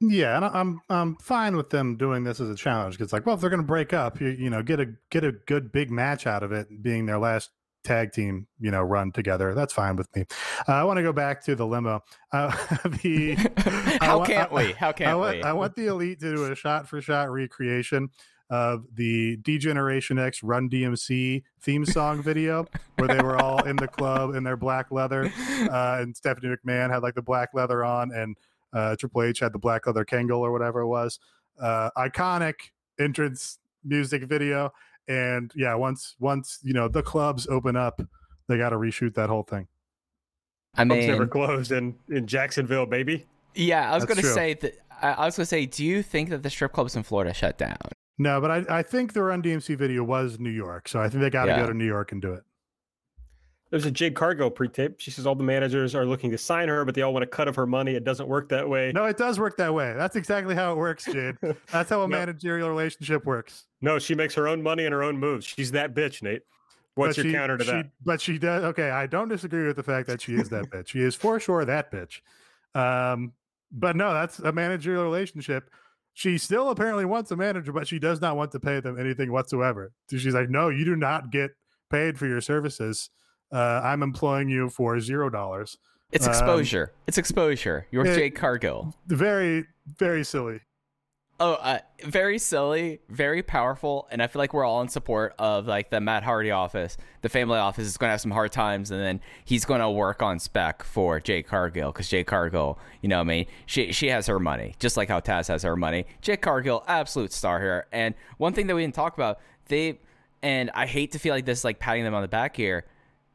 Yeah, 0.10 0.36
and 0.36 0.46
I'm 0.46 0.82
I'm 0.90 1.16
fine 1.16 1.56
with 1.56 1.70
them 1.70 1.96
doing 1.96 2.24
this 2.24 2.42
as 2.42 2.50
a 2.50 2.56
challenge 2.56 2.98
because 2.98 3.14
like, 3.14 3.26
well, 3.26 3.36
if 3.36 3.42
they're 3.42 3.50
going 3.50 3.62
to 3.62 3.68
break 3.68 3.94
up, 3.94 4.20
you 4.20 4.30
you 4.30 4.50
know, 4.50 4.62
get 4.62 4.80
a 4.80 4.88
get 5.10 5.24
a 5.24 5.32
good 5.32 5.72
big 5.72 5.90
match 5.90 6.28
out 6.28 6.44
of 6.44 6.52
it, 6.52 6.84
being 6.84 7.06
their 7.06 7.20
last 7.20 7.52
tag 7.84 8.12
team, 8.12 8.48
you 8.60 8.72
know, 8.72 8.82
run 8.82 9.12
together. 9.12 9.54
That's 9.54 9.72
fine 9.72 9.96
with 9.96 10.14
me. 10.16 10.26
Uh, 10.68 10.74
I 10.74 10.84
want 10.84 10.98
to 10.98 11.04
go 11.04 11.14
back 11.14 11.44
to 11.46 11.56
the 11.56 11.66
limo. 11.66 12.04
Uh, 12.32 12.50
the 13.04 13.36
how 14.02 14.24
can't 14.26 14.52
I, 14.52 14.56
we? 14.56 14.72
How 14.74 14.92
can't 14.92 15.12
I 15.12 15.16
want, 15.16 15.38
we? 15.38 15.44
I 15.44 15.54
want 15.54 15.76
the 15.76 15.88
elite 15.88 16.20
to 16.20 16.36
do 16.36 16.52
a 16.52 16.56
shot 16.56 16.88
for 16.88 17.02
shot 17.02 17.32
recreation 17.32 18.10
of 18.50 18.86
the 18.94 19.38
D-Generation 19.38 20.20
X 20.20 20.44
Run 20.44 20.70
DMC 20.70 21.44
theme 21.62 21.86
song 21.86 22.22
video 22.22 22.68
where 22.98 23.08
they 23.08 23.24
were 23.24 23.38
all 23.38 23.64
in 23.64 23.76
the 23.78 23.88
club 23.88 24.36
in 24.36 24.44
their 24.44 24.58
black 24.58 24.92
leather, 24.92 25.32
uh, 25.72 25.98
and 26.02 26.16
Stephanie 26.16 26.56
McMahon 26.56 26.92
had 26.92 27.04
like 27.04 27.16
the 27.16 27.22
black 27.22 27.50
leather 27.54 27.84
on, 27.84 28.12
and 28.12 28.38
uh, 28.74 28.96
Triple 28.96 29.24
H 29.24 29.40
had 29.40 29.54
the 29.54 29.60
black 29.60 29.86
leather 29.88 30.06
Kangol 30.06 30.40
or 30.40 30.52
whatever 30.52 30.82
it 30.82 30.88
was. 30.88 31.20
Uh, 31.62 31.90
iconic 31.98 32.56
entrance 33.00 33.60
music 33.84 34.24
video, 34.24 34.72
and 35.08 35.52
yeah, 35.56 35.76
once 35.76 36.16
once 36.20 36.60
you 36.64 36.74
know 36.74 36.88
the 36.88 37.04
clubs 37.04 37.48
open 37.48 37.76
up, 37.76 38.02
they 38.48 38.58
got 38.58 38.70
to 38.70 38.78
reshoot 38.78 39.14
that 39.16 39.30
whole 39.30 39.44
thing. 39.44 39.68
I 40.76 40.84
mean, 40.84 41.08
never 41.08 41.28
closed 41.28 41.72
in 41.72 41.96
in 42.10 42.26
Jacksonville, 42.26 42.86
baby. 42.86 43.26
Yeah, 43.56 43.92
I 43.92 43.96
was 43.96 44.06
going 44.06 44.20
to 44.20 44.24
say 44.24 44.56
that. 44.56 44.78
I 45.02 45.26
was 45.26 45.36
going 45.36 45.44
to 45.44 45.50
say, 45.50 45.66
do 45.66 45.84
you 45.84 46.02
think 46.02 46.30
that 46.30 46.44
the 46.44 46.50
strip 46.50 46.72
clubs 46.72 46.96
in 46.96 47.04
Florida 47.04 47.34
shut 47.34 47.58
down? 47.58 47.76
No, 48.18 48.40
but 48.40 48.52
I, 48.52 48.80
I 48.80 48.84
think 48.84 49.14
the 49.14 49.22
Run 49.22 49.44
DMC 49.44 49.76
video 49.78 50.04
was 50.04 50.40
New 50.40 50.50
York, 50.50 50.88
so 50.88 51.02
I 51.02 51.10
think 51.10 51.22
they 51.22 51.30
got 51.30 51.46
to 51.46 51.52
yeah. 51.52 51.62
go 51.62 51.68
to 51.68 51.74
New 51.74 51.86
York 51.86 52.12
and 52.12 52.22
do 52.22 52.34
it. 52.34 52.44
There's 53.74 53.88
a 53.88 53.92
Jade 53.92 54.14
Cargill 54.14 54.52
pre-tape. 54.52 55.00
She 55.00 55.10
says 55.10 55.26
all 55.26 55.34
the 55.34 55.44
managers 55.44 55.96
are 55.96 56.06
looking 56.06 56.30
to 56.30 56.38
sign 56.38 56.68
her, 56.68 56.86
but 56.86 56.94
they 56.94 57.02
all 57.02 57.12
want 57.12 57.24
a 57.24 57.28
cut 57.28 57.48
of 57.48 57.56
her 57.56 57.66
money. 57.66 57.96
It 57.96 58.04
doesn't 58.04 58.30
work 58.30 58.48
that 58.50 58.70
way. 58.70 58.92
No, 58.94 59.06
it 59.06 59.18
does 59.18 59.40
work 59.40 59.58
that 59.58 59.74
way. 59.74 59.96
That's 59.98 60.16
exactly 60.16 60.54
how 60.54 60.74
it 60.74 60.78
works, 60.78 61.06
Jade. 61.06 61.38
That's 61.72 61.90
how 61.90 62.04
a 62.04 62.08
no. 62.08 62.16
managerial 62.16 62.70
relationship 62.70 63.26
works. 63.26 63.66
No, 63.82 63.98
she 63.98 64.14
makes 64.14 64.36
her 64.36 64.48
own 64.48 64.62
money 64.62 64.86
and 64.86 64.94
her 64.94 65.02
own 65.02 65.18
moves. 65.18 65.48
She's 65.48 65.72
that 65.72 65.96
bitch, 65.96 66.22
Nate. 66.22 66.44
What's 66.94 67.18
but 67.18 67.24
your 67.24 67.32
she, 67.32 67.36
counter 67.36 67.58
to 67.58 67.64
she, 67.64 67.72
that? 67.72 67.90
But 68.06 68.22
she 68.22 68.38
does. 68.38 68.64
Okay, 68.64 68.92
I 68.92 69.08
don't 69.08 69.28
disagree 69.28 69.66
with 69.66 69.76
the 69.76 69.82
fact 69.82 70.08
that 70.08 70.22
she 70.22 70.36
is 70.36 70.50
that 70.50 70.70
bitch. 70.70 70.90
She 70.90 71.02
is 71.02 71.16
for 71.16 71.40
sure 71.40 71.66
that 71.66 71.92
bitch. 71.92 72.22
Um, 72.76 73.34
but 73.72 73.96
no, 73.96 74.14
that's 74.14 74.38
a 74.38 74.52
managerial 74.52 75.04
relationship 75.04 75.72
she 76.14 76.38
still 76.38 76.70
apparently 76.70 77.06
wants 77.06 77.32
a 77.32 77.36
manager, 77.36 77.74
but 77.74 77.88
she 77.88 77.98
does 77.98 78.22
not 78.22 78.38
want 78.38 78.52
to 78.52 78.60
pay 78.60 78.80
them 78.80 79.00
anything 79.00 79.32
whatsoever. 79.32 79.92
She's 80.12 80.36
like, 80.36 80.48
no, 80.48 80.70
you 80.70 80.86
do 80.86 80.96
not 80.96 81.32
get 81.32 81.52
paid 81.90 82.20
for 82.20 82.28
your 82.28 82.40
services. 82.40 83.10
Uh, 83.54 83.82
I'm 83.84 84.02
employing 84.02 84.50
you 84.50 84.70
for 84.70 85.00
zero 85.00 85.30
dollars. 85.30 85.78
It's 86.12 86.28
exposure. 86.28 86.92
Um, 86.94 87.02
it's 87.08 87.18
exposure. 87.18 87.88
You're 87.92 88.06
it, 88.06 88.36
Cargill. 88.36 88.96
Very, 89.08 89.66
very 89.98 90.24
silly. 90.24 90.62
Oh, 91.40 91.54
uh, 91.54 91.80
very 92.04 92.38
silly, 92.38 93.00
very 93.10 93.42
powerful, 93.42 94.08
and 94.12 94.22
I 94.22 94.28
feel 94.28 94.40
like 94.40 94.54
we're 94.54 94.64
all 94.64 94.82
in 94.82 94.88
support 94.88 95.34
of 95.40 95.66
like 95.66 95.90
the 95.90 96.00
Matt 96.00 96.24
Hardy 96.24 96.52
office. 96.52 96.96
The 97.22 97.30
family 97.30 97.58
office 97.58 97.88
is 97.88 97.98
going 97.98 98.10
to 98.10 98.12
have 98.12 98.22
some 98.22 98.32
hard 98.32 98.52
times, 98.52 98.92
and 98.92 99.02
then 99.02 99.20
he's 99.44 99.66
going 99.66 99.82
to 99.82 99.90
work 99.90 100.22
on 100.22 100.40
spec 100.40 100.84
for 100.84 101.20
Jade 101.20 101.48
Cargill 101.48 101.92
because 101.92 102.08
Jade 102.08 102.28
Cargill, 102.28 102.80
you 103.02 103.10
know, 103.10 103.20
I 103.20 103.24
mean, 103.24 103.46
she 103.66 103.92
she 103.92 104.08
has 104.10 104.28
her 104.28 104.40
money, 104.40 104.76
just 104.80 104.96
like 104.96 105.10
how 105.10 105.20
Taz 105.20 105.48
has 105.48 105.64
her 105.64 105.76
money. 105.76 106.06
Jade 106.22 106.42
Cargill, 106.42 106.84
absolute 106.88 107.34
star 107.34 107.60
here. 107.60 107.88
And 107.92 108.14
one 108.38 108.54
thing 108.54 108.68
that 108.68 108.76
we 108.76 108.82
didn't 108.84 108.96
talk 108.96 109.16
about, 109.16 109.40
they, 109.68 110.00
and 110.44 110.70
I 110.76 110.86
hate 110.86 111.12
to 111.14 111.20
feel 111.20 111.34
like 111.34 111.46
this, 111.46 111.64
like 111.64 111.80
patting 111.80 112.04
them 112.04 112.14
on 112.14 112.22
the 112.22 112.28
back 112.28 112.56
here 112.56 112.86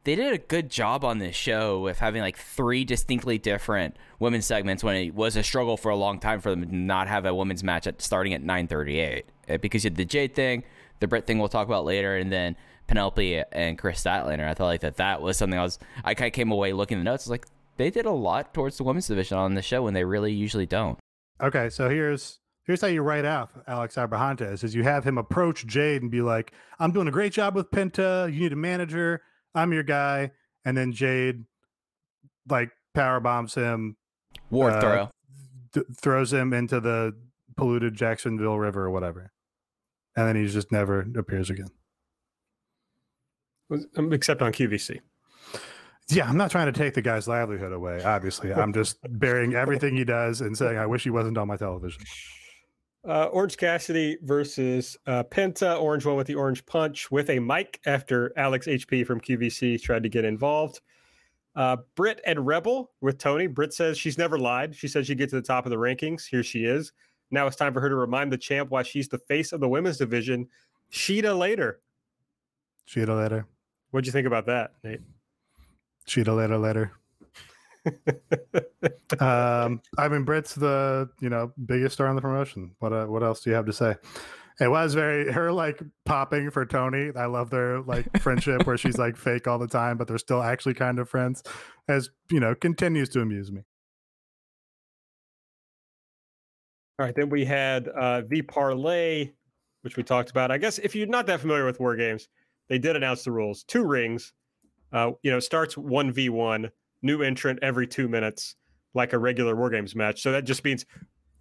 they 0.04 0.14
did 0.14 0.32
a 0.32 0.38
good 0.38 0.70
job 0.70 1.04
on 1.04 1.18
this 1.18 1.36
show 1.36 1.80
with 1.80 1.98
having 1.98 2.22
like 2.22 2.36
three 2.36 2.84
distinctly 2.84 3.38
different 3.38 3.96
women's 4.18 4.46
segments 4.46 4.82
when 4.82 4.96
it 4.96 5.14
was 5.14 5.36
a 5.36 5.42
struggle 5.42 5.76
for 5.76 5.90
a 5.90 5.96
long 5.96 6.18
time 6.18 6.40
for 6.40 6.50
them 6.50 6.66
to 6.66 6.74
not 6.74 7.08
have 7.08 7.26
a 7.26 7.34
women's 7.34 7.62
match 7.62 7.86
at 7.86 8.00
starting 8.00 8.32
at 8.34 8.42
9:38 8.42 9.24
uh, 9.48 9.58
because 9.58 9.84
you 9.84 9.90
had 9.90 9.96
the 9.96 10.04
Jade 10.04 10.34
thing, 10.34 10.64
the 11.00 11.08
Britt 11.08 11.26
thing 11.26 11.38
we'll 11.38 11.48
talk 11.48 11.66
about 11.66 11.84
later, 11.84 12.16
and 12.16 12.32
then 12.32 12.56
Penelope 12.86 13.42
and 13.52 13.78
Kris 13.78 14.02
Statlander. 14.02 14.48
I 14.48 14.54
felt 14.54 14.68
like 14.68 14.80
that 14.80 14.96
that 14.96 15.20
was 15.20 15.36
something 15.36 15.58
I 15.58 15.62
was 15.62 15.78
I 16.04 16.14
kind 16.14 16.28
of 16.28 16.32
came 16.32 16.50
away 16.50 16.72
looking 16.72 16.98
at 16.98 17.00
the 17.00 17.04
notes 17.04 17.28
like 17.28 17.46
they 17.76 17.90
did 17.90 18.06
a 18.06 18.10
lot 18.10 18.52
towards 18.54 18.76
the 18.76 18.84
women's 18.84 19.06
division 19.06 19.38
on 19.38 19.54
the 19.54 19.62
show 19.62 19.82
when 19.82 19.94
they 19.94 20.04
really 20.04 20.32
usually 20.32 20.66
don't. 20.66 20.98
Okay, 21.40 21.70
so 21.70 21.88
here's 21.88 22.40
here's 22.64 22.80
how 22.80 22.86
you 22.86 23.02
write 23.02 23.24
out 23.24 23.50
Alex 23.66 23.96
Abrahantes 23.96 24.62
is 24.62 24.74
you 24.74 24.84
have 24.84 25.04
him 25.04 25.18
approach 25.18 25.66
Jade 25.66 26.02
and 26.02 26.10
be 26.10 26.20
like, 26.20 26.52
I'm 26.78 26.92
doing 26.92 27.08
a 27.08 27.12
great 27.12 27.32
job 27.32 27.54
with 27.54 27.70
Penta. 27.70 28.32
You 28.32 28.40
need 28.40 28.52
a 28.52 28.56
manager. 28.56 29.22
I'm 29.54 29.72
your 29.72 29.82
guy, 29.82 30.32
and 30.64 30.76
then 30.76 30.92
Jade 30.92 31.44
like 32.48 32.70
power 32.94 33.20
bombs 33.20 33.54
him, 33.54 33.96
war 34.50 34.70
uh, 34.70 34.80
throw, 34.80 35.10
th- 35.74 35.86
throws 36.00 36.32
him 36.32 36.52
into 36.52 36.80
the 36.80 37.14
polluted 37.56 37.94
Jacksonville 37.94 38.58
River 38.58 38.84
or 38.84 38.90
whatever, 38.90 39.32
and 40.16 40.26
then 40.28 40.36
he 40.36 40.46
just 40.46 40.72
never 40.72 41.06
appears 41.16 41.50
again. 41.50 41.68
Um, 43.96 44.12
except 44.12 44.40
on 44.40 44.52
QVC. 44.52 45.00
Yeah, 46.10 46.26
I'm 46.26 46.38
not 46.38 46.50
trying 46.50 46.72
to 46.72 46.78
take 46.78 46.94
the 46.94 47.02
guy's 47.02 47.28
livelihood 47.28 47.72
away. 47.72 48.02
Obviously, 48.02 48.52
I'm 48.52 48.72
just 48.72 48.96
burying 49.10 49.54
everything 49.54 49.94
he 49.94 50.04
does 50.04 50.40
and 50.40 50.56
saying 50.56 50.78
I 50.78 50.86
wish 50.86 51.04
he 51.04 51.10
wasn't 51.10 51.36
on 51.36 51.48
my 51.48 51.56
television. 51.56 52.02
Uh, 53.08 53.24
Orange 53.32 53.56
Cassidy 53.56 54.18
versus 54.22 54.98
uh, 55.06 55.24
Penta. 55.24 55.80
Orange 55.80 56.04
won 56.04 56.16
with 56.16 56.26
the 56.26 56.34
orange 56.34 56.66
punch 56.66 57.10
with 57.10 57.30
a 57.30 57.38
mic 57.38 57.80
after 57.86 58.34
Alex 58.36 58.66
HP 58.66 59.06
from 59.06 59.18
QVC 59.18 59.80
tried 59.80 60.02
to 60.02 60.10
get 60.10 60.26
involved. 60.26 60.82
Uh, 61.56 61.78
Britt 61.94 62.20
and 62.26 62.46
Rebel 62.46 62.90
with 63.00 63.16
Tony. 63.16 63.46
Britt 63.46 63.72
says 63.72 63.96
she's 63.96 64.18
never 64.18 64.38
lied. 64.38 64.76
She 64.76 64.88
said 64.88 65.06
she'd 65.06 65.16
get 65.16 65.30
to 65.30 65.36
the 65.36 65.42
top 65.42 65.64
of 65.64 65.70
the 65.70 65.76
rankings. 65.76 66.26
Here 66.26 66.42
she 66.42 66.66
is. 66.66 66.92
Now 67.30 67.46
it's 67.46 67.56
time 67.56 67.72
for 67.72 67.80
her 67.80 67.88
to 67.88 67.96
remind 67.96 68.30
the 68.30 68.36
champ 68.36 68.70
why 68.70 68.82
she's 68.82 69.08
the 69.08 69.18
face 69.18 69.52
of 69.52 69.60
the 69.60 69.68
women's 69.68 69.96
division. 69.96 70.46
Sheeta 70.90 71.32
later. 71.32 71.80
Sheeta 72.84 73.14
later. 73.14 73.46
What'd 73.90 74.06
you 74.06 74.12
think 74.12 74.26
about 74.26 74.44
that, 74.46 74.74
Nate? 74.84 75.00
Sheeta 76.04 76.34
later 76.34 76.58
later 76.58 76.92
um, 79.20 79.80
I 79.96 80.08
mean, 80.08 80.24
Britt's 80.24 80.54
the 80.54 81.08
you 81.20 81.28
know 81.28 81.52
biggest 81.64 81.94
star 81.94 82.08
on 82.08 82.16
the 82.16 82.22
promotion. 82.22 82.74
What 82.78 82.92
uh, 82.92 83.06
what 83.06 83.22
else 83.22 83.40
do 83.40 83.50
you 83.50 83.56
have 83.56 83.66
to 83.66 83.72
say? 83.72 83.96
It 84.60 84.68
was 84.68 84.94
very 84.94 85.32
her 85.32 85.52
like 85.52 85.80
popping 86.04 86.50
for 86.50 86.66
Tony. 86.66 87.10
I 87.16 87.26
love 87.26 87.50
their 87.50 87.80
like 87.80 88.20
friendship 88.20 88.66
where 88.66 88.76
she's 88.76 88.98
like 88.98 89.16
fake 89.16 89.46
all 89.46 89.58
the 89.58 89.68
time, 89.68 89.96
but 89.96 90.08
they're 90.08 90.18
still 90.18 90.42
actually 90.42 90.74
kind 90.74 90.98
of 90.98 91.08
friends. 91.08 91.42
As 91.88 92.10
you 92.30 92.40
know, 92.40 92.54
continues 92.54 93.08
to 93.10 93.20
amuse 93.20 93.52
me. 93.52 93.62
All 96.98 97.06
right, 97.06 97.14
then 97.14 97.30
we 97.30 97.44
had 97.44 97.88
uh, 97.88 98.22
the 98.28 98.42
Parley, 98.42 99.32
which 99.82 99.96
we 99.96 100.02
talked 100.02 100.30
about. 100.30 100.50
I 100.50 100.58
guess 100.58 100.78
if 100.78 100.96
you're 100.96 101.06
not 101.06 101.26
that 101.26 101.40
familiar 101.40 101.64
with 101.64 101.78
war 101.78 101.94
games, 101.94 102.28
they 102.68 102.78
did 102.78 102.96
announce 102.96 103.22
the 103.22 103.30
rules. 103.30 103.62
Two 103.62 103.84
rings. 103.84 104.32
Uh, 104.92 105.12
you 105.22 105.30
know, 105.30 105.38
starts 105.38 105.76
one 105.76 106.10
v 106.10 106.30
one 106.30 106.70
new 107.02 107.22
entrant 107.22 107.58
every 107.62 107.86
two 107.86 108.08
minutes, 108.08 108.56
like 108.94 109.12
a 109.12 109.18
regular 109.18 109.54
War 109.56 109.70
Games 109.70 109.94
match. 109.94 110.22
So 110.22 110.32
that 110.32 110.44
just 110.44 110.64
means 110.64 110.84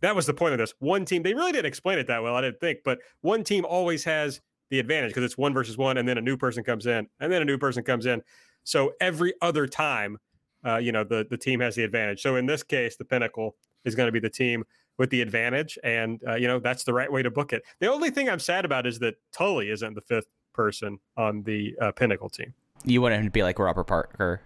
that 0.02 0.16
was 0.16 0.26
the 0.26 0.34
point 0.34 0.54
of 0.54 0.60
this. 0.60 0.74
One 0.80 1.06
team, 1.06 1.24
they 1.24 1.34
really 1.34 1.52
didn't 1.52 1.66
explain 1.66 2.00
it 2.00 2.08
that 2.08 2.22
well, 2.22 2.36
I 2.36 2.42
didn't 2.42 2.60
think, 2.60 2.80
but 2.84 3.00
one 3.22 3.44
team 3.44 3.66
always 3.66 4.04
has 4.04 4.42
the 4.70 4.80
advantage 4.80 5.12
because 5.12 5.24
it's 5.24 5.38
one 5.38 5.54
versus 5.54 5.78
one, 5.78 5.98
and 5.98 6.08
then 6.08 6.18
a 6.18 6.22
new 6.22 6.38
person 6.38 6.64
comes 6.64 6.86
in, 6.86 7.08
and 7.20 7.32
then 7.32 7.42
a 7.42 7.46
new 7.46 7.58
person 7.58 7.84
comes 7.84 8.06
in. 8.06 8.22
So 8.64 8.94
every 9.00 9.34
other 9.42 9.66
time, 9.66 10.18
uh, 10.66 10.78
you 10.78 10.92
know, 10.92 11.04
the 11.04 11.26
the 11.30 11.38
team 11.38 11.60
has 11.62 11.76
the 11.76 11.84
advantage. 11.84 12.22
So 12.22 12.36
in 12.36 12.46
this 12.46 12.64
case, 12.64 12.98
the 12.98 13.06
Pinnacle 13.06 13.56
is 13.86 13.96
going 13.96 14.08
to 14.08 14.12
be 14.12 14.20
the 14.20 14.30
team 14.30 14.64
with 14.98 15.10
the 15.10 15.22
advantage, 15.22 15.78
and 15.84 16.22
uh, 16.28 16.36
you 16.36 16.48
know 16.48 16.60
that's 16.60 16.84
the 16.84 16.94
right 16.94 17.12
way 17.12 17.24
to 17.24 17.32
book 17.32 17.54
it. 17.54 17.64
The 17.80 17.92
only 17.92 18.10
thing 18.10 18.30
I'm 18.30 18.40
sad 18.40 18.66
about 18.66 18.86
is 18.86 19.00
that 19.00 19.16
Tully 19.32 19.70
isn't 19.70 19.94
the 19.94 20.02
fifth 20.02 20.28
person 20.54 21.00
on 21.16 21.44
the 21.44 21.76
uh, 21.82 21.92
Pinnacle 21.92 22.30
team. 22.30 22.54
You 22.84 23.02
want 23.02 23.16
him 23.16 23.24
to 23.24 23.32
be 23.32 23.44
like 23.44 23.60
Robert 23.60 23.86
Parker 23.86 24.42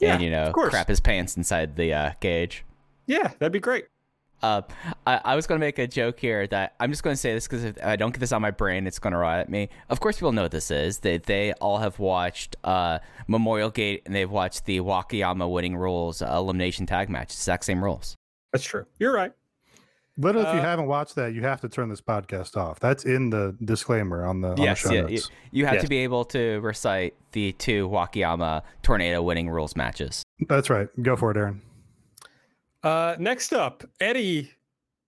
yeah, 0.00 0.14
and 0.14 0.22
you 0.22 0.30
know 0.30 0.52
crap 0.52 0.88
his 0.88 1.00
pants 1.00 1.36
inside 1.36 1.76
the 1.76 1.92
uh, 1.92 2.12
cage. 2.20 2.64
Yeah, 3.06 3.28
that'd 3.38 3.52
be 3.52 3.60
great. 3.60 3.86
Uh, 4.42 4.62
I, 5.06 5.20
I 5.24 5.34
was 5.34 5.46
going 5.46 5.58
to 5.58 5.66
make 5.66 5.78
a 5.78 5.86
joke 5.86 6.20
here 6.20 6.46
that 6.48 6.74
I'm 6.78 6.90
just 6.90 7.02
going 7.02 7.14
to 7.14 7.20
say 7.20 7.32
this 7.32 7.46
because 7.46 7.64
if 7.64 7.82
I 7.82 7.96
don't 7.96 8.12
get 8.12 8.20
this 8.20 8.32
on 8.32 8.42
my 8.42 8.50
brain, 8.50 8.86
it's 8.86 8.98
going 8.98 9.12
to 9.12 9.18
riot 9.18 9.48
me. 9.48 9.70
Of 9.88 10.00
course, 10.00 10.16
people 10.16 10.32
know 10.32 10.42
what 10.42 10.50
this 10.50 10.70
is. 10.70 10.98
They 10.98 11.18
they 11.18 11.52
all 11.54 11.78
have 11.78 11.98
watched 11.98 12.56
uh, 12.62 12.98
Memorial 13.28 13.70
Gate 13.70 14.02
and 14.04 14.14
they've 14.14 14.30
watched 14.30 14.66
the 14.66 14.80
Wakayama 14.80 15.50
winning 15.50 15.76
rules 15.76 16.20
uh, 16.20 16.30
elimination 16.32 16.86
tag 16.86 17.08
match. 17.08 17.32
Exact 17.32 17.64
same 17.64 17.82
rules. 17.82 18.14
That's 18.52 18.64
true. 18.64 18.86
You're 18.98 19.14
right. 19.14 19.32
Literally, 20.18 20.46
if 20.48 20.54
you 20.54 20.60
Uh, 20.60 20.64
haven't 20.64 20.86
watched 20.86 21.14
that, 21.16 21.34
you 21.34 21.42
have 21.42 21.60
to 21.60 21.68
turn 21.68 21.88
this 21.90 22.00
podcast 22.00 22.56
off. 22.56 22.80
That's 22.80 23.04
in 23.04 23.28
the 23.30 23.54
disclaimer 23.64 24.24
on 24.24 24.40
the, 24.40 24.48
on 24.52 24.56
yes, 24.56 24.82
the 24.82 24.88
show 24.88 24.94
yeah, 24.94 25.00
you, 25.02 25.08
notes. 25.16 25.30
you 25.50 25.64
have 25.66 25.74
Yes. 25.74 25.82
to 25.84 25.88
be 25.88 25.98
able 25.98 26.24
to 26.26 26.58
recite 26.60 27.14
the 27.32 27.52
two 27.52 27.88
Wakayama 27.88 28.62
tornado 28.82 29.22
winning 29.22 29.50
rules 29.50 29.76
matches. 29.76 30.22
That's 30.48 30.70
right. 30.70 30.88
Go 31.02 31.16
for 31.16 31.30
it, 31.32 31.36
Aaron. 31.36 31.60
Uh, 32.82 33.16
next 33.18 33.52
up, 33.52 33.84
Eddie 34.00 34.52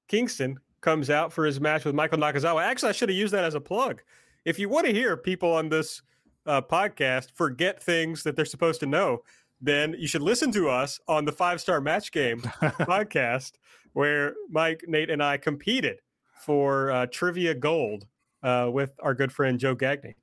Kingston 0.08 0.58
comes 0.80 1.10
out 1.10 1.32
for 1.32 1.44
his 1.44 1.60
match 1.60 1.84
with 1.84 1.94
Michael 1.94 2.18
Nakazawa. 2.18 2.62
Actually, 2.62 2.90
I 2.90 2.92
should 2.92 3.08
have 3.08 3.16
used 3.18 3.32
that 3.34 3.44
as 3.44 3.54
a 3.54 3.60
plug. 3.60 4.02
If 4.44 4.58
you 4.58 4.68
want 4.68 4.86
to 4.86 4.92
hear 4.92 5.16
people 5.16 5.52
on 5.52 5.68
this 5.68 6.02
uh, 6.46 6.60
podcast 6.62 7.28
forget 7.34 7.82
things 7.82 8.22
that 8.24 8.36
they're 8.36 8.44
supposed 8.44 8.80
to 8.80 8.86
know, 8.86 9.22
then 9.60 9.94
you 9.98 10.06
should 10.06 10.22
listen 10.22 10.50
to 10.52 10.68
us 10.68 11.00
on 11.08 11.24
the 11.24 11.32
Five 11.32 11.60
Star 11.60 11.80
Match 11.80 12.12
Game 12.12 12.40
podcast, 12.62 13.52
where 13.98 14.34
Mike, 14.48 14.84
Nate, 14.86 15.10
and 15.10 15.20
I 15.20 15.36
competed 15.38 15.98
for 16.44 16.92
uh, 16.92 17.06
trivia 17.10 17.52
gold 17.52 18.06
uh, 18.44 18.70
with 18.72 18.92
our 19.00 19.12
good 19.12 19.32
friend 19.32 19.58
Joe 19.58 19.74
Gagney. 19.74 20.14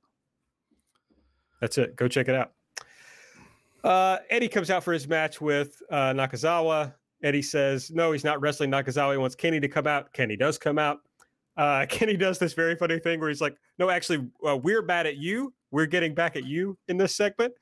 That's 1.60 1.76
it. 1.76 1.94
Go 1.94 2.08
check 2.08 2.26
it 2.28 2.34
out. 2.34 2.52
Uh, 3.84 4.16
Eddie 4.30 4.48
comes 4.48 4.70
out 4.70 4.82
for 4.82 4.94
his 4.94 5.06
match 5.06 5.42
with 5.42 5.82
uh, 5.90 6.14
Nakazawa. 6.14 6.94
Eddie 7.22 7.42
says, 7.42 7.90
no, 7.90 8.12
he's 8.12 8.24
not 8.24 8.40
wrestling 8.40 8.70
Nakazawa. 8.70 9.12
He 9.12 9.18
wants 9.18 9.36
Kenny 9.36 9.60
to 9.60 9.68
come 9.68 9.86
out. 9.86 10.10
Kenny 10.14 10.38
does 10.38 10.56
come 10.56 10.78
out. 10.78 11.00
Uh, 11.58 11.84
Kenny 11.90 12.16
does 12.16 12.38
this 12.38 12.54
very 12.54 12.76
funny 12.76 12.98
thing 12.98 13.20
where 13.20 13.28
he's 13.28 13.42
like, 13.42 13.58
no, 13.78 13.90
actually, 13.90 14.26
uh, 14.48 14.56
we're 14.56 14.80
bad 14.80 15.06
at 15.06 15.18
you. 15.18 15.52
We're 15.70 15.84
getting 15.84 16.14
back 16.14 16.34
at 16.34 16.44
you 16.44 16.78
in 16.88 16.96
this 16.96 17.14
segment. 17.14 17.52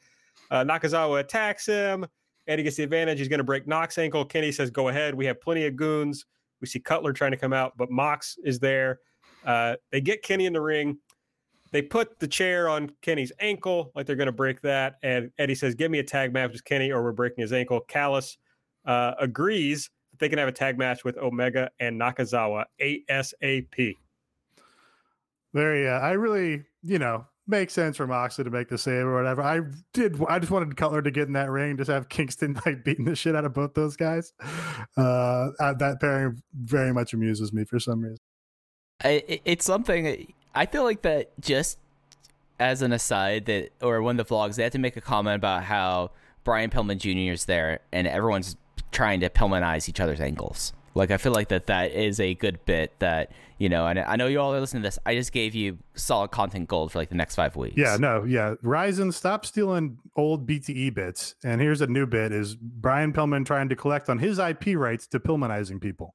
Nakazawa 0.53 1.19
attacks 1.19 1.67
him. 1.67 2.07
Eddie 2.47 2.63
gets 2.63 2.77
the 2.77 2.83
advantage. 2.83 3.19
He's 3.19 3.29
going 3.29 3.39
to 3.39 3.45
break 3.45 3.67
Knox 3.67 3.99
ankle. 3.99 4.25
Kenny 4.25 4.53
says, 4.53 4.71
go 4.71 4.89
ahead. 4.89 5.15
We 5.15 5.27
have 5.27 5.41
plenty 5.41 5.67
of 5.67 5.77
goons. 5.77 6.27
We 6.61 6.67
see 6.67 6.81
Cutler 6.81 7.13
trying 7.13 7.33
to 7.33 7.37
come 7.37 7.53
out, 7.53 7.77
but 7.77 7.91
Mox 7.91 8.37
is 8.45 8.59
there. 8.59 9.01
Uh, 9.45 9.77
they 9.91 10.01
get 10.01 10.23
Kenny 10.23 10.47
in 10.47 10.53
the 10.53 10.61
ring. 10.61 10.99
They 11.73 11.83
put 11.83 12.21
the 12.21 12.29
chair 12.29 12.69
on 12.69 12.93
Kenny's 13.03 13.33
ankle, 13.41 13.91
like 13.95 14.07
they're 14.07 14.17
going 14.17 14.27
to 14.27 14.33
break 14.33 14.61
that. 14.63 14.95
And 15.03 15.31
Eddie 15.39 15.57
says, 15.57 15.75
Give 15.75 15.91
me 15.91 15.99
a 15.99 16.05
tag 16.05 16.33
match 16.33 16.53
with 16.53 16.65
Kenny, 16.65 16.93
or 16.93 17.03
we're 17.03 17.13
breaking 17.13 17.43
his 17.43 17.53
ankle. 17.53 17.81
Callis 17.81 18.39
uh, 18.87 19.15
agrees 19.19 19.91
that 20.13 20.21
they 20.21 20.29
can 20.29 20.39
have 20.39 20.49
a 20.49 20.53
tag 20.53 20.79
match 20.79 21.05
with 21.05 21.17
Omega 21.19 21.71
and 21.81 22.01
Nakazawa 22.01 22.65
ASAP. 22.81 23.97
Very, 25.53 25.89
uh, 25.89 25.99
I 25.99 26.13
really, 26.13 26.65
you 26.83 26.99
know, 26.99 27.27
makes 27.47 27.73
sense 27.73 27.97
for 27.97 28.07
Moxley 28.07 28.45
to 28.45 28.51
make 28.51 28.69
the 28.69 28.79
save 28.79 29.05
or 29.05 29.15
whatever. 29.15 29.43
I 29.43 29.61
did, 29.93 30.21
I 30.29 30.39
just 30.39 30.51
wanted 30.51 30.77
Cutler 30.77 31.03
to 31.03 31.11
get 31.11 31.27
in 31.27 31.35
that 31.35 31.51
ring, 31.51 31.77
just 31.77 31.91
have 31.91 32.09
Kingston 32.09 32.59
like 32.67 32.85
beating 32.85 33.05
the 33.05 33.17
shit 33.17 33.37
out 33.37 33.45
of 33.45 33.55
both 33.55 33.75
those 33.75 33.97
guys. 33.97 34.33
Uh, 34.97 35.51
that 35.59 35.99
pairing 36.01 36.43
very 36.55 36.93
much 36.93 37.13
amuses 37.13 37.53
me 37.53 37.65
for 37.65 37.79
some 37.79 38.03
reason. 38.03 38.19
It's 39.45 39.65
something 39.65 40.33
I 40.55 40.67
feel 40.67 40.85
like 40.85 41.03
that 41.03 41.33
just 41.41 41.79
as 42.61 42.83
an 42.83 42.93
aside 42.93 43.47
that 43.47 43.71
or 43.83 44.01
one 44.01 44.19
of 44.19 44.29
the 44.29 44.35
vlogs 44.35 44.55
they 44.55 44.63
had 44.63 44.73
to 44.73 44.79
make 44.79 44.97
a 44.97 45.01
comment 45.01 45.37
about 45.37 45.65
how 45.65 46.13
Brian 46.45 46.71
Pillman 46.71 46.99
Jr. 46.99 47.33
is 47.33 47.47
there 47.47 47.81
and 47.93 48.07
everyone's 48.07 48.57
trying 48.93 49.21
to 49.21 49.29
Pillmanize 49.29 49.89
each 49.89 50.01
other's 50.01 50.21
ankles. 50.21 50.73
Like 50.95 51.11
I 51.11 51.17
feel 51.17 51.33
like 51.33 51.49
that 51.49 51.67
that 51.67 51.93
is 51.93 52.21
a 52.21 52.35
good 52.35 52.65
bit 52.65 52.93
that 53.01 53.33
you 53.59 53.69
know, 53.69 53.87
and 53.87 53.99
I 53.99 54.17
know 54.17 54.27
you 54.27 54.41
all 54.41 54.55
are 54.55 54.61
listening 54.61 54.83
to 54.83 54.87
this. 54.87 54.99
I 55.07 55.15
just 55.15 55.33
gave 55.33 55.55
you 55.55 55.79
solid 55.95 56.31
content 56.31 56.69
gold 56.69 56.93
for 56.93 56.99
like 56.99 57.09
the 57.09 57.15
next 57.15 57.35
five 57.35 57.57
weeks. 57.57 57.77
Yeah, 57.77 57.97
no, 57.99 58.25
yeah. 58.25 58.55
Ryzen, 58.63 59.13
stop 59.13 59.47
stealing 59.47 59.99
old 60.17 60.47
BTE 60.47 60.95
bits. 60.95 61.35
And 61.45 61.61
here's 61.61 61.81
a 61.81 61.87
new 61.87 62.07
bit: 62.07 62.33
is 62.33 62.57
Brian 62.57 63.13
Pillman 63.13 63.45
trying 63.45 63.69
to 63.69 63.77
collect 63.77 64.09
on 64.09 64.19
his 64.19 64.39
IP 64.39 64.77
rights 64.77 65.07
to 65.09 65.21
Pillmanizing 65.21 65.81
people? 65.81 66.15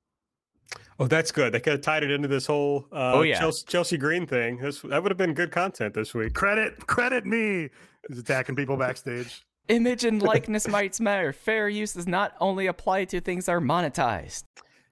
Oh, 0.99 1.07
that's 1.07 1.31
good. 1.31 1.53
They 1.53 1.59
could 1.59 1.73
have 1.73 1.81
tied 1.81 2.03
it 2.03 2.11
into 2.11 2.27
this 2.27 2.45
whole 2.45 2.87
uh, 2.91 3.13
Oh, 3.15 3.21
yeah. 3.21 3.39
Chelsea, 3.39 3.65
Chelsea 3.67 3.97
Green 3.97 4.27
thing. 4.27 4.57
This, 4.57 4.81
that 4.81 5.01
would 5.01 5.11
have 5.11 5.17
been 5.17 5.33
good 5.33 5.49
content 5.49 5.93
this 5.93 6.13
week. 6.13 6.33
Credit, 6.33 6.85
credit 6.87 7.25
me. 7.25 7.69
He's 8.07 8.19
attacking 8.19 8.55
people 8.55 8.75
backstage. 8.75 9.43
Image 9.69 10.03
and 10.03 10.21
likeness 10.21 10.67
might 10.67 10.99
matter. 10.99 11.31
Fair 11.31 11.69
use 11.69 11.93
does 11.93 12.07
not 12.07 12.33
only 12.41 12.67
apply 12.67 13.05
to 13.05 13.21
things 13.21 13.45
that 13.45 13.53
are 13.53 13.61
monetized. 13.61 14.43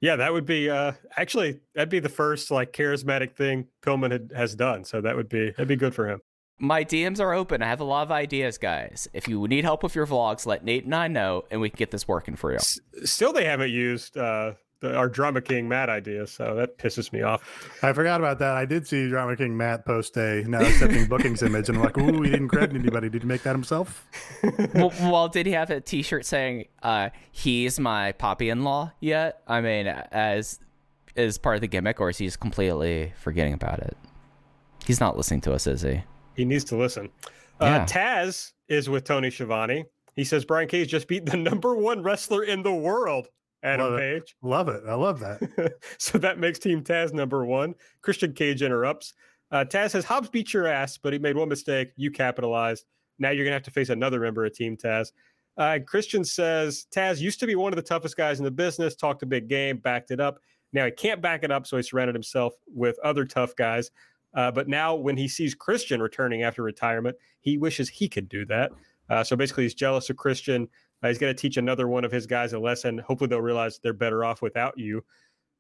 Yeah, 0.02 0.16
that 0.18 0.32
would 0.34 0.46
be 0.46 0.70
uh, 0.70 0.92
actually 1.16 1.60
that'd 1.74 1.90
be 1.90 2.00
the 2.00 2.10
first 2.10 2.52
like 2.52 2.72
charismatic 2.74 3.34
thing 3.36 3.68
Pillman 3.82 4.12
had, 4.12 4.32
has 4.36 4.56
done. 4.56 4.84
So 4.84 5.02
that 5.02 5.16
would 5.16 5.30
be 5.30 5.50
that'd 5.52 5.68
be 5.68 5.76
good 5.76 5.96
for 5.96 6.08
him. 6.08 6.22
My 6.60 6.84
DMs 6.84 7.20
are 7.20 7.34
open. 7.34 7.62
I 7.62 7.68
have 7.68 7.82
a 7.82 7.84
lot 7.84 8.02
of 8.02 8.12
ideas, 8.12 8.58
guys. 8.58 9.08
If 9.14 9.28
you 9.28 9.48
need 9.48 9.64
help 9.64 9.84
with 9.84 9.94
your 9.94 10.08
vlogs, 10.08 10.46
let 10.48 10.64
Nate 10.64 10.86
and 10.86 10.96
I 10.96 11.08
know, 11.08 11.46
and 11.52 11.62
we 11.62 11.70
can 11.70 11.78
get 11.78 11.92
this 11.92 12.08
working 12.08 12.36
for 12.36 12.50
you. 12.52 12.56
S- 12.58 12.80
Still, 13.04 13.32
they 13.32 13.46
haven't 13.46 13.70
used 13.70 14.18
uh, 14.18 14.54
the, 14.80 14.96
our 14.96 15.10
drama 15.10 15.42
king 15.42 15.68
Matt 15.68 15.90
idea, 15.90 16.28
so 16.28 16.56
that 16.56 16.78
pisses 16.78 17.12
me 17.12 17.22
off. 17.22 17.70
I 17.84 17.94
forgot 17.94 18.20
about 18.20 18.40
that. 18.40 18.54
I 18.54 18.66
did 18.66 18.88
see 18.88 19.10
Drama 19.10 19.36
King 19.36 19.58
Matt 19.58 19.86
post 19.86 20.16
a 20.18 20.44
now 20.48 20.62
accepting 20.62 21.06
bookings 21.10 21.42
image, 21.42 21.70
and 21.70 21.78
I'm 21.78 21.84
like, 21.84 21.98
ooh, 21.98 22.22
he 22.22 22.32
didn't 22.32 22.50
credit 22.50 22.76
anybody. 22.76 23.10
Did 23.10 23.24
he 23.24 23.28
make 23.28 23.44
that 23.44 23.54
himself? 23.54 24.06
well, 24.76 24.92
well, 25.02 25.28
did 25.28 25.46
he 25.46 25.54
have 25.54 25.70
a 25.70 25.82
T-shirt 25.82 26.26
saying 26.26 26.66
uh, 26.84 27.10
"He's 27.32 27.80
my 27.80 28.12
poppy-in-law" 28.14 28.92
yet? 29.00 29.42
I 29.48 29.62
mean, 29.62 29.88
as 29.88 30.60
as 31.16 31.38
part 31.38 31.56
of 31.56 31.62
the 31.62 31.68
gimmick, 31.68 32.00
or 32.00 32.10
is 32.10 32.18
he 32.18 32.26
just 32.26 32.40
completely 32.40 33.14
forgetting 33.20 33.54
about 33.54 33.80
it? 33.80 33.98
He's 34.86 35.00
not 35.00 35.18
listening 35.18 35.42
to 35.42 35.54
us, 35.54 35.68
is 35.68 35.82
he? 35.82 36.04
He 36.36 36.46
needs 36.46 36.64
to 36.66 36.78
listen. 36.78 37.10
Yeah. 37.60 37.78
Uh, 37.78 37.86
Taz 37.86 38.54
is 38.70 38.90
with 38.90 39.04
Tony 39.04 39.32
Schiavone. 39.32 39.86
He 40.16 40.24
says 40.24 40.46
Brian 40.46 40.68
Cage 40.68 40.90
just 40.90 41.08
beat 41.08 41.26
the 41.26 41.38
number 41.38 41.76
one 41.76 42.04
wrestler 42.04 42.44
in 42.44 42.64
the 42.64 42.74
world, 42.74 43.28
Adam 43.64 43.92
Love 43.92 44.00
it. 44.00 44.24
Page. 44.26 44.36
Love 44.42 44.70
it. 44.70 44.84
I 44.88 44.94
love 44.94 45.20
that. 45.20 45.74
so 45.98 46.18
that 46.18 46.40
makes 46.40 46.60
Team 46.60 46.84
Taz 46.84 47.14
number 47.14 47.46
one. 47.46 47.76
Christian 48.02 48.34
Cage 48.34 48.62
interrupts. 48.62 49.14
Uh, 49.52 49.66
Taz 49.68 49.92
says 49.92 50.06
Hobbs 50.06 50.30
beat 50.30 50.54
your 50.54 50.68
ass, 50.68 50.98
but 50.98 51.14
he 51.14 51.20
made 51.20 51.36
one 51.36 51.50
mistake. 51.50 51.90
You 51.96 52.12
capitalized. 52.12 52.86
Now 53.20 53.32
you're 53.32 53.46
gonna 53.46 53.56
have 53.56 53.64
to 53.64 53.72
face 53.72 53.90
another 53.90 54.20
member 54.20 54.46
of 54.46 54.54
Team 54.54 54.78
Taz. 54.78 55.12
Uh, 55.58 55.80
Christian 55.86 56.24
says 56.24 56.86
Taz 56.94 57.20
used 57.20 57.40
to 57.40 57.48
be 57.48 57.56
one 57.56 57.74
of 57.74 57.78
the 57.78 57.82
toughest 57.84 58.16
guys 58.16 58.40
in 58.40 58.46
the 58.46 58.52
business. 58.52 58.96
Talked 58.96 59.24
a 59.24 59.26
big 59.26 59.48
game, 59.48 59.78
backed 59.78 60.12
it 60.12 60.20
up. 60.20 60.40
Now 60.74 60.86
he 60.86 60.92
can't 60.92 61.22
back 61.22 61.44
it 61.44 61.52
up, 61.52 61.66
so 61.66 61.78
he 61.78 61.84
surrounded 61.84 62.14
himself 62.14 62.54
with 62.68 63.00
other 63.00 63.26
tough 63.26 63.56
guys. 63.56 63.90
Uh, 64.34 64.52
but 64.52 64.68
now, 64.68 64.94
when 64.94 65.18
he 65.18 65.28
sees 65.28 65.56
Christian 65.56 66.02
returning 66.02 66.44
after 66.44 66.62
retirement, 66.62 67.16
he 67.40 67.58
wishes 67.58 67.90
he 67.90 68.08
could 68.08 68.30
do 68.30 68.46
that. 68.46 68.72
Uh, 69.10 69.24
so 69.24 69.36
basically, 69.36 69.64
he's 69.64 69.74
jealous 69.74 70.10
of 70.10 70.18
Christian. 70.18 70.68
Uh, 71.04 71.08
he's 71.10 71.18
going 71.18 71.34
to 71.34 71.40
teach 71.40 71.58
another 71.58 71.88
one 71.88 72.04
of 72.04 72.12
his 72.12 72.26
guys 72.26 72.54
a 72.54 72.60
lesson. 72.60 72.98
Hopefully, 73.00 73.28
they'll 73.28 73.42
realize 73.42 73.80
they're 73.84 73.94
better 73.94 74.24
off 74.26 74.42
without 74.42 74.78
you. 74.78 75.04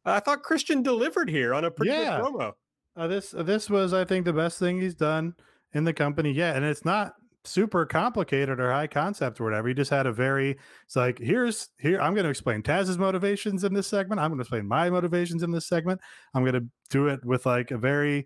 Uh, 0.06 0.14
I 0.14 0.20
thought 0.20 0.44
Christian 0.44 0.82
delivered 0.82 1.30
here 1.30 1.54
on 1.54 1.66
a 1.66 1.72
pretty 1.72 1.92
Yeah. 1.92 2.18
good 2.22 2.26
promo. 2.34 2.54
Uh, 2.96 3.08
this 3.08 3.32
this 3.32 3.70
was, 3.70 3.94
I 3.94 4.04
think, 4.06 4.26
the 4.26 4.34
best 4.34 4.58
thing 4.58 4.82
he's 4.82 4.96
done 4.96 5.36
in 5.74 5.84
the 5.84 5.94
company 5.94 6.32
yet, 6.32 6.56
and 6.56 6.66
it's 6.66 6.84
not 6.86 7.14
super 7.44 7.86
complicated 7.86 8.60
or 8.60 8.72
high 8.72 8.88
concept 8.88 9.40
or 9.40 9.44
whatever. 9.46 9.68
He 9.68 9.74
just 9.74 9.92
had 9.92 10.06
a 10.08 10.12
very. 10.12 10.58
It's 10.86 10.96
like 10.96 11.20
here's 11.20 11.70
here. 11.80 12.00
I'm 12.02 12.14
going 12.16 12.24
to 12.24 12.30
explain 12.32 12.64
Taz's 12.64 12.98
motivations 12.98 13.64
in 13.64 13.74
this 13.74 13.88
segment. 13.88 14.20
I'm 14.20 14.32
going 14.32 14.40
to 14.40 14.42
explain 14.42 14.68
my 14.68 14.90
motivations 14.90 15.44
in 15.44 15.52
this 15.52 15.68
segment. 15.68 16.02
I'm 16.34 16.44
going 16.44 16.54
to 16.56 16.66
do 16.90 17.08
it 17.08 17.24
with 17.24 17.46
like 17.46 17.70
a 17.72 17.78
very 17.78 18.26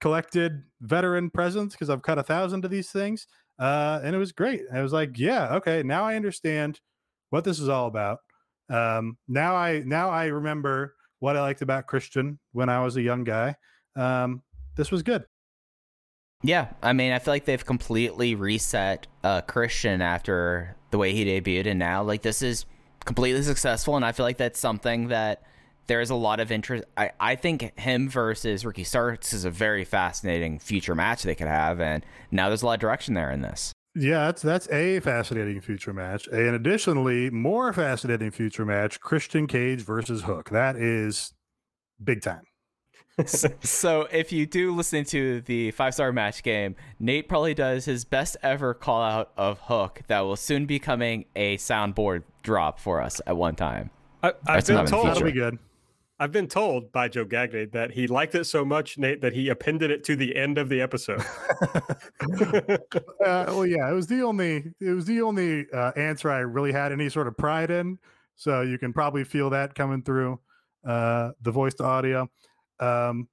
collected 0.00 0.62
veteran 0.82 1.30
presence 1.30 1.72
because 1.74 1.90
I've 1.90 2.02
cut 2.02 2.18
a 2.18 2.22
thousand 2.22 2.64
of 2.64 2.70
these 2.70 2.90
things, 2.90 3.26
uh, 3.60 4.00
and 4.02 4.16
it 4.16 4.18
was 4.18 4.32
great. 4.32 4.62
I 4.72 4.80
was 4.80 4.92
like, 4.92 5.18
yeah, 5.18 5.56
okay, 5.56 5.82
now 5.82 6.04
I 6.04 6.16
understand 6.16 6.80
what 7.28 7.44
this 7.44 7.60
is 7.60 7.68
all 7.68 7.86
about. 7.86 8.20
Um, 8.70 9.18
now 9.28 9.54
I 9.54 9.82
now 9.84 10.10
I 10.10 10.26
remember 10.26 10.94
what 11.18 11.36
I 11.36 11.42
liked 11.42 11.60
about 11.60 11.86
Christian 11.86 12.38
when 12.52 12.68
I 12.70 12.82
was 12.82 12.96
a 12.96 13.02
young 13.02 13.24
guy. 13.24 13.56
Um, 13.96 14.42
this 14.76 14.90
was 14.90 15.02
good. 15.02 15.24
Yeah, 16.42 16.68
I 16.82 16.94
mean, 16.94 17.12
I 17.12 17.18
feel 17.18 17.34
like 17.34 17.44
they've 17.44 17.64
completely 17.64 18.34
reset 18.34 19.06
uh, 19.22 19.42
Christian 19.42 20.00
after 20.00 20.74
the 20.90 20.96
way 20.96 21.12
he 21.12 21.26
debuted, 21.26 21.66
and 21.66 21.78
now 21.78 22.02
like 22.02 22.22
this 22.22 22.40
is 22.40 22.64
completely 23.04 23.42
successful, 23.42 23.96
and 23.96 24.04
I 24.04 24.12
feel 24.12 24.24
like 24.24 24.38
that's 24.38 24.58
something 24.58 25.08
that 25.08 25.42
there 25.90 26.00
is 26.00 26.10
a 26.10 26.14
lot 26.14 26.38
of 26.38 26.52
interest. 26.52 26.84
I, 26.96 27.10
I 27.18 27.34
think 27.34 27.76
him 27.76 28.08
versus 28.08 28.64
Ricky 28.64 28.84
Starks 28.84 29.32
is 29.32 29.44
a 29.44 29.50
very 29.50 29.84
fascinating 29.84 30.60
future 30.60 30.94
match 30.94 31.24
they 31.24 31.34
could 31.34 31.48
have, 31.48 31.80
and 31.80 32.06
now 32.30 32.46
there's 32.48 32.62
a 32.62 32.66
lot 32.66 32.74
of 32.74 32.80
direction 32.80 33.14
there 33.14 33.32
in 33.32 33.42
this. 33.42 33.72
Yeah, 33.96 34.26
that's 34.26 34.40
that's 34.40 34.70
a 34.70 35.00
fascinating 35.00 35.60
future 35.60 35.92
match. 35.92 36.28
And 36.28 36.54
additionally, 36.54 37.28
more 37.30 37.72
fascinating 37.72 38.30
future 38.30 38.64
match: 38.64 39.00
Christian 39.00 39.48
Cage 39.48 39.80
versus 39.80 40.22
Hook. 40.22 40.50
That 40.50 40.76
is 40.76 41.32
big 42.02 42.22
time. 42.22 42.42
so 43.26 44.06
if 44.12 44.30
you 44.30 44.46
do 44.46 44.72
listen 44.72 45.04
to 45.06 45.40
the 45.40 45.72
five 45.72 45.94
star 45.94 46.12
match 46.12 46.44
game, 46.44 46.76
Nate 47.00 47.28
probably 47.28 47.52
does 47.52 47.84
his 47.84 48.04
best 48.04 48.36
ever 48.44 48.74
call 48.74 49.02
out 49.02 49.32
of 49.36 49.58
Hook 49.62 50.02
that 50.06 50.20
will 50.20 50.36
soon 50.36 50.66
be 50.66 50.78
coming 50.78 51.24
a 51.34 51.56
soundboard 51.56 52.22
drop 52.44 52.78
for 52.78 53.02
us 53.02 53.20
at 53.26 53.36
one 53.36 53.56
time. 53.56 53.90
I, 54.22 54.28
I've 54.28 54.34
That's 54.46 54.66
been 54.68 54.76
not 54.76 54.80
in 54.82 54.84
the 54.84 54.90
told. 54.92 55.06
That'll 55.08 55.24
be 55.24 55.32
good. 55.32 55.58
I've 56.20 56.32
been 56.32 56.48
told 56.48 56.92
by 56.92 57.08
Joe 57.08 57.24
Gagne 57.24 57.66
that 57.72 57.92
he 57.92 58.06
liked 58.06 58.34
it 58.36 58.44
so 58.44 58.64
much, 58.64 58.98
Nate, 58.98 59.22
that 59.22 59.32
he 59.32 59.48
appended 59.48 59.90
it 59.90 60.04
to 60.04 60.16
the 60.16 60.36
end 60.36 60.58
of 60.58 60.68
the 60.68 60.80
episode. 60.82 61.22
Uh, 63.24 63.44
well, 63.48 63.66
yeah, 63.66 63.90
it 63.90 63.94
was 63.94 64.06
the 64.06 64.22
only 64.22 64.64
it 64.80 64.90
was 64.90 65.04
the 65.06 65.22
only 65.22 65.66
uh, 65.72 65.92
answer 65.96 66.30
I 66.30 66.38
really 66.40 66.72
had 66.72 66.92
any 66.92 67.08
sort 67.10 67.26
of 67.28 67.36
pride 67.36 67.70
in. 67.70 67.98
So 68.36 68.62
you 68.62 68.78
can 68.78 68.92
probably 68.92 69.24
feel 69.24 69.50
that 69.50 69.74
coming 69.74 70.02
through. 70.02 70.40
uh, 70.86 71.32
the 71.42 71.50
voice 71.50 71.74
to 71.74 71.84
audio. 71.84 72.28
Um, 72.80 73.28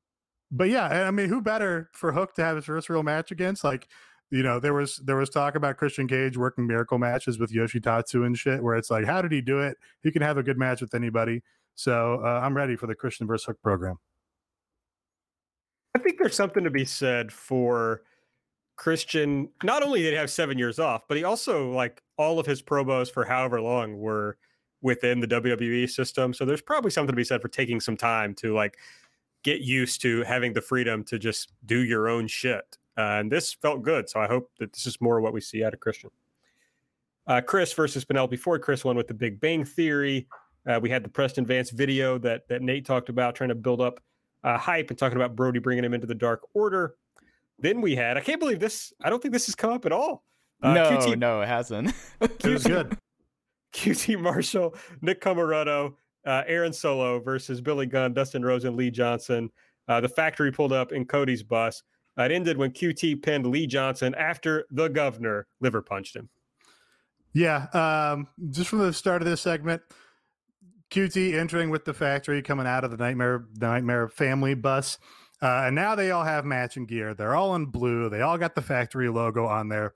but 0.51 0.69
yeah, 0.69 1.07
I 1.07 1.11
mean, 1.11 1.29
who 1.29 1.41
better 1.41 1.89
for 1.93 2.11
Hook 2.11 2.33
to 2.35 2.43
have 2.43 2.57
his 2.57 2.65
first 2.65 2.89
real 2.89 3.03
match 3.03 3.31
against? 3.31 3.63
Like, 3.63 3.87
you 4.31 4.43
know, 4.43 4.59
there 4.59 4.73
was 4.73 4.97
there 5.05 5.15
was 5.17 5.29
talk 5.29 5.55
about 5.55 5.77
Christian 5.77 6.07
Cage 6.07 6.37
working 6.37 6.67
miracle 6.67 6.97
matches 6.99 7.39
with 7.39 7.53
Yoshitatsu 7.53 8.25
and 8.25 8.37
shit, 8.37 8.63
where 8.63 8.75
it's 8.75 8.91
like, 8.91 9.05
how 9.05 9.21
did 9.21 9.31
he 9.31 9.41
do 9.41 9.59
it? 9.59 9.77
He 10.03 10.11
can 10.11 10.21
have 10.21 10.37
a 10.37 10.43
good 10.43 10.57
match 10.57 10.81
with 10.81 10.93
anybody. 10.93 11.43
So 11.77 12.21
uh, 12.23 12.41
I'm 12.43 12.57
ready 12.57 12.75
for 12.75 12.87
the 12.87 12.95
Christian 12.95 13.27
versus 13.27 13.45
Hook 13.45 13.61
program. 13.61 13.99
I 15.93 15.99
think 15.99 16.17
there's 16.17 16.35
something 16.35 16.63
to 16.63 16.71
be 16.71 16.85
said 16.85 17.31
for 17.31 18.01
Christian. 18.77 19.49
Not 19.63 19.83
only 19.83 20.01
did 20.01 20.13
he 20.13 20.17
have 20.17 20.31
seven 20.31 20.57
years 20.57 20.79
off, 20.79 21.03
but 21.07 21.17
he 21.17 21.23
also 21.23 21.71
like 21.71 22.01
all 22.17 22.39
of 22.39 22.47
his 22.47 22.63
promos 22.63 23.11
for 23.11 23.23
however 23.23 23.61
long 23.61 23.95
were 23.99 24.37
within 24.81 25.19
the 25.19 25.27
WWE 25.27 25.87
system. 25.87 26.33
So 26.33 26.45
there's 26.45 26.61
probably 26.61 26.89
something 26.89 27.13
to 27.13 27.15
be 27.15 27.23
said 27.23 27.43
for 27.43 27.47
taking 27.47 27.79
some 27.79 27.95
time 27.95 28.33
to 28.35 28.55
like 28.55 28.77
get 29.43 29.61
used 29.61 30.01
to 30.01 30.23
having 30.23 30.53
the 30.53 30.61
freedom 30.61 31.03
to 31.05 31.19
just 31.19 31.51
do 31.67 31.83
your 31.83 32.09
own 32.09 32.27
shit. 32.27 32.77
Uh, 32.97 33.19
and 33.19 33.31
this 33.31 33.53
felt 33.53 33.83
good. 33.83 34.09
So 34.09 34.19
I 34.19 34.25
hope 34.25 34.49
that 34.57 34.73
this 34.73 34.87
is 34.87 34.99
more 34.99 35.21
what 35.21 35.31
we 35.31 35.41
see 35.41 35.63
out 35.63 35.75
of 35.75 35.79
Christian. 35.79 36.09
Uh, 37.27 37.41
Kris 37.41 37.71
versus 37.71 38.03
Penelope 38.03 38.37
Ford. 38.37 38.63
Kris 38.63 38.83
won 38.83 38.97
with 38.97 39.07
the 39.07 39.13
Big 39.13 39.39
Bang 39.39 39.63
Theory. 39.63 40.27
Uh, 40.67 40.79
we 40.81 40.89
had 40.89 41.03
the 41.03 41.09
Preston 41.09 41.45
Vance 41.45 41.69
video 41.69 42.17
that 42.19 42.47
that 42.49 42.61
Nate 42.61 42.85
talked 42.85 43.09
about, 43.09 43.35
trying 43.35 43.49
to 43.49 43.55
build 43.55 43.81
up 43.81 44.01
uh, 44.43 44.57
hype 44.57 44.89
and 44.89 44.97
talking 44.97 45.15
about 45.15 45.35
Brodie 45.35 45.59
bringing 45.59 45.83
him 45.83 45.93
into 45.93 46.07
the 46.07 46.15
Dark 46.15 46.41
Order. 46.53 46.95
Then 47.59 47.81
we 47.81 47.95
had, 47.95 48.17
I 48.17 48.21
can't 48.21 48.39
believe 48.39 48.59
this. 48.59 48.93
I 49.03 49.09
don't 49.09 49.21
think 49.21 49.33
this 49.33 49.47
has 49.47 49.55
come 49.55 49.71
up 49.71 49.85
at 49.85 49.91
all. 49.91 50.23
Uh, 50.61 50.73
no, 50.73 50.83
QT, 50.91 51.17
no, 51.17 51.41
it 51.41 51.47
hasn't. 51.47 51.93
it 52.21 52.45
was 52.45 52.63
good. 52.63 52.97
QT 53.73 54.19
Marshall, 54.19 54.75
Nick 55.01 55.21
Comoroto, 55.21 55.95
uh, 56.25 56.43
Aaron 56.47 56.73
Solo 56.73 57.19
versus 57.19 57.61
Billy 57.61 57.85
Gunn, 57.85 58.13
Dustin 58.13 58.43
Rhodes, 58.43 58.65
and 58.65 58.75
Lee 58.75 58.91
Johnson. 58.91 59.51
Uh, 59.87 60.01
the 60.01 60.09
factory 60.09 60.51
pulled 60.51 60.73
up 60.73 60.91
in 60.91 61.05
Cody's 61.05 61.43
bus. 61.43 61.83
Uh, 62.17 62.23
it 62.23 62.31
ended 62.31 62.57
when 62.57 62.71
QT 62.71 63.21
pinned 63.21 63.45
Lee 63.45 63.67
Johnson 63.67 64.15
after 64.15 64.65
the 64.71 64.87
governor 64.87 65.47
liver 65.61 65.81
punched 65.81 66.15
him. 66.15 66.29
Yeah, 67.33 67.67
um, 67.73 68.27
just 68.49 68.69
from 68.69 68.79
the 68.79 68.93
start 68.93 69.21
of 69.21 69.27
this 69.27 69.41
segment, 69.41 69.81
QT 70.91 71.33
entering 71.33 71.69
with 71.69 71.85
the 71.85 71.93
factory, 71.93 72.41
coming 72.41 72.67
out 72.67 72.83
of 72.83 72.91
the 72.91 72.97
Nightmare 72.97 73.45
Nightmare 73.55 74.07
family 74.07 74.53
bus. 74.53 74.97
Uh, 75.41 75.63
and 75.65 75.75
now 75.75 75.95
they 75.95 76.11
all 76.11 76.23
have 76.23 76.45
matching 76.45 76.85
gear. 76.85 77.13
They're 77.13 77.35
all 77.35 77.55
in 77.55 77.67
blue. 77.67 78.09
They 78.09 78.21
all 78.21 78.37
got 78.37 78.55
the 78.55 78.61
factory 78.61 79.09
logo 79.09 79.45
on 79.45 79.69
there. 79.69 79.93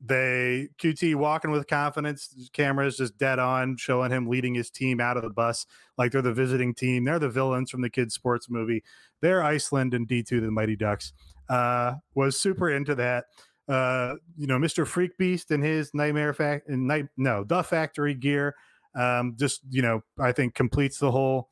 They 0.00 0.68
QT 0.78 1.14
walking 1.14 1.50
with 1.50 1.66
confidence, 1.66 2.50
cameras 2.52 2.98
just 2.98 3.16
dead 3.16 3.38
on, 3.38 3.76
showing 3.76 4.10
him 4.10 4.28
leading 4.28 4.54
his 4.54 4.70
team 4.70 5.00
out 5.00 5.16
of 5.16 5.22
the 5.22 5.30
bus 5.30 5.66
like 5.96 6.12
they're 6.12 6.20
the 6.22 6.32
visiting 6.32 6.74
team. 6.74 7.04
They're 7.04 7.18
the 7.18 7.30
villains 7.30 7.70
from 7.70 7.80
the 7.80 7.90
kids' 7.90 8.14
sports 8.14 8.50
movie. 8.50 8.84
They're 9.22 9.42
Iceland 9.42 9.94
and 9.94 10.06
D2 10.06 10.42
the 10.42 10.50
Mighty 10.50 10.76
Ducks. 10.76 11.12
Uh, 11.48 11.94
was 12.14 12.38
super 12.38 12.70
into 12.70 12.94
that. 12.96 13.24
Uh, 13.66 14.16
you 14.36 14.46
know, 14.46 14.58
Mr. 14.58 14.86
Freak 14.86 15.16
Beast 15.16 15.50
and 15.50 15.64
his 15.64 15.92
Nightmare 15.94 16.34
Fact 16.34 16.68
night 16.68 17.06
no, 17.16 17.44
the 17.44 17.62
factory 17.62 18.14
gear. 18.14 18.54
Um, 18.94 19.34
just 19.38 19.60
you 19.70 19.82
know, 19.82 20.02
I 20.18 20.32
think 20.32 20.54
completes 20.54 20.98
the 20.98 21.10
whole 21.10 21.48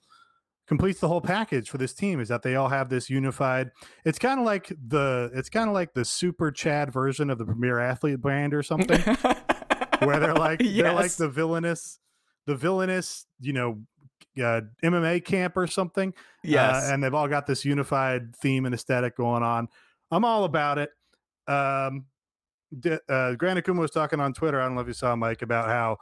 completes 0.66 1.01
the 1.01 1.09
whole 1.09 1.20
package 1.20 1.69
for 1.69 1.78
this 1.78 1.93
team 1.93 2.20
is 2.20 2.28
that 2.28 2.43
they 2.43 2.55
all 2.55 2.69
have 2.69 2.89
this 2.89 3.10
unified 3.10 3.70
it's 4.05 4.19
kind 4.19 4.39
of 4.39 4.47
like 4.47 4.73
the 4.86 5.31
it's 5.35 5.48
kind 5.48 5.69
of 5.69 5.74
like 5.74 5.93
the 5.93 6.05
super 6.05 6.51
chad 6.51 6.93
version 6.93 7.31
of 7.31 7.36
the 7.36 7.44
premier 7.44 7.78
athlete 7.78 8.20
brand 8.20 8.55
or 8.55 8.62
something 8.62 9.01
where 9.98 10.20
they're 10.20 10.35
like 10.35 10.60
yes. 10.62 10.82
they're 10.82 10.94
like 10.94 11.10
the 11.12 11.28
villainous 11.28 11.98
the 12.47 12.55
villainous 12.55 13.27
you 13.40 13.52
know 13.52 13.82
uh, 14.43 14.60
mma 14.85 15.23
camp 15.23 15.56
or 15.56 15.66
something 15.66 16.10
uh, 16.10 16.40
yes 16.43 16.89
uh, 16.89 16.94
and 16.94 17.02
they've 17.02 17.12
all 17.12 17.28
got 17.28 17.47
this 17.47 17.64
unified 17.64 18.35
theme 18.36 18.64
and 18.64 18.74
aesthetic 18.74 19.16
going 19.16 19.43
on 19.43 19.69
i'm 20.12 20.24
all 20.24 20.44
about 20.44 20.78
it 20.78 20.90
um 21.48 22.05
uh, 23.09 23.35
Grant 23.35 23.62
Akuma 23.62 23.81
was 23.81 23.90
talking 23.90 24.20
on 24.20 24.32
Twitter. 24.32 24.60
I 24.60 24.64
don't 24.64 24.74
know 24.74 24.81
if 24.81 24.86
you 24.86 24.94
saw 24.94 25.14
Mike 25.14 25.43
about 25.43 25.69
how 25.69 25.98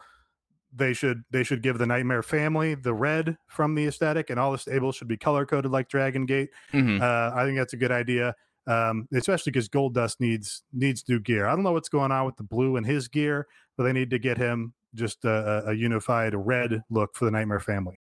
they 0.75 0.93
should 0.93 1.23
they 1.31 1.43
should 1.43 1.63
give 1.63 1.79
the 1.79 1.87
Nightmare 1.87 2.23
family 2.23 2.75
the 2.75 2.95
red 2.95 3.37
from 3.49 3.75
the 3.75 3.87
aesthetic, 3.87 4.31
and 4.31 4.39
all 4.39 4.53
the 4.53 4.59
stables 4.59 4.97
should 4.97 5.09
be 5.09 5.17
color 5.17 5.47
coded 5.47 5.71
like 5.71 5.89
Dragon 5.89 6.27
Gate. 6.27 6.51
Mm-hmm. 6.73 7.03
Uh, 7.03 7.41
I 7.41 7.45
think 7.45 7.59
that's 7.59 7.73
a 7.73 7.77
good 7.77 7.93
idea, 7.93 8.35
um, 8.67 9.09
especially 9.13 9.53
because 9.53 9.69
gold 9.69 9.95
dust 9.95 10.21
needs 10.21 10.63
needs 10.73 11.05
new 11.09 11.21
gear. 11.21 11.47
I 11.47 11.55
don't 11.55 11.65
know 11.65 11.73
what's 11.73 11.89
going 11.89 12.13
on 12.13 12.27
with 12.27 12.37
the 12.37 12.45
blue 12.45 12.77
and 12.77 12.87
his 12.87 13.09
gear, 13.09 13.47
but 13.77 13.85
they 13.85 13.93
need 13.93 14.11
to 14.11 14.19
get 14.19 14.39
him 14.39 14.75
just 14.95 15.25
a, 15.25 15.65
a 15.67 15.73
unified 15.73 16.35
red 16.35 16.83
look 16.91 17.15
for 17.15 17.25
the 17.25 17.31
Nightmare 17.31 17.61
family. 17.61 17.99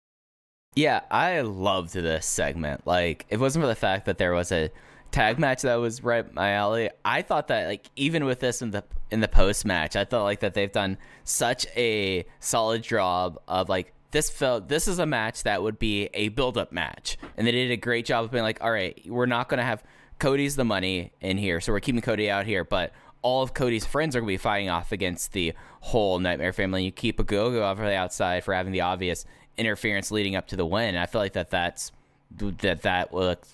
Yeah, 0.75 1.01
I 1.11 1.41
loved 1.41 1.93
this 1.93 2.27
segment. 2.27 2.87
Like, 2.87 3.27
it 3.31 3.41
wasn't 3.41 3.63
for 3.63 3.67
the 3.67 3.75
fact 3.75 4.05
that 4.07 4.19
there 4.19 4.33
was 4.33 4.53
a 4.53 4.71
tag 5.11 5.39
match 5.39 5.63
that 5.63 5.77
was 5.77 6.03
right 6.03 6.33
my 6.35 6.53
alley. 6.53 6.91
I 7.05 7.23
thought 7.23 7.49
that 7.49 7.67
like 7.67 7.91
even 7.97 8.25
with 8.25 8.41
this 8.41 8.63
in 8.63 8.71
the 8.71 8.85
in 9.11 9.21
the 9.21 9.29
post 9.29 9.65
match, 9.65 9.97
I 9.97 10.05
thought 10.05 10.25
like 10.25 10.41
that 10.41 10.55
they've 10.55 10.71
done 10.71 10.99
such 11.25 11.67
a 11.77 12.27
solid 12.41 12.83
job 12.83 13.41
of 13.49 13.69
like 13.69 13.93
this 14.11 14.31
felt 14.31 14.69
this 14.69 14.89
is 14.89 14.99
a 14.99 15.07
match 15.07 15.43
that 15.43 15.63
would 15.63 15.79
be 15.79 16.09
a 16.15 16.29
build 16.29 16.57
up 16.59 16.73
match, 16.73 17.19
and 17.37 17.47
they 17.47 17.53
did 17.53 17.71
a 17.71 17.77
great 17.77 18.07
job 18.07 18.25
of 18.25 18.31
being 18.31 18.45
like, 18.45 18.63
all 18.63 18.71
right, 18.71 19.01
we're 19.07 19.27
not 19.27 19.49
gonna 19.49 19.65
have 19.65 19.83
Cody's 20.19 20.57
the 20.57 20.65
money 20.65 21.13
in 21.21 21.39
here, 21.39 21.61
so 21.61 21.73
we're 21.73 21.81
keeping 21.81 22.01
Cody 22.01 22.31
out 22.31 22.47
here, 22.47 22.65
but 22.65 22.93
all 23.23 23.43
of 23.43 23.55
Cody's 23.55 23.85
friends 23.85 24.15
are 24.17 24.21
gonna 24.21 24.29
be 24.29 24.37
fighting 24.37 24.69
off 24.69 24.93
against 24.93 25.33
the 25.33 25.53
whole 25.81 26.19
Nightmare 26.19 26.53
family. 26.53 26.85
You 26.85 26.93
keep 26.93 27.19
Ogogo 27.19 27.63
off 27.63 27.79
the 27.79 27.95
outside 27.95 28.45
for 28.45 28.55
having 28.55 28.73
the 28.73 28.81
obvious 28.83 29.25
interference 29.57 30.11
leading 30.11 30.37
up 30.37 30.47
to 30.49 30.57
the 30.57 30.67
win. 30.67 30.97
I 30.97 31.07
feel 31.07 31.21
like 31.21 31.33
that 31.33 31.51
that's 31.51 31.93
that 32.37 32.83
that 32.83 33.15
looks 33.15 33.53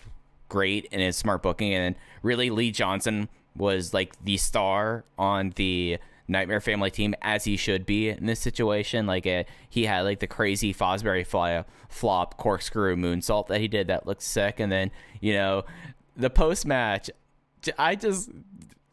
great 0.54 0.86
in 0.92 1.00
his 1.00 1.16
smart 1.16 1.42
booking. 1.42 1.74
And 1.74 1.96
really, 2.22 2.48
Lee 2.48 2.70
Johnson 2.70 3.28
was 3.56 3.92
like 3.92 4.14
the 4.24 4.36
star 4.36 5.04
on 5.18 5.52
the 5.56 5.98
Nightmare 6.28 6.60
Family 6.60 6.92
team 6.92 7.12
as 7.22 7.42
he 7.42 7.56
should 7.56 7.84
be 7.84 8.08
in 8.10 8.26
this 8.26 8.38
situation. 8.38 9.04
Like 9.04 9.26
uh, 9.26 9.42
he 9.68 9.84
had 9.86 10.02
like 10.02 10.20
the 10.20 10.28
crazy 10.28 10.72
Fosbury 10.72 11.26
fly 11.26 11.64
flop 11.88 12.36
corkscrew 12.36 12.94
moonsault 12.94 13.48
that 13.48 13.60
he 13.60 13.66
did 13.66 13.88
that 13.88 14.06
looked 14.06 14.22
sick. 14.22 14.60
And 14.60 14.70
then 14.70 14.92
you 15.20 15.32
know 15.32 15.64
the 16.16 16.30
post 16.30 16.66
match, 16.66 17.10
I 17.76 17.96
just 17.96 18.30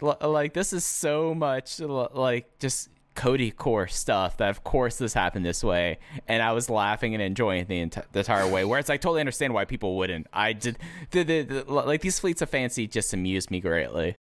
like 0.02 0.54
this 0.54 0.74
is 0.74 0.84
so 0.84 1.36
much 1.36 1.80
like 1.80 2.58
just 2.58 2.90
Cody 3.16 3.52
core 3.52 3.88
stuff 3.88 4.38
that 4.38 4.50
of 4.50 4.64
course 4.64 4.98
this 4.98 5.14
happened 5.14 5.46
this 5.46 5.64
way. 5.64 6.00
And 6.28 6.42
I 6.42 6.54
was 6.54 6.70
laughing 6.70 7.14
and 7.14 7.22
enjoying 7.22 7.66
the, 7.66 7.82
ent- 7.82 8.12
the 8.12 8.20
entire 8.20 8.48
way. 8.48 8.66
Whereas 8.66 8.90
I 8.90 8.98
totally 8.98 9.20
understand 9.20 9.54
why 9.54 9.66
people 9.66 9.98
wouldn't. 9.98 10.28
I 10.32 10.54
did 10.54 10.78
the, 11.12 11.24
the, 11.24 11.42
the, 11.42 11.64
like 11.72 12.02
these 12.02 12.20
fleets 12.20 12.42
of 12.42 12.50
fancy 12.50 12.88
just 12.88 13.14
amused 13.14 13.52
me 13.52 13.60
greatly. 13.60 14.16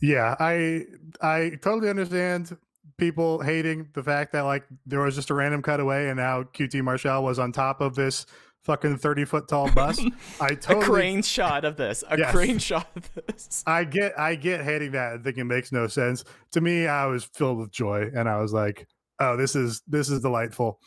Yeah 0.00 0.36
I 0.38 0.86
I 1.20 1.52
totally 1.62 1.88
understand 1.88 2.56
people 2.98 3.40
hating 3.40 3.88
the 3.94 4.02
fact 4.02 4.32
that 4.32 4.42
like 4.42 4.64
there 4.86 5.00
was 5.00 5.14
just 5.14 5.30
a 5.30 5.34
random 5.34 5.62
cutaway 5.62 6.08
and 6.08 6.16
now 6.16 6.42
QT 6.42 6.82
Marshall 6.82 7.22
was 7.22 7.38
on 7.38 7.52
top 7.52 7.80
of 7.80 7.94
this 7.94 8.26
fucking 8.62 8.96
30 8.98 9.24
foot 9.24 9.48
tall 9.48 9.70
bus. 9.70 10.00
I 10.40 10.54
totally 10.54 10.80
a 10.80 10.88
crane 10.88 11.22
shot 11.22 11.64
of 11.64 11.76
this. 11.76 12.04
A 12.08 12.18
yes. 12.18 12.30
crane 12.30 12.58
shot 12.58 12.88
of 12.96 13.10
this. 13.14 13.62
I 13.66 13.84
get 13.84 14.18
I 14.18 14.34
get 14.34 14.62
hating 14.62 14.92
that 14.92 15.14
and 15.14 15.24
think 15.24 15.38
it 15.38 15.44
makes 15.44 15.72
no 15.72 15.86
sense. 15.86 16.24
To 16.52 16.60
me, 16.60 16.86
I 16.86 17.06
was 17.06 17.24
filled 17.24 17.58
with 17.58 17.70
joy 17.70 18.10
and 18.14 18.28
I 18.28 18.40
was 18.40 18.52
like, 18.52 18.86
oh, 19.18 19.36
this 19.36 19.54
is 19.56 19.82
this 19.86 20.08
is 20.08 20.20
delightful. 20.20 20.78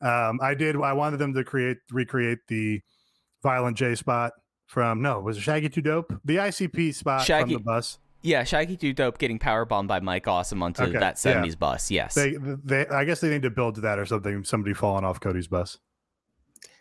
Um, 0.00 0.38
I 0.42 0.54
did 0.54 0.76
I 0.76 0.92
wanted 0.92 1.18
them 1.18 1.34
to 1.34 1.44
create 1.44 1.78
recreate 1.90 2.38
the 2.48 2.80
violent 3.42 3.76
J 3.76 3.94
spot 3.94 4.32
from 4.66 5.00
no, 5.00 5.20
was 5.20 5.36
it 5.36 5.40
Shaggy 5.40 5.68
2 5.68 5.80
Dope? 5.80 6.12
The 6.24 6.36
ICP 6.36 6.94
spot 6.94 7.22
Shaggy, 7.22 7.54
from 7.54 7.62
the 7.62 7.64
bus. 7.64 7.98
Yeah, 8.22 8.42
Shaggy 8.42 8.76
2 8.76 8.92
Dope 8.92 9.18
getting 9.18 9.38
power 9.38 9.64
bombed 9.64 9.88
by 9.88 10.00
Mike 10.00 10.26
Awesome 10.26 10.62
onto 10.62 10.82
okay, 10.82 10.98
that 10.98 11.14
70s 11.14 11.46
yeah. 11.46 11.54
bus. 11.54 11.90
Yes. 11.90 12.14
They, 12.14 12.36
they 12.40 12.86
I 12.88 13.04
guess 13.04 13.20
they 13.20 13.28
need 13.28 13.42
to 13.42 13.50
build 13.50 13.76
to 13.76 13.80
that 13.82 13.98
or 13.98 14.06
something, 14.06 14.42
somebody 14.44 14.74
falling 14.74 15.04
off 15.04 15.20
Cody's 15.20 15.46
bus. 15.46 15.78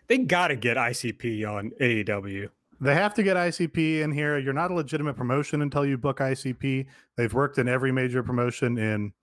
They 0.08 0.20
got 0.20 0.50
to 0.50 0.56
get 0.56 0.78
ICP 0.78 1.50
on 1.50 1.72
AEW. 1.82 2.50
They 2.82 2.94
have 2.94 3.14
to 3.16 3.24
get 3.24 3.38
ICP 3.38 4.02
in 4.02 4.12
here. 4.12 4.38
You're 4.38 4.54
not 4.54 4.72
a 4.72 4.74
legitimate 4.74 5.16
promotion 5.16 5.62
until 5.62 5.86
you 5.86 5.98
book 5.98 6.20
ICP. 6.20 6.86
They've 7.16 7.34
worked 7.34 7.58
in 7.58 7.68
every 7.68 7.92
major 7.92 8.22
promotion 8.22 8.78
in 8.78 9.14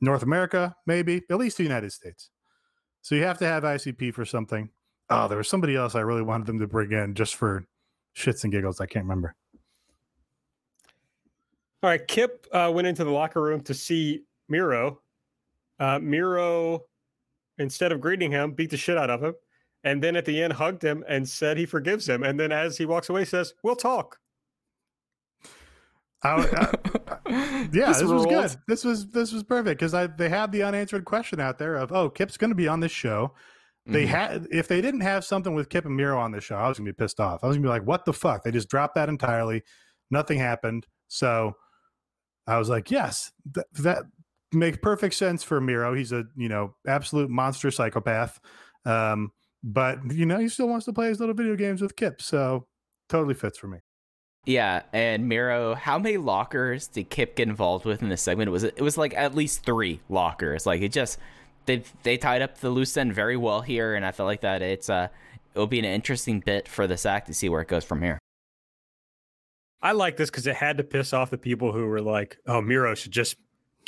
North 0.00 0.22
America, 0.22 0.74
maybe 0.86 1.22
at 1.30 1.36
least 1.36 1.58
the 1.58 1.62
United 1.62 1.92
States. 1.92 2.30
So 3.02 3.14
you 3.14 3.24
have 3.24 3.38
to 3.38 3.46
have 3.46 3.64
ICP 3.64 4.14
for 4.14 4.24
something. 4.24 4.70
Oh, 5.10 5.28
there 5.28 5.38
was 5.38 5.48
somebody 5.48 5.76
else 5.76 5.94
I 5.94 6.00
really 6.00 6.22
wanted 6.22 6.46
them 6.46 6.58
to 6.58 6.66
bring 6.66 6.92
in 6.92 7.14
just 7.14 7.36
for 7.36 7.66
shits 8.16 8.44
and 8.44 8.52
giggles. 8.52 8.80
I 8.80 8.86
can't 8.86 9.04
remember. 9.04 9.34
All 11.82 11.90
right, 11.90 12.06
Kip 12.06 12.46
uh, 12.52 12.70
went 12.74 12.88
into 12.88 13.04
the 13.04 13.10
locker 13.10 13.40
room 13.40 13.60
to 13.62 13.74
see 13.74 14.24
Miro. 14.48 15.00
Uh, 15.78 15.98
Miro, 16.00 16.84
instead 17.58 17.92
of 17.92 18.00
greeting 18.00 18.32
him, 18.32 18.52
beat 18.52 18.70
the 18.70 18.76
shit 18.76 18.98
out 18.98 19.10
of 19.10 19.22
him 19.22 19.34
and 19.84 20.02
then 20.02 20.16
at 20.16 20.24
the 20.24 20.42
end 20.42 20.54
hugged 20.54 20.82
him 20.82 21.04
and 21.08 21.28
said 21.28 21.56
he 21.56 21.66
forgives 21.66 22.08
him. 22.08 22.22
And 22.22 22.38
then 22.38 22.52
as 22.52 22.76
he 22.78 22.86
walks 22.86 23.08
away, 23.08 23.24
says, 23.24 23.54
"We'll 23.62 23.76
talk." 23.76 24.18
I, 26.22 26.30
I, 26.30 26.74
yeah, 27.72 27.88
this, 27.88 27.98
this 28.00 28.08
was 28.08 28.26
good. 28.26 28.56
This 28.66 28.84
was 28.84 29.06
this 29.08 29.32
was 29.32 29.44
perfect 29.44 29.78
because 29.78 29.94
I 29.94 30.08
they 30.08 30.28
had 30.28 30.50
the 30.50 30.62
unanswered 30.64 31.04
question 31.04 31.40
out 31.40 31.58
there 31.58 31.76
of, 31.76 31.92
oh, 31.92 32.10
Kip's 32.10 32.36
going 32.36 32.50
to 32.50 32.56
be 32.56 32.66
on 32.68 32.80
this 32.80 32.92
show. 32.92 33.34
They 33.86 34.04
Mhm. 34.04 34.08
had 34.08 34.48
if 34.50 34.68
they 34.68 34.80
didn't 34.80 35.00
have 35.00 35.24
something 35.24 35.54
with 35.54 35.68
Kip 35.70 35.84
and 35.86 35.96
Miro 35.96 36.18
on 36.18 36.32
the 36.32 36.40
show, 36.40 36.56
I 36.56 36.68
was 36.68 36.76
gonna 36.78 36.90
be 36.90 36.94
pissed 36.94 37.20
off. 37.20 37.42
I 37.42 37.46
was 37.46 37.56
gonna 37.56 37.64
be 37.66 37.70
like, 37.70 37.86
"What 37.86 38.04
the 38.04 38.12
fuck?" 38.12 38.42
They 38.42 38.50
just 38.50 38.68
dropped 38.68 38.96
that 38.96 39.08
entirely. 39.08 39.62
Nothing 40.10 40.38
happened. 40.38 40.86
So 41.06 41.54
I 42.46 42.58
was 42.58 42.68
like, 42.68 42.90
"Yes, 42.90 43.32
th- 43.54 43.66
that 43.74 44.02
makes 44.52 44.76
perfect 44.82 45.14
sense 45.14 45.42
for 45.42 45.58
Miro. 45.60 45.94
He's 45.94 46.12
a 46.12 46.24
you 46.36 46.50
know 46.50 46.74
absolute 46.86 47.30
monster 47.30 47.70
psychopath, 47.70 48.38
um, 48.84 49.32
but 49.62 49.98
you 50.12 50.26
know 50.26 50.38
he 50.38 50.48
still 50.48 50.68
wants 50.68 50.86
to 50.86 50.92
play 50.92 51.08
his 51.08 51.20
little 51.20 51.34
video 51.34 51.56
games 51.56 51.82
with 51.82 51.96
Kip, 51.96 52.20
so 52.22 52.66
totally 53.08 53.34
fits 53.34 53.58
for 53.58 53.68
me." 53.68 53.78
Yeah, 54.44 54.82
and 54.92 55.28
Miro, 55.28 55.74
how 55.74 55.98
many 55.98 56.16
lockers 56.16 56.86
did 56.86 57.10
Kip 57.10 57.36
get 57.36 57.48
involved 57.48 57.84
with 57.84 58.02
in 58.02 58.08
this 58.08 58.22
segment? 58.22 58.48
It 58.48 58.52
was 58.52 58.64
it 58.64 58.80
was 58.80 58.96
like 58.96 59.14
at 59.14 59.34
least 59.34 59.64
three 59.64 60.00
lockers. 60.08 60.64
Like 60.64 60.80
it 60.80 60.92
just 60.92 61.18
they 61.66 61.82
they 62.02 62.16
tied 62.16 62.42
up 62.42 62.58
the 62.58 62.70
loose 62.70 62.96
end 62.96 63.14
very 63.14 63.36
well 63.36 63.60
here, 63.60 63.94
and 63.94 64.04
I 64.06 64.10
feel 64.10 64.26
like 64.26 64.40
that 64.40 64.62
it's 64.62 64.88
uh 64.88 65.08
it'll 65.54 65.66
be 65.66 65.78
an 65.78 65.84
interesting 65.84 66.40
bit 66.40 66.66
for 66.66 66.86
this 66.86 67.04
act 67.04 67.26
to 67.26 67.34
see 67.34 67.48
where 67.48 67.60
it 67.60 67.68
goes 67.68 67.84
from 67.84 68.02
here. 68.02 68.18
I 69.80 69.92
like 69.92 70.16
this 70.16 70.30
because 70.30 70.46
it 70.46 70.56
had 70.56 70.78
to 70.78 70.84
piss 70.84 71.12
off 71.12 71.30
the 71.30 71.38
people 71.38 71.72
who 71.72 71.86
were 71.86 72.00
like, 72.00 72.38
"Oh, 72.46 72.60
Miro 72.60 72.94
should 72.94 73.12
just 73.12 73.36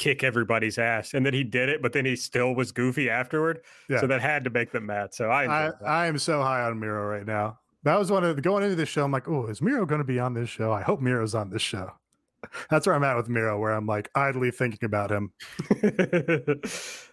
kick 0.01 0.25
everybody's 0.25 0.79
ass," 0.79 1.15
and 1.15 1.25
then 1.25 1.35
he 1.35 1.45
did 1.45 1.69
it, 1.69 1.83
but 1.83 1.93
then 1.93 2.05
he 2.05 2.17
still 2.17 2.55
was 2.55 2.73
goofy 2.73 3.09
afterward. 3.09 3.61
Yeah. 3.89 4.01
So 4.01 4.07
that 4.09 4.21
had 4.21 4.43
to 4.45 4.51
make 4.51 4.73
them 4.73 4.87
mad. 4.87 5.15
So 5.15 5.31
I, 5.31 5.69
I. 5.69 5.71
I 5.87 6.07
am 6.07 6.19
so 6.19 6.43
high 6.43 6.63
on 6.63 6.81
Miro 6.81 7.07
right 7.07 7.27
now. 7.27 7.59
That 7.83 7.99
was 7.99 8.11
one 8.11 8.25
of 8.25 8.37
the, 8.37 8.43
going 8.43 8.65
into 8.65 8.77
this 8.77 8.89
show. 8.89 9.05
I'm 9.05 9.13
like, 9.13 9.29
oh, 9.29 9.47
is 9.47 9.63
Miro 9.63 9.87
going 9.87 10.01
to 10.01 10.05
be 10.05 10.19
on 10.19 10.35
this 10.35 10.49
show? 10.51 10.73
I 10.73 10.83
hope 10.83 11.01
Miro's 11.01 11.35
on 11.35 11.51
this 11.51 11.63
show. 11.63 11.93
That's 12.71 12.87
where 12.87 12.97
I'm 12.97 13.05
at 13.05 13.17
with 13.17 13.29
Miro, 13.29 13.59
where 13.59 13.73
I'm 13.73 13.87
like 13.87 14.11
idly 14.15 14.51
thinking 14.51 14.85
about 14.85 15.11
him. 15.11 15.33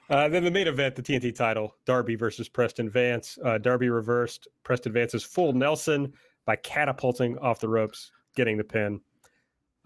uh, 0.09 0.29
then 0.29 0.43
the 0.43 0.51
main 0.51 0.67
event, 0.67 0.95
the 0.95 1.01
TNT 1.01 1.35
title, 1.35 1.75
Darby 1.85 2.15
versus 2.15 2.49
Preston 2.49 2.89
Vance. 2.89 3.37
Uh, 3.43 3.57
Darby 3.57 3.89
reversed 3.89 4.47
Preston 4.63 4.93
Vance's 4.93 5.23
full 5.23 5.53
Nelson 5.53 6.13
by 6.45 6.55
catapulting 6.57 7.37
off 7.39 7.59
the 7.59 7.69
ropes, 7.69 8.11
getting 8.35 8.57
the 8.57 8.63
pin. 8.63 8.99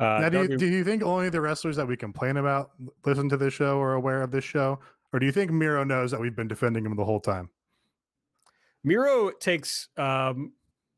Uh, 0.02 0.20
now, 0.22 0.30
do 0.30 0.38
you, 0.42 0.48
Darby- 0.48 0.58
do 0.58 0.66
you 0.66 0.84
think 0.84 1.04
only 1.04 1.30
the 1.30 1.40
wrestlers 1.42 1.76
that 1.76 1.88
we 1.88 1.96
complain 1.96 2.38
about 2.38 2.72
listen 3.06 3.30
to 3.30 3.38
this 3.38 3.54
show 3.54 3.78
or 3.78 3.92
are 3.92 3.94
aware 3.96 4.22
of 4.24 4.32
this 4.32 4.44
show, 4.44 4.80
or 5.14 5.20
do 5.20 5.26
you 5.28 5.32
think 5.32 5.52
Miro 5.52 5.84
knows 5.84 6.10
that 6.12 6.20
we've 6.20 6.36
been 6.36 6.48
defending 6.48 6.86
him 6.86 6.96
the 6.96 7.06
whole 7.06 7.20
time? 7.20 7.50
Miro 8.84 9.30
takes 9.32 9.90
um, 9.98 10.54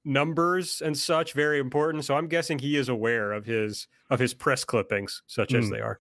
numbers 0.06 0.82
and 0.82 0.98
such 0.98 1.34
very 1.34 1.60
important, 1.60 2.06
so 2.06 2.16
I'm 2.16 2.28
guessing 2.28 2.60
he 2.60 2.78
is 2.78 2.88
aware 2.90 3.34
of 3.34 3.46
his 3.46 3.88
of 4.10 4.20
his 4.20 4.34
press 4.34 4.64
clippings, 4.64 5.22
such 5.28 5.54
as 5.54 5.66
Hmm. 5.66 5.74
they 5.74 5.80
are. 5.82 6.00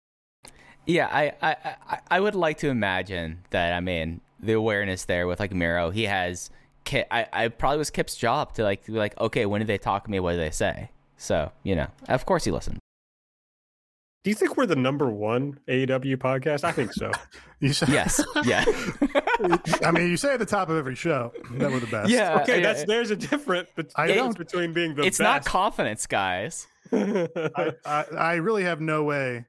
Yeah, 0.85 1.07
I, 1.11 1.33
I 1.41 1.55
I 1.87 1.99
I 2.11 2.19
would 2.19 2.35
like 2.35 2.57
to 2.59 2.67
imagine 2.69 3.43
that. 3.51 3.73
I 3.73 3.79
mean, 3.79 4.21
the 4.39 4.53
awareness 4.53 5.05
there 5.05 5.27
with 5.27 5.39
like 5.39 5.53
Miro, 5.53 5.89
he 5.91 6.03
has. 6.03 6.49
Kip, 6.85 7.07
I 7.11 7.27
I 7.31 7.47
probably 7.49 7.77
was 7.77 7.91
Kip's 7.91 8.15
job 8.15 8.53
to 8.55 8.63
like 8.63 8.83
to 8.85 8.91
be 8.91 8.97
like, 8.97 9.17
okay, 9.21 9.45
when 9.45 9.59
did 9.59 9.67
they 9.67 9.77
talk 9.77 10.05
to 10.05 10.11
me? 10.11 10.19
What 10.19 10.31
did 10.31 10.41
they 10.41 10.51
say? 10.51 10.89
So 11.17 11.51
you 11.63 11.75
know, 11.75 11.87
of 12.07 12.25
course 12.25 12.45
he 12.45 12.51
listened. 12.51 12.78
Do 14.23 14.29
you 14.29 14.35
think 14.35 14.57
we're 14.57 14.65
the 14.65 14.75
number 14.75 15.09
one 15.09 15.59
AEW 15.69 16.17
podcast? 16.17 16.63
I 16.63 16.71
think 16.71 16.93
so. 16.93 17.11
You 17.61 17.73
say, 17.73 17.87
Yes, 17.89 18.23
yeah, 18.45 18.63
I 19.83 19.91
mean, 19.91 20.09
you 20.09 20.15
say 20.15 20.31
at 20.33 20.39
the 20.39 20.45
top 20.45 20.69
of 20.69 20.77
every 20.77 20.95
show 20.95 21.33
that 21.57 21.69
we're 21.69 21.81
the 21.81 21.87
best. 21.87 22.09
yeah. 22.09 22.39
okay, 22.41 22.59
I- 22.59 22.61
that's 22.61 22.85
there's 22.85 23.11
a 23.11 23.17
different 23.17 23.67
bet- 23.75 23.91
I 23.97 24.07
difference 24.07 24.35
don't- 24.35 24.47
between 24.47 24.71
being 24.71 24.91
the 24.91 25.01
best. 25.01 25.07
it's 25.07 25.19
not 25.19 25.43
confidence, 25.43 26.07
guys. 26.07 26.67
I, 26.93 27.73
I, 27.85 28.05
I 28.17 28.33
really 28.35 28.63
have 28.63 28.79
no 28.79 29.03
way 29.03 29.45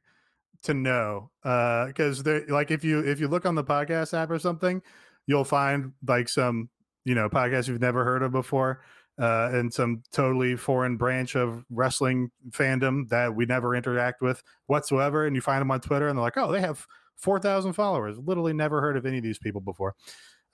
to 0.64 0.74
know 0.74 1.30
uh, 1.44 1.86
because 1.86 2.24
there 2.24 2.44
like 2.48 2.72
if 2.72 2.82
you 2.82 2.98
if 2.98 3.20
you 3.20 3.28
look 3.28 3.46
on 3.46 3.54
the 3.54 3.62
podcast 3.64 4.12
app 4.12 4.28
or 4.32 4.40
something 4.40 4.82
you'll 5.26 5.44
find 5.44 5.92
like 6.06 6.28
some 6.28 6.68
you 7.04 7.14
know 7.14 7.28
podcasts 7.30 7.68
you've 7.68 7.80
never 7.80 8.04
heard 8.04 8.24
of 8.24 8.32
before 8.32 8.82
uh, 9.20 9.50
and 9.52 9.72
some 9.72 10.02
totally 10.12 10.56
foreign 10.56 10.96
branch 10.96 11.36
of 11.36 11.64
wrestling 11.70 12.30
fandom 12.50 13.08
that 13.10 13.34
we 13.34 13.44
never 13.46 13.74
interact 13.76 14.22
with 14.22 14.42
whatsoever 14.66 15.26
and 15.26 15.36
you 15.36 15.42
find 15.42 15.60
them 15.60 15.70
on 15.70 15.80
twitter 15.80 16.08
and 16.08 16.16
they're 16.18 16.22
like 16.24 16.36
oh 16.38 16.50
they 16.50 16.60
have 16.60 16.86
4000 17.18 17.74
followers 17.74 18.18
literally 18.18 18.52
never 18.54 18.80
heard 18.80 18.96
of 18.96 19.04
any 19.06 19.18
of 19.18 19.22
these 19.22 19.38
people 19.38 19.60
before 19.60 19.94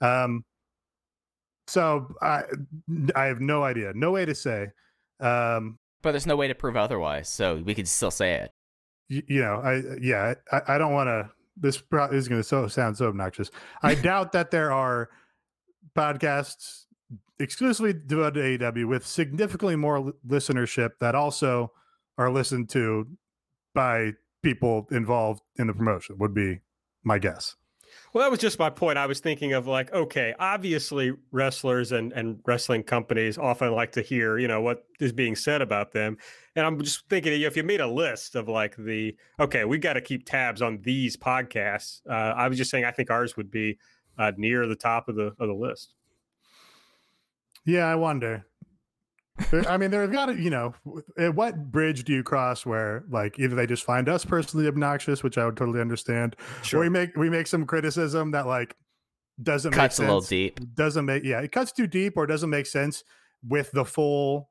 um 0.01 0.43
so 1.67 2.07
i 2.21 2.43
i 3.15 3.25
have 3.25 3.39
no 3.41 3.63
idea 3.63 3.91
no 3.95 4.11
way 4.11 4.25
to 4.25 4.35
say 4.35 4.67
um 5.19 5.79
But 6.01 6.11
there's 6.11 6.27
no 6.27 6.35
way 6.35 6.47
to 6.47 6.55
prove 6.55 6.75
otherwise, 6.77 7.27
so 7.29 7.55
we 7.65 7.73
could 7.73 7.87
still 7.87 8.11
say 8.11 8.33
it. 8.35 8.51
y- 9.09 9.23
you 9.27 9.41
know, 9.41 9.55
I 9.63 9.81
yeah, 9.99 10.35
I, 10.51 10.75
I 10.75 10.77
don't 10.77 10.93
want 10.93 11.07
to. 11.07 11.29
This 11.59 11.77
is 12.11 12.27
going 12.27 12.39
to 12.39 12.43
so 12.43 12.67
sound 12.67 12.97
so 12.97 13.07
obnoxious. 13.07 13.49
I 13.81 13.95
doubt 13.95 14.31
that 14.33 14.51
there 14.51 14.71
are 14.71 15.09
podcasts 15.95 16.85
exclusively 17.39 17.93
devoted 17.93 18.59
to 18.59 18.71
AEW 18.71 18.87
with 18.87 19.05
significantly 19.05 19.75
more 19.75 19.99
li- 19.99 20.13
listenership 20.27 20.91
that 20.99 21.15
also 21.15 21.71
are 22.17 22.31
listened 22.31 22.69
to 22.69 23.07
by 23.73 24.13
people 24.41 24.87
involved 24.91 25.41
in 25.57 25.67
the 25.67 25.73
promotion. 25.73 26.17
Would 26.17 26.33
be 26.33 26.61
my 27.03 27.19
guess. 27.19 27.55
Well, 28.13 28.23
that 28.23 28.31
was 28.31 28.39
just 28.39 28.59
my 28.59 28.69
point. 28.69 28.97
I 28.97 29.05
was 29.05 29.19
thinking 29.19 29.53
of 29.53 29.67
like, 29.67 29.93
okay, 29.93 30.33
obviously 30.39 31.13
wrestlers 31.31 31.91
and, 31.91 32.11
and 32.13 32.39
wrestling 32.45 32.83
companies 32.83 33.37
often 33.37 33.71
like 33.71 33.91
to 33.93 34.01
hear, 34.01 34.37
you 34.37 34.47
know, 34.47 34.61
what 34.61 34.83
is 34.99 35.11
being 35.11 35.35
said 35.35 35.61
about 35.61 35.91
them. 35.91 36.17
And 36.55 36.65
I'm 36.65 36.81
just 36.81 37.07
thinking 37.09 37.41
if 37.41 37.55
you 37.55 37.63
made 37.63 37.81
a 37.81 37.87
list 37.87 38.35
of 38.35 38.47
like 38.47 38.75
the, 38.77 39.15
okay, 39.39 39.65
we 39.65 39.77
got 39.77 39.93
to 39.93 40.01
keep 40.01 40.25
tabs 40.25 40.61
on 40.61 40.79
these 40.81 41.15
podcasts. 41.15 42.01
Uh, 42.09 42.13
I 42.13 42.47
was 42.47 42.57
just 42.57 42.71
saying, 42.71 42.85
I 42.85 42.91
think 42.91 43.09
ours 43.09 43.37
would 43.37 43.51
be 43.51 43.77
uh, 44.17 44.31
near 44.37 44.67
the 44.67 44.75
top 44.75 45.07
of 45.09 45.15
the 45.15 45.33
of 45.39 45.47
the 45.47 45.53
list. 45.53 45.93
Yeah, 47.67 47.85
I 47.85 47.95
wonder. 47.95 48.45
I 49.67 49.77
mean, 49.77 49.91
they've 49.91 50.11
got 50.11 50.27
to, 50.27 50.35
you 50.35 50.49
know, 50.49 50.73
what 51.33 51.71
bridge 51.71 52.05
do 52.05 52.13
you 52.13 52.23
cross 52.23 52.65
where, 52.65 53.03
like, 53.09 53.37
either 53.37 53.55
they 53.55 53.67
just 53.67 53.83
find 53.83 54.09
us 54.09 54.25
personally 54.25 54.67
obnoxious, 54.67 55.21
which 55.21 55.37
I 55.37 55.45
would 55.45 55.55
totally 55.57 55.79
understand, 55.79 56.35
or 56.73 56.79
we 56.79 56.89
make 56.89 57.15
we 57.15 57.29
make 57.29 57.45
some 57.45 57.67
criticism 57.67 58.31
that 58.31 58.47
like 58.47 58.75
doesn't 59.43 59.73
Cuts 59.73 59.99
a 59.99 60.03
little 60.03 60.21
deep. 60.21 60.59
doesn't 60.73 61.05
make 61.05 61.23
yeah, 61.23 61.41
it 61.41 61.51
cuts 61.51 61.71
too 61.71 61.85
deep 61.85 62.17
or 62.17 62.25
doesn't 62.25 62.49
make 62.49 62.65
sense 62.65 63.03
with 63.47 63.69
the 63.71 63.85
full 63.85 64.49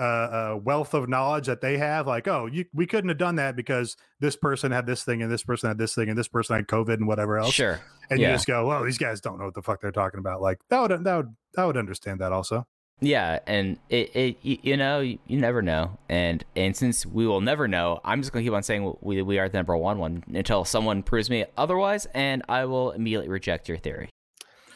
uh, 0.00 0.02
uh, 0.02 0.58
wealth 0.62 0.94
of 0.94 1.08
knowledge 1.08 1.46
that 1.46 1.60
they 1.60 1.78
have. 1.78 2.06
Like, 2.06 2.28
oh, 2.28 2.46
you 2.46 2.64
we 2.72 2.86
couldn't 2.86 3.08
have 3.08 3.18
done 3.18 3.36
that 3.36 3.56
because 3.56 3.96
this 4.20 4.36
person 4.36 4.72
had 4.72 4.86
this 4.86 5.04
thing 5.04 5.22
and 5.22 5.30
this 5.30 5.42
person 5.42 5.68
had 5.68 5.78
this 5.78 5.94
thing 5.94 6.08
and 6.08 6.18
this 6.18 6.28
person 6.28 6.56
had 6.56 6.66
COVID 6.66 6.94
and 6.94 7.06
whatever 7.06 7.38
else. 7.38 7.54
Sure. 7.54 7.80
and 8.10 8.20
yeah. 8.20 8.28
you 8.28 8.34
just 8.34 8.46
go, 8.46 8.66
well, 8.66 8.84
these 8.84 8.98
guys 8.98 9.20
don't 9.20 9.38
know 9.38 9.46
what 9.46 9.54
the 9.54 9.62
fuck 9.62 9.80
they're 9.80 9.92
talking 9.92 10.20
about. 10.20 10.40
Like 10.40 10.58
that 10.70 10.80
would 10.80 11.04
that 11.04 11.16
would 11.16 11.36
that 11.54 11.64
would 11.64 11.76
understand 11.76 12.20
that 12.20 12.32
also. 12.32 12.66
Yeah, 13.00 13.38
and 13.46 13.78
it, 13.90 14.16
it 14.16 14.36
you 14.42 14.76
know 14.76 15.00
you, 15.00 15.18
you 15.26 15.38
never 15.38 15.62
know, 15.62 15.98
and 16.08 16.44
and 16.56 16.76
since 16.76 17.06
we 17.06 17.26
will 17.28 17.40
never 17.40 17.68
know, 17.68 18.00
I'm 18.04 18.22
just 18.22 18.32
gonna 18.32 18.44
keep 18.44 18.52
on 18.52 18.64
saying 18.64 18.96
we 19.00 19.22
we 19.22 19.38
are 19.38 19.48
the 19.48 19.56
number 19.56 19.76
one 19.76 19.98
one 19.98 20.24
until 20.34 20.64
someone 20.64 21.04
proves 21.04 21.30
me 21.30 21.44
otherwise, 21.56 22.06
and 22.06 22.42
I 22.48 22.64
will 22.64 22.90
immediately 22.90 23.28
reject 23.28 23.68
your 23.68 23.78
theory. 23.78 24.10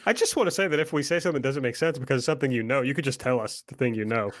I 0.05 0.13
just 0.13 0.35
want 0.35 0.47
to 0.47 0.51
say 0.51 0.67
that 0.67 0.79
if 0.79 0.91
we 0.91 1.01
say 1.01 1.19
something 1.19 1.41
that 1.41 1.47
doesn't 1.47 1.63
make 1.63 1.75
sense 1.77 1.97
because 1.97 2.19
it's 2.19 2.25
something 2.25 2.51
you 2.51 2.63
know, 2.63 2.81
you 2.81 2.93
could 2.93 3.05
just 3.05 3.19
tell 3.19 3.39
us 3.39 3.63
the 3.67 3.75
thing 3.75 3.93
you 3.93 4.05
know. 4.05 4.31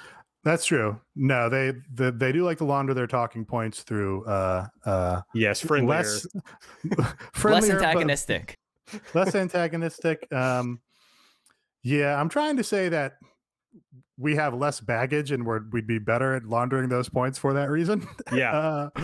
That's 0.43 0.65
true. 0.65 0.99
No, 1.15 1.47
they 1.49 1.73
they, 1.93 2.11
they 2.11 2.31
do 2.31 2.43
like 2.43 2.57
to 2.57 2.65
launder 2.65 2.93
their 2.93 3.07
talking 3.07 3.45
points 3.45 3.83
through 3.83 4.25
uh 4.25 4.67
uh 4.85 5.21
Yes, 5.33 5.61
friendlier. 5.61 5.97
less 5.99 6.27
Less 6.97 7.13
friendlier, 7.33 7.75
but 7.79 7.83
antagonistic. 7.85 8.57
less 9.13 9.35
antagonistic. 9.35 10.31
Um 10.33 10.81
yeah, 11.83 12.19
I'm 12.19 12.29
trying 12.29 12.57
to 12.57 12.63
say 12.63 12.89
that 12.89 13.13
we 14.17 14.35
have 14.35 14.53
less 14.53 14.79
baggage 14.79 15.31
and 15.31 15.45
we're, 15.45 15.61
we'd 15.71 15.87
be 15.87 15.97
better 15.99 16.35
at 16.35 16.43
laundering 16.45 16.87
those 16.87 17.09
points 17.09 17.37
for 17.39 17.53
that 17.53 17.69
reason. 17.69 18.07
yeah. 18.33 18.89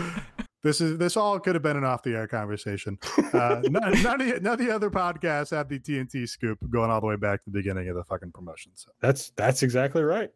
this 0.62 0.82
is 0.82 0.98
this 0.98 1.16
all 1.16 1.40
could 1.40 1.54
have 1.54 1.62
been 1.62 1.78
an 1.78 1.84
off 1.84 2.02
the 2.02 2.14
air 2.14 2.26
conversation. 2.28 2.98
Uh, 3.32 3.62
none, 3.70 4.02
none, 4.02 4.20
of, 4.20 4.26
the- 4.28 4.40
none 4.42 4.52
of 4.52 4.58
the 4.58 4.70
other 4.70 4.90
podcasts 4.90 5.56
had 5.56 5.70
the 5.70 5.78
TNT 5.78 6.28
scoop 6.28 6.58
going 6.68 6.90
all 6.90 7.00
the 7.00 7.06
way 7.06 7.16
back 7.16 7.42
to 7.42 7.50
the 7.50 7.58
beginning 7.58 7.88
of 7.88 7.96
the 7.96 8.04
fucking 8.04 8.30
promotion. 8.32 8.70
So 8.74 8.90
That's 9.00 9.30
that's 9.36 9.62
exactly 9.62 10.02
right. 10.02 10.28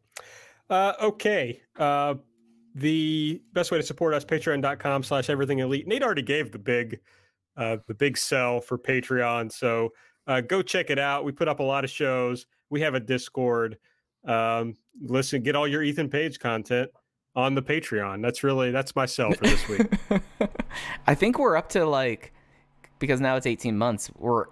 Uh, 0.70 0.92
okay. 1.00 1.60
Uh, 1.78 2.14
the 2.74 3.40
best 3.52 3.70
way 3.70 3.78
to 3.78 3.84
support 3.84 4.14
us, 4.14 4.24
patreon.com 4.24 5.02
slash 5.02 5.30
everything 5.30 5.60
elite. 5.60 5.86
Nate 5.86 6.02
already 6.02 6.22
gave 6.22 6.50
the 6.50 6.58
big 6.58 7.00
uh, 7.56 7.76
the 7.86 7.94
big 7.94 8.18
sell 8.18 8.60
for 8.60 8.76
Patreon. 8.76 9.52
So 9.52 9.90
uh, 10.26 10.40
go 10.40 10.60
check 10.60 10.90
it 10.90 10.98
out. 10.98 11.24
We 11.24 11.30
put 11.32 11.46
up 11.46 11.60
a 11.60 11.62
lot 11.62 11.84
of 11.84 11.90
shows. 11.90 12.46
We 12.70 12.80
have 12.80 12.94
a 12.94 13.00
Discord. 13.00 13.78
Um, 14.26 14.74
listen, 15.00 15.42
get 15.42 15.54
all 15.54 15.68
your 15.68 15.82
Ethan 15.82 16.08
Page 16.08 16.40
content 16.40 16.90
on 17.36 17.54
the 17.54 17.62
Patreon. 17.62 18.22
That's 18.22 18.42
really 18.42 18.70
that's 18.70 18.96
my 18.96 19.06
sell 19.06 19.32
for 19.32 19.44
this 19.44 19.68
week. 19.68 19.86
I 21.06 21.14
think 21.14 21.38
we're 21.38 21.56
up 21.56 21.68
to 21.70 21.84
like 21.84 22.32
because 22.98 23.20
now 23.20 23.36
it's 23.36 23.46
18 23.46 23.76
months. 23.76 24.10
We're 24.16 24.46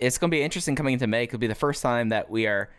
it's 0.00 0.18
gonna 0.18 0.30
be 0.30 0.42
interesting 0.42 0.74
coming 0.74 0.94
into 0.94 1.06
May. 1.06 1.24
It'll 1.24 1.38
be 1.38 1.46
the 1.46 1.54
first 1.54 1.82
time 1.82 2.10
that 2.10 2.28
we 2.28 2.46
are 2.46 2.70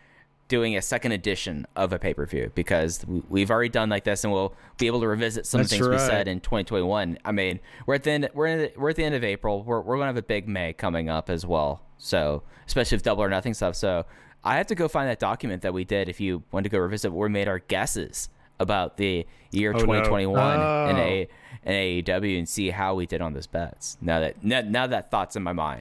doing 0.48 0.76
a 0.78 0.82
second 0.82 1.12
edition 1.12 1.66
of 1.76 1.92
a 1.92 1.98
pay 2.00 2.14
per 2.14 2.26
view 2.26 2.52
because 2.54 3.04
we- 3.08 3.24
we've 3.30 3.50
already 3.52 3.70
done 3.70 3.90
like 3.90 4.04
this, 4.04 4.24
and 4.24 4.32
we'll 4.32 4.54
be 4.78 4.86
able 4.88 5.00
to 5.02 5.08
revisit 5.08 5.46
some 5.48 5.62
That's 5.62 5.72
things 5.72 5.88
we 5.88 5.98
said 5.98 6.28
in 6.28 6.40
2021. 6.40 7.18
I 7.26 7.32
mean, 7.32 7.60
we're 7.88 7.96
at 7.96 8.04
the 8.04 8.12
end. 8.12 8.30
We're 8.34 8.48
in 8.48 8.58
the, 8.60 8.72
we're 8.78 8.92
at 8.92 8.96
the 8.96 9.04
end 9.04 9.16
of 9.16 9.24
April. 9.24 9.64
We're 9.64 9.82
we're 9.82 9.96
gonna 9.96 10.08
have 10.08 10.18
a 10.18 10.22
big 10.22 10.48
May 10.48 10.74
coming 10.74 11.10
up 11.10 11.30
as 11.30 11.46
well. 11.46 11.82
So 11.98 12.44
especially 12.68 12.98
with 12.98 13.04
double 13.04 13.24
or 13.24 13.30
nothing 13.30 13.54
stuff. 13.54 13.76
So 13.76 14.06
I 14.44 14.58
have 14.58 14.68
to 14.68 14.76
go 14.76 14.88
find 14.88 15.10
that 15.10 15.20
document 15.20 15.62
that 15.64 15.74
we 15.74 15.84
did. 15.84 16.10
If 16.10 16.20
you 16.20 16.44
want 16.52 16.66
to 16.66 16.70
go 16.70 16.78
revisit, 16.78 17.12
where 17.12 17.28
we 17.28 17.34
made 17.34 17.48
our 17.48 17.60
guesses 17.60 18.30
about 18.60 18.98
the 18.98 19.26
year 19.52 19.72
Oh, 19.72 19.80
no. 19.80 19.86
2021 19.86 20.54
in 20.90 20.96
Oh. 20.96 21.00
a 21.00 21.28
in 21.64 21.74
AEW 21.74 22.38
and 22.38 22.48
see 22.48 22.70
how 22.70 22.94
we 22.94 23.08
did 23.08 23.20
on 23.22 23.34
those 23.34 23.48
bets. 23.48 23.98
Now 24.00 24.20
that 24.20 24.44
now, 24.44 24.62
now 24.62 24.86
that 24.88 25.10
thought's 25.10 25.36
in 25.36 25.42
my 25.42 25.54
mind. 25.54 25.80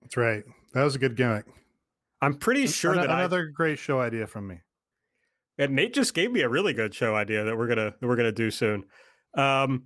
That's 0.00 0.16
right. 0.16 0.42
That 0.72 0.82
was 0.84 0.94
a 0.94 0.98
good 0.98 1.16
gimmick. 1.16 1.44
I'm 2.22 2.34
pretty 2.38 2.66
sure 2.68 2.92
An- 2.92 3.00
that 3.02 3.10
I, 3.10 3.18
another 3.20 3.46
great 3.46 3.78
show 3.78 4.00
idea 4.00 4.26
from 4.26 4.46
me. 4.48 4.60
and 5.58 5.74
Nate 5.74 5.92
just 5.92 6.14
gave 6.14 6.30
me 6.32 6.40
a 6.40 6.48
really 6.48 6.72
good 6.72 6.94
show 6.94 7.14
idea 7.14 7.44
that 7.44 7.56
we're 7.58 7.66
gonna 7.68 7.94
that 8.00 8.06
we're 8.06 8.16
gonna 8.16 8.32
do 8.32 8.50
soon. 8.50 8.84
Um, 9.36 9.84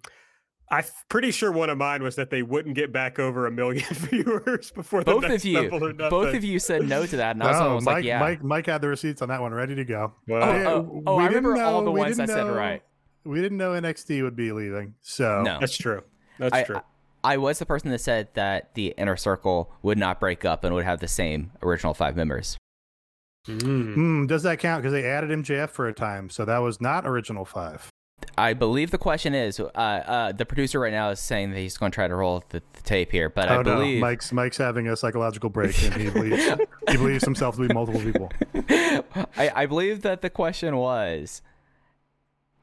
I'm 0.71 0.85
pretty 1.09 1.31
sure 1.31 1.53
one 1.53 1.71
of 1.71 1.79
mine 1.79 2.03
was 2.03 2.17
that 2.17 2.31
they 2.31 2.43
wouldn't 2.43 2.75
get 2.75 2.93
back 2.93 3.19
over 3.21 3.47
a 3.47 3.51
million 3.53 3.85
viewers 3.93 4.73
before 4.73 5.05
the 5.05 5.13
Both 5.13 5.23
next 5.23 5.35
of 5.43 5.45
you, 5.45 5.63
Double 5.71 5.85
or 5.89 5.93
both 5.93 6.35
of 6.35 6.43
you 6.43 6.59
said 6.59 6.89
no 6.89 7.07
to 7.07 7.17
that, 7.19 7.37
and 7.37 7.43
I 7.45 7.73
was 7.73 7.85
Mike, 7.85 7.95
like, 7.97 8.05
yeah. 8.05 8.19
Mike, 8.19 8.43
Mike 8.43 8.67
had 8.67 8.81
the 8.83 8.89
receipts 8.89 9.23
on 9.23 9.29
that 9.29 9.41
one 9.41 9.55
ready 9.55 9.77
to 9.77 9.85
go. 9.85 10.13
Well, 10.27 10.43
Oh, 10.43 10.67
oh, 10.67 11.03
oh, 11.07 11.17
we 11.19 11.25
I 11.25 11.29
didn't 11.29 11.45
remember 11.47 11.65
all 11.71 11.81
the 11.81 11.87
know- 11.87 11.93
ones 11.93 12.19
I 12.19 12.27
didn't 12.27 12.37
said 12.37 12.47
know- 12.49 12.55
right. 12.55 12.83
We 13.25 13.41
didn't 13.41 13.59
know 13.59 13.73
NXT 13.73 14.23
would 14.25 14.37
be 14.37 14.51
leaving, 14.53 14.95
so 15.03 15.43
No. 15.43 15.59
that's 15.61 15.77
true. 15.77 16.03
That's 16.39 16.53
I, 16.55 16.63
true. 16.65 16.81
I, 17.27 17.35
I 17.35 17.37
was 17.37 17.59
the 17.59 17.67
person 17.67 17.91
that 17.91 18.01
said 18.01 18.29
that 18.35 18.75
the 18.75 18.95
inner 18.97 19.17
circle 19.17 19.73
would 19.83 19.99
not 19.99 20.21
break 20.21 20.45
up 20.45 20.65
and 20.65 20.75
would 20.75 20.85
have 20.85 21.01
the 21.01 21.09
same 21.09 21.53
original 21.63 21.95
five 21.95 22.17
members. 22.17 22.57
Mm. 23.49 23.95
Hmm, 23.95 24.27
does 24.27 24.43
that 24.43 24.59
count? 24.59 24.83
Because 24.83 24.93
they 24.93 25.05
added 25.05 25.31
MJF 25.31 25.71
for 25.71 25.87
a 25.87 25.93
time, 25.93 26.31
so 26.31 26.45
that 26.45 26.59
was 26.59 26.81
not 26.81 27.07
original 27.07 27.45
five. 27.45 27.91
I 28.39 28.55
believe 28.55 28.91
the 28.91 28.99
question 28.99 29.35
is, 29.35 29.61
uh, 29.61 29.65
uh, 29.67 30.33
the 30.33 30.45
producer 30.45 30.81
right 30.81 30.93
now 30.93 31.11
is 31.11 31.21
saying 31.21 31.51
that 31.51 31.59
he's 31.59 31.77
going 31.77 31.93
to 31.93 31.95
try 31.95 32.09
to 32.09 32.15
roll 32.15 32.43
the, 32.49 32.63
the 32.73 32.83
tape 32.83 33.13
here, 33.13 33.29
but 33.29 33.49
I 33.49 33.57
oh 33.57 33.63
believe 33.63 34.01
no, 34.01 34.07
Mike's 34.07 34.33
Mike's 34.33 34.57
having 34.57 34.89
a 34.89 34.97
psychological 34.97 35.51
break, 35.51 35.81
and 35.93 35.95
he 35.95 36.11
believes 36.11 36.45
he 36.91 36.97
believes 36.97 37.25
himself 37.25 37.57
to 37.57 37.67
be 37.67 37.73
multiple 37.73 38.01
people. 38.01 38.31
I, 39.37 39.51
I 39.55 39.67
believe 39.67 40.03
that 40.03 40.23
the 40.23 40.31
question 40.31 40.77
was 40.77 41.43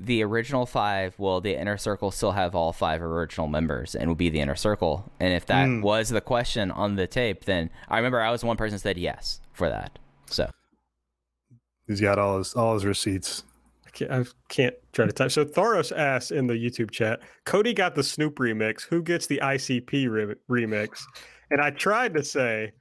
the 0.05 0.21
original 0.23 0.65
five 0.65 1.17
will 1.17 1.39
the 1.41 1.55
inner 1.59 1.77
circle 1.77 2.11
still 2.11 2.31
have 2.33 2.53
all 2.55 2.73
five 2.73 3.01
original 3.01 3.47
members 3.47 3.95
and 3.95 4.07
will 4.09 4.15
be 4.15 4.29
the 4.29 4.39
inner 4.39 4.55
circle 4.55 5.11
and 5.19 5.33
if 5.33 5.45
that 5.45 5.65
Hmm. 5.65 5.81
was 5.81 6.09
the 6.09 6.21
question 6.21 6.71
on 6.71 6.95
the 6.95 7.07
tape 7.07 7.45
then 7.45 7.69
i 7.89 7.97
remember 7.97 8.19
i 8.21 8.29
was 8.31 8.43
one 8.43 8.57
person 8.57 8.75
that 8.75 8.79
said 8.81 8.97
yes 8.97 9.39
for 9.53 9.69
that 9.69 9.97
so 10.25 10.49
He's 11.87 11.99
got 12.01 12.17
all 12.17 12.37
his 12.37 12.53
all 12.53 12.73
his 12.75 12.85
receipts. 12.85 13.43
I 13.85 13.89
can't, 13.89 14.11
I 14.11 14.23
can't 14.47 14.75
try 14.93 15.05
to 15.05 15.11
type. 15.11 15.31
So 15.31 15.43
Thoros 15.43 15.95
asks 15.95 16.31
in 16.31 16.47
the 16.47 16.53
YouTube 16.53 16.91
chat, 16.91 17.19
Cody 17.45 17.73
got 17.73 17.93
the 17.93 18.03
Snoop 18.03 18.35
remix. 18.37 18.83
Who 18.87 19.03
gets 19.03 19.27
the 19.27 19.39
ICP 19.43 20.09
re- 20.09 20.35
remix? 20.49 21.01
And 21.51 21.59
I 21.61 21.71
tried 21.71 22.13
to 22.13 22.23
say 22.23 22.71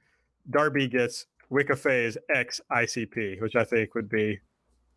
Darby 0.49 0.87
gets 0.87 1.25
Wikife's 1.51 2.17
X 2.33 2.61
ICP, 2.71 3.41
which 3.41 3.55
I 3.57 3.65
think 3.65 3.93
would 3.93 4.07
be. 4.09 4.39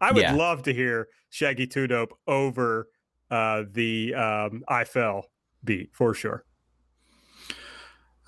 I 0.00 0.12
would 0.12 0.22
Yeah. 0.22 0.34
love 0.34 0.62
to 0.64 0.72
hear 0.74 1.08
Shaggy 1.30 1.66
Two 1.66 1.86
Dope 1.86 2.18
over 2.26 2.88
uh, 3.30 3.64
the 3.72 4.14
um, 4.14 4.62
I 4.68 4.84
Fell 4.84 5.26
beat 5.64 5.90
for 5.92 6.14
sure. 6.14 6.44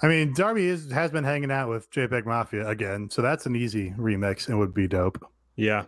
I 0.01 0.07
mean, 0.09 0.33
Darby 0.35 0.67
is 0.67 0.91
has 0.93 1.11
been 1.11 1.25
hanging 1.25 1.51
out 1.51 1.69
with 1.69 1.91
JPEG 1.91 2.25
Mafia 2.25 2.69
again, 2.69 3.11
so 3.11 3.21
that's 3.23 3.47
an 3.47 3.57
easy 3.57 3.91
remix 3.99 4.49
and 4.49 4.59
would 4.59 4.73
be 4.75 4.87
dope. 4.87 5.25
Yeah. 5.57 5.85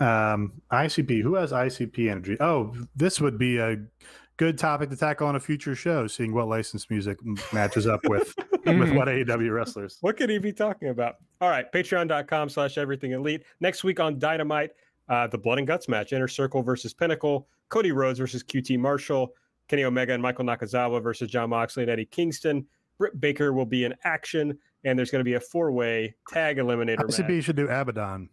Um, 0.00 0.54
ICP, 0.72 1.22
who 1.22 1.34
has 1.34 1.52
ICP 1.52 2.10
energy? 2.10 2.36
Oh, 2.40 2.74
this 2.96 3.20
would 3.20 3.36
be 3.38 3.58
a 3.58 3.76
good 4.38 4.56
topic 4.56 4.88
to 4.88 4.96
tackle 4.96 5.26
on 5.28 5.36
a 5.36 5.40
future 5.40 5.74
show, 5.74 6.06
seeing 6.06 6.32
what 6.32 6.48
licensed 6.48 6.90
music 6.90 7.18
matches 7.52 7.86
up 7.86 8.00
with 8.08 8.34
with 8.64 8.90
what 8.94 9.08
AEW 9.08 9.52
wrestlers. 9.54 9.98
What 10.00 10.16
could 10.16 10.30
he 10.30 10.38
be 10.38 10.52
talking 10.52 10.88
about? 10.88 11.16
All 11.42 11.50
right, 11.50 11.70
patreon.com 11.70 12.48
slash 12.48 12.78
everything 12.78 13.12
elite. 13.12 13.44
Next 13.60 13.84
week 13.84 14.00
on 14.00 14.18
Dynamite, 14.18 14.70
uh, 15.12 15.26
the 15.26 15.36
Blood 15.36 15.58
and 15.58 15.66
Guts 15.66 15.90
match, 15.90 16.14
Inner 16.14 16.26
Circle 16.26 16.62
versus 16.62 16.94
Pinnacle, 16.94 17.46
Cody 17.68 17.92
Rhodes 17.92 18.18
versus 18.18 18.42
QT 18.42 18.78
Marshall, 18.78 19.34
Kenny 19.68 19.84
Omega 19.84 20.14
and 20.14 20.22
Michael 20.22 20.46
Nakazawa 20.46 21.02
versus 21.02 21.30
Jon 21.30 21.50
Moxley 21.50 21.82
and 21.82 21.92
Eddie 21.92 22.06
Kingston. 22.06 22.66
Britt 22.96 23.20
Baker 23.20 23.52
will 23.52 23.66
be 23.66 23.84
in 23.84 23.94
action, 24.04 24.58
and 24.84 24.98
there's 24.98 25.10
going 25.10 25.20
to 25.20 25.24
be 25.24 25.34
a 25.34 25.40
four-way 25.40 26.14
tag 26.30 26.56
eliminator 26.56 27.00
ICP 27.00 27.28
match. 27.28 27.44
should 27.44 27.56
do 27.56 27.68
Abaddon. 27.68 28.30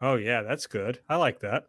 Oh 0.00 0.16
yeah, 0.16 0.42
that's 0.42 0.66
good. 0.66 0.98
I 1.08 1.14
like 1.14 1.38
that. 1.38 1.66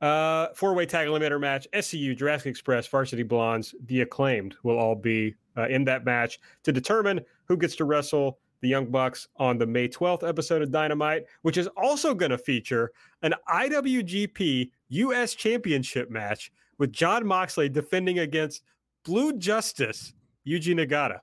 Uh, 0.00 0.48
four-way 0.56 0.86
tag 0.86 1.06
eliminator 1.06 1.40
match. 1.40 1.68
SCU, 1.72 2.16
Jurassic 2.16 2.46
Express, 2.46 2.88
Varsity 2.88 3.22
Blondes, 3.22 3.72
the 3.84 4.00
Acclaimed 4.00 4.56
will 4.64 4.78
all 4.78 4.96
be 4.96 5.36
uh, 5.56 5.68
in 5.68 5.84
that 5.84 6.04
match 6.04 6.40
to 6.64 6.72
determine 6.72 7.20
who 7.44 7.56
gets 7.56 7.76
to 7.76 7.84
wrestle 7.84 8.40
the 8.60 8.68
Young 8.68 8.86
Bucks 8.86 9.28
on 9.36 9.58
the 9.58 9.66
May 9.66 9.88
12th 9.88 10.26
episode 10.26 10.62
of 10.62 10.70
Dynamite, 10.70 11.24
which 11.42 11.56
is 11.56 11.68
also 11.76 12.14
going 12.14 12.30
to 12.30 12.38
feature 12.38 12.92
an 13.22 13.34
IWGP 13.48 14.70
US 14.88 15.34
Championship 15.34 16.10
match 16.10 16.50
with 16.78 16.92
Jon 16.92 17.26
Moxley 17.26 17.68
defending 17.68 18.20
against 18.20 18.62
Blue 19.04 19.36
Justice 19.38 20.12
Yuji 20.46 20.74
Nagata. 20.74 21.20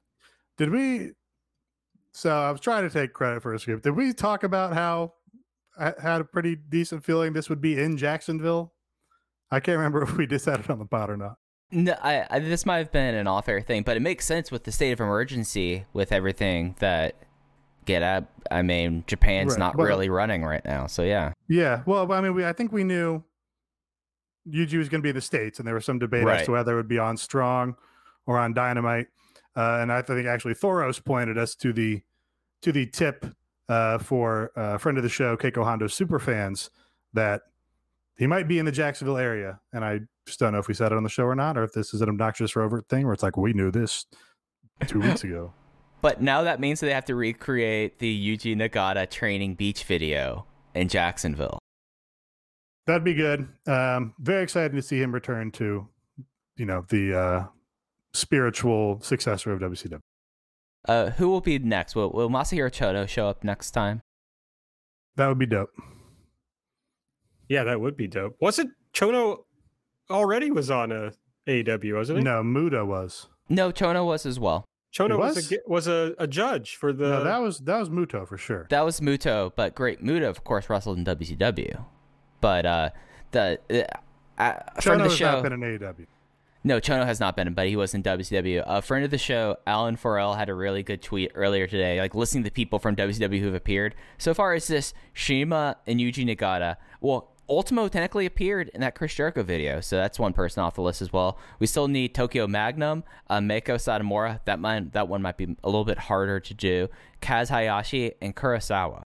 Did 0.57 0.69
we? 0.69 1.11
So 2.13 2.31
I 2.31 2.51
was 2.51 2.61
trying 2.61 2.83
to 2.83 2.89
take 2.89 3.13
credit 3.13 3.41
for 3.41 3.53
a 3.53 3.59
script. 3.59 3.83
Did 3.83 3.95
we 3.95 4.13
talk 4.13 4.43
about 4.43 4.73
how 4.73 5.13
I 5.77 5.93
had 6.01 6.21
a 6.21 6.25
pretty 6.25 6.55
decent 6.55 7.03
feeling 7.03 7.33
this 7.33 7.49
would 7.49 7.61
be 7.61 7.79
in 7.79 7.97
Jacksonville? 7.97 8.73
I 9.51 9.59
can't 9.59 9.77
remember 9.77 10.01
if 10.03 10.15
we 10.15 10.25
decided 10.25 10.69
on 10.69 10.79
the 10.79 10.85
pod 10.85 11.09
or 11.09 11.17
not. 11.17 11.37
No, 11.75 11.95
I, 12.01 12.25
I, 12.29 12.39
this 12.39 12.65
might 12.65 12.77
have 12.77 12.91
been 12.91 13.15
an 13.15 13.27
off-air 13.27 13.61
thing 13.61 13.83
but 13.83 13.97
it 13.97 13.99
makes 14.01 14.25
sense 14.25 14.49
with 14.51 14.63
the 14.63 14.71
state 14.71 14.91
of 14.91 14.99
emergency 14.99 15.85
with 15.93 16.11
everything 16.11 16.75
that 16.79 17.15
get 17.85 18.01
up 18.01 18.31
i 18.49 18.61
mean 18.61 19.03
japan's 19.07 19.51
Right, 19.51 19.59
not 19.59 19.75
well- 19.75 19.87
really 19.87 20.09
running 20.09 20.43
right 20.43 20.63
now 20.65 20.87
so 20.87 21.03
yeah 21.03 21.33
Yeah, 21.47 21.83
well, 21.85 22.11
I 22.11 22.21
mean, 22.21 22.33
we 22.33 22.45
I 22.45 22.53
think 22.53 22.71
we 22.71 22.83
knew 22.83 23.23
Yuji 24.47 24.77
was 24.77 24.89
going 24.89 25.01
to 25.01 25.03
be 25.03 25.09
in 25.09 25.15
the 25.15 25.21
states, 25.21 25.57
and 25.59 25.67
there 25.67 25.73
was 25.75 25.85
some 25.85 25.97
debate 25.99 26.27
as 26.27 26.45
to 26.45 26.51
whether 26.51 26.73
it 26.73 26.75
would 26.75 26.87
be 26.87 26.99
on 26.99 27.17
Strong 27.17 27.75
or 28.27 28.37
on 28.37 28.53
Dynamite. 28.53 29.07
Uh, 29.55 29.79
and 29.81 29.91
I 29.91 30.01
think 30.03 30.27
actually 30.27 30.53
Thoros 30.53 31.03
pointed 31.03 31.37
us 31.37 31.55
to 31.55 31.73
the 31.73 32.01
to 32.61 32.71
the 32.71 32.85
tip 32.85 33.25
uh, 33.69 33.97
for 33.97 34.51
a 34.55 34.77
friend 34.77 34.97
of 34.97 35.03
the 35.03 35.09
show 35.09 35.35
Keiko 35.35 35.63
Hondo 35.63 35.87
super 35.87 36.19
fans 36.19 36.69
that 37.13 37.41
he 38.17 38.27
might 38.27 38.47
be 38.47 38.59
in 38.59 38.65
the 38.65 38.71
Jacksonville 38.71 39.17
area, 39.17 39.59
and 39.73 39.83
I 39.83 40.01
just 40.25 40.39
don't 40.39 40.53
know 40.53 40.59
if 40.59 40.67
we 40.67 40.73
said 40.73 40.91
it 40.91 40.95
on 40.95 41.03
the 41.03 41.09
show 41.09 41.23
or 41.25 41.35
not, 41.35 41.57
or 41.57 41.63
if 41.63 41.73
this 41.73 41.93
is 41.93 42.01
an 42.01 42.09
obnoxious 42.09 42.55
rover 42.55 42.81
thing 42.89 43.05
where 43.05 43.13
it's 43.13 43.23
like 43.23 43.37
we 43.37 43.53
knew 43.53 43.71
this 43.71 44.05
two 44.87 44.99
weeks 44.99 45.23
ago. 45.23 45.53
but 46.01 46.21
now 46.21 46.43
that 46.43 46.59
means 46.59 46.79
that 46.79 46.87
they 46.87 46.93
have 46.93 47.05
to 47.05 47.15
recreate 47.15 47.99
the 47.99 48.37
yuji 48.37 48.55
nagata 48.55 49.09
training 49.09 49.55
beach 49.55 49.83
video 49.83 50.45
in 50.73 50.87
jacksonville 50.87 51.59
That'd 52.85 53.03
be 53.03 53.15
good. 53.15 53.47
Um, 53.65 54.13
very 54.19 54.43
excited 54.43 54.73
to 54.73 54.81
see 54.81 55.01
him 55.01 55.11
return 55.11 55.51
to, 55.53 55.87
you 56.55 56.65
know, 56.65 56.85
the 56.89 57.17
uh, 57.17 57.43
spiritual 58.13 58.99
successor 59.01 59.51
of 59.51 59.59
WCW. 59.59 59.99
uh, 60.87 61.09
who 61.11 61.29
will 61.29 61.41
be 61.41 61.57
next 61.57 61.95
will, 61.95 62.11
will 62.11 62.29
masahiro 62.29 62.69
chono 62.69 63.07
show 63.07 63.27
up 63.27 63.43
next 63.43 63.71
time 63.71 64.01
That 65.15 65.27
would 65.27 65.39
be 65.39 65.47
dope. 65.47 65.71
Yeah, 67.49 67.63
that 67.63 67.79
would 67.79 67.95
be 67.95 68.07
dope. 68.07 68.35
Wasn't 68.39 68.71
Chono 68.93 69.43
already 70.09 70.51
was 70.51 70.71
on 70.71 70.91
a 70.91 71.13
AEW, 71.47 71.95
wasn't 71.95 72.19
he? 72.19 72.23
No, 72.23 72.43
Muta 72.43 72.85
was. 72.85 73.27
no 73.49 73.71
chono 73.71 74.05
was 74.05 74.25
as 74.25 74.39
well 74.39 74.65
Chono 74.95 75.19
was 75.19 75.35
was? 75.35 75.51
a, 75.51 75.57
was 75.67 75.87
a, 75.87 76.15
a 76.19 76.27
judge 76.27 76.77
for 76.77 76.93
the. 76.93 77.09
no, 77.09 77.23
that 77.25 77.41
was 77.41 77.59
that 77.59 77.77
was 77.77 77.89
Muto 77.89 78.25
for 78.25 78.37
sure. 78.37 78.65
That 78.69 78.85
was 78.85 79.01
Muto, 79.01 79.51
but 79.53 79.75
great 79.75 80.01
Muto, 80.01 80.29
of 80.29 80.45
course, 80.45 80.69
wrestled 80.69 80.97
in 80.97 81.03
WCW. 81.03 81.83
But 82.39 82.65
uh, 82.65 82.89
the 83.31 83.59
uh, 83.69 84.41
uh, 84.41 84.53
Chono 84.79 84.93
of 84.93 84.97
the 84.99 85.03
has 85.05 85.15
show, 85.17 85.31
not 85.33 85.43
been 85.43 85.53
in 85.53 85.59
AEW. 85.59 86.05
no, 86.63 86.79
Chono 86.79 87.05
has 87.05 87.19
not 87.19 87.35
been, 87.35 87.53
but 87.53 87.67
he 87.67 87.75
was 87.75 87.93
in 87.93 88.03
WCW. 88.03 88.63
A 88.65 88.81
friend 88.81 89.03
of 89.03 89.11
the 89.11 89.17
show, 89.17 89.57
Alan 89.67 89.97
Farrell, 89.97 90.35
had 90.35 90.47
a 90.47 90.53
really 90.53 90.81
good 90.81 91.01
tweet 91.01 91.31
earlier 91.35 91.67
today, 91.67 91.99
like 91.99 92.15
listening 92.15 92.45
to 92.45 92.51
people 92.51 92.79
from 92.79 92.95
WCW 92.95 93.41
who've 93.41 93.53
appeared. 93.53 93.95
So 94.17 94.33
far 94.33 94.53
as 94.53 94.67
this, 94.67 94.93
Shima 95.11 95.75
and 95.85 95.99
Yuji 95.99 96.25
Nagata. 96.25 96.77
Well, 97.01 97.34
Ultimo 97.49 97.87
technically 97.87 98.25
appeared 98.25 98.69
in 98.73 98.81
that 98.81 98.95
Chris 98.95 99.13
Jericho 99.13 99.43
video, 99.43 99.79
so 99.81 99.97
that's 99.97 100.17
one 100.17 100.33
person 100.33 100.63
off 100.63 100.75
the 100.75 100.81
list 100.81 101.01
as 101.01 101.13
well. 101.13 101.37
We 101.59 101.67
still 101.67 101.87
need 101.87 102.15
Tokyo 102.15 102.47
Magnum, 102.47 103.03
uh, 103.29 103.37
Meiko 103.39 103.75
Satomura. 103.75 104.39
That 104.45 104.59
might 104.59 104.93
that 104.93 105.07
one 105.07 105.21
might 105.21 105.37
be 105.37 105.55
a 105.63 105.67
little 105.69 105.85
bit 105.85 105.97
harder 105.99 106.39
to 106.39 106.53
do. 106.53 106.87
Kaz 107.21 107.49
Hayashi 107.49 108.13
and 108.21 108.35
Kurosawa. 108.35 109.03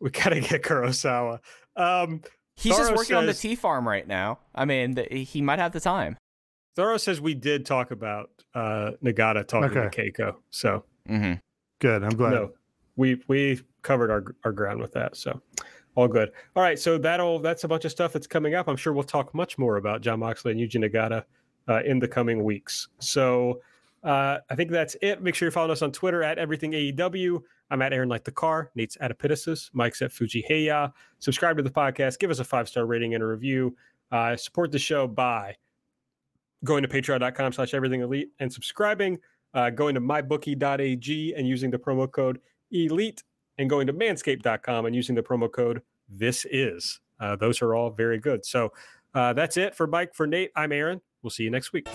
we 0.00 0.10
gotta 0.10 0.40
get 0.40 0.62
Kurosawa. 0.62 1.40
Um, 1.76 2.22
He's 2.56 2.74
just 2.74 2.88
Thoro 2.88 2.96
working 2.96 3.16
on 3.16 3.26
the 3.26 3.34
tea 3.34 3.54
farm 3.54 3.86
right 3.86 4.06
now. 4.06 4.38
I 4.54 4.64
mean, 4.64 4.94
the, 4.94 5.02
he 5.04 5.42
might 5.42 5.58
have 5.58 5.72
the 5.72 5.80
time. 5.80 6.16
Thoro 6.74 6.96
says 6.96 7.20
we 7.20 7.34
did 7.34 7.66
talk 7.66 7.90
about 7.90 8.30
uh, 8.54 8.92
Nagata 9.04 9.46
talking 9.46 9.76
Okay. 9.76 10.10
to 10.10 10.22
Keiko, 10.22 10.36
so 10.50 10.84
hmm 11.06 11.34
Good. 11.80 12.02
I'm 12.04 12.14
glad. 12.16 12.32
no, 12.32 12.52
we 12.96 13.20
we 13.28 13.60
covered 13.82 14.10
our 14.10 14.24
our 14.44 14.52
ground 14.52 14.80
with 14.80 14.92
that. 14.92 15.16
So 15.16 15.40
all 15.96 16.06
good. 16.08 16.30
All 16.54 16.62
right, 16.62 16.78
so 16.78 16.96
that'll 16.98 17.40
that's 17.40 17.64
a 17.64 17.68
bunch 17.68 17.84
of 17.84 17.90
stuff 17.90 18.12
that's 18.12 18.26
coming 18.28 18.54
up. 18.54 18.68
I'm 18.68 18.76
sure 18.76 18.92
we'll 18.92 19.02
talk 19.02 19.34
much 19.34 19.58
more 19.58 19.76
about 19.78 20.00
Jon 20.02 20.20
Moxley 20.20 20.52
and 20.52 20.60
Yuji 20.60 20.88
Nagata 20.88 21.24
uh, 21.68 21.82
in 21.84 21.98
the 21.98 22.06
coming 22.08 22.44
weeks. 22.44 22.88
So 23.00 23.60
Uh, 24.04 24.38
I 24.50 24.54
think 24.54 24.70
that's 24.70 24.94
it. 25.02 25.20
Make 25.20 25.34
sure 25.34 25.48
you 25.48 25.50
follow 25.50 25.72
us 25.72 25.82
on 25.82 25.90
Twitter 25.90 26.22
at 26.22 26.38
everything 26.38 26.72
AEW. 26.72 27.42
I'm 27.70 27.82
at 27.82 27.92
Aaron 27.92 28.08
Like 28.08 28.22
the 28.22 28.30
Car. 28.30 28.70
Nate's 28.76 28.96
at 29.00 29.10
Epitasis. 29.10 29.70
Mike's 29.72 30.00
at 30.00 30.12
Fuji 30.12 30.44
Heya. 30.48 30.92
Subscribe 31.18 31.56
to 31.56 31.62
the 31.64 31.70
podcast. 31.70 32.20
Give 32.20 32.30
us 32.30 32.38
a 32.38 32.44
five 32.44 32.68
star 32.68 32.86
rating 32.86 33.14
and 33.14 33.22
a 33.22 33.26
review. 33.26 33.74
Uh, 34.12 34.36
support 34.36 34.70
the 34.70 34.78
show 34.78 35.08
by 35.08 35.56
going 36.62 36.82
to 36.84 36.88
patreon.com 36.88 37.52
slash 37.52 37.74
everything 37.74 38.00
elite 38.02 38.30
and 38.38 38.52
subscribing, 38.52 39.18
uh, 39.54 39.70
going 39.70 39.94
to 39.96 40.00
mybookie.ag 40.00 41.34
and 41.36 41.48
using 41.48 41.70
the 41.72 41.78
promo 41.78 42.08
code 42.08 42.38
elite, 42.70 43.24
and 43.58 43.70
going 43.70 43.86
to 43.86 43.92
manscaped.com 43.92 44.86
and 44.86 44.94
using 44.94 45.14
the 45.14 45.22
promo 45.22 45.50
code 45.50 45.82
this 46.08 46.46
is. 46.50 47.00
Uh, 47.18 47.36
those 47.36 47.62
are 47.62 47.74
all 47.74 47.90
very 47.90 48.18
good. 48.18 48.44
So 48.44 48.72
uh, 49.14 49.32
that's 49.32 49.56
it 49.56 49.74
for 49.74 49.86
Mike. 49.86 50.14
For 50.14 50.26
Nate, 50.26 50.50
I'm 50.54 50.72
Aaron. 50.72 51.00
We'll 51.22 51.30
see 51.30 51.44
you 51.44 51.50
next 51.50 51.72
week. 51.72 51.88